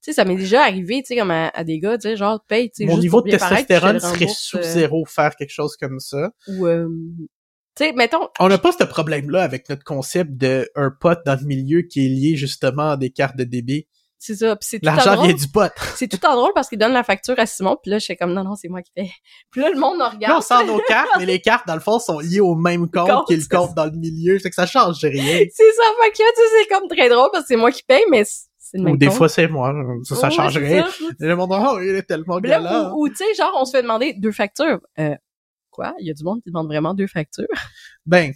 sais, 0.03 0.13
ça 0.13 0.25
m'est 0.25 0.37
déjà 0.37 0.63
arrivé, 0.63 1.03
tu 1.03 1.09
sais, 1.09 1.17
comme 1.17 1.31
à, 1.31 1.49
à 1.49 1.65
des 1.65 1.81
gars, 1.81 1.97
tu 1.97 2.03
sais, 2.03 2.17
genre, 2.17 2.45
paye, 2.47 2.71
tu 2.71 2.77
sais, 2.77 2.85
Mon 2.85 2.93
juste 2.93 3.03
niveau 3.03 3.23
de 3.23 3.31
testostérone 3.31 3.99
serait 3.99 4.13
rembourse, 4.13 4.39
sous 4.39 4.59
euh, 4.59 4.63
zéro 4.63 5.05
faire 5.07 5.35
quelque 5.37 5.53
chose 5.53 5.77
comme 5.77 5.99
ça. 5.99 6.31
Ou, 6.47 6.67
euh, 6.67 6.89
sais, 7.85 7.93
mettons, 7.93 8.29
On 8.39 8.49
n'a 8.49 8.59
pas 8.59 8.73
ce 8.73 8.85
problème-là 8.85 9.43
avec 9.43 9.69
notre 9.69 9.85
concept 9.85 10.33
de 10.37 10.69
un 10.75 10.91
pote 10.91 11.21
dans 11.27 11.39
le 11.41 11.47
milieu 11.47 11.83
qui 11.83 12.07
est 12.07 12.09
lié 12.09 12.37
justement 12.37 12.91
à 12.93 12.97
des 12.97 13.11
cartes 13.11 13.37
de 13.37 13.45
débit. 13.45 13.87
c'est 14.19 14.35
ça, 14.37 14.55
puis 14.57 14.67
c'est 14.71 14.81
tout 14.81 14.89
en 14.89 14.95
L'argent 14.95 15.23
vient 15.23 15.33
du 15.35 15.49
pote. 15.49 15.73
c'est 15.97 16.09
tout 16.09 16.25
en 16.27 16.35
drôle 16.37 16.53
parce 16.55 16.69
qu'il 16.69 16.79
donne 16.79 16.93
la 16.93 17.03
facture 17.05 17.39
à 17.39 17.47
Simon, 17.47 17.77
puis 17.83 17.91
là, 17.91 17.99
je 17.99 18.07
fais 18.07 18.17
comme, 18.17 18.33
non, 18.35 18.45
non, 18.45 18.55
c'est 18.55 18.69
moi 18.69 18.83
qui 18.83 18.93
paye. 18.95 19.11
Puis 19.51 19.61
là, 19.63 19.71
le 19.71 19.79
monde 19.81 19.99
Là, 19.99 20.11
regarde. 20.11 20.37
on 20.39 20.41
sort 20.43 20.65
nos 20.65 20.79
cartes, 20.89 21.09
mais 21.19 21.27
les 21.27 21.41
cartes, 21.41 21.67
dans 21.67 21.75
le 21.75 21.81
fond, 21.81 21.99
sont 21.99 22.19
liées 22.19 22.41
au 22.41 22.55
même 22.55 22.91
compte 22.91 23.09
Compte, 23.09 23.27
qui 23.27 23.33
est 23.33 23.37
le 23.37 23.43
c'est 23.43 23.49
compte 23.57 23.75
dans 23.75 23.87
le 23.87 23.93
milieu. 23.93 24.39
Fait 24.39 24.51
que 24.51 24.55
ça 24.57 24.67
change 24.67 24.99
rien. 25.03 25.39
C'est 25.53 25.73
ça, 25.73 25.83
fait 26.03 26.11
que 26.13 26.23
là, 26.23 26.29
tu 26.37 26.43
sais, 26.43 26.49
c'est 26.63 26.69
comme 26.75 26.89
très 26.89 27.09
drôle 27.09 27.29
parce 27.33 27.45
que 27.45 27.49
c'est 27.49 27.57
moi 27.57 27.71
qui 27.73 27.83
paye, 27.83 28.05
mais 28.11 28.25
c'est 28.25 28.77
le 28.79 28.85
même 28.85 28.95
Ou 28.95 28.97
des 28.99 29.07
compte. 29.07 29.17
fois, 29.17 29.29
c'est 29.29 29.49
moi. 29.49 29.73
Ça, 30.05 30.15
ça 30.17 30.29
Ouais, 30.29 30.33
change 30.35 30.53
c'est 30.53 30.59
rien. 30.61 30.87
ça. 30.87 31.05
Et 31.21 31.27
le 31.27 31.35
monde, 31.37 31.51
oh, 31.53 31.79
il 31.81 31.89
est 31.97 32.03
tellement 32.03 32.39
galant. 32.41 32.93
ou, 32.95 33.05
ou, 33.05 33.09
tu 33.09 33.17
sais, 33.17 33.35
genre, 33.37 33.53
on 33.57 33.65
se 33.65 33.73
fait 33.73 33.83
demander 33.83 34.13
deux 34.13 34.31
factures. 34.33 34.81
Euh, 34.99 35.15
quoi? 35.81 35.95
Il 36.01 36.07
y 36.07 36.11
a 36.11 36.15
du 36.15 36.25
monde 36.25 36.43
qui 36.43 36.51
demande 36.51 36.67
vraiment 36.67 36.95
deux 36.95 37.07
factures. 37.07 37.47
Ben, 38.07 38.33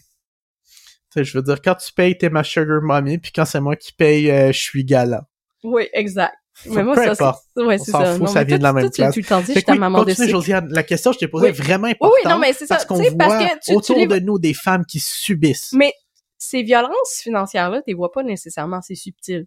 tu 1.12 1.24
je 1.24 1.36
veux 1.38 1.42
dire, 1.45 1.61
quand 1.62 1.74
tu 1.76 1.92
payes, 1.92 2.16
t'es 2.18 2.30
ma 2.30 2.42
sugar 2.42 2.80
mommy, 2.82 3.18
puis 3.18 3.32
quand 3.32 3.45
c'est 3.45 3.61
moi 3.61 3.76
qui 3.76 3.92
paye, 3.92 4.30
euh, 4.30 4.53
je 4.53 4.59
suis 4.61 4.84
galant. 4.84 5.22
Oui, 5.62 5.88
exact. 5.92 6.34
Mais 6.66 6.82
moi, 6.84 6.95
peu 6.95 7.14
ça, 7.14 7.36
c'est, 7.57 7.62
ouais, 7.62 7.78
c'est 7.78 7.90
ça. 7.90 8.12
fout, 8.12 8.20
Non, 8.20 8.26
ça 8.28 8.45
vient 8.45 8.59
de 8.59 8.62
la 8.62 8.72
même 8.72 8.84
tu- 8.90 9.01
place. 9.01 9.12
Tu 9.14 9.20
le 9.22 9.26
t'en 9.26 9.40
dis, 9.40 9.47
je 9.49 9.53
Fait 9.55 9.59
suis 9.59 9.62
que 9.62 9.66
ta 9.66 9.72
oui, 9.72 9.78
maman 9.78 10.05
de. 10.05 10.12
Josiane. 10.12 10.68
La 10.70 10.84
question 10.84 11.11
que 11.11 11.14
je 11.14 11.18
t'ai 11.20 11.28
posée 11.28 11.47
Oui. 11.47 11.51
est 11.51 11.61
vraiment 11.62 11.88
importante. 11.88 12.12
oui, 12.24 12.30
non, 12.30 12.38
mais 12.38 12.53
c'est 12.53 12.66
ça. 12.66 12.76
Parce 12.76 12.86
qu'on 12.86 12.97
Tu 13.03 13.09
voit 13.09 13.18
parce 13.18 13.42
que 13.45 13.53
tu- 13.55 13.59
tu 13.70 13.74
autour 13.74 13.97
les- 13.99 14.07
de 14.07 14.18
nous 14.20 14.38
des 14.38 14.55
femmes 14.55 14.84
qui 14.86 15.01
subissent. 15.01 15.72
Mais 15.72 15.92
ces 16.38 16.62
violences 16.62 17.20
financières-là, 17.22 17.78
tu 17.78 17.84
les 17.88 17.95
vois 17.95 18.12
pas 18.12 18.22
nécessairement, 18.22 18.80
c'est 18.82 18.95
subtil. 18.95 19.47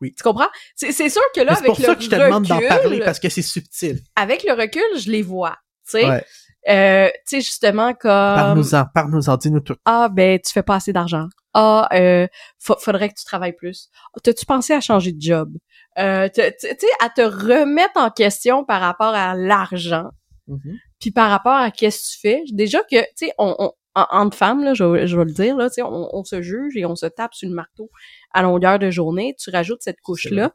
Oui. 0.00 0.14
Tu 0.16 0.22
comprends? 0.22 0.48
C'est, 0.74 0.90
c'est 0.92 1.10
sûr 1.10 1.22
que 1.34 1.40
là, 1.40 1.46
Mais 1.50 1.56
c'est 1.56 1.58
avec 1.58 1.66
pour 1.72 1.78
le 1.80 1.84
ça 1.84 1.94
que 1.96 2.02
je 2.02 2.10
te 2.10 2.14
demande 2.16 2.46
d'en 2.46 2.56
recul, 2.56 2.68
parler, 2.68 2.98
parce 3.00 3.20
que 3.20 3.28
c'est 3.28 3.42
subtil. 3.42 4.00
avec 4.16 4.42
le 4.44 4.52
recul, 4.54 4.82
je 4.98 5.10
les 5.10 5.22
vois. 5.22 5.56
Tu 5.86 5.98
sais, 5.98 6.08
Ouais. 6.08 6.24
Euh, 6.68 7.08
tu 7.08 7.36
sais, 7.36 7.40
justement, 7.40 7.92
comme, 7.94 8.10
Parle-nous-en, 8.10 8.84
parle-nous-en, 8.94 9.36
dis-nous 9.36 9.60
tout. 9.60 9.76
ah, 9.84 10.08
ben, 10.10 10.38
tu 10.38 10.52
fais 10.52 10.62
pas 10.62 10.76
assez 10.76 10.92
d'argent. 10.92 11.26
Ah, 11.54 11.88
euh, 11.92 12.26
fa- 12.58 12.76
faudrait 12.80 13.08
que 13.10 13.14
tu 13.18 13.24
travailles 13.24 13.54
plus. 13.56 13.88
T'as-tu 14.22 14.46
pensé 14.46 14.72
à 14.72 14.80
changer 14.80 15.12
de 15.12 15.20
job? 15.20 15.52
Euh, 15.98 16.28
tu 16.34 16.40
sais, 16.58 16.76
à 17.00 17.08
te 17.10 17.20
remettre 17.20 17.96
en 17.96 18.10
question 18.10 18.64
par 18.64 18.80
rapport 18.80 19.14
à 19.14 19.34
l'argent. 19.34 20.10
Mhm. 20.48 20.76
puis 20.98 21.12
par 21.12 21.30
rapport 21.30 21.52
à 21.54 21.70
qu'est-ce 21.70 21.98
que 22.08 22.12
tu 22.14 22.20
fais, 22.20 22.42
déjà 22.52 22.80
que, 22.82 23.00
tu 23.00 23.06
sais, 23.26 23.32
on, 23.38 23.54
on, 23.60 23.72
en- 23.94 24.06
entre 24.10 24.36
femmes, 24.36 24.64
là, 24.64 24.74
je, 24.74 24.82
vais- 24.82 25.06
je 25.06 25.16
vais 25.16 25.24
le 25.24 25.30
dire, 25.32 25.56
là, 25.56 25.68
tu 25.70 25.74
sais, 25.74 25.82
on, 25.82 26.08
on 26.12 26.24
se 26.24 26.42
juge 26.42 26.76
et 26.76 26.84
on 26.84 26.96
se 26.96 27.06
tape 27.06 27.32
sur 27.34 27.48
le 27.48 27.54
marteau 27.54 27.90
à 28.34 28.42
longueur 28.42 28.78
de 28.80 28.90
journée. 28.90 29.36
Tu 29.38 29.50
rajoutes 29.50 29.82
cette 29.82 30.00
couche-là. 30.00 30.50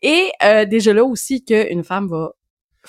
Et 0.00 0.30
euh, 0.44 0.64
déjà 0.64 0.94
là 0.94 1.04
aussi 1.04 1.44
qu'une 1.44 1.84
femme 1.84 2.08
va 2.08 2.30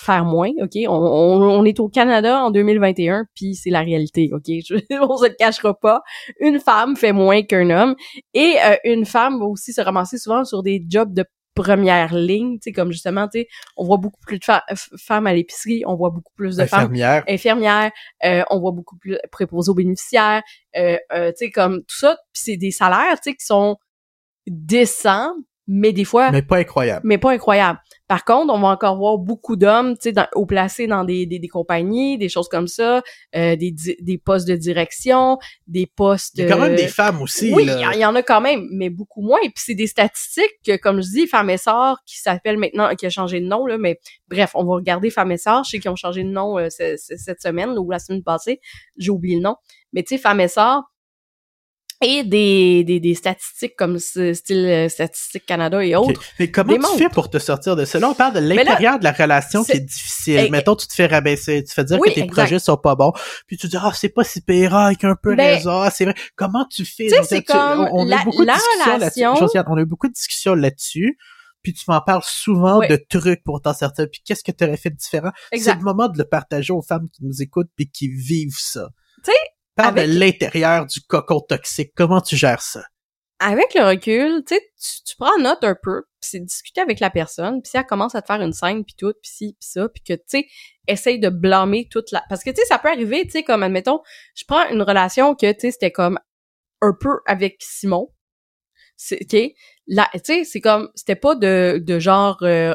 faire 0.00 0.24
moins, 0.24 0.50
OK? 0.60 0.76
On, 0.88 0.92
on, 0.92 1.42
on 1.42 1.64
est 1.64 1.78
au 1.80 1.88
Canada 1.88 2.42
en 2.42 2.50
2021, 2.50 3.26
puis 3.34 3.54
c'est 3.54 3.70
la 3.70 3.80
réalité, 3.80 4.30
OK? 4.32 4.44
Je, 4.48 4.74
on 5.00 5.16
se 5.16 5.28
le 5.28 5.34
cachera 5.38 5.74
pas. 5.78 6.02
Une 6.40 6.58
femme 6.60 6.96
fait 6.96 7.12
moins 7.12 7.42
qu'un 7.42 7.70
homme. 7.70 7.94
Et 8.34 8.56
euh, 8.64 8.76
une 8.84 9.04
femme 9.04 9.38
va 9.38 9.46
aussi 9.46 9.72
se 9.72 9.80
ramasser 9.80 10.18
souvent 10.18 10.44
sur 10.44 10.62
des 10.62 10.82
jobs 10.88 11.12
de 11.12 11.24
première 11.54 12.14
ligne, 12.14 12.54
tu 12.54 12.64
sais, 12.64 12.72
comme 12.72 12.92
justement, 12.92 13.28
tu 13.28 13.40
sais, 13.40 13.48
on 13.76 13.84
voit 13.84 13.96
beaucoup 13.98 14.20
plus 14.20 14.38
de 14.38 14.44
femmes 14.98 15.26
à 15.26 15.34
l'épicerie, 15.34 15.82
on 15.86 15.96
voit 15.96 16.10
beaucoup 16.10 16.32
plus 16.34 16.56
de 16.56 16.64
femmes 16.64 16.80
Infirmière. 16.80 17.24
infirmières, 17.28 17.90
euh, 18.24 18.42
on 18.50 18.60
voit 18.60 18.72
beaucoup 18.72 18.96
plus 18.96 19.18
préposés 19.32 19.70
aux 19.70 19.74
bénéficiaires, 19.74 20.42
euh, 20.76 20.96
euh, 21.12 21.30
tu 21.32 21.46
sais, 21.46 21.50
comme 21.50 21.80
tout 21.80 21.98
ça, 21.98 22.16
puis 22.32 22.42
c'est 22.44 22.56
des 22.56 22.70
salaires, 22.70 23.16
tu 23.20 23.30
sais, 23.30 23.36
qui 23.36 23.44
sont 23.44 23.76
décents, 24.46 25.34
mais 25.66 25.92
des 25.92 26.04
fois, 26.04 26.30
mais, 26.30 26.38
Mais 26.38 26.42
pas 26.42 26.58
incroyable. 26.58 27.18
pas 27.18 27.32
incroyables. 27.32 27.78
Par 28.10 28.24
contre, 28.24 28.52
on 28.52 28.58
va 28.58 28.66
encore 28.70 28.96
voir 28.96 29.18
beaucoup 29.18 29.54
d'hommes, 29.54 29.96
tu 29.96 30.10
sais, 30.10 30.14
haut 30.34 30.44
placés 30.44 30.88
dans 30.88 31.04
des, 31.04 31.26
des, 31.26 31.38
des 31.38 31.46
compagnies, 31.46 32.18
des 32.18 32.28
choses 32.28 32.48
comme 32.48 32.66
ça, 32.66 33.02
euh, 33.36 33.54
des, 33.54 33.72
des 34.00 34.18
postes 34.18 34.48
de 34.48 34.56
direction, 34.56 35.38
des 35.68 35.86
postes... 35.86 36.36
Il 36.36 36.40
y 36.40 36.46
a 36.46 36.48
quand 36.52 36.58
même 36.60 36.72
euh, 36.72 36.76
des 36.76 36.88
femmes 36.88 37.22
aussi, 37.22 37.54
oui, 37.54 37.68
il 37.94 37.98
y, 38.00 38.04
en 38.04 38.16
a 38.16 38.22
quand 38.24 38.40
même, 38.40 38.66
mais 38.72 38.90
beaucoup 38.90 39.22
moins. 39.22 39.38
Et 39.44 39.50
puis 39.50 39.62
c'est 39.64 39.76
des 39.76 39.86
statistiques 39.86 40.56
que, 40.66 40.76
comme 40.76 41.00
je 41.02 41.08
dis, 41.08 41.26
Femmes 41.28 41.50
et 41.50 41.56
Sœurs, 41.56 41.98
qui 42.04 42.18
s'appelle 42.18 42.56
maintenant, 42.58 42.92
qui 42.96 43.06
a 43.06 43.10
changé 43.10 43.38
de 43.40 43.46
nom, 43.46 43.64
là, 43.64 43.78
mais 43.78 44.00
bref, 44.26 44.50
on 44.54 44.64
va 44.64 44.74
regarder 44.74 45.10
Femmes 45.10 45.30
et 45.30 45.36
Sœurs. 45.36 45.62
Je 45.62 45.70
sais 45.70 45.78
qu'ils 45.78 45.92
ont 45.92 45.94
changé 45.94 46.24
de 46.24 46.30
nom 46.30 46.58
euh, 46.58 46.68
ce- 46.68 46.96
ce- 46.96 47.16
cette 47.16 47.40
semaine 47.40 47.70
là, 47.74 47.80
ou 47.80 47.88
la 47.92 48.00
semaine 48.00 48.24
passée. 48.24 48.60
J'ai 48.96 49.10
oublié 49.10 49.36
le 49.36 49.42
nom. 49.42 49.54
Mais 49.92 50.02
tu 50.02 50.16
sais, 50.16 50.18
Femmes 50.20 50.40
et 50.40 50.48
Sœurs, 50.48 50.82
et 52.02 52.24
des, 52.24 52.82
des, 52.84 52.98
des 53.00 53.14
statistiques 53.14 53.76
comme 53.76 53.98
style 53.98 54.66
euh, 54.66 54.88
Statistique 54.88 55.44
Canada 55.44 55.84
et 55.84 55.94
autres. 55.94 56.22
Mais 56.38 56.50
comment 56.50 56.76
tu 56.78 56.98
fais 56.98 57.08
pour 57.10 57.28
te 57.28 57.38
sortir 57.38 57.76
de 57.76 57.84
ça? 57.84 57.98
Là, 57.98 58.08
on 58.10 58.14
parle 58.14 58.34
de 58.34 58.40
l'intérieur 58.40 58.98
de 58.98 59.04
la 59.04 59.12
relation 59.12 59.62
qui 59.64 59.72
est 59.72 59.80
difficile. 59.80 60.50
Mettons, 60.50 60.76
tu 60.76 60.86
te 60.86 60.94
fais 60.94 61.06
rabaisser, 61.06 61.62
tu 61.62 61.74
fais 61.74 61.84
dire 61.84 61.98
Oui, 62.00 62.08
que 62.08 62.14
tes 62.14 62.20
exact. 62.22 62.32
projets 62.34 62.58
sont 62.58 62.76
pas 62.78 62.94
bons, 62.94 63.12
puis 63.46 63.56
tu 63.58 63.68
dis, 63.68 63.76
ah, 63.78 63.92
c'est 63.94 64.08
pas 64.08 64.24
si 64.24 64.40
pire, 64.40 64.74
ah, 64.74 64.86
avec 64.86 65.04
un 65.04 65.14
peu 65.14 65.34
Ben, 65.36 65.56
raison, 65.56 65.80
ah, 65.82 65.90
c'est 65.90 66.04
vrai. 66.04 66.14
Comment 66.36 66.64
tu 66.70 66.84
fais? 66.84 67.04
Tu 67.04 67.10
sais, 67.10 67.16
Josiane? 67.16 67.24
c'est 67.28 67.42
Tu- 67.42 67.52
comme 67.52 67.88
on, 67.92 68.06
a 68.06 68.16
la- 68.16 68.22
eu 68.22 68.24
beaucoup 68.24 68.42
de 68.42 68.46
la 68.46 68.54
là-dessus. 68.54 68.94
relation- 68.94 69.34
Josiane, 69.36 69.64
on 69.68 69.76
a 69.76 69.80
eu 69.80 69.86
beaucoup 69.86 70.08
de 70.08 70.12
discussions 70.14 70.54
là-dessus, 70.54 71.18
puis 71.62 71.74
tu 71.74 71.84
m'en 71.88 72.00
parles 72.00 72.22
souvent 72.24 72.78
Oui. 72.78 72.88
de 72.88 72.96
trucs 73.10 73.42
pour 73.44 73.60
t'en 73.60 73.74
sortir, 73.74 74.06
puis 74.10 74.22
qu'est-ce 74.24 74.42
que 74.42 74.52
tu 74.52 74.64
aurais 74.64 74.78
fait 74.78 74.88
de 74.90 74.96
différent? 74.96 75.30
C'est 75.54 75.74
le 75.74 75.80
moment 75.82 76.08
de 76.08 76.16
le 76.16 76.24
partager 76.24 76.72
aux 76.72 76.80
femmes 76.80 77.08
qui 77.12 77.22
nous 77.24 77.42
écoutent 77.42 77.68
puis 77.76 77.90
qui 77.90 78.08
vivent 78.08 78.56
ça. 78.58 78.88
Tu 79.22 79.30
sais, 79.30 79.38
Parle 79.82 79.98
avec- 79.98 80.10
de 80.10 80.18
l'intérieur 80.18 80.86
du 80.86 81.00
cocon 81.00 81.40
toxique. 81.40 81.92
Comment 81.94 82.20
tu 82.20 82.36
gères 82.36 82.62
ça? 82.62 82.82
avec 83.40 83.72
le 83.74 83.82
recul, 83.82 84.44
tu 84.44 84.54
sais, 84.54 84.60
tu, 84.78 85.02
tu 85.02 85.16
prends 85.16 85.38
note 85.38 85.64
un 85.64 85.74
peu, 85.74 86.02
puis 86.20 86.30
c'est 86.30 86.40
discuter 86.40 86.82
avec 86.82 87.00
la 87.00 87.08
personne, 87.08 87.62
puis 87.62 87.70
si 87.70 87.78
elle 87.78 87.86
commence 87.86 88.14
à 88.14 88.20
te 88.20 88.26
faire 88.26 88.42
une 88.42 88.52
scène, 88.52 88.84
puis 88.84 88.94
tout, 88.96 89.14
puis 89.22 89.30
ci, 89.30 89.56
puis 89.58 89.66
ça, 89.66 89.88
puis 89.88 90.02
que, 90.02 90.12
tu 90.12 90.22
sais, 90.26 90.46
essaye 90.86 91.18
de 91.18 91.30
blâmer 91.30 91.88
toute 91.90 92.12
la... 92.12 92.22
Parce 92.28 92.44
que, 92.44 92.50
tu 92.50 92.56
sais, 92.56 92.66
ça 92.66 92.78
peut 92.78 92.90
arriver, 92.90 93.24
tu 93.24 93.30
sais, 93.30 93.42
comme, 93.42 93.62
admettons, 93.62 94.00
je 94.34 94.44
prends 94.46 94.68
une 94.68 94.82
relation 94.82 95.34
que, 95.34 95.50
tu 95.52 95.60
sais, 95.60 95.70
c'était 95.70 95.90
comme 95.90 96.18
un 96.82 96.94
peu 96.98 97.20
avec 97.26 97.56
Simon, 97.60 98.12
c'est, 98.96 99.20
OK, 99.22 99.54
là, 99.86 100.10
tu 100.12 100.20
sais, 100.22 100.44
c'est 100.44 100.60
comme, 100.60 100.90
c'était 100.94 101.16
pas 101.16 101.34
de, 101.34 101.82
de 101.82 101.98
genre 101.98 102.42
euh, 102.42 102.74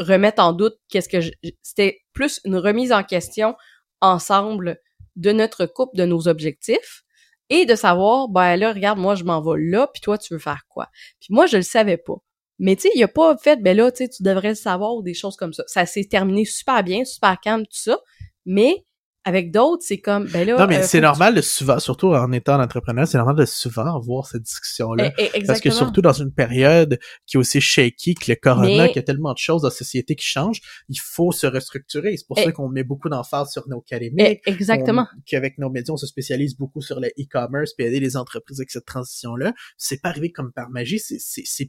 remettre 0.00 0.42
en 0.42 0.52
doute 0.52 0.74
qu'est-ce 0.88 1.08
que 1.08 1.20
je... 1.20 1.30
C'était 1.62 2.00
plus 2.12 2.40
une 2.44 2.56
remise 2.56 2.92
en 2.92 3.04
question 3.04 3.54
ensemble 4.00 4.80
de 5.16 5.32
notre 5.32 5.66
couple, 5.66 5.96
de 5.96 6.04
nos 6.04 6.28
objectifs, 6.28 7.04
et 7.48 7.66
de 7.66 7.74
savoir, 7.74 8.28
ben 8.28 8.56
là, 8.56 8.72
regarde, 8.72 8.98
moi, 8.98 9.14
je 9.16 9.24
m'en 9.24 9.40
vais 9.40 9.60
là, 9.60 9.88
puis 9.92 10.00
toi, 10.00 10.16
tu 10.16 10.32
veux 10.32 10.38
faire 10.38 10.62
quoi? 10.68 10.88
Puis 11.18 11.28
moi, 11.30 11.46
je 11.46 11.56
le 11.56 11.62
savais 11.62 11.96
pas. 11.96 12.16
Mais 12.60 12.76
tu 12.76 12.82
sais, 12.82 12.90
il 12.94 13.02
a 13.02 13.08
pas 13.08 13.36
fait, 13.38 13.60
ben 13.60 13.76
là, 13.76 13.90
tu 13.90 14.06
devrais 14.20 14.50
le 14.50 14.54
savoir 14.54 15.02
des 15.02 15.14
choses 15.14 15.36
comme 15.36 15.52
ça. 15.52 15.64
Ça 15.66 15.86
s'est 15.86 16.04
terminé 16.04 16.44
super 16.44 16.84
bien, 16.84 17.04
super 17.04 17.40
calme, 17.40 17.64
tout 17.64 17.72
ça. 17.72 17.98
Mais 18.46 18.84
Avec 19.24 19.50
d'autres, 19.52 19.82
c'est 19.86 19.98
comme, 20.00 20.26
ben 20.28 20.46
là... 20.46 20.56
Non, 20.56 20.66
mais 20.66 20.78
euh, 20.78 20.82
c'est 20.82 21.00
normal 21.02 21.34
de 21.34 21.42
souvent, 21.42 21.78
surtout 21.78 22.08
en 22.14 22.32
étant 22.32 22.58
entrepreneur, 22.58 23.06
c'est 23.06 23.18
normal 23.18 23.36
de 23.36 23.44
souvent 23.44 23.94
avoir 23.94 24.26
cette 24.26 24.42
discussion-là. 24.42 25.10
Eh, 25.10 25.12
eh, 25.18 25.22
exactement. 25.24 25.46
Parce 25.46 25.60
que 25.60 25.70
surtout 25.70 26.00
dans 26.00 26.12
une 26.14 26.32
période 26.32 26.98
qui 27.26 27.36
est 27.36 27.38
aussi 27.40 27.60
shaky 27.60 28.14
que 28.14 28.30
le 28.30 28.36
corona, 28.36 28.66
Mais- 28.66 28.86
qu'il 28.88 28.96
y 28.96 28.98
a 29.00 29.02
tellement 29.02 29.32
de 29.34 29.38
choses 29.38 29.60
dans 29.62 29.68
la 29.68 29.74
société 29.74 30.14
qui 30.16 30.24
changent, 30.24 30.60
il 30.88 30.98
faut 30.98 31.32
se 31.32 31.46
restructurer. 31.46 32.16
C'est 32.16 32.26
pour 32.26 32.38
Eh. 32.38 32.44
ça 32.44 32.52
qu'on 32.52 32.68
met 32.70 32.82
beaucoup 32.82 33.10
d'emphase 33.10 33.50
sur 33.52 33.68
nos 33.68 33.80
académiques. 33.80 34.40
exactement. 34.46 35.06
Qu'avec 35.26 35.58
nos 35.58 35.68
médias, 35.68 35.92
on 35.92 35.98
se 35.98 36.06
spécialise 36.06 36.56
beaucoup 36.56 36.80
sur 36.80 36.98
le 36.98 37.08
e-commerce 37.18 37.74
puis 37.74 37.86
aider 37.86 38.00
les 38.00 38.16
entreprises 38.16 38.60
avec 38.60 38.70
cette 38.70 38.86
transition-là. 38.86 39.52
C'est 39.76 40.00
pas 40.00 40.08
arrivé 40.08 40.32
comme 40.32 40.50
par 40.52 40.70
magie, 40.70 40.98
c'est 40.98 41.18
c'est- 41.18 41.42
c'est 41.44 41.66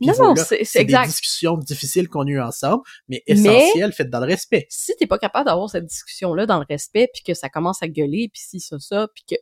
c'est 0.63 0.85
des 0.85 0.93
discussions 1.05 1.57
difficiles 1.57 2.07
qu'on 2.07 2.25
a 2.27 2.29
eues 2.29 2.39
ensemble, 2.39 2.83
mais 3.09 3.23
Mais- 3.27 3.33
essentielles, 3.33 3.91
faites 3.93 4.09
dans 4.09 4.19
le 4.19 4.27
respect. 4.27 4.67
si 4.69 4.93
t'es 4.97 5.07
pas 5.07 5.17
capable 5.17 5.47
d'avoir 5.47 5.69
cette 5.69 5.85
discussion-là 5.85 6.45
dans 6.45 6.59
le 6.59 6.65
respect, 6.69 7.09
puis 7.13 7.23
que 7.23 7.33
ça 7.41 7.49
commence 7.49 7.83
à 7.83 7.87
gueuler, 7.87 8.29
puis 8.31 8.41
si 8.41 8.59
ça, 8.59 8.79
ça, 8.79 9.07
puis 9.13 9.23
que 9.29 9.35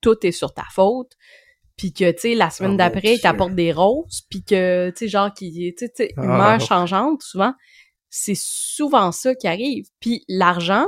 tout 0.00 0.24
est 0.26 0.32
sur 0.32 0.52
ta 0.54 0.64
faute, 0.70 1.12
puis 1.76 1.92
que, 1.92 2.10
tu 2.12 2.20
sais, 2.20 2.34
la 2.34 2.50
semaine 2.50 2.70
Oh 2.70 2.74
mon 2.74 2.78
d'après, 2.78 3.14
il 3.16 3.20
t'apporte 3.20 3.54
des 3.54 3.72
roses, 3.72 4.22
puis 4.30 4.42
que, 4.42 4.90
tu 4.90 4.96
sais, 4.98 5.08
genre, 5.08 5.32
qui, 5.32 5.74
tu 5.76 5.86
sais, 5.86 5.92
sais, 5.94 6.12
Ah. 6.16 6.22
humeur 6.22 6.60
changeante, 6.60 7.22
souvent, 7.22 7.52
c'est 8.08 8.36
souvent 8.36 9.12
ça 9.12 9.34
qui 9.34 9.46
arrive. 9.48 9.86
Puis 10.00 10.24
l'argent, 10.28 10.86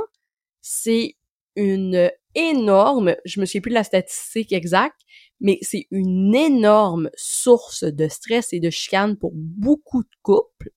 c'est 0.61 1.15
une 1.55 2.11
énorme, 2.35 3.15
je 3.25 3.39
me 3.39 3.45
souviens 3.45 3.61
plus 3.61 3.69
de 3.69 3.75
la 3.75 3.83
statistique 3.83 4.53
exacte, 4.53 4.99
mais 5.39 5.57
c'est 5.61 5.87
une 5.91 6.33
énorme 6.35 7.09
source 7.15 7.83
de 7.83 8.07
stress 8.07 8.53
et 8.53 8.59
de 8.59 8.69
chicane 8.69 9.17
pour 9.17 9.31
beaucoup 9.33 10.03
de 10.03 10.09
couples. 10.21 10.69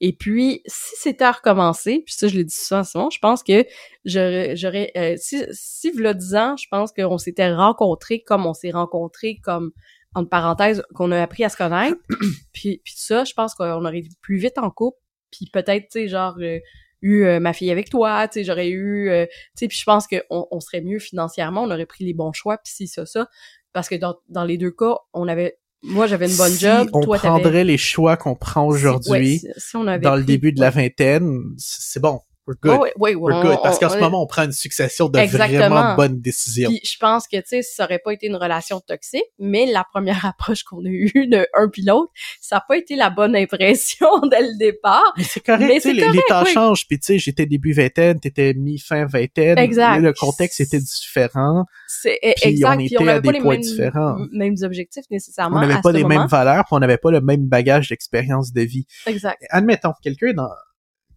Et 0.00 0.12
puis, 0.12 0.62
si 0.66 0.94
c'était 0.96 1.24
à 1.24 1.32
recommencer, 1.32 2.02
puis 2.04 2.14
ça, 2.14 2.28
je 2.28 2.36
l'ai 2.36 2.44
dit 2.44 2.54
souvent 2.54 2.84
Simon, 2.84 3.08
je 3.10 3.18
pense 3.18 3.42
que 3.42 3.64
j'aurais, 4.04 4.54
j'aurais, 4.54 4.92
euh, 4.96 5.14
si, 5.18 5.42
si, 5.52 5.90
v'là 5.90 6.12
10 6.12 6.34
ans, 6.34 6.56
je 6.56 6.66
pense 6.70 6.92
qu'on 6.92 7.16
s'était 7.16 7.52
rencontrés 7.52 8.20
comme 8.20 8.44
on 8.44 8.52
s'est 8.52 8.72
rencontrés, 8.72 9.38
comme, 9.42 9.72
entre 10.14 10.28
parenthèses, 10.28 10.82
qu'on 10.94 11.12
a 11.12 11.22
appris 11.22 11.44
à 11.44 11.48
se 11.48 11.56
connaître, 11.56 11.96
puis, 12.52 12.82
puis 12.84 12.94
ça, 12.96 13.24
je 13.24 13.32
pense 13.32 13.54
qu'on 13.54 13.84
aurait 13.84 13.98
été 13.98 14.10
plus 14.20 14.36
vite 14.36 14.58
en 14.58 14.70
couple, 14.70 14.98
puis 15.30 15.48
peut-être, 15.52 15.84
tu 15.84 16.00
sais, 16.00 16.08
genre, 16.08 16.36
euh, 16.40 16.58
eu 17.02 17.24
euh, 17.24 17.40
ma 17.40 17.52
fille 17.52 17.70
avec 17.70 17.90
toi, 17.90 18.26
tu 18.28 18.34
sais, 18.34 18.44
j'aurais 18.44 18.68
eu, 18.68 19.08
euh, 19.10 19.26
tu 19.26 19.32
sais, 19.54 19.68
puis 19.68 19.78
je 19.78 19.84
pense 19.84 20.06
qu'on 20.06 20.48
on 20.50 20.60
serait 20.60 20.80
mieux 20.80 20.98
financièrement, 20.98 21.62
on 21.62 21.70
aurait 21.70 21.86
pris 21.86 22.04
les 22.04 22.14
bons 22.14 22.32
choix, 22.32 22.58
puis 22.58 22.72
si, 22.72 22.86
ça, 22.86 23.06
ça, 23.06 23.28
parce 23.72 23.88
que 23.88 23.94
dans, 23.94 24.16
dans 24.28 24.44
les 24.44 24.58
deux 24.58 24.70
cas, 24.70 24.96
on 25.12 25.28
avait, 25.28 25.58
moi, 25.82 26.06
j'avais 26.06 26.28
une 26.30 26.36
bonne 26.36 26.52
si 26.52 26.58
job, 26.60 26.88
on 26.92 27.00
toi, 27.00 27.18
prendrait 27.18 27.64
les 27.64 27.78
choix 27.78 28.16
qu'on 28.16 28.34
prend 28.34 28.66
aujourd'hui 28.66 29.38
Si, 29.38 29.46
ouais, 29.46 29.54
si- 29.54 29.60
si 29.68 29.76
on 29.76 29.86
avait 29.86 30.02
dans 30.02 30.16
le 30.16 30.24
début 30.24 30.52
de 30.52 30.60
la 30.60 30.70
vingtaine, 30.70 31.42
c'est 31.58 32.00
bon. 32.00 32.20
We're 32.46 32.56
good. 32.62 32.80
Ouais, 32.96 33.14
We're 33.16 33.34
on- 33.36 33.42
good. 33.42 33.58
Parce 33.62 33.78
qu'en 33.78 33.86
on- 33.86 33.90
ce 33.90 33.98
moment, 33.98 34.22
on 34.22 34.26
prend 34.26 34.44
une 34.44 34.52
succession 34.52 35.08
de 35.08 35.18
Exactement. 35.18 35.58
vraiment 35.68 35.94
bonnes 35.96 36.20
décisions. 36.20 36.68
Puis 36.70 36.80
je 36.84 36.96
pense 36.98 37.26
que, 37.26 37.36
tu 37.38 37.42
sais, 37.46 37.62
ça 37.62 37.84
aurait 37.84 37.98
pas 37.98 38.12
été 38.12 38.26
une 38.28 38.36
relation 38.36 38.80
toxique, 38.80 39.24
mais 39.38 39.66
la 39.66 39.84
première 39.92 40.24
approche 40.26 40.62
qu'on 40.62 40.84
a 40.84 40.88
eue 40.88 41.26
de 41.26 41.46
un 41.54 41.68
puis 41.68 41.82
l'autre, 41.82 42.12
ça 42.40 42.58
a 42.58 42.60
pas 42.66 42.76
été 42.76 42.94
la 42.96 43.10
bonne 43.10 43.34
impression 43.34 44.06
dès 44.30 44.42
le 44.42 44.56
départ. 44.58 45.12
Mais 45.16 45.24
c'est 45.24 45.40
correct, 45.44 45.66
Mais 45.66 45.80
c'est 45.80 45.92
les, 45.92 46.02
les 46.02 46.06
correct, 46.06 46.24
temps 46.28 46.42
oui. 46.44 46.52
changent. 46.52 46.86
Puis 46.86 46.98
tu 46.98 47.06
sais, 47.06 47.18
j'étais 47.18 47.46
début 47.46 47.72
vingtaine, 47.72 48.20
t'étais 48.20 48.54
mi-fin 48.54 49.06
vingtaine. 49.06 49.58
Exact. 49.58 49.98
Le 50.00 50.12
contexte 50.12 50.60
était 50.60 50.78
différent. 50.78 51.64
C'est 51.88 52.18
Puis 52.22 52.32
exact. 52.50 52.74
on 52.74 52.76
puis 52.76 52.86
était 52.86 52.96
on 53.02 53.06
à 53.06 53.10
avait 53.12 53.20
pas 53.22 53.32
des 53.32 53.38
les 53.38 53.42
points 53.42 53.54
mêmes, 53.54 53.62
différents. 53.62 54.16
mêmes 54.32 54.56
objectifs 54.62 55.04
nécessairement 55.10 55.56
On 55.58 55.60
n'avait 55.66 55.80
pas 55.80 55.92
les 55.92 56.02
moment. 56.02 56.20
mêmes 56.20 56.28
valeurs, 56.28 56.64
puis 56.64 56.74
on 56.74 56.78
n'avait 56.78 56.96
pas 56.98 57.10
le 57.10 57.20
même 57.20 57.46
bagage 57.46 57.88
d'expérience 57.88 58.52
de 58.52 58.60
vie. 58.62 58.86
Exact. 59.06 59.42
Admettons, 59.50 59.92
quelqu'un 60.02 60.32
dans... 60.32 60.48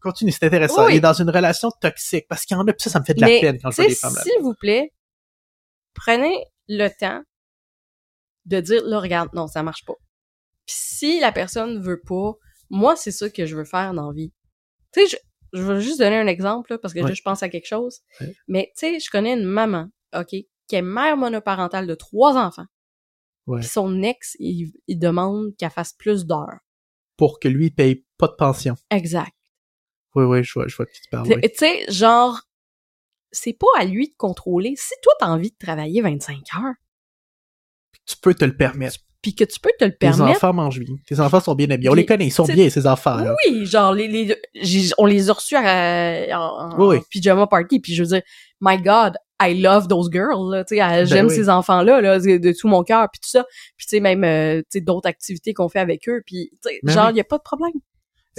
Continue, 0.01 0.31
c'est 0.31 0.45
intéressant. 0.45 0.85
Oui. 0.85 0.93
Il 0.93 0.97
est 0.97 1.01
dans 1.01 1.13
une 1.13 1.29
relation 1.29 1.71
toxique, 1.81 2.25
parce 2.29 2.45
qu'il 2.45 2.55
y 2.55 2.59
en 2.59 2.67
a, 2.67 2.73
ça, 2.77 2.89
ça 2.89 2.99
me 2.99 3.05
fait 3.05 3.13
de 3.13 3.21
la 3.21 3.27
Mais, 3.27 3.41
peine 3.41 3.59
quand 3.61 3.71
je 3.71 3.77
vois 3.77 3.87
des 3.87 3.95
femmes 3.95 4.15
là. 4.15 4.23
s'il 4.23 4.41
vous 4.41 4.53
plaît, 4.53 4.93
prenez 5.93 6.45
le 6.67 6.87
temps 6.89 7.21
de 8.45 8.59
dire, 8.61 8.83
là, 8.85 8.99
regarde, 8.99 9.29
non, 9.33 9.47
ça 9.47 9.63
marche 9.63 9.85
pas. 9.85 9.95
Puis 10.65 10.75
si 10.77 11.19
la 11.19 11.31
personne 11.31 11.81
veut 11.81 12.01
pas, 12.01 12.33
moi, 12.69 12.95
c'est 12.95 13.11
ça 13.11 13.29
que 13.29 13.45
je 13.45 13.55
veux 13.55 13.65
faire 13.65 13.93
dans 13.93 14.07
la 14.07 14.13
vie. 14.13 14.33
Tu 14.93 15.01
sais, 15.01 15.07
je, 15.07 15.57
je 15.57 15.63
veux 15.63 15.79
juste 15.79 15.99
donner 15.99 16.17
un 16.17 16.27
exemple, 16.27 16.71
là, 16.71 16.77
parce 16.77 16.93
que 16.93 16.99
là, 16.99 17.13
je 17.13 17.21
pense 17.21 17.43
à 17.43 17.49
quelque 17.49 17.67
chose. 17.67 17.99
Mais, 18.47 18.71
tu 18.77 18.87
sais, 18.87 18.99
je 18.99 19.09
connais 19.09 19.33
une 19.33 19.45
maman, 19.45 19.87
OK, 20.15 20.29
qui 20.29 20.47
est 20.71 20.81
mère 20.81 21.17
monoparentale 21.17 21.87
de 21.87 21.95
trois 21.95 22.37
enfants. 22.37 22.65
Ouais. 23.47 23.59
Puis 23.61 23.69
son 23.69 24.03
ex, 24.03 24.35
il, 24.39 24.71
il 24.87 24.99
demande 24.99 25.55
qu'elle 25.57 25.71
fasse 25.71 25.93
plus 25.93 26.25
d'heures. 26.25 26.59
Pour 27.17 27.39
que 27.39 27.47
lui, 27.47 27.67
il 27.67 27.71
paye 27.71 28.05
pas 28.17 28.27
de 28.27 28.35
pension. 28.35 28.75
Exact. 28.91 29.31
Oui, 30.15 30.23
oui, 30.25 30.43
je 30.43 30.53
vois, 30.53 30.67
je 30.67 30.75
vois 30.75 30.85
de 30.85 30.91
qui 30.91 31.01
tu 31.01 31.09
parles. 31.09 31.27
Tu 31.27 31.49
sais, 31.55 31.85
genre, 31.89 32.39
c'est 33.31 33.53
pas 33.53 33.67
à 33.77 33.85
lui 33.85 34.07
de 34.09 34.15
contrôler. 34.17 34.73
Si 34.75 34.93
toi, 35.03 35.13
t'as 35.19 35.27
envie 35.27 35.51
de 35.51 35.57
travailler 35.59 36.01
25 36.01 36.37
heures, 36.57 36.73
Tu 38.05 38.15
peux 38.21 38.33
te 38.33 38.43
le 38.45 38.55
permettre. 38.55 38.97
puis 39.21 39.35
que 39.35 39.43
tu 39.43 39.59
peux 39.59 39.69
te 39.77 39.85
le 39.85 39.91
Tes 39.91 39.97
permettre, 39.97 40.37
enfants 40.37 40.53
mangent 40.53 40.79
bien. 40.79 40.95
Tes 41.05 41.19
enfants 41.19 41.39
sont 41.39 41.53
bien 41.53 41.69
habillés. 41.69 41.89
On 41.89 41.93
les 41.93 42.05
connaît, 42.05 42.25
ils 42.27 42.31
sont 42.31 42.45
bien, 42.45 42.69
ces 42.69 42.87
enfants-là. 42.87 43.35
Oui, 43.45 43.65
genre 43.65 43.93
les, 43.93 44.07
les 44.07 44.35
on 44.97 45.05
les 45.05 45.29
a 45.29 45.33
reçus 45.33 45.55
à- 45.55 46.25
en, 46.39 46.71
en 46.71 46.79
Oui, 46.79 46.97
oui. 46.97 47.03
pyjama 47.09 47.45
party 47.45 47.79
puis 47.79 47.93
je 47.93 48.01
veux 48.03 48.07
dire 48.09 48.21
my 48.61 48.81
god, 48.81 49.15
I 49.41 49.53
love 49.61 49.87
those 49.87 50.09
girls 50.11 50.49
là, 50.51 50.63
tu 50.65 50.75
sais, 50.75 50.81
euh, 50.81 51.05
j'aime 51.05 51.27
Ben 51.27 51.31
oui. 51.31 51.35
ces 51.35 51.49
enfants 51.49 51.81
là 51.83 52.01
là 52.01 52.19
de, 52.19 52.37
de 52.37 52.51
tout 52.57 52.67
mon 52.67 52.83
cœur 52.83 53.07
puis 53.11 53.19
tout 53.19 53.29
ça. 53.29 53.45
Puis 53.77 53.85
tu 53.87 53.97
sais 53.97 53.99
même 53.99 54.23
euh, 54.23 54.61
tu 54.61 54.65
sais 54.79 54.81
d'autres 54.81 55.07
activités 55.07 55.53
qu'on 55.53 55.69
fait 55.69 55.79
avec 55.79 56.07
eux 56.09 56.21
puis 56.25 56.49
Ben 56.83 56.93
genre 56.93 57.05
oui. 57.07 57.13
il 57.13 57.17
y 57.17 57.21
a 57.21 57.25
pas 57.25 57.37
de 57.37 57.43
problème. 57.43 57.73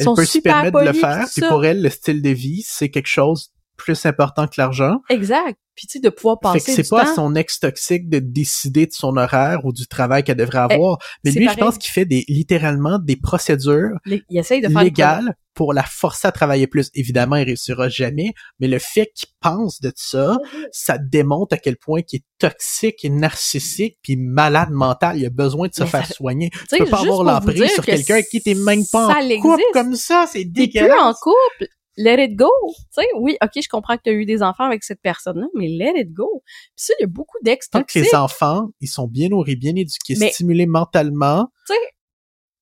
Elle 0.00 0.04
sont 0.04 0.14
peut 0.14 0.24
se 0.24 0.38
permettre 0.38 0.80
de 0.80 0.86
le 0.86 0.92
faire. 0.92 1.28
ça. 1.28 1.48
pour 1.48 1.64
elle, 1.64 1.82
le 1.82 1.90
style 1.90 2.22
de 2.22 2.30
vie, 2.30 2.64
c'est 2.66 2.88
quelque 2.88 3.06
chose 3.06 3.52
plus 3.82 4.06
important 4.06 4.46
que 4.46 4.54
l'argent. 4.58 4.98
Exact. 5.08 5.58
Puis 5.74 5.86
tu 5.86 5.92
sais 5.92 6.00
de 6.00 6.10
pouvoir 6.10 6.36
Fait 6.42 6.58
que 6.58 6.64
passer 6.64 6.82
c'est 6.82 6.90
pas 6.90 7.10
à 7.10 7.14
son 7.14 7.34
ex 7.34 7.58
toxique 7.58 8.10
de 8.10 8.18
décider 8.18 8.86
de 8.86 8.92
son 8.92 9.16
horaire 9.16 9.64
ou 9.64 9.72
du 9.72 9.86
travail 9.86 10.22
qu'elle 10.24 10.36
devrait 10.36 10.66
Eh, 10.68 10.74
avoir. 10.74 10.98
Mais 11.24 11.30
lui, 11.30 11.48
je 11.48 11.54
pense 11.56 11.78
qu'il 11.78 11.90
fait 11.90 12.04
des, 12.04 12.24
littéralement 12.28 12.98
des 12.98 13.16
procédures 13.16 13.96
Il 14.04 14.22
essaye 14.30 14.60
de 14.60 14.68
faire 14.68 14.78
le 14.80 14.84
légales 14.84 15.34
pour 15.54 15.72
la 15.72 15.82
forcer 15.82 16.28
à 16.28 16.32
travailler 16.32 16.66
plus. 16.66 16.90
Évidemment, 16.94 17.36
il 17.36 17.44
réussira 17.44 17.88
jamais, 17.88 18.32
mais 18.58 18.68
le 18.68 18.78
fait 18.78 19.10
qu'il 19.14 19.28
pense 19.40 19.80
de 19.80 19.90
ça, 19.96 20.36
ça 20.70 20.98
démontre 20.98 21.54
à 21.54 21.58
quel 21.58 21.76
point 21.76 22.00
il 22.12 22.16
est 22.16 22.24
toxique 22.38 23.04
et 23.04 23.10
narcissique 23.10 23.96
puis 24.02 24.16
malade 24.16 24.70
mental. 24.70 25.18
Il 25.18 25.24
a 25.26 25.30
besoin 25.30 25.68
de 25.68 25.74
se 25.74 25.82
Mais 25.82 25.88
faire 25.88 26.06
soigner. 26.12 26.50
Tu 26.70 26.78
peux 26.78 26.86
pas 26.90 27.00
avoir 27.00 27.22
l'emprise 27.24 27.70
sur 27.72 27.84
que 27.84 27.90
quelqu'un 27.90 28.14
avec 28.14 28.28
qui 28.28 28.42
t'es 28.42 28.54
même 28.54 28.82
pas 28.92 29.06
en 29.06 29.40
couple 29.40 29.62
comme 29.72 29.94
ça. 29.96 30.26
C'est 30.30 30.40
T'es 30.40 30.44
plus 30.44 30.52
dégueulasse. 30.68 30.98
en 31.00 31.14
couple. 31.14 31.68
Let 32.02 32.24
it 32.24 32.34
go. 32.34 32.50
Tu 32.66 33.02
sais, 33.02 33.06
oui, 33.18 33.36
ok, 33.42 33.50
je 33.62 33.68
comprends 33.68 33.96
que 33.96 34.02
t'as 34.04 34.12
eu 34.12 34.24
des 34.24 34.42
enfants 34.42 34.64
avec 34.64 34.82
cette 34.84 35.02
personne-là, 35.02 35.46
mais 35.54 35.68
let 35.68 36.00
it 36.00 36.12
go. 36.12 36.42
Puis 36.44 36.84
ça, 36.86 36.94
il 36.98 37.02
y 37.02 37.04
a 37.04 37.08
beaucoup 37.08 37.36
d'ex 37.42 37.68
Tant 37.68 37.82
que 37.82 37.98
les 37.98 38.14
enfants, 38.14 38.70
ils 38.80 38.88
sont 38.88 39.06
bien 39.06 39.28
nourris, 39.28 39.56
bien 39.56 39.76
éduqués, 39.76 40.14
Mais- 40.18 40.30
stimulés 40.30 40.66
mentalement, 40.66 41.50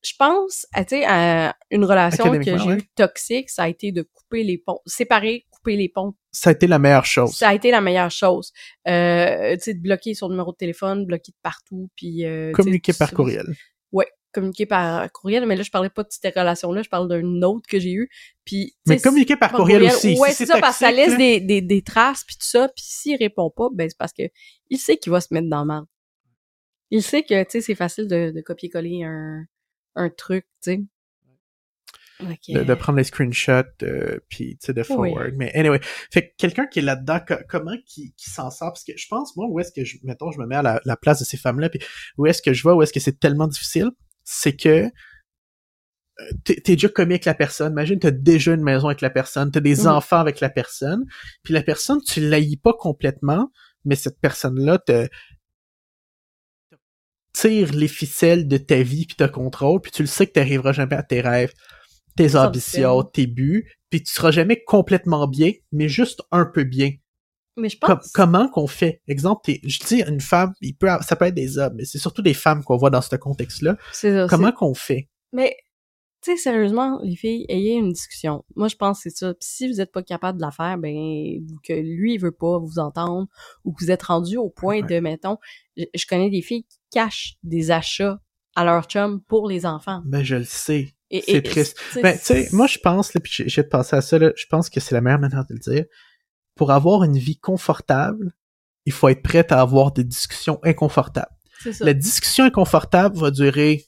je 0.05 0.13
pense, 0.19 0.67
à, 0.73 0.85
tu 0.85 0.97
sais, 0.97 1.05
à 1.05 1.57
une 1.71 1.85
relation 1.85 2.31
que 2.31 2.43
j'ai 2.43 2.71
eue 2.71 2.83
toxique, 2.95 3.51
ça 3.51 3.65
a 3.65 3.69
été 3.69 3.93
de 3.93 4.03
couper 4.03 4.45
les 4.45 4.59
ponts, 4.59 4.81
séparer, 4.87 5.47
couper 5.51 5.77
les 5.77 5.89
ponts. 5.89 6.15
ça 6.31 6.51
a 6.51 6.53
été 6.53 6.67
la 6.67 6.79
meilleure 6.79 7.05
chose. 7.05 7.35
Ça 7.35 7.49
a 7.49 7.55
été 7.55 7.71
la 7.71 7.81
meilleure 7.81 8.11
chose. 8.11 8.53
Euh, 8.87 9.55
tu 9.57 9.63
sais, 9.63 9.75
de 9.75 9.81
bloquer 9.81 10.15
son 10.15 10.29
numéro 10.29 10.53
de 10.53 10.57
téléphone, 10.57 11.05
bloquer 11.05 11.33
de 11.33 11.39
partout, 11.43 11.91
puis 11.97 12.25
euh, 12.25 12.51
tu 12.51 12.57
sais, 12.57 12.63
Communiquer 12.63 12.93
par 12.93 13.11
courriel. 13.13 13.47
Communiquer 14.39 14.67
par 14.67 15.11
courriel, 15.11 15.47
mais 15.47 15.57
là 15.57 15.63
je 15.63 15.71
parlais 15.71 15.91
pas 15.91 16.03
de 16.05 16.09
cette 16.11 16.35
relation-là, 16.35 16.83
je 16.83 16.89
parle 16.89 17.09
d'une 17.09 17.45
autre 17.45 17.69
que 17.69 17.81
j'ai 17.81 17.93
eue. 17.93 18.09
Puis, 18.45 18.77
Mais 18.87 19.01
communiquer 19.01 19.37
par 19.37 19.51
par 19.51 19.61
courriel 19.61 19.83
aussi. 19.83 20.17
Ouais, 20.19 20.31
Si 20.31 20.37
c'est 20.37 20.47
ça, 20.47 20.61
parce 20.61 20.79
que 20.79 20.85
ça 20.85 20.93
laisse 20.93 21.11
là, 21.13 21.17
des, 21.17 21.41
des, 21.41 21.61
des 21.61 21.83
traces 21.83 22.25
puis 22.25 22.37
tout 22.37 22.47
ça. 22.47 22.69
Puis 22.69 22.85
s'il 22.87 23.17
répond 23.17 23.51
pas, 23.51 23.69
ben 23.73 23.89
c'est 23.89 23.99
parce 23.99 24.13
que 24.13 24.23
il 24.71 24.79
sait 24.79 24.97
qu'il 24.97 25.11
va 25.11 25.21
se 25.21 25.35
mettre 25.35 25.49
dans 25.49 25.59
la 25.59 25.65
merde. 25.65 25.87
Il 26.91 27.03
sait 27.03 27.23
que, 27.23 27.43
tu 27.43 27.51
sais, 27.51 27.61
c'est 27.61 27.75
facile 27.75 28.07
de, 28.09 28.31
de 28.35 28.41
copier-coller 28.41 29.03
un, 29.05 29.45
un 29.97 30.09
truc, 30.09 30.47
tu 30.63 30.73
sais. 30.73 30.81
De, 32.49 32.65
de 32.65 32.75
prendre 32.75 32.99
les 32.99 33.05
screenshots 33.05 33.63
euh, 33.85 34.19
puis 34.29 34.57
tu 34.59 34.67
sais 34.67 34.73
de 34.73 34.81
Oui. 34.81 34.87
forward 34.87 35.35
mais 35.37 35.53
anyway 35.55 35.79
fait 36.11 36.31
que 36.31 36.35
quelqu'un 36.37 36.67
qui 36.67 36.81
est 36.81 36.83
là-dedans 36.83 37.21
co- 37.21 37.37
comment 37.49 37.77
qui, 37.87 38.13
qui 38.17 38.29
s'en 38.29 38.51
sort? 38.51 38.73
Parce 38.73 38.83
que 38.83 38.91
je 38.97 39.07
pense 39.09 39.37
moi 39.37 39.47
où 39.49 39.61
est-ce 39.61 39.71
que 39.71 39.85
je 39.85 39.99
mettons 40.03 40.33
je 40.33 40.41
me 40.41 40.47
mets 40.47 40.57
à 40.57 40.63
la, 40.63 40.81
la 40.85 40.97
place 40.97 41.21
de 41.21 41.25
ces 41.25 41.37
femmes-là 41.37 41.69
puis 41.69 41.79
où 42.17 42.27
est-ce 42.27 42.43
que 42.43 42.53
je 42.53 42.61
vois 42.65 42.75
où 42.75 42.83
est-ce 42.83 42.93
que 42.93 42.99
c'est 42.99 43.21
tellement 43.21 43.47
difficile? 43.47 43.91
C'est 44.31 44.55
que 44.57 44.69
euh, 44.69 44.91
t'es 46.45 46.57
t'es 46.57 46.73
déjà 46.75 46.89
commis 46.89 47.15
avec 47.15 47.25
la 47.25 47.35
personne 47.35 47.73
imagine 47.73 47.99
t'as 47.99 48.11
déjà 48.11 48.53
une 48.53 48.63
maison 48.63 48.89
avec 48.89 49.01
la 49.01 49.11
personne 49.11 49.51
t'as 49.51 49.61
des 49.61 49.81
Mhm. 49.81 49.87
enfants 49.87 50.19
avec 50.19 50.41
la 50.41 50.51
personne 50.51 51.05
puis 51.43 51.55
la 51.55 51.63
personne 51.63 52.01
tu 52.03 52.21
l'haïs 52.21 52.57
pas 52.57 52.75
complètement 52.79 53.51
mais 53.85 53.95
cette 53.97 54.21
personne-là 54.21 54.79
te 54.79 55.09
tire 57.33 57.73
les 57.73 57.89
ficelles 57.89 58.49
de 58.49 58.59
ta 58.59 58.83
vie 58.83 59.07
puis 59.07 59.17
te 59.17 59.25
contrôle 59.25 59.81
puis 59.81 59.93
tu 59.93 60.03
le 60.03 60.09
sais 60.09 60.27
que 60.27 60.33
t'arriveras 60.33 60.73
jamais 60.73 60.97
à 60.97 61.03
tes 61.03 61.21
rêves 61.21 61.53
tes 62.17 62.35
ambitions, 62.35 62.91
ambitions. 62.91 63.03
tes 63.05 63.27
buts, 63.29 63.71
puis 63.91 64.03
tu 64.03 64.13
seras 64.13 64.33
jamais 64.33 64.61
complètement 64.65 65.29
bien, 65.29 65.53
mais 65.71 65.89
juste 65.89 66.21
un 66.33 66.47
peu 66.47 66.65
bien. 66.65 66.91
Mais 67.59 67.69
je 67.69 67.79
Com- 67.79 67.97
pense. 67.97 68.11
comment 68.13 68.49
qu'on 68.49 68.67
fait? 68.67 69.03
Exemple, 69.09 69.51
je 69.65 69.79
dis 69.87 70.03
une 70.03 70.21
femme, 70.21 70.53
il 70.61 70.75
peut, 70.75 70.89
ça 71.03 71.17
peut 71.17 71.27
être 71.27 71.35
des 71.35 71.59
hommes, 71.59 71.75
mais 71.77 71.85
c'est 71.85 71.99
surtout 71.99 72.23
des 72.23 72.35
femmes 72.35 72.63
qu'on 72.65 72.77
voit 72.77 72.91
dans 72.91 73.03
ce 73.03 73.15
contexte-là. 73.17 73.77
c'est 73.93 74.13
ça, 74.13 74.27
Comment 74.29 74.53
qu'on 74.53 74.75
fait? 74.75 75.09
Mais 75.33 75.57
tu 76.21 76.33
sais, 76.33 76.37
sérieusement, 76.37 76.99
les 77.05 77.15
filles, 77.15 77.47
ayez 77.49 77.75
une 77.75 77.93
discussion. 77.93 78.45
Moi, 78.57 78.67
je 78.69 78.75
pense 78.75 78.99
que 79.03 79.09
c'est 79.11 79.17
ça. 79.17 79.29
Puis 79.35 79.49
si 79.49 79.69
vous 79.71 79.81
êtes 79.81 79.93
pas 79.93 80.03
capable 80.03 80.39
de 80.39 80.45
la 80.45 80.51
faire, 80.51 80.77
ben, 80.77 80.93
que 81.63 81.73
lui, 81.73 82.15
il 82.15 82.19
veut 82.21 82.33
pas 82.33 82.59
vous 82.59 82.79
entendre, 82.81 83.29
ou 83.65 83.73
que 83.73 83.85
vous 83.85 83.91
êtes 83.93 84.03
rendu 84.03 84.37
au 84.37 84.51
point 84.51 84.81
Ouais. 84.81 84.87
de, 84.97 85.01
mettons, 85.01 85.37
je, 85.77 85.85
je 85.95 86.07
connais 86.07 86.29
des 86.31 86.43
filles 86.43 86.65
qui 86.65 86.79
cachent 86.91 87.37
des 87.45 87.71
achats 87.71 88.19
à 88.57 88.65
leur 88.65 88.85
chum 88.87 89.21
pour 89.29 89.49
les 89.49 89.65
enfants. 89.65 90.03
Ben, 90.07 90.25
je 90.25 90.35
le 90.37 90.45
sais. 90.45 90.89
C'est 91.25 91.41
triste. 91.43 91.77
tu 91.89 91.93
sais, 91.95 92.03
Ben, 92.03 92.19
tu 92.19 92.25
sais, 92.25 92.49
moi, 92.53 92.67
je 92.67 92.79
pense, 92.79 93.15
là, 93.15 93.21
puis 93.21 93.45
j'ai 93.47 93.63
pensé 93.63 93.95
à 93.95 94.01
ça, 94.01 94.19
là, 94.19 94.33
je 94.37 94.45
pense 94.51 94.69
que 94.69 94.81
c'est 94.81 94.95
la 94.97 95.01
meilleure 95.01 95.21
manière 95.21 95.45
de 95.49 95.55
le 95.55 95.61
dire. 95.61 95.85
Pour 96.59 96.71
avoir 96.73 97.05
une 97.05 97.17
vie 97.17 97.39
confortable, 97.39 98.33
il 98.85 98.93
faut 98.93 99.09
être 99.09 99.23
prêt 99.23 99.51
à 99.53 99.61
avoir 99.61 99.93
des 99.93 100.05
discussions 100.05 100.59
inconfortables. 100.63 101.35
ça. 101.63 101.85
La 101.85 101.95
discussion 101.95 102.45
inconfortable 102.45 103.17
va 103.17 103.31
durer 103.31 103.87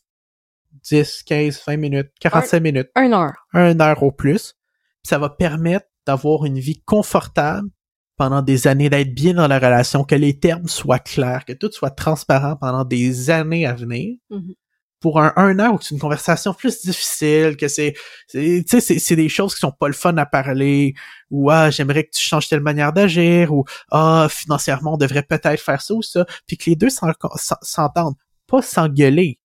10, 0.85 1.25
15, 1.25 1.63
20 1.67 1.77
minutes, 1.77 2.11
45 2.21 2.61
minutes, 2.61 2.89
Un 2.95 3.13
heure. 3.13 3.47
un 3.53 3.79
heure 3.81 4.03
au 4.03 4.13
plus. 4.13 4.55
Puis 5.03 5.09
ça 5.11 5.19
va 5.19 5.29
permettre 5.29 5.87
d'avoir 6.07 6.45
une 6.45 6.59
vie 6.59 6.81
confortable 6.83 7.69
pendant 8.17 8.43
des 8.43 8.67
années, 8.67 8.91
d'être 8.91 9.15
bien 9.15 9.35
dans 9.35 9.49
la 9.49 9.59
relation, 9.59 10.05
que 10.05 10.15
les 10.15 10.39
termes 10.39 10.69
soient 10.69 10.99
clairs, 10.99 11.45
que 11.45 11.55
tout 11.55 11.71
soit 11.73 11.91
transparent 11.91 12.57
pendant 12.57 12.85
des 12.85 13.31
années 13.31 13.67
à 13.67 13.75
venir. 13.75 14.17
Mhm. 14.31 14.55
Pour 15.01 15.21
un, 15.21 15.33
un 15.37 15.59
heure 15.59 15.75
où 15.75 15.79
c'est 15.81 15.95
une 15.95 16.01
conversation 16.01 16.53
plus 16.53 16.83
difficile, 16.83 17.57
que 17.57 17.69
c'est, 17.69 17.95
tu 18.31 18.63
sais, 18.67 18.81
c'est, 18.81 18.99
c'est 18.99 19.17
des 19.17 19.31
choses 19.31 19.55
qui 19.55 19.61
sont 19.61 19.73
pas 19.73 19.89
le 19.89 19.95
fun 19.95 20.15
à 20.19 20.27
parler, 20.27 20.93
ou 21.31 21.51
ah, 21.51 21.71
j'aimerais 21.71 22.05
que 22.05 22.11
tu 22.11 22.21
changes 22.23 22.49
telle 22.49 22.61
manière 22.61 22.93
d'agir, 22.93 23.53
ou 23.53 23.65
ah, 23.91 24.29
financièrement, 24.31 24.95
on 24.95 24.99
devrait 24.99 25.23
peut-être 25.23 25.61
faire 25.61 25.81
ça 25.81 25.95
ou 25.95 26.03
ça, 26.03 26.27
puis 26.47 26.59
que 26.59 26.69
les 26.69 26.77
deux 26.77 26.91
s'en- 26.91 27.13
s'en- 27.37 27.57
s'entendent, 27.63 28.17
pas 28.47 28.61
s'engueuler. 28.61 29.39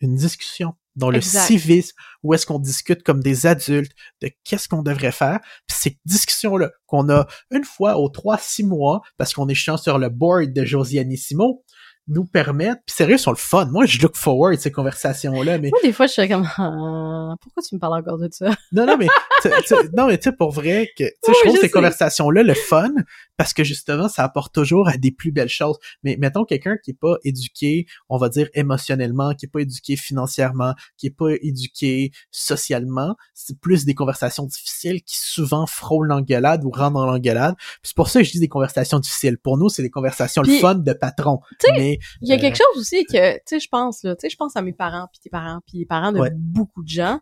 Une 0.00 0.14
discussion 0.14 0.74
dans 0.96 1.10
le 1.10 1.18
Exact. 1.18 1.46
civisme, 1.46 1.94
où 2.22 2.34
est-ce 2.34 2.46
qu'on 2.46 2.58
discute 2.58 3.02
comme 3.04 3.22
des 3.22 3.46
adultes 3.46 3.92
de 4.20 4.30
qu'est-ce 4.42 4.68
qu'on 4.68 4.82
devrait 4.82 5.12
faire. 5.12 5.38
Puis 5.66 5.76
ces 5.78 5.98
discussions-là 6.06 6.70
qu'on 6.86 7.08
a 7.08 7.26
une 7.52 7.64
fois 7.64 7.98
aux 7.98 8.08
trois, 8.08 8.36
six 8.38 8.64
mois, 8.64 9.02
parce 9.16 9.32
qu'on 9.32 9.48
est 9.48 9.54
chiant 9.54 9.76
sur 9.76 9.98
le 9.98 10.08
board 10.08 10.52
de 10.52 10.64
Josianissimo, 10.64 11.62
nous 12.08 12.24
permettent, 12.24 12.80
puis 12.86 12.94
sérieux, 12.96 13.18
sont 13.18 13.30
le 13.30 13.36
fun. 13.36 13.66
Moi, 13.66 13.86
je 13.86 14.00
look 14.00 14.16
forward 14.16 14.58
ces 14.58 14.72
conversations-là, 14.72 15.58
mais 15.58 15.68
Moi, 15.70 15.78
des 15.82 15.92
fois, 15.92 16.06
je 16.06 16.12
suis 16.12 16.28
comme, 16.28 16.48
ah, 16.56 17.34
pourquoi 17.40 17.62
tu 17.62 17.74
me 17.74 17.80
parles 17.80 18.00
encore 18.00 18.18
de 18.18 18.28
ça? 18.32 18.50
non, 18.72 18.86
non, 18.86 18.96
mais 18.96 19.06
tu- 19.42 19.48
tu- 19.66 19.74
non, 19.96 20.06
mais 20.08 20.18
tu 20.18 20.24
sais, 20.30 20.32
pour 20.32 20.50
vrai, 20.52 20.88
que 20.96 21.04
tu 21.04 21.10
sais, 21.22 21.30
Oui, 21.30 21.34
je 21.34 21.40
trouve 21.44 21.56
je 21.56 21.60
ces 21.60 21.66
sais. 21.66 21.70
conversations-là 21.70 22.42
le 22.42 22.54
fun 22.54 22.90
parce 23.36 23.52
que 23.52 23.62
justement, 23.62 24.08
ça 24.08 24.24
apporte 24.24 24.52
toujours 24.54 24.88
à 24.88 24.96
des 24.96 25.12
plus 25.12 25.30
belles 25.32 25.48
choses. 25.48 25.76
Mais 26.02 26.16
mettons 26.18 26.44
quelqu'un 26.44 26.76
qui 26.82 26.90
est 26.90 26.98
pas 26.98 27.16
éduqué, 27.24 27.86
on 28.08 28.16
va 28.18 28.28
dire 28.28 28.48
émotionnellement, 28.54 29.34
qui 29.34 29.46
est 29.46 29.48
pas 29.48 29.60
éduqué 29.60 29.94
financièrement, 29.96 30.74
qui 30.96 31.06
est 31.06 31.16
pas 31.16 31.30
éduqué 31.40 32.10
socialement, 32.30 33.14
c'est 33.34 33.58
plus 33.60 33.84
des 33.84 33.94
conversations 33.94 34.44
difficiles 34.44 35.02
qui 35.02 35.16
souvent 35.18 35.66
frôlent 35.66 36.08
l'engueulade 36.08 36.64
ou 36.64 36.70
rendent 36.70 36.94
dans 36.94 37.06
l'engueulade. 37.06 37.54
C'est 37.82 37.94
pour 37.94 38.08
ça 38.08 38.20
que 38.20 38.26
je 38.26 38.32
dis 38.32 38.40
des 38.40 38.48
conversations 38.48 38.98
difficiles. 38.98 39.36
Pour 39.38 39.58
nous, 39.58 39.68
c'est 39.68 39.82
des 39.82 39.90
conversations 39.90 40.42
le 40.42 40.52
fun 40.58 40.74
de 40.76 40.92
patron. 40.92 41.40
tu 41.60 41.66
sais, 41.76 41.97
Mais 42.20 42.26
Il 42.26 42.28
y 42.28 42.32
a 42.32 42.36
Euh, 42.36 42.38
quelque 42.40 42.56
chose 42.56 42.78
aussi 42.80 43.04
que, 43.04 43.34
tu 43.36 43.40
sais, 43.46 43.60
je 43.60 43.68
pense, 43.68 44.02
là, 44.02 44.14
tu 44.16 44.22
sais, 44.22 44.30
je 44.30 44.36
pense 44.36 44.56
à 44.56 44.62
mes 44.62 44.72
parents, 44.72 45.06
puis 45.12 45.20
tes 45.20 45.30
parents, 45.30 45.60
puis 45.66 45.78
les 45.78 45.86
parents 45.86 46.12
de 46.12 46.18
Ouais. 46.20 46.30
beaucoup 46.34 46.82
de 46.82 46.88
gens. 46.88 47.20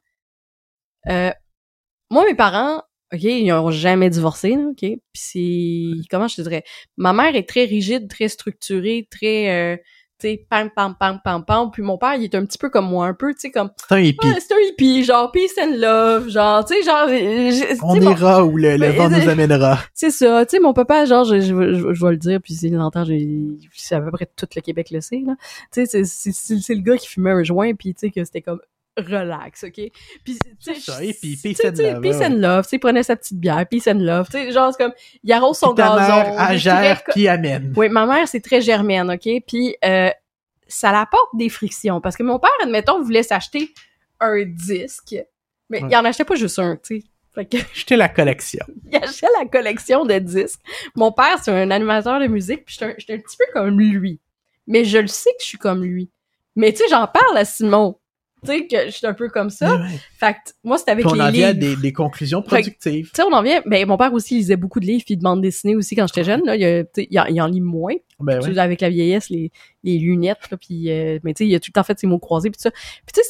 Euh, 1.08 1.30
moi, 2.10 2.24
mes 2.26 2.34
parents, 2.34 2.82
OK, 3.12 3.22
ils 3.22 3.52
ont 3.52 3.70
jamais 3.70 4.10
divorcé, 4.10 4.50
là, 4.56 4.64
OK? 4.70 4.78
Puis 4.80 5.00
c'est... 5.14 6.08
Comment 6.10 6.28
je 6.28 6.36
te 6.36 6.42
dirais? 6.42 6.64
Ma 6.96 7.12
mère 7.12 7.36
est 7.36 7.48
très 7.48 7.64
rigide, 7.64 8.08
très 8.08 8.28
structurée, 8.28 9.06
très... 9.10 9.80
Sais, 10.18 10.46
pam, 10.48 10.70
pam, 10.74 10.94
pam, 10.98 11.20
pam, 11.22 11.44
pam. 11.44 11.70
Puis 11.70 11.82
mon 11.82 11.98
père, 11.98 12.14
il 12.14 12.24
est 12.24 12.34
un 12.34 12.46
petit 12.46 12.56
peu 12.56 12.70
comme 12.70 12.86
moi, 12.88 13.06
un 13.06 13.12
peu, 13.12 13.34
tu 13.34 13.40
sais, 13.40 13.50
comme... 13.50 13.70
c'est 13.88 13.94
un 13.94 14.00
hippie. 14.00 14.26
C'est 14.40 14.54
un 14.54 14.58
hippie, 14.70 15.04
genre 15.04 15.30
peace 15.30 15.52
and 15.60 15.76
love, 15.76 16.28
genre, 16.30 16.64
tu 16.64 16.74
sais, 16.74 16.82
genre... 16.82 17.06
je- 17.08 17.78
On 17.82 17.94
mon- 18.00 18.10
ira 18.12 18.42
où 18.44 18.56
le, 18.56 18.76
vent 18.92 19.10
nous 19.10 19.28
amènera. 19.28 19.78
c'est 19.92 20.10
ça, 20.10 20.46
tu 20.46 20.56
sais, 20.56 20.60
mon 20.62 20.72
papa, 20.72 21.04
genre, 21.04 21.24
je, 21.24 21.40
je, 21.40 21.74
je, 21.74 21.92
je 21.94 22.04
vais 22.04 22.12
le 22.12 22.16
dire, 22.16 22.40
puis 22.42 22.54
s'il 22.54 22.74
l'entend, 22.74 23.04
c'est 23.74 23.94
à 23.94 24.00
peu 24.00 24.10
près 24.10 24.26
tout 24.34 24.46
le 24.56 24.60
Québec 24.62 24.88
le 24.90 25.02
sait, 25.02 25.22
là. 25.26 25.34
Tu 25.70 25.84
sais, 25.84 25.86
c'est- 25.86 26.04
c'est 26.04 26.32
c'est- 26.32 26.60
c'est 26.60 26.74
le 26.74 26.80
gars 26.80 26.96
qui 26.96 27.08
fumait 27.08 27.32
un 27.32 27.42
joint, 27.44 27.74
puis 27.74 27.92
tu 27.92 28.00
sais, 28.00 28.10
que 28.10 28.24
c'était 28.24 28.40
comme 28.40 28.60
relax, 28.96 29.64
OK? 29.64 29.72
Puis, 30.24 30.38
tu 30.64 30.74
sais, 30.74 31.14
peace 31.42 31.60
and 31.64 31.70
love, 31.76 32.00
Peace 32.00 32.20
and 32.22 32.34
love, 32.36 32.64
tu 32.64 32.70
sais, 32.70 32.78
prenait 32.78 33.02
sa 33.02 33.16
petite 33.16 33.38
bière, 33.38 33.66
peace 33.68 33.86
and 33.88 33.98
love, 33.98 34.26
tu 34.26 34.32
sais, 34.38 34.52
genre, 34.52 34.72
c'est 34.72 34.82
comme, 34.84 34.92
il 35.22 35.32
arrose 35.32 35.58
son 35.58 35.74
Puis 35.74 35.82
ta 35.84 35.96
gazon. 35.96 36.34
mère, 36.36 36.58
gère, 36.58 37.02
puis 37.04 37.28
amène. 37.28 37.72
Oui, 37.76 37.88
ma 37.88 38.06
mère, 38.06 38.26
c'est 38.28 38.40
très 38.40 38.60
germaine, 38.60 39.10
OK? 39.10 39.28
Puis, 39.46 39.76
euh, 39.84 40.10
ça 40.68 40.92
l'apporte 40.92 41.28
des 41.34 41.48
frictions, 41.48 42.00
parce 42.00 42.16
que 42.16 42.22
mon 42.22 42.38
père, 42.38 42.50
admettons, 42.62 43.02
voulait 43.02 43.22
s'acheter 43.22 43.72
un 44.20 44.44
disque, 44.44 45.14
mais 45.68 45.82
Ouais. 45.82 45.88
il 45.90 45.96
en 45.96 46.04
achetait 46.04 46.24
pas 46.24 46.34
juste 46.36 46.58
un, 46.58 46.76
tu 46.76 47.00
sais. 47.00 47.06
Fait 47.34 47.44
que 47.44 47.58
Jeter 47.74 47.96
la 47.96 48.08
collection. 48.08 48.64
il 48.90 48.96
achetait 48.96 49.26
la 49.38 49.44
collection 49.46 50.06
de 50.06 50.18
disques. 50.18 50.60
Mon 50.94 51.12
père, 51.12 51.38
c'est 51.42 51.50
un 51.50 51.70
animateur 51.70 52.18
de 52.18 52.28
musique, 52.28 52.64
puis 52.64 52.74
j'étais 52.78 52.92
un, 52.92 52.94
j'étais 52.96 53.12
un 53.14 53.18
petit 53.18 53.36
peu 53.36 53.44
comme 53.52 53.78
lui. 53.78 54.18
Mais 54.66 54.84
je 54.86 54.96
le 54.96 55.06
sais 55.06 55.28
que 55.32 55.42
je 55.42 55.46
suis 55.46 55.58
comme 55.58 55.84
lui. 55.84 56.08
Mais 56.56 56.72
tu 56.72 56.78
sais, 56.78 56.84
j'en 56.88 57.06
parle 57.06 57.36
à 57.36 57.44
Simon. 57.44 57.98
Tu 58.46 58.52
sais, 58.52 58.66
que 58.66 58.86
je 58.86 58.90
suis 58.90 59.06
un 59.06 59.14
peu 59.14 59.28
comme 59.28 59.50
ça. 59.50 59.74
Ouais, 59.74 59.82
ouais. 59.82 60.00
Fait 60.18 60.32
que 60.32 60.52
moi, 60.64 60.78
c'était 60.78 60.92
avec 60.92 61.04
Puis 61.04 61.12
on 61.12 61.16
les 61.16 61.22
en 61.22 61.30
vient 61.30 61.48
à 61.48 61.52
des, 61.52 61.76
des 61.76 61.92
conclusions 61.92 62.42
productives. 62.42 63.06
Tu 63.06 63.16
sais, 63.16 63.22
on 63.22 63.32
en 63.32 63.42
vient... 63.42 63.60
Ben, 63.66 63.86
mon 63.86 63.96
père 63.96 64.12
aussi 64.14 64.36
lisait 64.36 64.56
beaucoup 64.56 64.80
de 64.80 64.86
livres, 64.86 65.04
puis 65.04 65.16
de 65.16 65.22
bandes 65.22 65.42
dessinées 65.42 65.76
aussi 65.76 65.94
quand 65.96 66.06
j'étais 66.06 66.24
jeune. 66.24 66.44
Là, 66.44 66.56
il, 66.56 67.18
en, 67.18 67.24
il 67.26 67.40
en 67.40 67.46
lit 67.46 67.60
moins. 67.60 67.94
Ben 68.18 68.40
ouais. 68.40 68.58
avec 68.58 68.80
la 68.80 68.88
vieillesse, 68.88 69.28
les, 69.28 69.52
les 69.84 69.98
lunettes, 69.98 70.50
là, 70.50 70.56
puis 70.56 70.90
euh, 70.90 71.18
mais 71.22 71.34
tu 71.34 71.44
sais, 71.44 71.48
il 71.50 71.54
a 71.54 71.60
tout 71.60 71.68
le 71.68 71.74
temps 71.74 71.82
fait 71.82 71.98
ses 71.98 72.06
mots 72.06 72.18
croisés, 72.18 72.50
puis 72.50 72.58
ça. 72.58 72.70
Puis 72.70 73.12
tu 73.12 73.20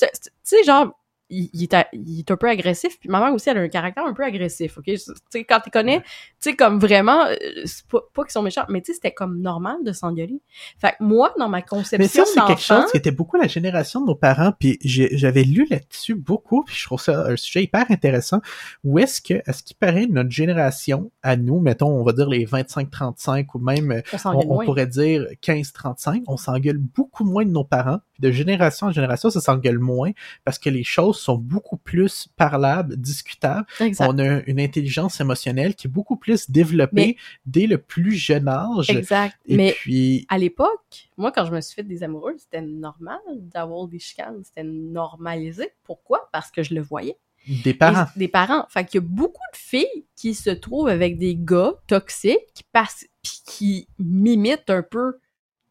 sais, 0.44 0.62
genre, 0.64 0.96
il, 1.28 1.50
il 1.52 1.64
est, 1.64 1.86
il 1.92 2.20
est 2.20 2.30
un 2.30 2.36
peu 2.36 2.48
agressif, 2.48 2.98
puis 3.00 3.08
ma 3.08 3.20
mère 3.20 3.32
aussi, 3.34 3.48
elle 3.50 3.58
a 3.58 3.60
un 3.60 3.68
caractère 3.68 4.04
un 4.04 4.12
peu 4.14 4.24
agressif, 4.24 4.78
ok? 4.78 4.84
Tu 4.84 4.98
sais, 5.30 5.44
quand 5.44 5.60
tu 5.60 5.70
connais, 5.70 6.00
tu 6.00 6.06
sais, 6.40 6.56
comme 6.56 6.78
vraiment, 6.78 7.26
euh, 7.26 7.34
c'est 7.64 7.86
pas, 7.86 8.00
pas 8.14 8.22
qu'ils 8.22 8.32
sont 8.32 8.42
méchants, 8.42 8.64
mais 8.68 8.80
tu 8.80 8.86
sais, 8.86 8.94
c'était 8.94 9.12
comme 9.12 9.40
normal 9.40 9.76
de 9.84 9.92
s'engueuler. 9.92 10.40
Fait 10.78 10.90
que 10.92 11.04
moi, 11.04 11.34
dans 11.38 11.48
ma 11.48 11.62
conception 11.62 11.98
Mais 11.98 12.08
ça, 12.08 12.24
c'est 12.24 12.46
quelque 12.46 12.62
chose 12.62 12.90
qui 12.90 12.96
était 12.96 13.10
beaucoup 13.10 13.36
la 13.36 13.48
génération 13.48 14.00
de 14.00 14.06
nos 14.06 14.14
parents, 14.14 14.52
puis 14.58 14.78
j'ai- 14.82 15.16
j'avais 15.16 15.42
lu 15.42 15.66
là-dessus 15.70 16.14
beaucoup, 16.14 16.62
puis 16.64 16.76
je 16.76 16.84
trouve 16.84 17.00
ça 17.00 17.26
un 17.26 17.36
sujet 17.36 17.64
hyper 17.64 17.90
intéressant. 17.90 18.40
Où 18.84 18.98
est-ce 18.98 19.20
que, 19.20 19.42
à 19.46 19.52
ce 19.52 19.62
qui 19.62 19.74
paraît, 19.74 20.06
notre 20.08 20.30
génération, 20.30 21.10
à 21.22 21.36
nous, 21.36 21.60
mettons, 21.60 21.88
on 21.88 22.04
va 22.04 22.12
dire 22.12 22.28
les 22.28 22.44
25-35, 22.44 23.46
ou 23.54 23.58
même, 23.58 23.90
euh, 23.92 24.00
on 24.26 24.60
on, 24.60 24.64
pourrait 24.64 24.86
dire 24.86 25.26
15-35, 25.42 26.22
on 26.28 26.36
s'engueule 26.36 26.78
beaucoup 26.78 27.24
moins 27.24 27.44
de 27.44 27.50
nos 27.50 27.64
parents, 27.64 27.98
puis 28.12 28.22
de 28.22 28.30
génération 28.30 28.86
en 28.86 28.92
génération, 28.92 29.30
ça 29.30 29.40
s'engueule 29.40 29.78
moins, 29.78 30.12
parce 30.44 30.58
que 30.58 30.70
les 30.70 30.84
choses 30.84 31.15
sont 31.16 31.36
beaucoup 31.36 31.76
plus 31.76 32.28
parlables, 32.36 32.96
discutables, 32.96 33.66
Exact. 33.80 34.06
on 34.08 34.18
a 34.18 34.42
une 34.46 34.60
intelligence 34.60 35.20
émotionnelle 35.20 35.74
qui 35.74 35.86
est 35.88 35.90
beaucoup 35.90 36.16
plus 36.16 36.50
développée 36.50 36.94
Mais- 36.94 37.16
dès 37.46 37.66
le 37.66 37.78
plus 37.78 38.12
jeune 38.12 38.46
âge. 38.48 38.90
Exact. 38.90 39.36
Et 39.46 39.56
mais 39.56 39.72
puis, 39.72 40.26
à 40.28 40.38
l'époque, 40.38 41.08
moi, 41.16 41.32
quand 41.32 41.44
je 41.46 41.52
me 41.52 41.60
suis 41.60 41.74
fait 41.74 41.82
des 41.82 42.02
amoureux, 42.02 42.34
c'était 42.38 42.60
normal 42.62 43.18
d'avoir 43.36 43.88
des 43.88 43.98
chicanes. 43.98 44.42
C'était 44.44 44.62
normalisé. 44.64 45.70
Pourquoi? 45.84 46.28
Parce 46.32 46.50
que 46.50 46.62
je 46.62 46.74
le 46.74 46.80
voyais. 46.80 47.16
des 47.64 47.74
parents. 47.74 48.06
Et- 48.16 48.18
des 48.18 48.28
parents. 48.28 48.66
Fait 48.68 48.84
qu'il 48.84 49.00
y 49.00 49.04
a 49.04 49.06
beaucoup 49.06 49.40
de 49.52 49.56
filles 49.56 50.04
qui 50.16 50.34
se 50.34 50.50
trouvent 50.50 50.88
avec 50.88 51.16
des 51.16 51.36
gars 51.36 51.74
toxiques 51.86 52.40
qui 52.54 52.64
passent 52.72 53.06
puis 53.22 53.40
qui 53.46 53.88
m'imitent 54.00 54.68
un 54.68 54.82
peu 54.82 55.18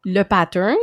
le 0.06 0.22
pattern, 0.22 0.76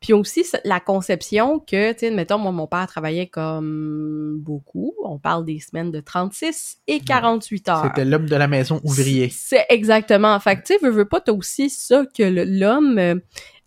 puis 0.00 0.12
aussi 0.12 0.44
la 0.64 0.78
conception 0.78 1.58
que, 1.58 1.92
tu 1.92 1.98
sais, 1.98 2.10
mettons, 2.12 2.38
moi, 2.38 2.52
mon 2.52 2.68
père 2.68 2.86
travaillait 2.86 3.26
comme 3.26 4.38
beaucoup. 4.40 4.94
On 5.04 5.18
parle 5.18 5.44
des 5.44 5.58
semaines 5.58 5.90
de 5.90 5.98
36 5.98 6.78
et 6.86 7.00
48 7.00 7.68
heures. 7.68 7.82
C'était 7.82 8.04
l'homme 8.04 8.28
de 8.28 8.36
la 8.36 8.46
maison 8.46 8.80
ouvrier. 8.84 9.30
C'est 9.30 9.66
exactement. 9.68 10.38
Fait 10.38 10.54
que, 10.54 10.60
tu 10.62 10.74
sais, 10.74 10.78
veux, 10.80 10.90
veux 10.90 11.08
pas, 11.08 11.20
t'as 11.20 11.32
aussi 11.32 11.70
ça 11.70 12.04
que 12.16 12.22
l'homme 12.22 12.98
euh, 12.98 13.16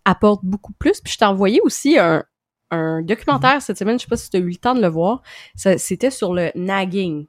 apporte 0.06 0.40
beaucoup 0.44 0.72
plus. 0.72 1.02
Puis 1.02 1.12
je 1.12 1.18
t'ai 1.18 1.26
envoyé 1.26 1.60
aussi 1.60 1.98
un, 1.98 2.24
un 2.70 3.02
documentaire 3.02 3.60
cette 3.60 3.78
semaine, 3.78 3.98
je 3.98 4.04
sais 4.04 4.08
pas 4.08 4.16
si 4.16 4.30
tu 4.30 4.38
as 4.38 4.40
eu 4.40 4.48
le 4.48 4.56
temps 4.56 4.74
de 4.74 4.80
le 4.80 4.88
voir. 4.88 5.20
C'était 5.54 6.10
sur 6.10 6.32
le 6.32 6.50
nagging. 6.54 7.26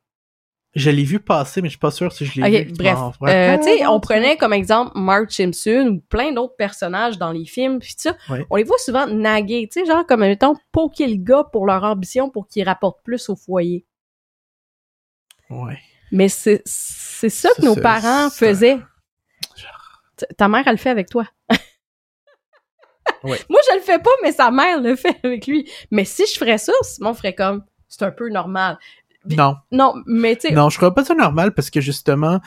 Je 0.76 0.90
l'ai 0.90 1.04
vu 1.04 1.20
passer, 1.20 1.62
mais 1.62 1.68
je 1.68 1.74
suis 1.74 1.80
pas 1.80 1.92
sûr 1.92 2.12
si 2.12 2.26
je 2.26 2.42
l'ai 2.42 2.64
vu. 2.64 2.74
bref. 2.74 2.96
Bon, 2.98 3.12
Euh, 3.28 3.28
ouais. 3.28 3.58
tu 3.60 3.64
sais, 3.66 3.86
on 3.86 4.00
prenait 4.00 4.38
comme 4.38 4.54
exemple 4.54 4.92
Mark 4.96 5.32
Simpson 5.32 5.98
ou 5.98 6.02
plein 6.02 6.32
d'autres 6.32 6.56
personnages 6.56 7.20
dans 7.20 7.32
les 7.32 7.46
films, 7.46 7.78
puis 7.80 7.94
ça, 7.96 8.16
on 8.50 8.56
les 8.56 8.64
voit 8.64 8.80
souvent 8.80 9.06
naguer, 9.06 9.70
tu 9.72 9.82
sais, 9.82 9.86
genre 9.86 10.04
comme 10.08 10.22
mettons 10.22 10.56
poker 10.72 11.08
le 11.08 11.18
gars 11.18 11.44
pour 11.52 11.68
leur 11.68 11.84
ambition 11.84 12.30
pour 12.32 12.48
qu'ils 12.48 12.64
rapportent 12.64 13.04
plus 13.04 13.30
au 13.30 13.36
foyer. 13.36 13.86
Ouais. 15.52 15.78
Mais 16.12 16.28
c'est 16.30 16.62
c'est 16.66 17.30
ça 17.30 17.50
que 17.56 17.62
nos 17.66 17.76
parents 17.76 18.30
faisaient. 18.32 18.80
Ta 20.38 20.48
mère, 20.48 20.64
elle 20.66 20.74
le 20.74 20.78
fait 20.78 20.90
avec 20.90 21.10
toi. 21.10 21.26
Ouais. 23.24 23.40
Moi, 23.50 23.60
je 23.70 23.76
le 23.76 23.82
fais 23.82 24.00
pas, 24.00 24.10
mais 24.24 24.32
sa 24.32 24.52
mère 24.52 24.82
le 24.82 24.96
fait 24.96 25.18
avec 25.24 25.48
lui. 25.48 25.70
Mais 25.92 26.06
si 26.06 26.26
je 26.26 26.38
ferais 26.38 26.58
ça, 26.58 26.74
Simon 26.82 27.14
ferait 27.14 27.36
comme, 27.36 27.64
c'est 27.90 28.04
un 28.04 28.12
peu 28.12 28.30
normal. 28.30 28.78
Non, 29.30 29.56
Non, 29.72 29.94
mais 30.06 30.36
tu 30.36 30.48
sais, 30.50 30.54
non, 30.54 30.70
je 30.70 30.78
crois 30.78 30.94
pas 30.94 31.06
ça 31.06 31.16
normal 31.16 31.54
parce 31.54 31.70
que 31.70 31.80
justement, 31.82 32.40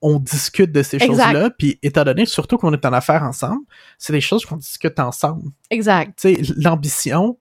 on 0.00 0.18
discute 0.18 0.72
de 0.72 0.82
ces 0.82 0.98
choses-là, 0.98 1.50
puis 1.50 1.78
étant 1.82 2.04
donné 2.04 2.26
surtout 2.26 2.58
qu'on 2.58 2.72
est 2.72 2.84
en 2.84 2.92
affaires 2.92 3.22
ensemble, 3.22 3.62
c'est 3.98 4.12
des 4.12 4.20
choses 4.20 4.44
qu'on 4.44 4.56
discute 4.56 4.98
ensemble. 4.98 5.50
exact. 5.70 6.18
Tu 6.20 6.34
sais, 6.44 6.52
l'ambition, 6.56 7.38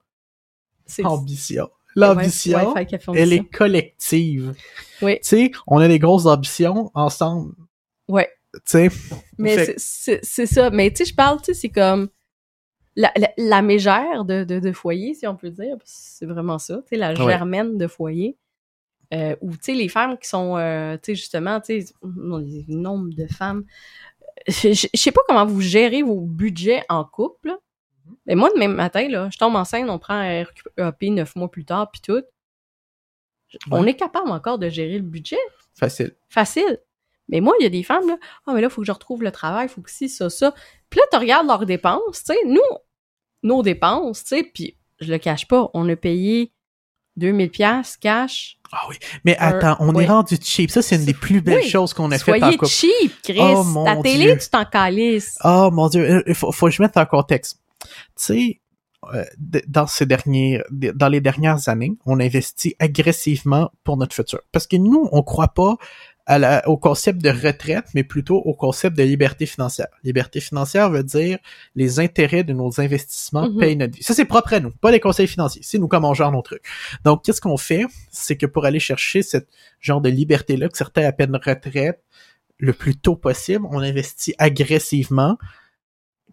C'est 0.85 1.03
ambition. 1.05 1.69
l'ambition, 1.95 2.73
Café 2.73 3.11
elle 3.15 3.33
est 3.33 3.45
collective. 3.45 4.53
Oui. 5.01 5.15
Tu 5.15 5.27
sais, 5.27 5.51
on 5.67 5.79
a 5.79 5.87
des 5.87 5.99
grosses 5.99 6.25
ambitions 6.27 6.91
ensemble. 6.93 7.53
Ouais. 8.07 8.29
Tu 8.53 8.61
sais, 8.65 8.89
Mais 9.37 9.55
Fait- 9.57 9.75
c'est- 9.77 10.45
ça. 10.45 10.69
Mais 10.69 10.91
tu 10.91 10.97
sais, 10.97 11.05
je 11.11 11.15
parle, 11.15 11.39
tu 11.41 11.45
sais, 11.45 11.53
c'est 11.53 11.69
comme 11.69 12.09
la, 12.95 13.11
la, 13.15 13.29
la 13.37 13.61
mégère 13.61 14.25
de, 14.25 14.43
de, 14.43 14.59
de 14.59 14.71
foyer, 14.73 15.13
si 15.13 15.25
on 15.25 15.35
peut 15.35 15.49
dire. 15.49 15.77
C'est 15.85 16.25
vraiment 16.25 16.59
ça. 16.59 16.77
Tu 16.83 16.89
sais, 16.89 16.95
la 16.97 17.11
Ouais. 17.11 17.31
germaine 17.31 17.77
de 17.77 17.87
foyer. 17.87 18.37
Euh, 19.13 19.35
ou, 19.41 19.51
tu 19.51 19.59
sais, 19.61 19.73
les 19.73 19.89
femmes 19.89 20.17
qui 20.17 20.27
sont, 20.27 20.57
euh, 20.57 20.95
tu 20.95 21.07
sais, 21.07 21.15
justement, 21.15 21.59
tu 21.59 21.83
le 22.03 22.75
nombre 22.75 23.13
de 23.13 23.27
femmes. 23.27 23.63
Je, 24.47 24.73
sais 24.93 25.11
pas 25.11 25.21
comment 25.27 25.45
vous 25.45 25.61
gérez 25.61 26.01
vos 26.01 26.21
budgets 26.21 26.83
en 26.89 27.03
couple. 27.03 27.49
Mm-hmm. 27.49 28.13
Mais 28.25 28.35
moi, 28.35 28.49
de 28.53 28.57
même 28.57 28.73
matin, 28.73 29.07
là, 29.09 29.29
je 29.31 29.37
tombe 29.37 29.55
enceinte, 29.55 29.89
on 29.89 29.99
prend 29.99 30.13
un 30.13 30.43
RQAP 30.43 31.03
neuf 31.03 31.35
mois 31.35 31.51
plus 31.51 31.65
tard, 31.65 31.91
puis 31.91 32.01
tout. 32.01 32.23
On 33.69 33.85
est 33.85 33.95
capable 33.95 34.31
encore 34.31 34.59
de 34.59 34.69
gérer 34.69 34.97
le 34.97 35.03
budget? 35.03 35.37
Facile. 35.73 36.15
facile. 36.29 36.79
Mais 37.27 37.39
moi, 37.39 37.53
il 37.59 37.63
y 37.63 37.65
a 37.65 37.69
des 37.69 37.83
femmes, 37.83 38.07
là, 38.07 38.17
ah, 38.45 38.53
mais 38.53 38.61
là, 38.61 38.67
il 38.67 38.71
faut 38.71 38.81
que 38.81 38.87
je 38.87 38.91
retrouve 38.91 39.23
le 39.23 39.31
travail, 39.31 39.67
il 39.67 39.69
faut 39.69 39.81
que 39.81 39.91
ci, 39.91 40.09
ça, 40.09 40.29
ça. 40.29 40.53
Puis 40.89 40.99
là, 40.99 41.05
tu 41.11 41.17
regardes 41.17 41.47
leurs 41.47 41.65
dépenses, 41.65 42.23
tu 42.23 42.33
sais, 42.33 42.39
nous, 42.45 42.61
nos 43.43 43.63
dépenses, 43.63 44.23
tu 44.23 44.35
sais, 44.35 44.43
puis 44.43 44.77
je 44.99 45.11
le 45.11 45.17
cache 45.17 45.47
pas, 45.47 45.69
on 45.73 45.87
a 45.89 45.95
payé 45.95 46.51
2000 47.17 47.49
pièces 47.49 47.97
cash. 47.97 48.57
Ah 48.71 48.83
oui. 48.89 48.95
Mais 49.25 49.35
attends, 49.37 49.75
on 49.79 49.93
ouais. 49.93 50.05
est 50.05 50.07
rendu 50.07 50.37
cheap. 50.41 50.71
Ça, 50.71 50.81
c'est 50.81 50.95
une 50.95 51.03
des 51.05 51.13
plus 51.13 51.41
belles 51.41 51.59
Oui. 51.63 51.69
choses 51.69 51.93
qu'on 51.93 52.09
a 52.11 52.15
en 52.15 52.19
Soyez 52.19 52.57
couple. 52.57 52.67
cheap, 52.67 53.13
Chris. 53.23 53.37
Oh, 53.39 53.63
mon 53.65 53.83
Ta 53.85 53.97
télé, 53.97 54.25
Dieu. 54.27 54.37
tu 54.37 54.49
t'en 54.49 54.63
calisses. 54.65 55.37
Oh 55.43 55.69
mon 55.73 55.89
dieu, 55.89 56.09
Euh, 56.09 56.23
il 56.25 56.35
faut, 56.35 56.51
faut 56.53 56.67
que 56.67 56.71
je 56.71 56.81
mette 56.81 56.95
en 56.95 57.05
contexte. 57.05 57.59
Tu 57.81 57.89
sais, 58.15 58.61
euh, 59.13 59.25
dans 59.67 59.87
ces 59.87 60.05
derniers, 60.05 60.61
dans 60.71 61.09
les 61.09 61.19
dernières 61.19 61.67
années, 61.67 61.97
on 62.05 62.19
investit 62.21 62.75
agressivement 62.79 63.71
pour 63.83 63.97
notre 63.97 64.15
futur. 64.15 64.39
Parce 64.53 64.67
que 64.67 64.77
nous, 64.77 65.09
on 65.11 65.21
croit 65.23 65.49
pas 65.49 65.75
à 66.25 66.37
la- 66.39 66.67
au 66.69 66.77
concept 66.77 67.21
de 67.21 67.29
retraite, 67.29 67.85
mais 67.95 68.03
plutôt 68.03 68.37
au 68.37 68.53
concept 68.53 68.97
de 68.97 69.03
liberté 69.03 69.45
financière. 69.45 69.87
Liberté 70.03 70.39
financière 70.39 70.89
veut 70.89 71.03
dire 71.03 71.37
les 71.75 71.99
intérêts 71.99 72.43
de 72.43 72.53
nos 72.53 72.79
investissements 72.79 73.49
Mhm. 73.49 73.57
payent 73.59 73.75
notre 73.75 73.95
vie. 73.97 74.03
Ça, 74.03 74.13
c'est 74.13 74.25
propre 74.25 74.53
à 74.53 74.59
nous, 74.59 74.71
pas 74.71 74.91
les 74.91 74.99
conseils 74.99 75.27
financiers. 75.27 75.61
C'est 75.63 75.77
nous 75.79 75.87
comment 75.87 76.11
on 76.11 76.13
gère 76.13 76.31
nos 76.31 76.41
trucs. 76.41 76.63
Donc, 77.03 77.23
qu'est-ce 77.23 77.41
qu'on 77.41 77.57
fait? 77.57 77.85
C'est 78.11 78.37
que 78.37 78.45
pour 78.45 78.65
aller 78.65 78.79
chercher 78.79 79.23
cette 79.23 79.47
genre 79.79 80.01
de 80.01 80.09
liberté-là, 80.09 80.69
que 80.69 80.77
certains 80.77 81.03
appellent 81.05 81.31
retraite, 81.43 82.01
le 82.59 82.73
plus 82.73 82.95
tôt 82.95 83.15
possible, 83.15 83.65
on 83.71 83.79
investit 83.79 84.35
agressivement. 84.37 85.37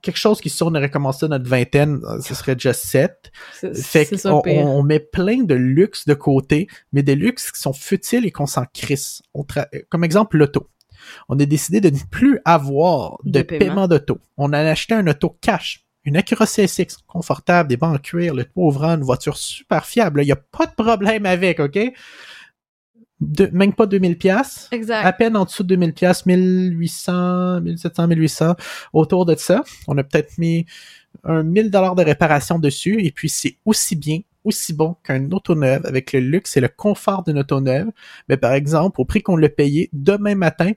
Quelque 0.03 0.19
chose 0.19 0.41
qui, 0.41 0.51
si 0.51 0.63
on 0.63 0.69
aurait 0.69 0.91
commencé 0.91 1.27
à 1.27 1.29
notre 1.29 1.49
vingtaine, 1.49 2.01
euh, 2.05 2.21
ce 2.21 2.35
serait 2.35 2.55
déjà 2.55 2.73
7. 2.73 3.33
C'est 3.53 3.75
Fait 3.75 4.07
qu'on 4.23 4.43
on 4.47 4.83
met 4.83 5.01
plein 5.01 5.43
de 5.43 5.55
luxe 5.55 6.07
de 6.07 6.15
côté, 6.15 6.69
mais 6.93 7.03
des 7.03 7.15
luxes 7.15 7.51
qui 7.51 7.61
sont 7.61 7.73
futiles 7.73 8.27
et 8.27 8.31
qu'on 8.31 8.47
s'en 8.47 8.65
crisse. 8.73 9.23
On 9.35 9.45
Comme 9.89 10.05
exemple, 10.05 10.37
l'auto. 10.37 10.69
On 11.29 11.39
a 11.39 11.45
décidé 11.45 11.81
de 11.81 11.91
ne 11.91 11.99
plus 12.11 12.41
avoir 12.45 13.19
de, 13.25 13.39
De 13.39 13.43
paiement, 13.43 13.67
paiement. 13.67 13.89
d'auto. 13.89 14.19
On 14.37 14.53
a 14.53 14.59
acheté 14.59 14.95
un 14.95 15.07
auto 15.07 15.37
cash. 15.41 15.85
Une 16.05 16.17
Acura 16.17 16.47
CSX, 16.47 16.99
confortable, 17.07 17.69
des 17.69 17.77
bancs 17.77 17.95
en 17.95 17.99
cuir, 17.99 18.35
le 18.35 18.45
toit 18.45 18.65
ouvrant, 18.65 18.95
une 18.95 19.03
voiture 19.03 19.37
super 19.37 19.85
fiable. 19.85 20.23
Il 20.23 20.27
n'y 20.27 20.33
a 20.33 20.37
pas 20.37 20.67
de 20.67 20.73
problème 20.73 21.27
avec, 21.27 21.61
OK? 21.61 21.79
De, 23.21 23.51
même 23.53 23.73
pas 23.73 23.87
2000 23.87 24.17
pièces 24.17 24.69
à 24.91 25.13
peine 25.13 25.37
en 25.37 25.45
dessous 25.45 25.65
de 25.65 25.69
2000 25.69 25.93
pièces 25.93 26.25
1800, 26.25 27.61
1700, 27.63 28.07
1800, 28.07 28.55
autour 28.93 29.27
de 29.27 29.35
ça. 29.35 29.65
On 29.89 29.99
a 29.99 30.05
peut-être 30.05 30.39
mis 30.39 30.67
un 31.25 31.43
1000 31.43 31.71
dollars 31.71 31.97
de 31.97 32.05
réparation 32.05 32.61
dessus 32.61 33.05
et 33.05 33.11
puis 33.11 33.29
c'est 33.29 33.57
aussi 33.65 33.97
bien, 33.97 34.21
aussi 34.45 34.73
bon 34.73 34.97
qu'un 35.03 35.31
auto 35.33 35.57
neuve 35.57 35.85
avec 35.85 36.13
le 36.13 36.21
luxe 36.21 36.57
et 36.57 36.61
le 36.61 36.69
confort 36.69 37.25
d'une 37.25 37.39
auto 37.39 37.61
neuve. 37.61 37.89
Mais 38.29 38.37
par 38.37 38.53
exemple, 38.53 39.01
au 39.01 39.05
prix 39.05 39.23
qu'on 39.23 39.37
l'a 39.37 39.49
payé, 39.49 39.91
demain 39.93 40.37
matin, 40.37 40.71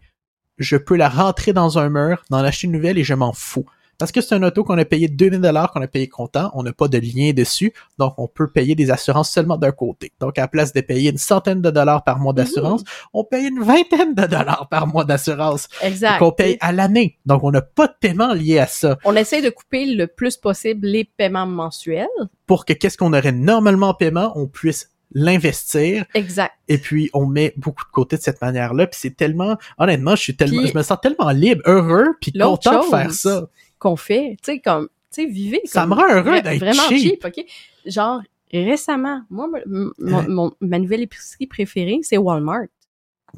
je 0.57 0.77
peux 0.77 0.95
la 0.95 1.09
rentrer 1.09 1.53
dans 1.53 1.77
un 1.77 1.89
mur, 1.89 2.23
d'en 2.29 2.39
acheter 2.39 2.67
une 2.67 2.73
nouvelle 2.73 2.97
et 2.97 3.03
je 3.03 3.13
m'en 3.13 3.33
fous. 3.33 3.65
Parce 4.01 4.11
que 4.11 4.19
c'est 4.21 4.33
un 4.33 4.41
auto 4.41 4.63
qu'on 4.63 4.77
a 4.79 4.83
payé 4.85 5.07
2000 5.07 5.39
dollars, 5.41 5.71
qu'on 5.71 5.81
a 5.81 5.87
payé 5.87 6.07
comptant, 6.09 6.49
on 6.55 6.63
n'a 6.63 6.73
pas 6.73 6.87
de 6.87 6.97
lien 6.97 7.33
dessus, 7.33 7.71
donc 7.99 8.15
on 8.17 8.27
peut 8.27 8.47
payer 8.49 8.73
des 8.73 8.89
assurances 8.89 9.29
seulement 9.29 9.57
d'un 9.57 9.71
côté. 9.71 10.11
Donc 10.19 10.39
à 10.39 10.41
la 10.41 10.47
place 10.47 10.73
de 10.73 10.81
payer 10.81 11.11
une 11.11 11.17
centaine 11.19 11.61
de 11.61 11.69
dollars 11.69 12.03
par 12.03 12.17
mois 12.17 12.33
d'assurance, 12.33 12.83
on 13.13 13.23
paye 13.23 13.47
une 13.47 13.61
vingtaine 13.61 14.15
de 14.15 14.25
dollars 14.25 14.67
par 14.71 14.87
mois 14.87 15.03
d'assurance 15.05 15.67
Exact. 15.83 16.17
qu'on 16.17 16.31
paye 16.31 16.57
à 16.61 16.71
l'année. 16.71 17.19
Donc 17.27 17.43
on 17.43 17.51
n'a 17.51 17.61
pas 17.61 17.85
de 17.87 17.93
paiement 17.99 18.33
lié 18.33 18.57
à 18.57 18.65
ça. 18.67 18.97
On 19.05 19.15
essaie 19.15 19.43
de 19.43 19.49
couper 19.51 19.85
le 19.85 20.07
plus 20.07 20.35
possible 20.35 20.87
les 20.87 21.03
paiements 21.03 21.45
mensuels. 21.45 22.07
Pour 22.47 22.65
que 22.65 22.73
qu'est-ce 22.73 22.97
qu'on 22.97 23.13
aurait 23.13 23.31
normalement 23.31 23.89
en 23.89 23.93
paiement, 23.93 24.31
on 24.35 24.47
puisse 24.47 24.89
l'investir 25.13 26.05
Exact. 26.13 26.53
et 26.67 26.77
puis 26.77 27.09
on 27.13 27.25
met 27.25 27.53
beaucoup 27.57 27.83
de 27.83 27.91
côté 27.91 28.17
de 28.17 28.21
cette 28.21 28.41
manière-là. 28.41 28.87
Puis 28.87 28.99
c'est 29.01 29.15
tellement, 29.15 29.57
honnêtement, 29.77 30.15
je 30.15 30.21
suis 30.21 30.35
tellement, 30.35 30.61
Puis- 30.61 30.71
je 30.71 30.77
me 30.77 30.83
sens 30.83 30.97
tellement 31.01 31.29
libre, 31.31 31.61
heureux, 31.65 32.15
puis 32.21 32.31
content 32.31 32.81
de 32.83 32.85
faire 32.89 33.11
ça. 33.11 33.47
Qu'on 33.81 33.95
fait, 33.95 34.37
tu 34.43 34.53
sais, 34.53 34.59
comme, 34.59 34.87
tu 35.13 35.23
sais, 35.23 35.25
vivez 35.25 35.59
Ça 35.65 35.87
me 35.87 35.93
rend 35.95 36.07
heureux 36.07 36.39
d'être 36.41 36.59
vraiment 36.59 36.83
cheap. 36.87 37.25
OK? 37.25 37.43
Genre, 37.85 38.21
récemment, 38.53 39.23
moi, 39.31 39.49
m- 39.65 39.91
mon- 39.97 40.17
Ouais. 40.19 40.27
mon- 40.27 40.51
ma 40.61 40.77
nouvelle 40.77 41.01
épicerie 41.01 41.47
préférée, 41.47 41.99
c'est 42.03 42.17
Walmart. 42.17 42.67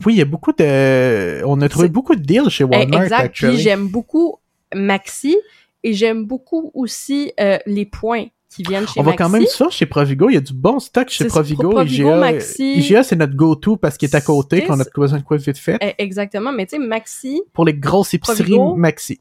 Oui, 0.06 0.16
il 0.16 0.18
y 0.18 0.22
a 0.22 0.26
beaucoup 0.26 0.52
de, 0.52 1.42
on 1.46 1.62
a 1.62 1.70
trouvé 1.70 1.88
beaucoup 1.88 2.16
de 2.16 2.22
deals 2.22 2.50
chez 2.50 2.64
Eh, 2.64 2.68
Walmart, 2.68 3.04
exact. 3.04 3.36
Puis 3.36 3.58
j'aime 3.58 3.88
beaucoup 3.88 4.36
Maxi 4.76 5.38
et 5.84 5.94
j'aime 5.94 6.26
beaucoup 6.26 6.72
aussi 6.74 7.32
euh, 7.40 7.58
les 7.66 7.86
points 7.86 8.26
qui 8.50 8.64
viennent 8.64 8.88
chez 8.88 9.00
On 9.00 9.04
va 9.04 9.14
quand 9.14 9.30
même 9.30 9.46
ça 9.46 9.70
chez 9.70 9.86
Provigo. 9.86 10.30
Il 10.30 10.34
y 10.34 10.38
a 10.38 10.42
du 10.42 10.54
bon 10.54 10.80
stock 10.80 11.10
chez 11.10 11.26
Provigo. 11.26 11.70
Provigo, 11.70 12.08
IGA, 12.10 12.16
Maxi. 12.18 12.74
IGA, 12.80 13.04
c'est 13.04 13.16
notre 13.16 13.36
go-to 13.36 13.78
parce 13.78 13.98
qu'il 13.98 14.10
est 14.10 14.16
à 14.16 14.22
côté, 14.22 14.64
qu'on 14.66 14.80
a 14.80 14.84
besoin 14.96 15.20
de 15.20 15.24
quoi 15.24 15.38
vite 15.38 15.58
fait. 15.58 15.78
Eh, 15.82 15.94
exactement, 16.00 16.52
mais 16.52 16.66
tu 16.66 16.72
sais, 16.76 16.80
Maxi, 16.80 17.42
Pour 17.54 17.66
les 17.66 17.74
grosses 17.74 18.14
épiceries, 18.14 18.38
Provigo. 18.44 18.76
Maxi. 18.76 19.20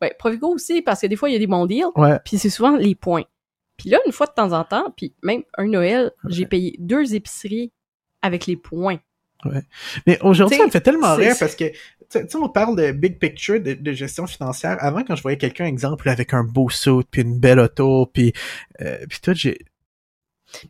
Ouais, 0.00 0.14
Provigo 0.18 0.48
aussi, 0.54 0.82
parce 0.82 1.00
que 1.00 1.06
des 1.06 1.16
fois, 1.16 1.28
il 1.30 1.32
y 1.32 1.36
a 1.36 1.38
des 1.38 1.46
bons 1.46 1.66
deals, 1.66 1.86
Ouais. 1.96 2.18
puis 2.24 2.38
c'est 2.38 2.50
souvent 2.50 2.76
les 2.76 2.94
points. 2.94 3.24
Puis 3.76 3.88
là, 3.90 3.98
une 4.06 4.12
fois 4.12 4.26
de 4.26 4.32
temps 4.32 4.52
en 4.52 4.64
temps, 4.64 4.92
puis 4.96 5.14
même 5.22 5.42
un 5.56 5.66
Noël, 5.66 6.12
j'ai 6.28 6.44
payé 6.46 6.76
deux 6.78 7.14
épiceries 7.14 7.72
avec 8.22 8.46
les 8.46 8.56
points. 8.56 8.98
Mais 10.06 10.18
aujourd'hui, 10.20 10.58
ça 10.58 10.66
me 10.66 10.70
fait 10.70 10.82
tellement 10.82 11.14
rire 11.14 11.34
parce 11.40 11.56
que, 11.56 11.64
tu 11.70 11.76
sais, 12.10 12.36
on 12.36 12.50
parle 12.50 12.76
de 12.76 12.92
big 12.92 13.18
picture, 13.18 13.58
de, 13.58 13.72
de 13.72 13.92
gestion 13.92 14.26
financière. 14.26 14.76
Avant, 14.80 15.02
quand 15.02 15.16
je 15.16 15.22
voyais 15.22 15.38
quelqu'un, 15.38 15.64
exemple, 15.64 16.10
avec 16.10 16.34
un 16.34 16.44
beau 16.44 16.68
suit, 16.68 17.04
puis 17.10 17.22
une 17.22 17.38
belle 17.40 17.58
auto, 17.58 18.04
puis, 18.12 18.34
euh, 18.82 18.98
puis 19.08 19.18
tout, 19.22 19.32
j'ai... 19.34 19.58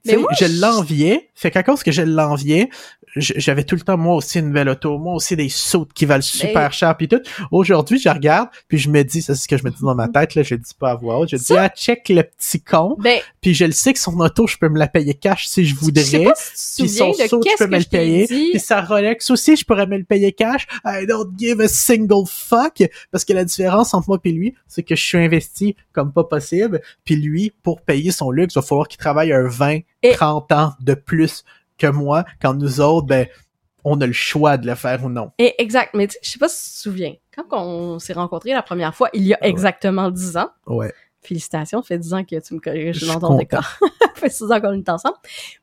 Mais 0.04 0.16
moi, 0.16 0.30
je 0.38 0.60
l'enviais. 0.60 1.30
Fait 1.34 1.50
qu'à 1.50 1.62
cause 1.62 1.82
que 1.82 1.90
je 1.90 2.02
l'enviais, 2.02 2.68
j'avais 3.16 3.64
tout 3.64 3.74
le 3.74 3.80
temps, 3.80 3.96
moi 3.96 4.14
aussi, 4.16 4.38
une 4.38 4.52
belle 4.52 4.68
auto, 4.68 4.98
moi 4.98 5.14
aussi, 5.14 5.36
des 5.36 5.48
sauts 5.48 5.86
qui 5.94 6.06
valent 6.06 6.22
super 6.22 6.68
Mais- 6.68 6.74
cher, 6.74 6.96
puis 6.96 7.08
tout. 7.08 7.20
Aujourd'hui, 7.50 7.98
je 7.98 8.08
regarde, 8.08 8.48
puis 8.68 8.78
je 8.78 8.88
me 8.88 9.02
dis, 9.02 9.22
ça 9.22 9.34
c'est 9.34 9.42
ce 9.42 9.48
que 9.48 9.56
je 9.56 9.64
me 9.64 9.70
dis 9.70 9.80
dans 9.82 9.94
ma 9.94 10.08
tête, 10.08 10.34
là, 10.34 10.42
je 10.42 10.54
dis 10.54 10.74
pas 10.78 10.92
à 10.92 10.94
voix 10.94 11.18
haute, 11.18 11.30
je 11.30 11.36
dis, 11.36 11.52
ah, 11.56 11.68
check 11.68 12.08
le 12.08 12.22
petit 12.22 12.60
con, 12.60 12.96
Ben, 12.98 13.20
puis 13.40 13.54
je 13.54 13.64
le 13.64 13.72
sais 13.72 13.92
que 13.92 13.98
son 13.98 14.18
auto, 14.20 14.46
je 14.46 14.56
peux 14.58 14.68
me 14.68 14.78
la 14.78 14.86
payer 14.88 15.14
cash 15.14 15.46
si 15.46 15.64
je 15.64 15.70
je 15.74 15.78
sais 15.78 15.84
voudrais. 15.84 16.24
pas 16.24 16.32
si 16.36 16.76
tu 16.76 16.82
Puis 16.82 16.90
te 16.92 16.96
souviens 16.98 17.12
son 17.14 17.22
de 17.24 17.28
saut, 17.28 17.40
qu'est-ce 17.40 17.56
peux 17.64 17.66
me 17.70 17.76
le 17.76 17.82
je 17.82 17.88
payer. 17.88 18.26
dit. 18.26 18.48
Puis 18.50 18.60
sa 18.60 18.80
Rolex 18.80 19.30
aussi, 19.30 19.56
je 19.56 19.64
pourrais 19.64 19.86
me 19.86 19.96
le 19.98 20.04
payer 20.04 20.32
cash. 20.32 20.66
I 20.84 21.06
don't 21.06 21.30
give 21.36 21.60
a 21.60 21.68
single 21.68 22.26
fuck. 22.28 22.82
Parce 23.10 23.24
que 23.24 23.32
la 23.32 23.44
différence 23.44 23.92
entre 23.94 24.08
moi 24.08 24.18
et 24.24 24.32
lui, 24.32 24.54
c'est 24.68 24.82
que 24.82 24.94
je 24.94 25.02
suis 25.04 25.18
investi 25.18 25.74
comme 25.92 26.12
pas 26.12 26.24
possible. 26.24 26.80
Puis 27.04 27.16
lui, 27.16 27.52
pour 27.62 27.80
payer 27.80 28.10
son 28.12 28.30
luxe, 28.30 28.54
il 28.54 28.58
va 28.58 28.62
falloir 28.62 28.88
qu'il 28.88 28.98
travaille 28.98 29.32
un 29.32 29.48
20, 29.48 29.80
Et- 30.02 30.12
30 30.12 30.50
ans 30.52 30.72
de 30.80 30.94
plus 30.94 31.44
que 31.80 31.86
moi. 31.88 32.24
Quand 32.40 32.54
nous 32.54 32.80
autres, 32.80 33.06
ben, 33.06 33.26
on 33.84 34.00
a 34.00 34.06
le 34.06 34.12
choix 34.12 34.56
de 34.58 34.66
le 34.66 34.74
faire 34.74 35.04
ou 35.04 35.08
non. 35.08 35.30
Et 35.38 35.54
exact, 35.62 35.94
mais 35.94 36.06
tu 36.06 36.12
sais, 36.14 36.18
je 36.22 36.30
sais 36.30 36.38
pas 36.38 36.48
si 36.48 36.70
tu 36.70 36.76
te 36.76 36.80
souviens, 36.82 37.14
quand 37.34 37.44
on 37.52 37.98
s'est 37.98 38.12
rencontrés 38.12 38.52
la 38.52 38.62
première 38.62 38.94
fois, 38.94 39.08
il 39.14 39.22
y 39.26 39.32
a 39.34 39.38
Ouais. 39.42 39.48
exactement 39.48 40.10
10 40.10 40.36
ans, 40.36 40.50
Ouais. 40.66 40.92
félicitations, 41.22 41.80
ça 41.82 41.88
fait 41.88 41.98
10 41.98 42.12
ans 42.14 42.24
que 42.24 42.38
tu 42.40 42.54
me 42.54 42.60
corriges 42.60 42.98
Je 42.98 43.06
dans 43.06 43.18
ton 43.20 43.36
décor. 43.38 43.64
fait 44.16 44.28
6 44.28 44.50
ans 44.52 44.60
qu'on 44.60 44.74
est 44.74 44.88
ensemble. 44.88 45.16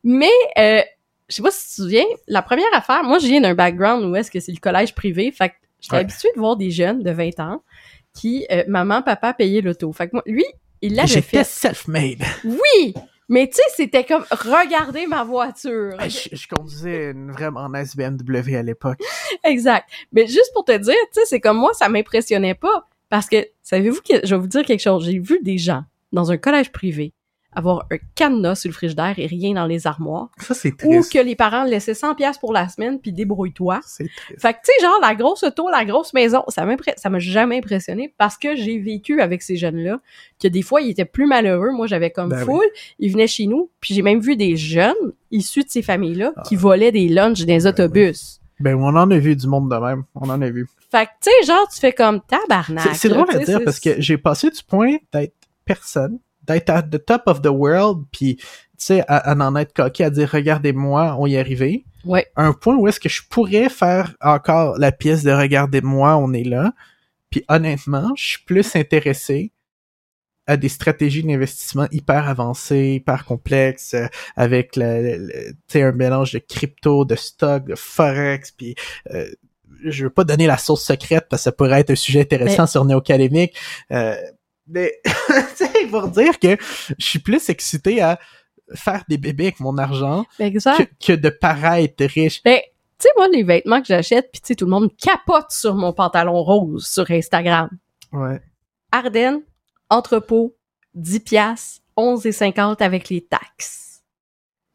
Mais, 0.03 0.29
euh, 0.57 0.81
je 1.29 1.35
sais 1.35 1.41
pas 1.43 1.51
si 1.51 1.67
tu 1.67 1.75
te 1.75 1.81
souviens, 1.83 2.05
la 2.27 2.41
première 2.41 2.65
affaire, 2.73 3.03
moi, 3.03 3.19
je 3.19 3.27
viens 3.27 3.41
d'un 3.41 3.53
background 3.53 4.03
où 4.05 4.15
est-ce 4.15 4.31
que 4.31 4.39
c'est 4.39 4.51
le 4.51 4.59
collège 4.59 4.95
privé, 4.95 5.31
fait 5.31 5.49
que 5.49 5.55
j'étais 5.79 5.95
Ouais. 5.97 6.01
habituée 6.01 6.29
de 6.35 6.39
voir 6.39 6.55
des 6.57 6.71
jeunes 6.71 7.03
de 7.03 7.11
20 7.11 7.39
ans 7.39 7.61
qui, 8.15 8.47
euh, 8.51 8.63
maman, 8.67 9.03
papa 9.03 9.33
payaient 9.33 9.61
l'auto. 9.61 9.91
Fait 9.93 10.07
que 10.07 10.13
moi, 10.15 10.23
lui, 10.25 10.45
il 10.81 10.95
l'avait 10.95 11.07
J'étais 11.07 11.21
fait. 11.21 11.43
self-made. 11.43 12.23
Oui! 12.45 12.95
Mais 13.29 13.47
tu 13.47 13.55
sais, 13.55 13.63
c'était 13.75 14.05
comme, 14.05 14.23
regardez 14.31 15.05
ma 15.05 15.23
voiture. 15.23 15.97
Je, 16.07 16.35
je 16.35 16.47
conduisais 16.47 17.11
une 17.11 17.31
vraiment 17.31 17.69
nice 17.69 17.95
BMW 17.95 18.55
à 18.55 18.63
l'époque. 18.63 18.99
Exact. 19.43 19.89
Mais 20.13 20.27
juste 20.27 20.51
pour 20.53 20.63
te 20.63 20.77
dire, 20.77 20.95
tu 21.13 21.19
sais, 21.19 21.25
c'est 21.25 21.41
comme 21.41 21.57
moi, 21.57 21.73
ça 21.73 21.89
m'impressionnait 21.89 22.55
pas. 22.55 22.87
Parce 23.09 23.27
que, 23.27 23.45
savez-vous 23.63 24.01
que, 24.01 24.25
je 24.25 24.35
vais 24.35 24.41
vous 24.41 24.47
dire 24.47 24.63
quelque 24.65 24.81
chose, 24.81 25.05
j'ai 25.05 25.19
vu 25.19 25.39
des 25.41 25.57
gens 25.57 25.83
dans 26.11 26.31
un 26.31 26.37
collège 26.37 26.71
privé 26.71 27.13
avoir 27.57 27.85
un 27.91 27.97
cadenas 28.15 28.55
sur 28.55 28.69
le 28.69 28.73
frigidaire 28.73 29.15
et 29.17 29.25
rien 29.25 29.53
dans 29.53 29.65
les 29.65 29.87
armoires. 29.87 30.29
Ça, 30.39 30.53
c'est 30.53 30.71
Ou 30.85 31.01
que 31.01 31.19
les 31.23 31.35
parents 31.35 31.63
laissaient 31.63 31.93
100 31.93 32.15
pièces 32.15 32.37
pour 32.37 32.53
la 32.53 32.69
semaine 32.69 32.99
puis 32.99 33.11
débrouille-toi. 33.11 33.79
C'est 33.85 34.07
triste. 34.15 34.41
Fait 34.41 34.53
que, 34.53 34.59
tu 34.63 34.71
sais, 34.79 34.85
genre, 34.85 34.99
la 35.01 35.15
grosse 35.15 35.43
auto, 35.43 35.69
la 35.69 35.83
grosse 35.85 36.13
maison, 36.13 36.43
ça 36.47 36.65
m'a 36.65 37.19
jamais 37.19 37.57
impressionné 37.57 38.13
parce 38.17 38.37
que 38.37 38.55
j'ai 38.55 38.79
vécu 38.79 39.21
avec 39.21 39.41
ces 39.41 39.57
jeunes-là, 39.57 39.99
que 40.41 40.47
des 40.47 40.61
fois, 40.61 40.81
ils 40.81 40.91
étaient 40.91 41.05
plus 41.05 41.25
malheureux. 41.27 41.71
Moi, 41.71 41.87
j'avais 41.87 42.11
comme 42.11 42.29
Ben 42.29 42.45
foule. 42.45 42.65
Ils 42.99 43.11
venaient 43.11 43.27
chez 43.27 43.47
nous, 43.47 43.69
puis 43.81 43.93
j'ai 43.93 44.01
même 44.01 44.19
vu 44.19 44.35
des 44.35 44.55
jeunes 44.55 44.93
issus 45.31 45.63
de 45.63 45.69
ces 45.69 45.81
familles-là 45.81 46.33
qui 46.45 46.55
Ah. 46.55 46.59
volaient 46.59 46.91
des 46.91 47.07
lunchs 47.09 47.39
dans 47.41 47.47
les 47.53 47.59
Ben 47.59 47.67
autobus. 47.67 48.39
Ben, 48.59 48.75
on 48.75 48.87
en 48.95 49.11
a 49.11 49.17
vu 49.17 49.35
du 49.35 49.47
monde 49.47 49.69
de 49.69 49.75
même. 49.75 50.03
On 50.15 50.29
en 50.29 50.41
a 50.41 50.49
vu. 50.49 50.67
Fait 50.89 51.05
que, 51.05 51.11
tu 51.21 51.29
sais, 51.41 51.45
genre, 51.51 51.67
tu 51.71 51.79
fais 51.79 51.93
comme 51.93 52.21
tabarnak. 52.21 52.95
C'est- 52.95 53.09
drôle 53.09 53.25
à 53.29 53.39
dire 53.39 53.59
parce 53.63 53.79
que 53.79 53.99
j'ai 54.01 54.17
passé 54.17 54.49
du 54.49 54.63
point 54.63 54.95
d'être 55.13 55.33
personne, 55.65 56.17
d'être 56.47 56.69
at 56.69 56.83
the 56.83 57.03
top 57.03 57.23
of 57.27 57.41
the 57.41 57.47
world, 57.47 58.05
puis 58.11 58.37
tu 58.37 58.45
sais, 58.77 59.01
à, 59.07 59.17
à 59.17 59.35
en 59.35 59.55
être 59.55 59.73
coqué, 59.73 60.03
à 60.03 60.09
dire 60.09 60.29
regardez-moi, 60.31 61.15
on 61.19 61.25
y 61.27 61.35
est 61.35 61.39
arrivé. 61.39 61.85
Ouais. 62.05 62.27
À 62.35 62.45
un 62.45 62.53
point 62.53 62.75
où 62.75 62.87
est-ce 62.87 62.99
que 62.99 63.09
je 63.09 63.21
pourrais 63.27 63.69
faire 63.69 64.15
encore 64.21 64.77
la 64.77 64.91
pièce 64.91 65.23
de 65.23 65.31
regardez-moi, 65.31 66.15
on 66.17 66.31
est 66.33 66.43
là. 66.43 66.73
Puis 67.29 67.43
honnêtement, 67.49 68.11
je 68.15 68.25
suis 68.25 68.43
plus 68.45 68.75
intéressé 68.75 69.51
à 70.45 70.55
des 70.55 70.69
stratégies 70.69 71.23
d'investissement 71.23 71.87
hyper 71.91 72.29
avancées, 72.29 72.93
hyper 72.95 73.25
complexes, 73.25 73.95
euh, 73.95 74.07
avec 74.37 74.77
le, 74.77 75.01
le- 75.01 75.17
le- 75.27 75.51
tu 75.51 75.57
sais, 75.67 75.81
un 75.81 75.91
mélange 75.91 76.31
de 76.31 76.39
crypto, 76.39 77.03
de 77.03 77.15
stock, 77.15 77.65
de 77.65 77.75
forex, 77.75 78.51
puis 78.51 78.75
euh, 79.11 79.27
je 79.83 80.05
veux 80.05 80.09
pas 80.09 80.23
donner 80.23 80.47
la 80.47 80.57
source 80.57 80.83
secrète 80.85 81.25
parce 81.29 81.41
que 81.41 81.43
ça 81.45 81.51
pourrait 81.51 81.81
être 81.81 81.89
un 81.91 81.95
sujet 81.95 82.21
intéressant 82.21 82.65
sur 82.65 82.85
Néocadémique. 82.85 83.55
Euh, 83.91 84.15
mais 84.67 84.93
tu 85.05 85.65
sais, 85.65 85.87
pour 85.89 86.07
dire 86.09 86.39
que 86.39 86.57
je 86.97 87.05
suis 87.05 87.19
plus 87.19 87.49
excité 87.49 88.01
à 88.01 88.19
faire 88.73 89.03
des 89.07 89.17
bébés 89.17 89.45
avec 89.45 89.59
mon 89.59 89.77
argent 89.77 90.25
que, 90.37 90.83
que 91.05 91.13
de 91.13 91.29
paraître 91.29 92.03
riche. 92.05 92.43
Ben, 92.43 92.59
tu 92.99 93.03
sais, 93.03 93.09
moi, 93.15 93.27
les 93.27 93.43
vêtements 93.43 93.79
que 93.79 93.87
j'achète, 93.87 94.29
puis 94.31 94.41
tu 94.41 94.47
sais, 94.47 94.55
tout 94.55 94.65
le 94.65 94.71
monde 94.71 94.89
capote 94.97 95.51
sur 95.51 95.75
mon 95.75 95.93
pantalon 95.93 96.41
rose 96.41 96.85
sur 96.85 97.09
Instagram. 97.11 97.69
Ouais. 98.11 98.41
Ardennes, 98.91 99.41
entrepôt, 99.89 100.55
10 100.95 101.19
piastres, 101.19 101.81
11,50 101.95 102.81
avec 102.81 103.09
les 103.09 103.21
taxes. 103.21 103.86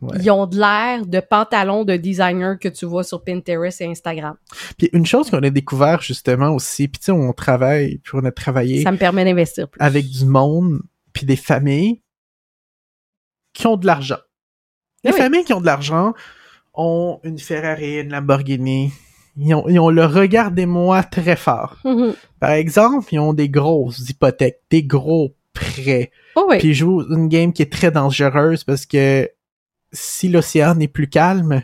Ouais. 0.03 0.19
Ils 0.21 0.31
ont 0.33 0.47
de 0.47 0.59
l'air 0.59 1.07
de 1.07 1.21
pantalons 1.21 1.85
de 1.85 1.97
designer 1.97 2.59
que 2.59 2.69
tu 2.69 2.85
vois 2.87 3.05
sur 3.05 3.23
Pinterest 3.23 3.81
et 3.81 3.87
Instagram. 3.87 4.35
Puis 4.77 4.91
une 4.93 5.07
chose 5.07 5.31
qu'on 5.31 5.39
a 5.43 5.49
découvert 5.51 6.03
justement 6.03 6.51
aussi, 6.51 6.89
puis 6.89 6.99
tu 6.99 7.05
sais, 7.07 7.13
on 7.13 7.33
travaille, 7.33 7.99
puis 7.99 8.13
on 8.15 8.25
a 8.25 8.33
travaillé 8.33 8.83
Ça 8.83 8.91
me 8.91 8.97
permet 8.99 9.25
d'investir 9.25 9.69
plus. 9.69 9.81
avec 9.81 10.07
du 10.09 10.25
monde, 10.25 10.81
puis 11.13 11.25
des 11.25 11.37
familles 11.37 12.03
qui 13.55 13.67
ont 13.67 13.77
de 13.77 13.87
l'argent. 13.87 14.19
Les 15.05 15.13
Oui. 15.13 15.19
familles 15.19 15.45
qui 15.45 15.53
ont 15.53 15.61
de 15.61 15.67
l'argent 15.67 16.15
ont 16.75 17.21
une 17.23 17.39
Ferrari, 17.39 18.01
une 18.01 18.11
Lamborghini. 18.11 18.93
Ils 19.37 19.55
ont, 19.55 19.69
ils 19.69 19.79
ont 19.79 19.89
le 19.91 20.05
regardez-moi 20.05 21.03
très 21.05 21.37
fort. 21.37 21.77
Mhm. 21.85 22.15
Par 22.41 22.51
exemple, 22.51 23.07
ils 23.13 23.19
ont 23.19 23.35
des 23.35 23.49
grosses 23.49 24.09
hypothèques, 24.11 24.61
des 24.71 24.83
gros 24.83 25.35
prêts. 25.53 26.11
Oh 26.35 26.47
oui. 26.49 26.59
Puis 26.59 26.69
ils 26.69 26.75
jouent 26.75 27.03
une 27.11 27.29
game 27.29 27.53
qui 27.53 27.63
est 27.63 27.71
très 27.73 27.91
dangereuse 27.91 28.65
parce 28.65 28.85
que 28.87 29.29
si 29.93 30.29
l'océan 30.29 30.75
n'est 30.75 30.89
plus 30.89 31.09
calme, 31.09 31.63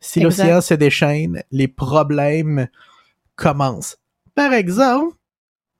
si 0.00 0.20
l'océan 0.20 0.60
se 0.60 0.74
déchaîne, 0.74 1.42
les 1.50 1.68
problèmes 1.68 2.68
commencent. 3.36 3.98
Par 4.34 4.52
exemple, 4.52 5.16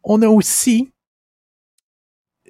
on 0.02 0.22
a 0.22 0.28
aussi, 0.28 0.92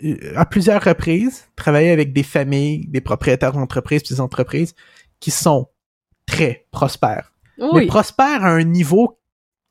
euh, 0.05 0.33
à 0.37 0.47
plusieurs 0.47 0.83
reprises, 0.83 1.49
travaillé 1.57 1.91
avec 1.91 2.13
des 2.13 2.23
familles, 2.23 2.87
des 2.89 3.01
propriétaires 3.01 3.53
d'entreprises, 3.53 4.03
des 4.05 4.21
entreprises 4.21 4.75
qui 5.21 5.31
sont 5.31 5.69
très 6.27 6.67
prospères 6.71 7.31
mais 7.61 7.81
oui. 7.81 7.87
prospère 7.87 8.45
à 8.45 8.51
un 8.51 8.65
niveau 8.65 9.19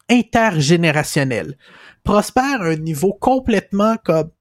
intergénérationnel. 0.09 1.57
Prospère 2.03 2.61
à 2.61 2.67
un 2.67 2.75
niveau 2.75 3.13
complètement 3.13 3.95
comme 4.03 4.31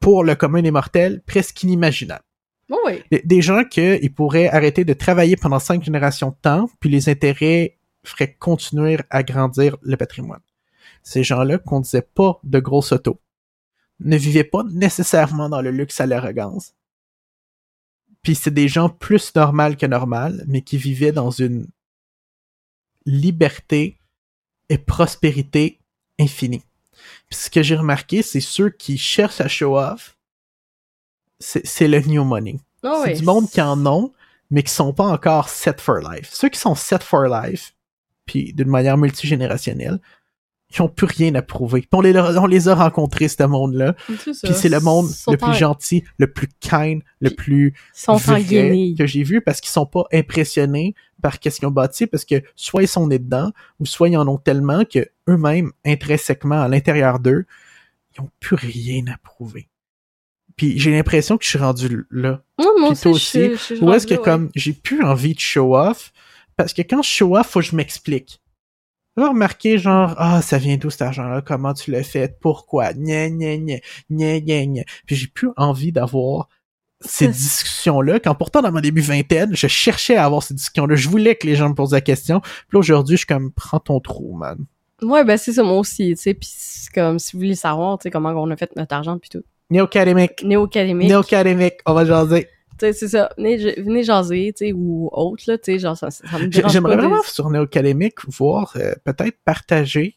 pour 0.00 0.22
le 0.24 0.36
commun 0.36 0.62
des 0.62 0.70
mortels, 0.70 1.22
presque 1.26 1.62
inimaginable. 1.64 2.22
Oui. 2.70 3.02
Des, 3.10 3.22
des 3.24 3.42
gens 3.42 3.64
que 3.64 4.02
ils 4.02 4.12
pourraient 4.12 4.48
arrêter 4.48 4.84
de 4.84 4.92
travailler 4.92 5.36
pendant 5.36 5.58
cinq 5.58 5.82
générations 5.82 6.30
de 6.30 6.36
temps, 6.40 6.70
puis 6.80 6.90
les 6.90 7.08
intérêts 7.08 7.78
feraient 8.04 8.34
continuer 8.34 8.98
à 9.10 9.22
grandir 9.22 9.76
le 9.82 9.96
patrimoine. 9.96 10.40
Ces 11.02 11.24
gens-là 11.24 11.58
conduisaient 11.58 12.02
pas 12.02 12.38
de 12.44 12.58
grosses 12.58 12.92
autos, 12.92 13.20
ne 14.00 14.16
vivaient 14.16 14.44
pas 14.44 14.64
nécessairement 14.64 15.48
dans 15.48 15.62
le 15.62 15.70
luxe 15.70 16.00
à 16.00 16.06
l'arrogance. 16.06 16.74
Puis 18.22 18.34
c'est 18.34 18.52
des 18.52 18.68
gens 18.68 18.88
plus 18.88 19.34
normaux 19.34 19.74
que 19.74 19.86
normal, 19.86 20.44
mais 20.48 20.62
qui 20.62 20.76
vivaient 20.76 21.12
dans 21.12 21.30
une 21.30 21.66
liberté 23.06 23.98
et 24.68 24.76
prospérité 24.76 25.80
infinie. 26.20 26.62
Puis 27.30 27.38
ce 27.38 27.50
que 27.50 27.62
j'ai 27.62 27.76
remarqué, 27.76 28.22
c'est 28.22 28.40
ceux 28.40 28.70
qui 28.70 28.98
cherchent 28.98 29.40
à 29.40 29.48
show 29.48 29.78
off, 29.78 30.17
c'est 31.40 31.88
le 31.88 32.00
new 32.00 32.24
money. 32.24 32.58
Oh 32.82 33.00
c'est 33.04 33.12
oui. 33.12 33.18
du 33.18 33.24
monde 33.24 33.48
qui 33.50 33.60
en 33.60 33.84
ont, 33.86 34.12
mais 34.50 34.62
qui 34.62 34.72
sont 34.72 34.92
pas 34.92 35.06
encore 35.06 35.48
set 35.48 35.80
for 35.80 35.96
life. 35.98 36.30
Ceux 36.32 36.48
qui 36.48 36.58
sont 36.58 36.74
set 36.74 37.02
for 37.02 37.24
life, 37.24 37.74
puis 38.26 38.52
d'une 38.52 38.68
manière 38.68 38.96
multigénérationnelle, 38.96 40.00
ils 40.70 40.82
ont 40.82 40.88
plus 40.88 41.06
rien 41.06 41.34
à 41.34 41.40
prouver. 41.40 41.80
Puis 41.80 41.88
on 41.94 42.02
les, 42.02 42.14
on 42.18 42.46
les 42.46 42.68
a 42.68 42.74
rencontrés, 42.74 43.28
ce 43.28 43.42
monde-là. 43.42 43.94
Puis 44.06 44.34
c'est 44.34 44.68
le 44.68 44.80
monde 44.80 45.08
le 45.28 45.36
plus 45.38 45.46
en- 45.46 45.52
gentil, 45.54 46.04
le 46.18 46.30
plus 46.30 46.48
kind, 46.60 47.02
le 47.20 47.30
plus 47.30 47.74
sont 47.94 48.16
vrai 48.16 48.44
que 48.44 49.06
j'ai 49.06 49.22
vu 49.22 49.40
parce 49.40 49.60
qu'ils 49.62 49.70
sont 49.70 49.86
pas 49.86 50.04
impressionnés 50.12 50.94
par 51.22 51.40
qu'est-ce 51.40 51.58
qu'ils 51.58 51.68
ont 51.68 51.72
bâti 51.72 52.06
parce 52.06 52.24
que 52.26 52.42
soit 52.54 52.82
ils 52.82 52.88
sont 52.88 53.06
nés 53.06 53.18
dedans 53.18 53.50
ou 53.80 53.86
soit 53.86 54.10
ils 54.10 54.16
en 54.18 54.28
ont 54.28 54.36
tellement 54.36 54.84
que 54.84 55.08
eux-mêmes 55.28 55.72
intrinsèquement 55.86 56.60
à 56.60 56.68
l'intérieur 56.68 57.18
d'eux 57.18 57.46
ils 58.16 58.20
ont 58.20 58.30
plus 58.38 58.56
rien 58.56 59.04
à 59.06 59.16
prouver. 59.18 59.68
Puis 60.58 60.78
j'ai 60.78 60.90
l'impression 60.90 61.38
que 61.38 61.44
je 61.44 61.48
suis 61.48 61.58
rendu 61.58 62.04
là. 62.10 62.42
Moi, 62.58 62.72
moi 62.78 62.92
Puis 62.92 63.08
aussi, 63.08 63.38
je- 63.38 63.46
aussi, 63.46 63.50
je 63.52 63.74
suis 63.76 63.80
Ou 63.84 63.92
est-ce 63.94 64.06
que 64.06 64.14
là, 64.14 64.20
ouais. 64.20 64.24
comme 64.24 64.50
j'ai 64.54 64.74
plus 64.74 65.02
envie 65.02 65.32
de 65.32 65.40
show 65.40 65.74
off? 65.74 66.12
Parce 66.56 66.74
que 66.74 66.82
quand 66.82 67.00
je 67.00 67.08
show 67.08 67.36
off, 67.36 67.48
faut 67.48 67.60
que 67.60 67.66
je 67.66 67.76
m'explique. 67.76 68.42
Tu 69.16 69.22
vas 69.22 69.30
remarquer 69.30 69.78
genre 69.78 70.14
ah 70.18 70.42
ça 70.42 70.58
vient 70.58 70.76
d'où 70.76 70.90
cet 70.90 71.02
argent-là, 71.02 71.40
comment 71.42 71.72
tu 71.74 71.90
l'as 71.90 72.02
fait, 72.02 72.38
pourquoi, 72.40 72.92
gna 72.92 73.30
gna 73.30 73.56
gna 73.56 73.76
gna 74.10 74.40
gna 74.40 74.66
gna. 74.66 74.82
Puis 75.06 75.16
j'ai 75.16 75.26
plus 75.28 75.50
envie 75.56 75.92
d'avoir 75.92 76.48
ces 77.00 77.28
discussions-là, 77.28 78.18
quand 78.18 78.34
pourtant 78.34 78.60
dans 78.60 78.72
mon 78.72 78.80
début 78.80 79.00
vingtaine, 79.00 79.54
je 79.56 79.68
cherchais 79.68 80.16
à 80.16 80.24
avoir 80.24 80.42
ces 80.42 80.54
discussions-là, 80.54 80.96
je 80.96 81.08
voulais 81.08 81.36
que 81.36 81.46
les 81.46 81.54
gens 81.54 81.68
me 81.68 81.74
posent 81.74 81.92
la 81.92 82.00
question. 82.00 82.40
Puis 82.40 82.50
là, 82.72 82.78
aujourd'hui, 82.80 83.14
je 83.16 83.18
suis 83.18 83.26
comme 83.26 83.52
prends 83.52 83.78
ton 83.80 84.00
trou, 84.00 84.36
man. 84.36 84.58
Ouais, 85.02 85.24
ben 85.24 85.36
c'est 85.36 85.52
ça, 85.52 85.62
moi 85.62 85.78
aussi, 85.78 86.08
tu 86.16 86.22
sais, 86.22 86.34
pis 86.34 86.48
c'est 86.52 86.92
comme, 86.92 87.20
si 87.20 87.32
vous 87.34 87.38
voulez 87.38 87.54
savoir, 87.54 87.98
tu 87.98 88.04
sais, 88.04 88.10
comment 88.10 88.30
on 88.30 88.50
a 88.50 88.56
fait 88.56 88.74
notre 88.74 88.94
argent 88.96 89.16
pis 89.18 89.28
tout. 89.28 89.44
Néo-académique. 89.70 90.42
Néo-académique, 90.44 91.08
Néo-académique, 91.08 91.74
on 91.86 91.94
va 91.94 92.04
jaser. 92.04 92.44
tu 92.78 92.86
sais, 92.86 92.92
c'est 92.92 93.08
ça, 93.08 93.30
venez, 93.36 94.02
jaser, 94.02 94.52
tu 94.56 94.66
sais, 94.66 94.72
ou 94.72 95.08
autre, 95.12 95.42
là, 95.46 95.58
tu 95.58 95.72
sais, 95.72 95.78
genre, 95.78 95.96
ça, 95.96 96.10
ça 96.10 96.24
me 96.38 96.46
dérange 96.46 96.72
J'aimerais 96.72 96.96
pas 96.96 97.02
vraiment 97.08 97.22
sur 97.22 97.50
Néo-Académique 97.50 98.16
voir 98.28 98.72
euh, 98.76 98.94
peut-être 99.04 99.36
partager 99.44 100.14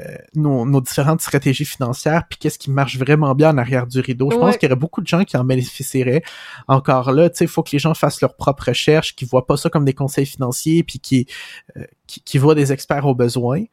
euh, 0.00 0.04
nos, 0.34 0.64
nos 0.64 0.80
différentes 0.80 1.20
stratégies 1.20 1.66
financières 1.66 2.22
puis 2.26 2.38
qu'est-ce 2.38 2.58
qui 2.58 2.70
marche 2.70 2.96
vraiment 2.96 3.34
bien 3.34 3.50
en 3.50 3.58
arrière 3.58 3.86
du 3.86 4.00
rideau. 4.00 4.30
Je 4.30 4.36
Ouais. 4.36 4.40
pense 4.40 4.56
qu'il 4.56 4.66
y 4.68 4.72
aurait 4.72 4.78
beaucoup 4.80 5.02
de 5.02 5.06
gens 5.06 5.22
qui 5.24 5.36
en 5.36 5.44
bénéficieraient. 5.44 6.22
Encore 6.66 7.12
là, 7.12 7.28
tu 7.28 7.36
sais, 7.38 7.44
il 7.44 7.48
faut 7.48 7.62
que 7.62 7.72
les 7.72 7.78
gens 7.78 7.92
fassent 7.92 8.22
leur 8.22 8.34
propre 8.36 8.68
recherche, 8.68 9.14
qu'ils 9.14 9.28
voient 9.28 9.46
pas 9.46 9.58
ça 9.58 9.68
comme 9.68 9.84
des 9.84 9.92
conseils 9.92 10.24
financiers 10.24 10.82
puis 10.82 10.98
qui, 10.98 11.26
euh, 11.76 11.84
qui, 12.06 12.22
qui 12.22 12.38
voient 12.38 12.54
des 12.54 12.72
experts 12.72 13.06
au 13.06 13.14
besoin. 13.14 13.64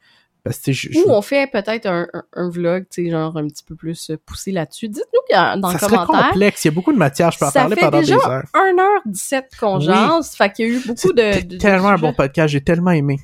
Parce 0.44 0.58
que 0.58 0.72
je- 0.72 0.88
Ou 0.98 1.04
on 1.10 1.22
fait 1.22 1.50
peut-être 1.50 1.86
un, 1.86 2.06
un, 2.14 2.22
un 2.34 2.48
vlog, 2.50 2.84
tu 2.90 3.04
sais, 3.04 3.10
genre 3.10 3.36
un 3.36 3.46
petit 3.46 3.62
peu 3.64 3.74
plus 3.76 4.10
euh, 4.10 4.16
poussé 4.24 4.52
là-dessus. 4.52 4.88
Dites-nous 4.88 5.20
dans 5.60 5.68
ça 5.68 5.72
le 5.72 5.78
serait 5.78 6.06
commentaire. 6.06 6.30
complexe. 6.30 6.64
Il 6.64 6.68
y 6.68 6.70
a 6.70 6.74
beaucoup 6.74 6.92
de 6.92 6.98
matière. 6.98 7.30
Je 7.30 7.38
peux 7.38 7.44
en 7.46 7.50
parler 7.52 7.76
pendant 7.76 7.98
déjà 8.00 8.16
des 8.16 8.24
heures. 8.24 8.44
1h17 8.54 9.42
qu'on 9.58 9.78
Oui. 9.78 9.84
jase, 9.84 10.34
fait 10.34 10.52
qu'il 10.52 10.66
y 10.66 10.70
a 10.70 10.72
eu 10.74 10.80
beaucoup 10.86 11.12
de, 11.12 11.40
de- 11.42 11.46
de 11.54 11.58
tellement 11.58 11.88
un 11.88 11.98
bon 11.98 12.12
podcast. 12.14 12.52
J'ai 12.52 12.60
tellement 12.62 12.90
aimé. 12.92 13.18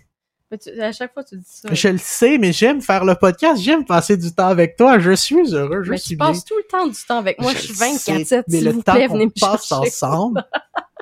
Mais 0.51 0.59
tu- 0.59 0.81
à 0.81 0.93
chaque 0.93 1.13
fois, 1.13 1.25
tu 1.25 1.37
dis 1.37 1.43
ça. 1.45 1.69
Je 1.73 1.89
le 1.89 1.99
sais, 1.99 2.39
mais 2.39 2.53
j'aime 2.53 2.81
faire 2.81 3.05
le 3.05 3.15
podcast. 3.17 3.61
J'aime 3.61 3.85
passer 3.85 4.17
du 4.17 4.33
temps 4.33 4.47
avec 4.47 4.77
toi. 4.77 4.99
Je 5.01 5.11
suis 5.13 5.53
heureux. 5.55 5.83
Je 5.83 5.91
mais 5.91 5.97
suis 5.99 6.11
tu 6.11 6.17
bien. 6.17 6.27
passes 6.27 6.45
tout 6.45 6.55
le 6.57 6.63
temps 6.71 6.87
du 6.87 6.95
temps 7.09 7.19
avec 7.19 7.41
moi. 7.41 7.51
Je, 7.53 7.57
Je 7.59 7.63
suis 7.65 7.75
sais, 7.75 8.13
24-7, 8.13 8.45
Mais 8.49 8.61
le 8.61 8.71
vous 8.73 8.83
temps 8.83 8.95
plaît, 8.95 9.09
qu'on 9.09 9.29
passe 9.31 9.73
ensemble, 9.73 10.45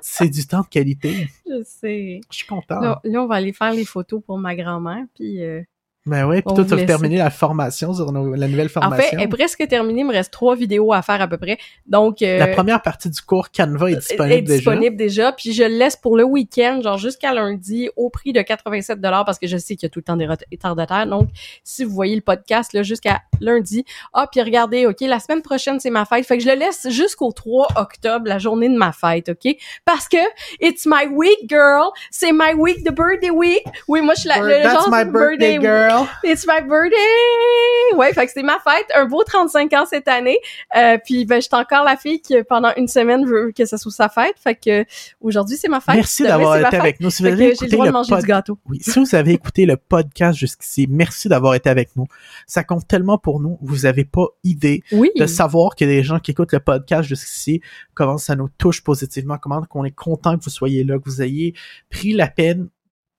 c'est 0.01 0.29
du 0.31 0.47
temps 0.47 0.61
de 0.63 0.67
qualité. 0.69 1.29
Je 1.47 1.63
sais. 1.63 2.21
Je 2.31 2.37
suis 2.39 2.47
content. 2.47 2.81
Là, 2.81 3.01
là, 3.05 3.23
on 3.23 3.27
va 3.27 3.35
aller 3.35 3.53
faire 3.53 3.73
les 3.73 3.85
photos 3.85 4.23
pour 4.27 4.39
ma 4.39 4.57
grand-mère, 4.57 5.05
puis 5.15 5.43
euh, 5.43 5.61
Ben 6.07 6.27
oui, 6.27 6.43
puis 6.43 6.55
toi, 6.55 6.65
tu 6.67 6.75
as 6.75 6.85
terminé 6.85 7.17
la 7.17 7.31
formation 7.31 7.95
sur 7.95 8.13
nos- 8.13 8.35
la 8.35 8.47
nouvelle 8.47 8.67
En 8.67 8.81
formation. 8.83 9.09
fait, 9.11 9.17
elle 9.17 9.23
est 9.23 9.29
presque 9.29 9.67
terminée. 9.67 10.01
Il 10.01 10.07
me 10.07 10.13
reste 10.13 10.31
trois 10.31 10.55
vidéos 10.55 10.93
à 10.93 11.01
faire 11.01 11.23
à 11.23 11.27
peu 11.29 11.39
près. 11.39 11.57
Donc, 11.87 12.21
euh, 12.21 12.37
La 12.39 12.49
première 12.49 12.83
partie 12.83 13.09
du 13.09 13.23
cours 13.23 13.51
Canva 13.51 13.91
est 13.91 13.97
disponible, 13.97 14.33
est 14.35 14.43
déjà. 14.43 14.57
disponible 14.59 14.97
déjà. 14.97 15.33
Puis 15.33 15.55
je 15.55 15.63
le 15.63 15.71
laisse 15.79 15.97
pour 15.97 16.19
le 16.19 16.25
week-end, 16.25 16.81
genre 16.83 16.99
jusqu'à 16.99 17.33
lundi, 17.33 17.89
au 17.97 18.11
prix 18.11 18.35
de 18.35 18.43
87 18.43 19.01
parce 19.01 19.39
que 19.39 19.47
je 19.47 19.57
sais 19.57 19.77
qu'il 19.77 19.85
y 19.85 19.87
a 19.87 19.89
tout 19.89 20.01
le 20.01 20.05
temps 20.05 20.19
des 20.19 20.27
retardataires. 20.27 21.07
Donc, 21.07 21.31
si 21.63 21.85
vous 21.85 21.95
voyez 21.95 22.17
le 22.17 22.21
podcast 22.21 22.75
là 22.75 22.83
jusqu'à 22.83 23.23
lundi, 23.41 23.87
ah 24.13 24.27
puis 24.31 24.43
regardez, 24.43 24.85
ok, 24.85 25.01
la 25.01 25.21
semaine 25.21 25.41
prochaine 25.41 25.81
c'est 25.81 25.89
ma 25.91 26.05
fête, 26.05 26.27
fait 26.27 26.37
que 26.37 26.45
je 26.45 26.49
le 26.51 26.57
laisse 26.57 26.87
jusqu'au 26.91 27.33
3 27.33 27.69
octobre, 27.77 28.27
la 28.29 28.39
journée 28.39 28.69
de 28.69 28.77
ma 28.77 28.93
fête, 28.93 29.31
ok? 29.31 29.57
Parce 29.87 30.07
que 30.09 30.19
it's 30.61 30.85
my 30.85 31.07
week, 31.11 31.49
girl. 31.49 31.89
C'est 32.11 32.33
my 32.33 32.53
week, 32.55 32.85
the 32.85 32.93
birthday 32.95 33.31
week. 33.31 33.63
Oui, 33.89 34.03
moi 34.03 34.13
je 34.17 34.21
suis 34.21 34.29
la, 34.29 34.41
le 34.41 34.63
That's 34.63 34.73
genre 34.75 34.89
my 34.91 35.05
de 35.07 35.11
birthday, 35.11 35.59
girl. 35.59 35.94
It's 36.25 36.47
my 36.47 36.61
birthday! 36.67 37.97
Ouais, 37.97 38.13
fait 38.13 38.27
que 38.27 38.33
c'est 38.33 38.43
ma 38.43 38.59
fête, 38.59 38.87
un 38.95 39.05
beau 39.07 39.23
35 39.23 39.73
ans 39.75 39.85
cette 39.89 40.09
année. 40.09 40.39
Euh, 40.77 40.99
puis 41.05 41.25
ben, 41.27 41.41
j'étais 41.41 41.55
encore 41.57 41.85
la 41.85 41.97
fille 41.97 42.21
qui 42.21 42.35
pendant 42.49 42.73
une 42.77 42.89
semaine 42.89 43.25
veut 43.27 43.53
que 43.57 43.65
ce 43.67 43.77
soit 43.77 43.93
sa 43.93 44.09
fête. 44.09 44.35
Fait 44.43 44.55
que 44.57 44.85
aujourd'hui 45.21 45.57
c'est 45.57 45.69
ma 45.69 45.81
fête. 45.81 45.95
Merci 45.97 46.23
d'avoir 46.25 46.57
été 46.57 46.77
avec 46.77 47.01
nous. 47.01 47.11
Si 47.11 47.23
vous 47.23 47.29
avez 47.29 47.37
j'ai 47.37 47.47
le 47.47 47.53
écouté 47.53 47.77
le 47.77 47.93
pod- 47.93 48.21
du 48.21 48.27
gâteau. 48.27 48.59
Oui, 48.69 48.79
si 48.81 48.99
vous 48.99 49.15
avez 49.15 49.33
écouté 49.33 49.67
le 49.67 49.77
podcast 49.77 50.39
jusqu'ici, 50.39 50.87
merci 50.91 51.29
d'avoir 51.29 51.55
été 51.55 51.69
avec 51.71 51.95
nous. 51.97 52.07
Ça 52.47 52.65
compte 52.65 52.87
tellement 52.89 53.19
pour 53.19 53.41
nous. 53.41 53.59
Vous 53.63 53.87
avez 53.87 54.05
pas 54.05 54.27
idée 54.43 54.83
Oui. 54.93 55.11
de 55.17 55.27
savoir 55.27 55.77
que 55.77 55.85
les 55.85 56.03
gens 56.03 56.19
qui 56.19 56.31
écoutent 56.33 56.53
le 56.53 56.61
podcast 56.61 57.09
jusqu'ici, 57.09 57.61
comment 57.95 58.19
ça 58.19 58.35
nous 58.35 58.49
touche 58.59 58.83
positivement, 58.83 59.39
comment 59.39 59.63
qu'on 59.65 59.85
est 59.85 59.91
content 59.95 60.37
que 60.37 60.43
vous 60.45 60.51
soyez 60.51 60.85
là, 60.85 60.99
que 60.99 61.05
vous 61.05 61.23
ayez 61.23 61.55
pris 61.91 62.13
la 62.13 62.27
peine 62.29 62.69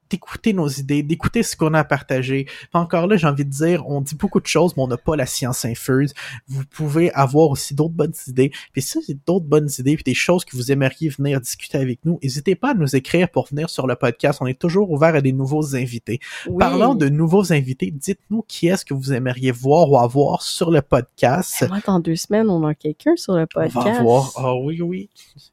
d'écouter 0.10 0.54
nos 0.54 0.68
idées, 0.68 1.04
d'écouter 1.04 1.44
ce 1.44 1.56
qu'on 1.56 1.74
a 1.74 1.80
à 1.80 1.84
partager. 1.84 2.48
Encore 2.74 3.08
là, 3.08 3.18
j'ai 3.18 3.28
envie 3.28 3.46
de 3.46 3.50
dire, 3.50 3.88
on 3.88 4.02
dit 4.02 4.16
beaucoup 4.16 4.40
de 4.40 4.48
choses, 4.48 4.76
mais 4.78 4.84
on 4.84 4.88
n'a 4.88 4.98
pas 4.98 5.16
la 5.16 5.26
science 5.26 5.66
infuse. 5.66 6.14
Vous 6.48 6.64
pouvez 6.66 7.12
avoir 7.14 7.50
aussi 7.50 7.74
d'autres 7.76 7.94
bonnes 7.94 8.14
idées. 8.28 8.52
Puis 8.74 8.82
si 8.82 9.02
c'est 9.04 9.18
d'autres 9.26 9.46
bonnes 9.46 9.70
idées, 9.80 9.96
puis 9.96 10.04
des 10.04 10.14
choses 10.14 10.46
que 10.46 10.56
vous 10.56 10.72
aimeriez 10.72 11.10
venir 11.10 11.42
discuter 11.42 11.78
avec 11.78 12.00
nous, 12.06 12.20
n'hésitez 12.22 12.56
pas 12.56 12.72
à 12.72 12.74
nous 12.74 12.96
écrire 12.96 13.30
pour 13.30 13.48
venir 13.48 13.70
sur 13.70 13.88
le 13.88 13.96
podcast. 13.96 14.40
On 14.42 14.48
est 14.48 14.60
toujours 14.60 14.92
ouvert 14.92 15.16
à 15.16 15.22
des 15.22 15.32
nouveaux 15.34 15.76
invités. 15.76 16.20
Oui. 16.48 16.58
Parlant 16.60 16.96
de 16.96 17.10
nouveaux 17.10 17.52
invités, 17.52 17.92
dites-nous 17.92 18.44
qui 18.48 18.68
est-ce 18.68 18.86
que 18.86 18.94
vous 18.94 19.14
aimeriez 19.14 19.52
voir 19.52 19.90
ou 19.92 19.98
avoir 19.98 20.42
sur 20.42 20.72
le 20.72 20.82
podcast. 20.82 21.58
Eh, 21.62 21.68
Moi, 21.68 21.80
dans 21.86 22.00
deux 22.00 22.16
semaines, 22.16 22.50
on 22.50 22.66
a 22.66 22.74
quelqu'un 22.76 23.16
sur 23.16 23.36
le 23.36 23.44
On 23.44 23.48
podcast. 23.48 23.98
va 23.98 24.02
voir. 24.02 24.32
Ah 24.38 24.56
oui, 24.56 24.82
oui. 24.82 25.10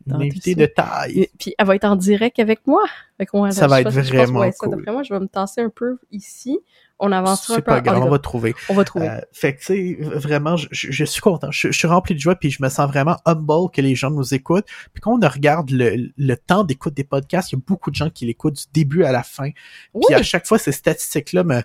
Une 0.07 0.15
invitée 0.15 0.55
de 0.55 0.67
taille. 0.67 1.29
Puis 1.39 1.55
elle 1.59 1.67
va 1.67 1.77
être 1.77 1.85
en 1.85 1.97
direct 1.97 2.39
avec 2.39 2.67
moi. 2.67 2.83
Fait 3.23 3.27
qu'on 3.27 3.51
Ça 3.53 3.67
va 3.69 3.77
je 3.77 3.81
être 3.89 3.95
pense- 3.95 3.95
je 3.95 4.01
pense- 4.01 4.09
vraiment 4.11 4.41
ouais, 4.41 4.51
ça, 4.53 4.67
cool. 4.67 4.77
D'après 4.77 4.93
moi, 4.93 5.03
je 5.05 5.15
vais 5.15 5.21
me 5.21 5.29
tasser 5.29 5.61
un 5.61 5.69
peu 5.69 5.99
ici. 6.11 6.59
On 6.99 7.11
avancera 7.13 7.55
un 7.55 7.57
peu. 7.57 7.63
pas 7.63 7.81
grave, 7.81 8.03
on 8.03 8.09
va 8.11 8.19
trouver. 8.19 8.55
on 8.69 8.75
va 8.75 8.85
trouver. 8.85 9.09
Euh, 9.09 9.21
fait 9.33 9.55
que, 9.55 9.61
tu 9.61 9.65
sais, 9.67 9.97
vraiment, 10.01 10.57
je, 10.57 10.69
je- 10.71 11.05
suis 11.05 11.21
content. 11.21 11.51
Je, 11.51 11.71
suis 11.73 11.89
rempli 11.89 12.15
de 12.15 12.21
joie, 12.21 12.35
puis 12.37 12.51
je 12.51 12.63
me 12.63 12.69
sens 12.69 12.89
vraiment 12.89 13.17
humble 13.25 13.71
que 13.73 13.81
les 13.81 13.95
gens 13.95 14.11
nous 14.11 14.35
écoutent. 14.35 14.67
Puis 14.93 15.01
quand 15.01 15.13
on 15.21 15.29
regarde 15.29 15.71
le, 15.71 16.11
le 16.17 16.37
temps 16.37 16.63
d'écoute 16.65 16.95
des 16.95 17.05
podcasts, 17.05 17.51
il 17.53 17.57
y 17.57 17.59
a 17.59 17.63
beaucoup 17.67 17.91
de 17.91 17.97
gens 17.97 18.09
qui 18.11 18.27
l'écoutent 18.27 18.55
du 18.55 18.65
début 18.73 19.05
à 19.05 19.13
la 19.13 19.23
fin. 19.23 19.51
oui. 19.95 20.03
Puis 20.07 20.15
à 20.15 20.23
chaque 20.23 20.47
fois, 20.47 20.59
ces 20.59 20.73
statistiques-là 20.73 21.45
me 21.45 21.63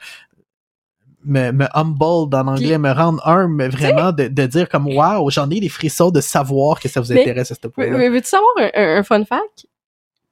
me, 1.26 1.52
me 1.52 1.66
humble 1.78 2.34
en 2.36 2.48
anglais, 2.48 2.78
me 2.78 2.92
rendent 2.92 3.20
un, 3.26 3.48
mais 3.50 3.68
vraiment 3.68 4.12
de, 4.14 4.28
de 4.28 4.46
dire 4.46 4.70
comme 4.70 4.88
wow, 4.88 5.30
j'en 5.30 5.50
ai 5.50 5.60
des 5.60 5.68
frissons 5.68 6.10
de 6.10 6.22
savoir 6.22 6.80
que 6.80 6.88
ça 6.88 7.02
vous 7.02 7.12
Mais- 7.12 7.22
intéresse 7.22 7.52
à 7.52 7.56
ce 7.56 7.60
Mais, 7.66 7.70
point-là. 7.70 7.98
mais 7.98 8.10
veux-tu 8.10 8.28
savoir 8.30 8.50
un, 8.60 8.70
un- 8.74 8.98
un 9.00 9.04
fun 9.04 9.26
fact? 9.26 9.66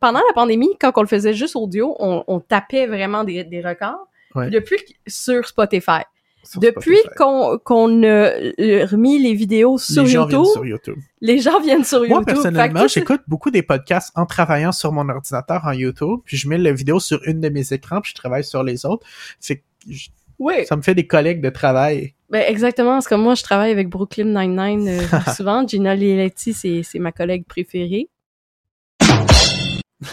Pendant 0.06 0.20
la 0.28 0.34
pandémie, 0.36 0.70
quand 0.80 0.92
on 0.98 1.02
le 1.02 1.08
faisait 1.08 1.34
juste 1.34 1.56
audio, 1.56 1.96
on, 2.00 2.24
on 2.28 2.40
tapait 2.40 2.86
vraiment 2.86 3.24
des, 3.24 3.44
des 3.44 3.62
records. 3.62 4.08
Ouais. 4.36 4.52
Depuis 4.52 4.78
que- 4.78 4.92
sur 5.08 5.48
Spotify. 5.48 6.02
Sur 6.44 6.60
Depuis 6.60 6.98
qu'on 7.18 7.58
qu'on 7.64 8.04
a 8.04 8.06
euh, 8.06 8.86
remis 8.86 9.18
les 9.18 9.34
vidéos 9.34 9.80
sur 9.80 10.04
les 10.04 10.10
gens 10.10 10.28
viennent 10.28 10.42
YouTube, 10.42 10.54
sur 10.54 10.66
YouTube. 10.66 10.96
les 11.22 11.40
gens 11.40 11.60
viennent 11.60 11.84
sur 11.84 11.98
Moi, 12.02 12.08
YouTube. 12.10 12.26
Fait 12.28 12.34
personnellement, 12.34 12.82
que 12.84 12.88
j'écoute 12.90 13.22
beaucoup 13.28 13.50
des 13.50 13.64
podcasts 13.64 14.12
en 14.16 14.28
travaillant 14.28 14.72
sur 14.72 14.92
mon 14.92 15.10
ordinateur 15.10 15.62
en 15.66 15.72
YouTube, 15.72 16.20
puis 16.24 16.38
je 16.38 16.48
mets 16.48 16.60
la 16.60 16.72
vidéo 16.72 17.00
sur 17.00 17.20
une 17.26 17.42
de 17.42 17.50
mes 17.50 17.74
écrans, 17.74 18.00
puis 18.02 18.12
je 18.12 18.16
travaille 18.16 18.44
sur 18.44 18.62
les 18.62 18.86
autres. 18.86 19.08
C'est 19.40 19.56
que 19.58 19.64
je- 19.90 20.10
Oui, 20.38 20.66
ça 20.68 20.76
me 20.76 20.84
fait 20.84 20.94
des 20.94 21.08
collègues 21.08 21.42
de 21.42 21.50
travail. 21.50 22.14
ben 22.30 22.44
exactement. 22.48 23.02
C'est 23.02 23.10
comme 23.10 23.24
moi, 23.24 23.34
je 23.34 23.42
travaille 23.42 23.72
avec 23.72 23.90
Brooklyn 23.90 24.26
Nine-Nine 24.26 24.88
euh, 24.88 25.02
souvent. 25.36 25.66
Gina 25.68 25.96
Liletti, 25.96 26.54
c'est 26.54 26.84
c'est 26.84 27.00
ma 27.00 27.12
collègue 27.12 27.46
préférée. 27.48 28.10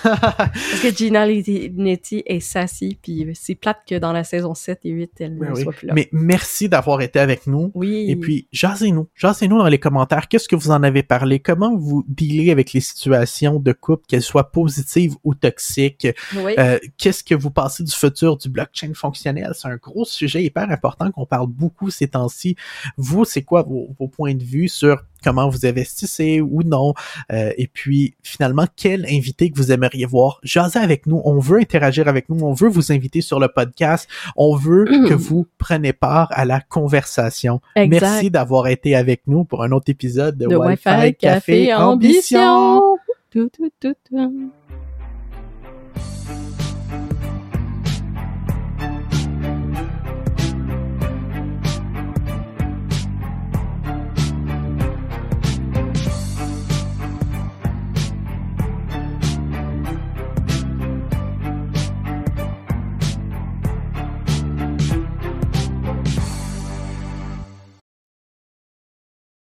Parce 0.03 0.81
que 0.83 0.95
Gina 0.95 1.27
Linetti 1.27 2.23
est 2.27 2.41
sassy, 2.41 2.99
puis 3.03 3.27
c'est 3.35 3.55
plate 3.55 3.79
que 3.89 3.97
dans 3.99 4.13
la 4.13 4.25
saison 4.25 4.55
7 4.55 4.81
et 4.85 4.91
8, 4.91 5.11
elle 5.21 5.39
Ben 5.39 5.51
ne 5.51 5.55
oui. 5.55 5.63
soit 5.63 5.73
plus 5.73 5.87
là. 5.89 5.95
Mais 5.95 6.09
merci 6.13 6.69
d'avoir 6.69 7.01
été 7.03 7.19
avec 7.19 7.47
nous. 7.47 7.73
oui. 7.75 8.07
Et 8.09 8.17
puis, 8.17 8.49
jasez-nous. 8.53 9.09
Jasez-nous 9.15 9.59
dans 9.59 9.69
les 9.69 9.79
commentaires. 9.79 10.29
Qu'est-ce 10.29 10.49
que 10.49 10.57
vous 10.57 10.71
en 10.71 10.83
avez 10.83 11.03
parlé? 11.03 11.41
Comment 11.41 11.77
vous 11.77 12.05
dealez 12.09 12.51
avec 12.51 12.73
les 12.73 12.81
situations 12.81 13.59
de 13.59 13.73
couple, 13.73 14.05
qu'elles 14.07 14.23
soient 14.23 14.51
positives 14.53 15.15
ou 15.25 15.35
toxiques? 15.35 16.07
oui. 16.37 16.55
Euh, 16.59 16.79
Qu'est-ce 16.99 17.25
que 17.25 17.35
vous 17.35 17.51
pensez 17.51 17.83
du 17.83 17.93
futur 17.93 18.37
du 18.37 18.49
blockchain 18.49 18.93
fonctionnel? 18.95 19.53
C'est 19.55 19.69
un 19.69 19.77
gros 19.77 20.05
sujet 20.05 20.43
hyper 20.45 20.71
important 20.71 21.11
qu'on 21.11 21.27
parle 21.27 21.49
beaucoup 21.49 21.91
ces 21.91 22.09
temps-ci. 22.09 22.57
Vous, 22.97 23.25
c'est 23.25 23.43
quoi 23.43 23.63
vos, 23.63 23.89
vos 23.99 24.09
points 24.09 24.35
de 24.35 24.45
vue 24.45 24.69
sur 24.69 25.03
comment 25.23 25.49
vous 25.49 25.66
investissez 25.66 26.40
ou 26.40 26.62
non? 26.62 26.94
Euh, 27.32 27.53
et 27.57 27.66
puis, 27.66 28.15
finalement, 28.23 28.66
quel 28.77 29.07
invité 29.07 29.51
que 29.51 29.57
vous 29.57 29.73
aimeriez 29.73 30.07
voir? 30.07 30.40
Jasez 30.43 30.78
avec 30.78 31.07
nous. 31.07 31.20
On 31.24 31.39
veut 31.39 31.59
interagir 31.59 32.09
avec 32.09 32.28
nous. 32.28 32.44
On 32.44 32.53
veut 32.53 32.69
vous 32.69 32.93
inviter 32.93 33.20
sur 33.20 33.40
le 33.40 33.49
podcast. 33.49 34.09
On 34.36 34.57
veut 34.57 34.85
que 35.09 35.15
vous 35.15 35.47
preniez 35.59 35.93
part 35.93 36.28
à 36.32 36.44
la 36.44 36.61
conversation. 36.61 37.61
exact. 37.77 38.03
Merci 38.03 38.31
d'avoir 38.31 38.69
été 38.69 38.94
avec 38.94 39.23
nous 39.27 39.44
pour 39.44 39.62
un 39.62 39.73
autre 39.73 39.90
épisode 39.90 40.36
de, 40.36 40.47
de 40.47 40.57
Wi-Fi, 40.57 40.89
Wi-Fi, 40.89 41.15
Café, 41.15 41.74
Ambition. 41.74 42.99
Tout, 43.31 43.49
tout, 43.49 43.70
tout, 43.81 43.94
tout. 44.11 44.51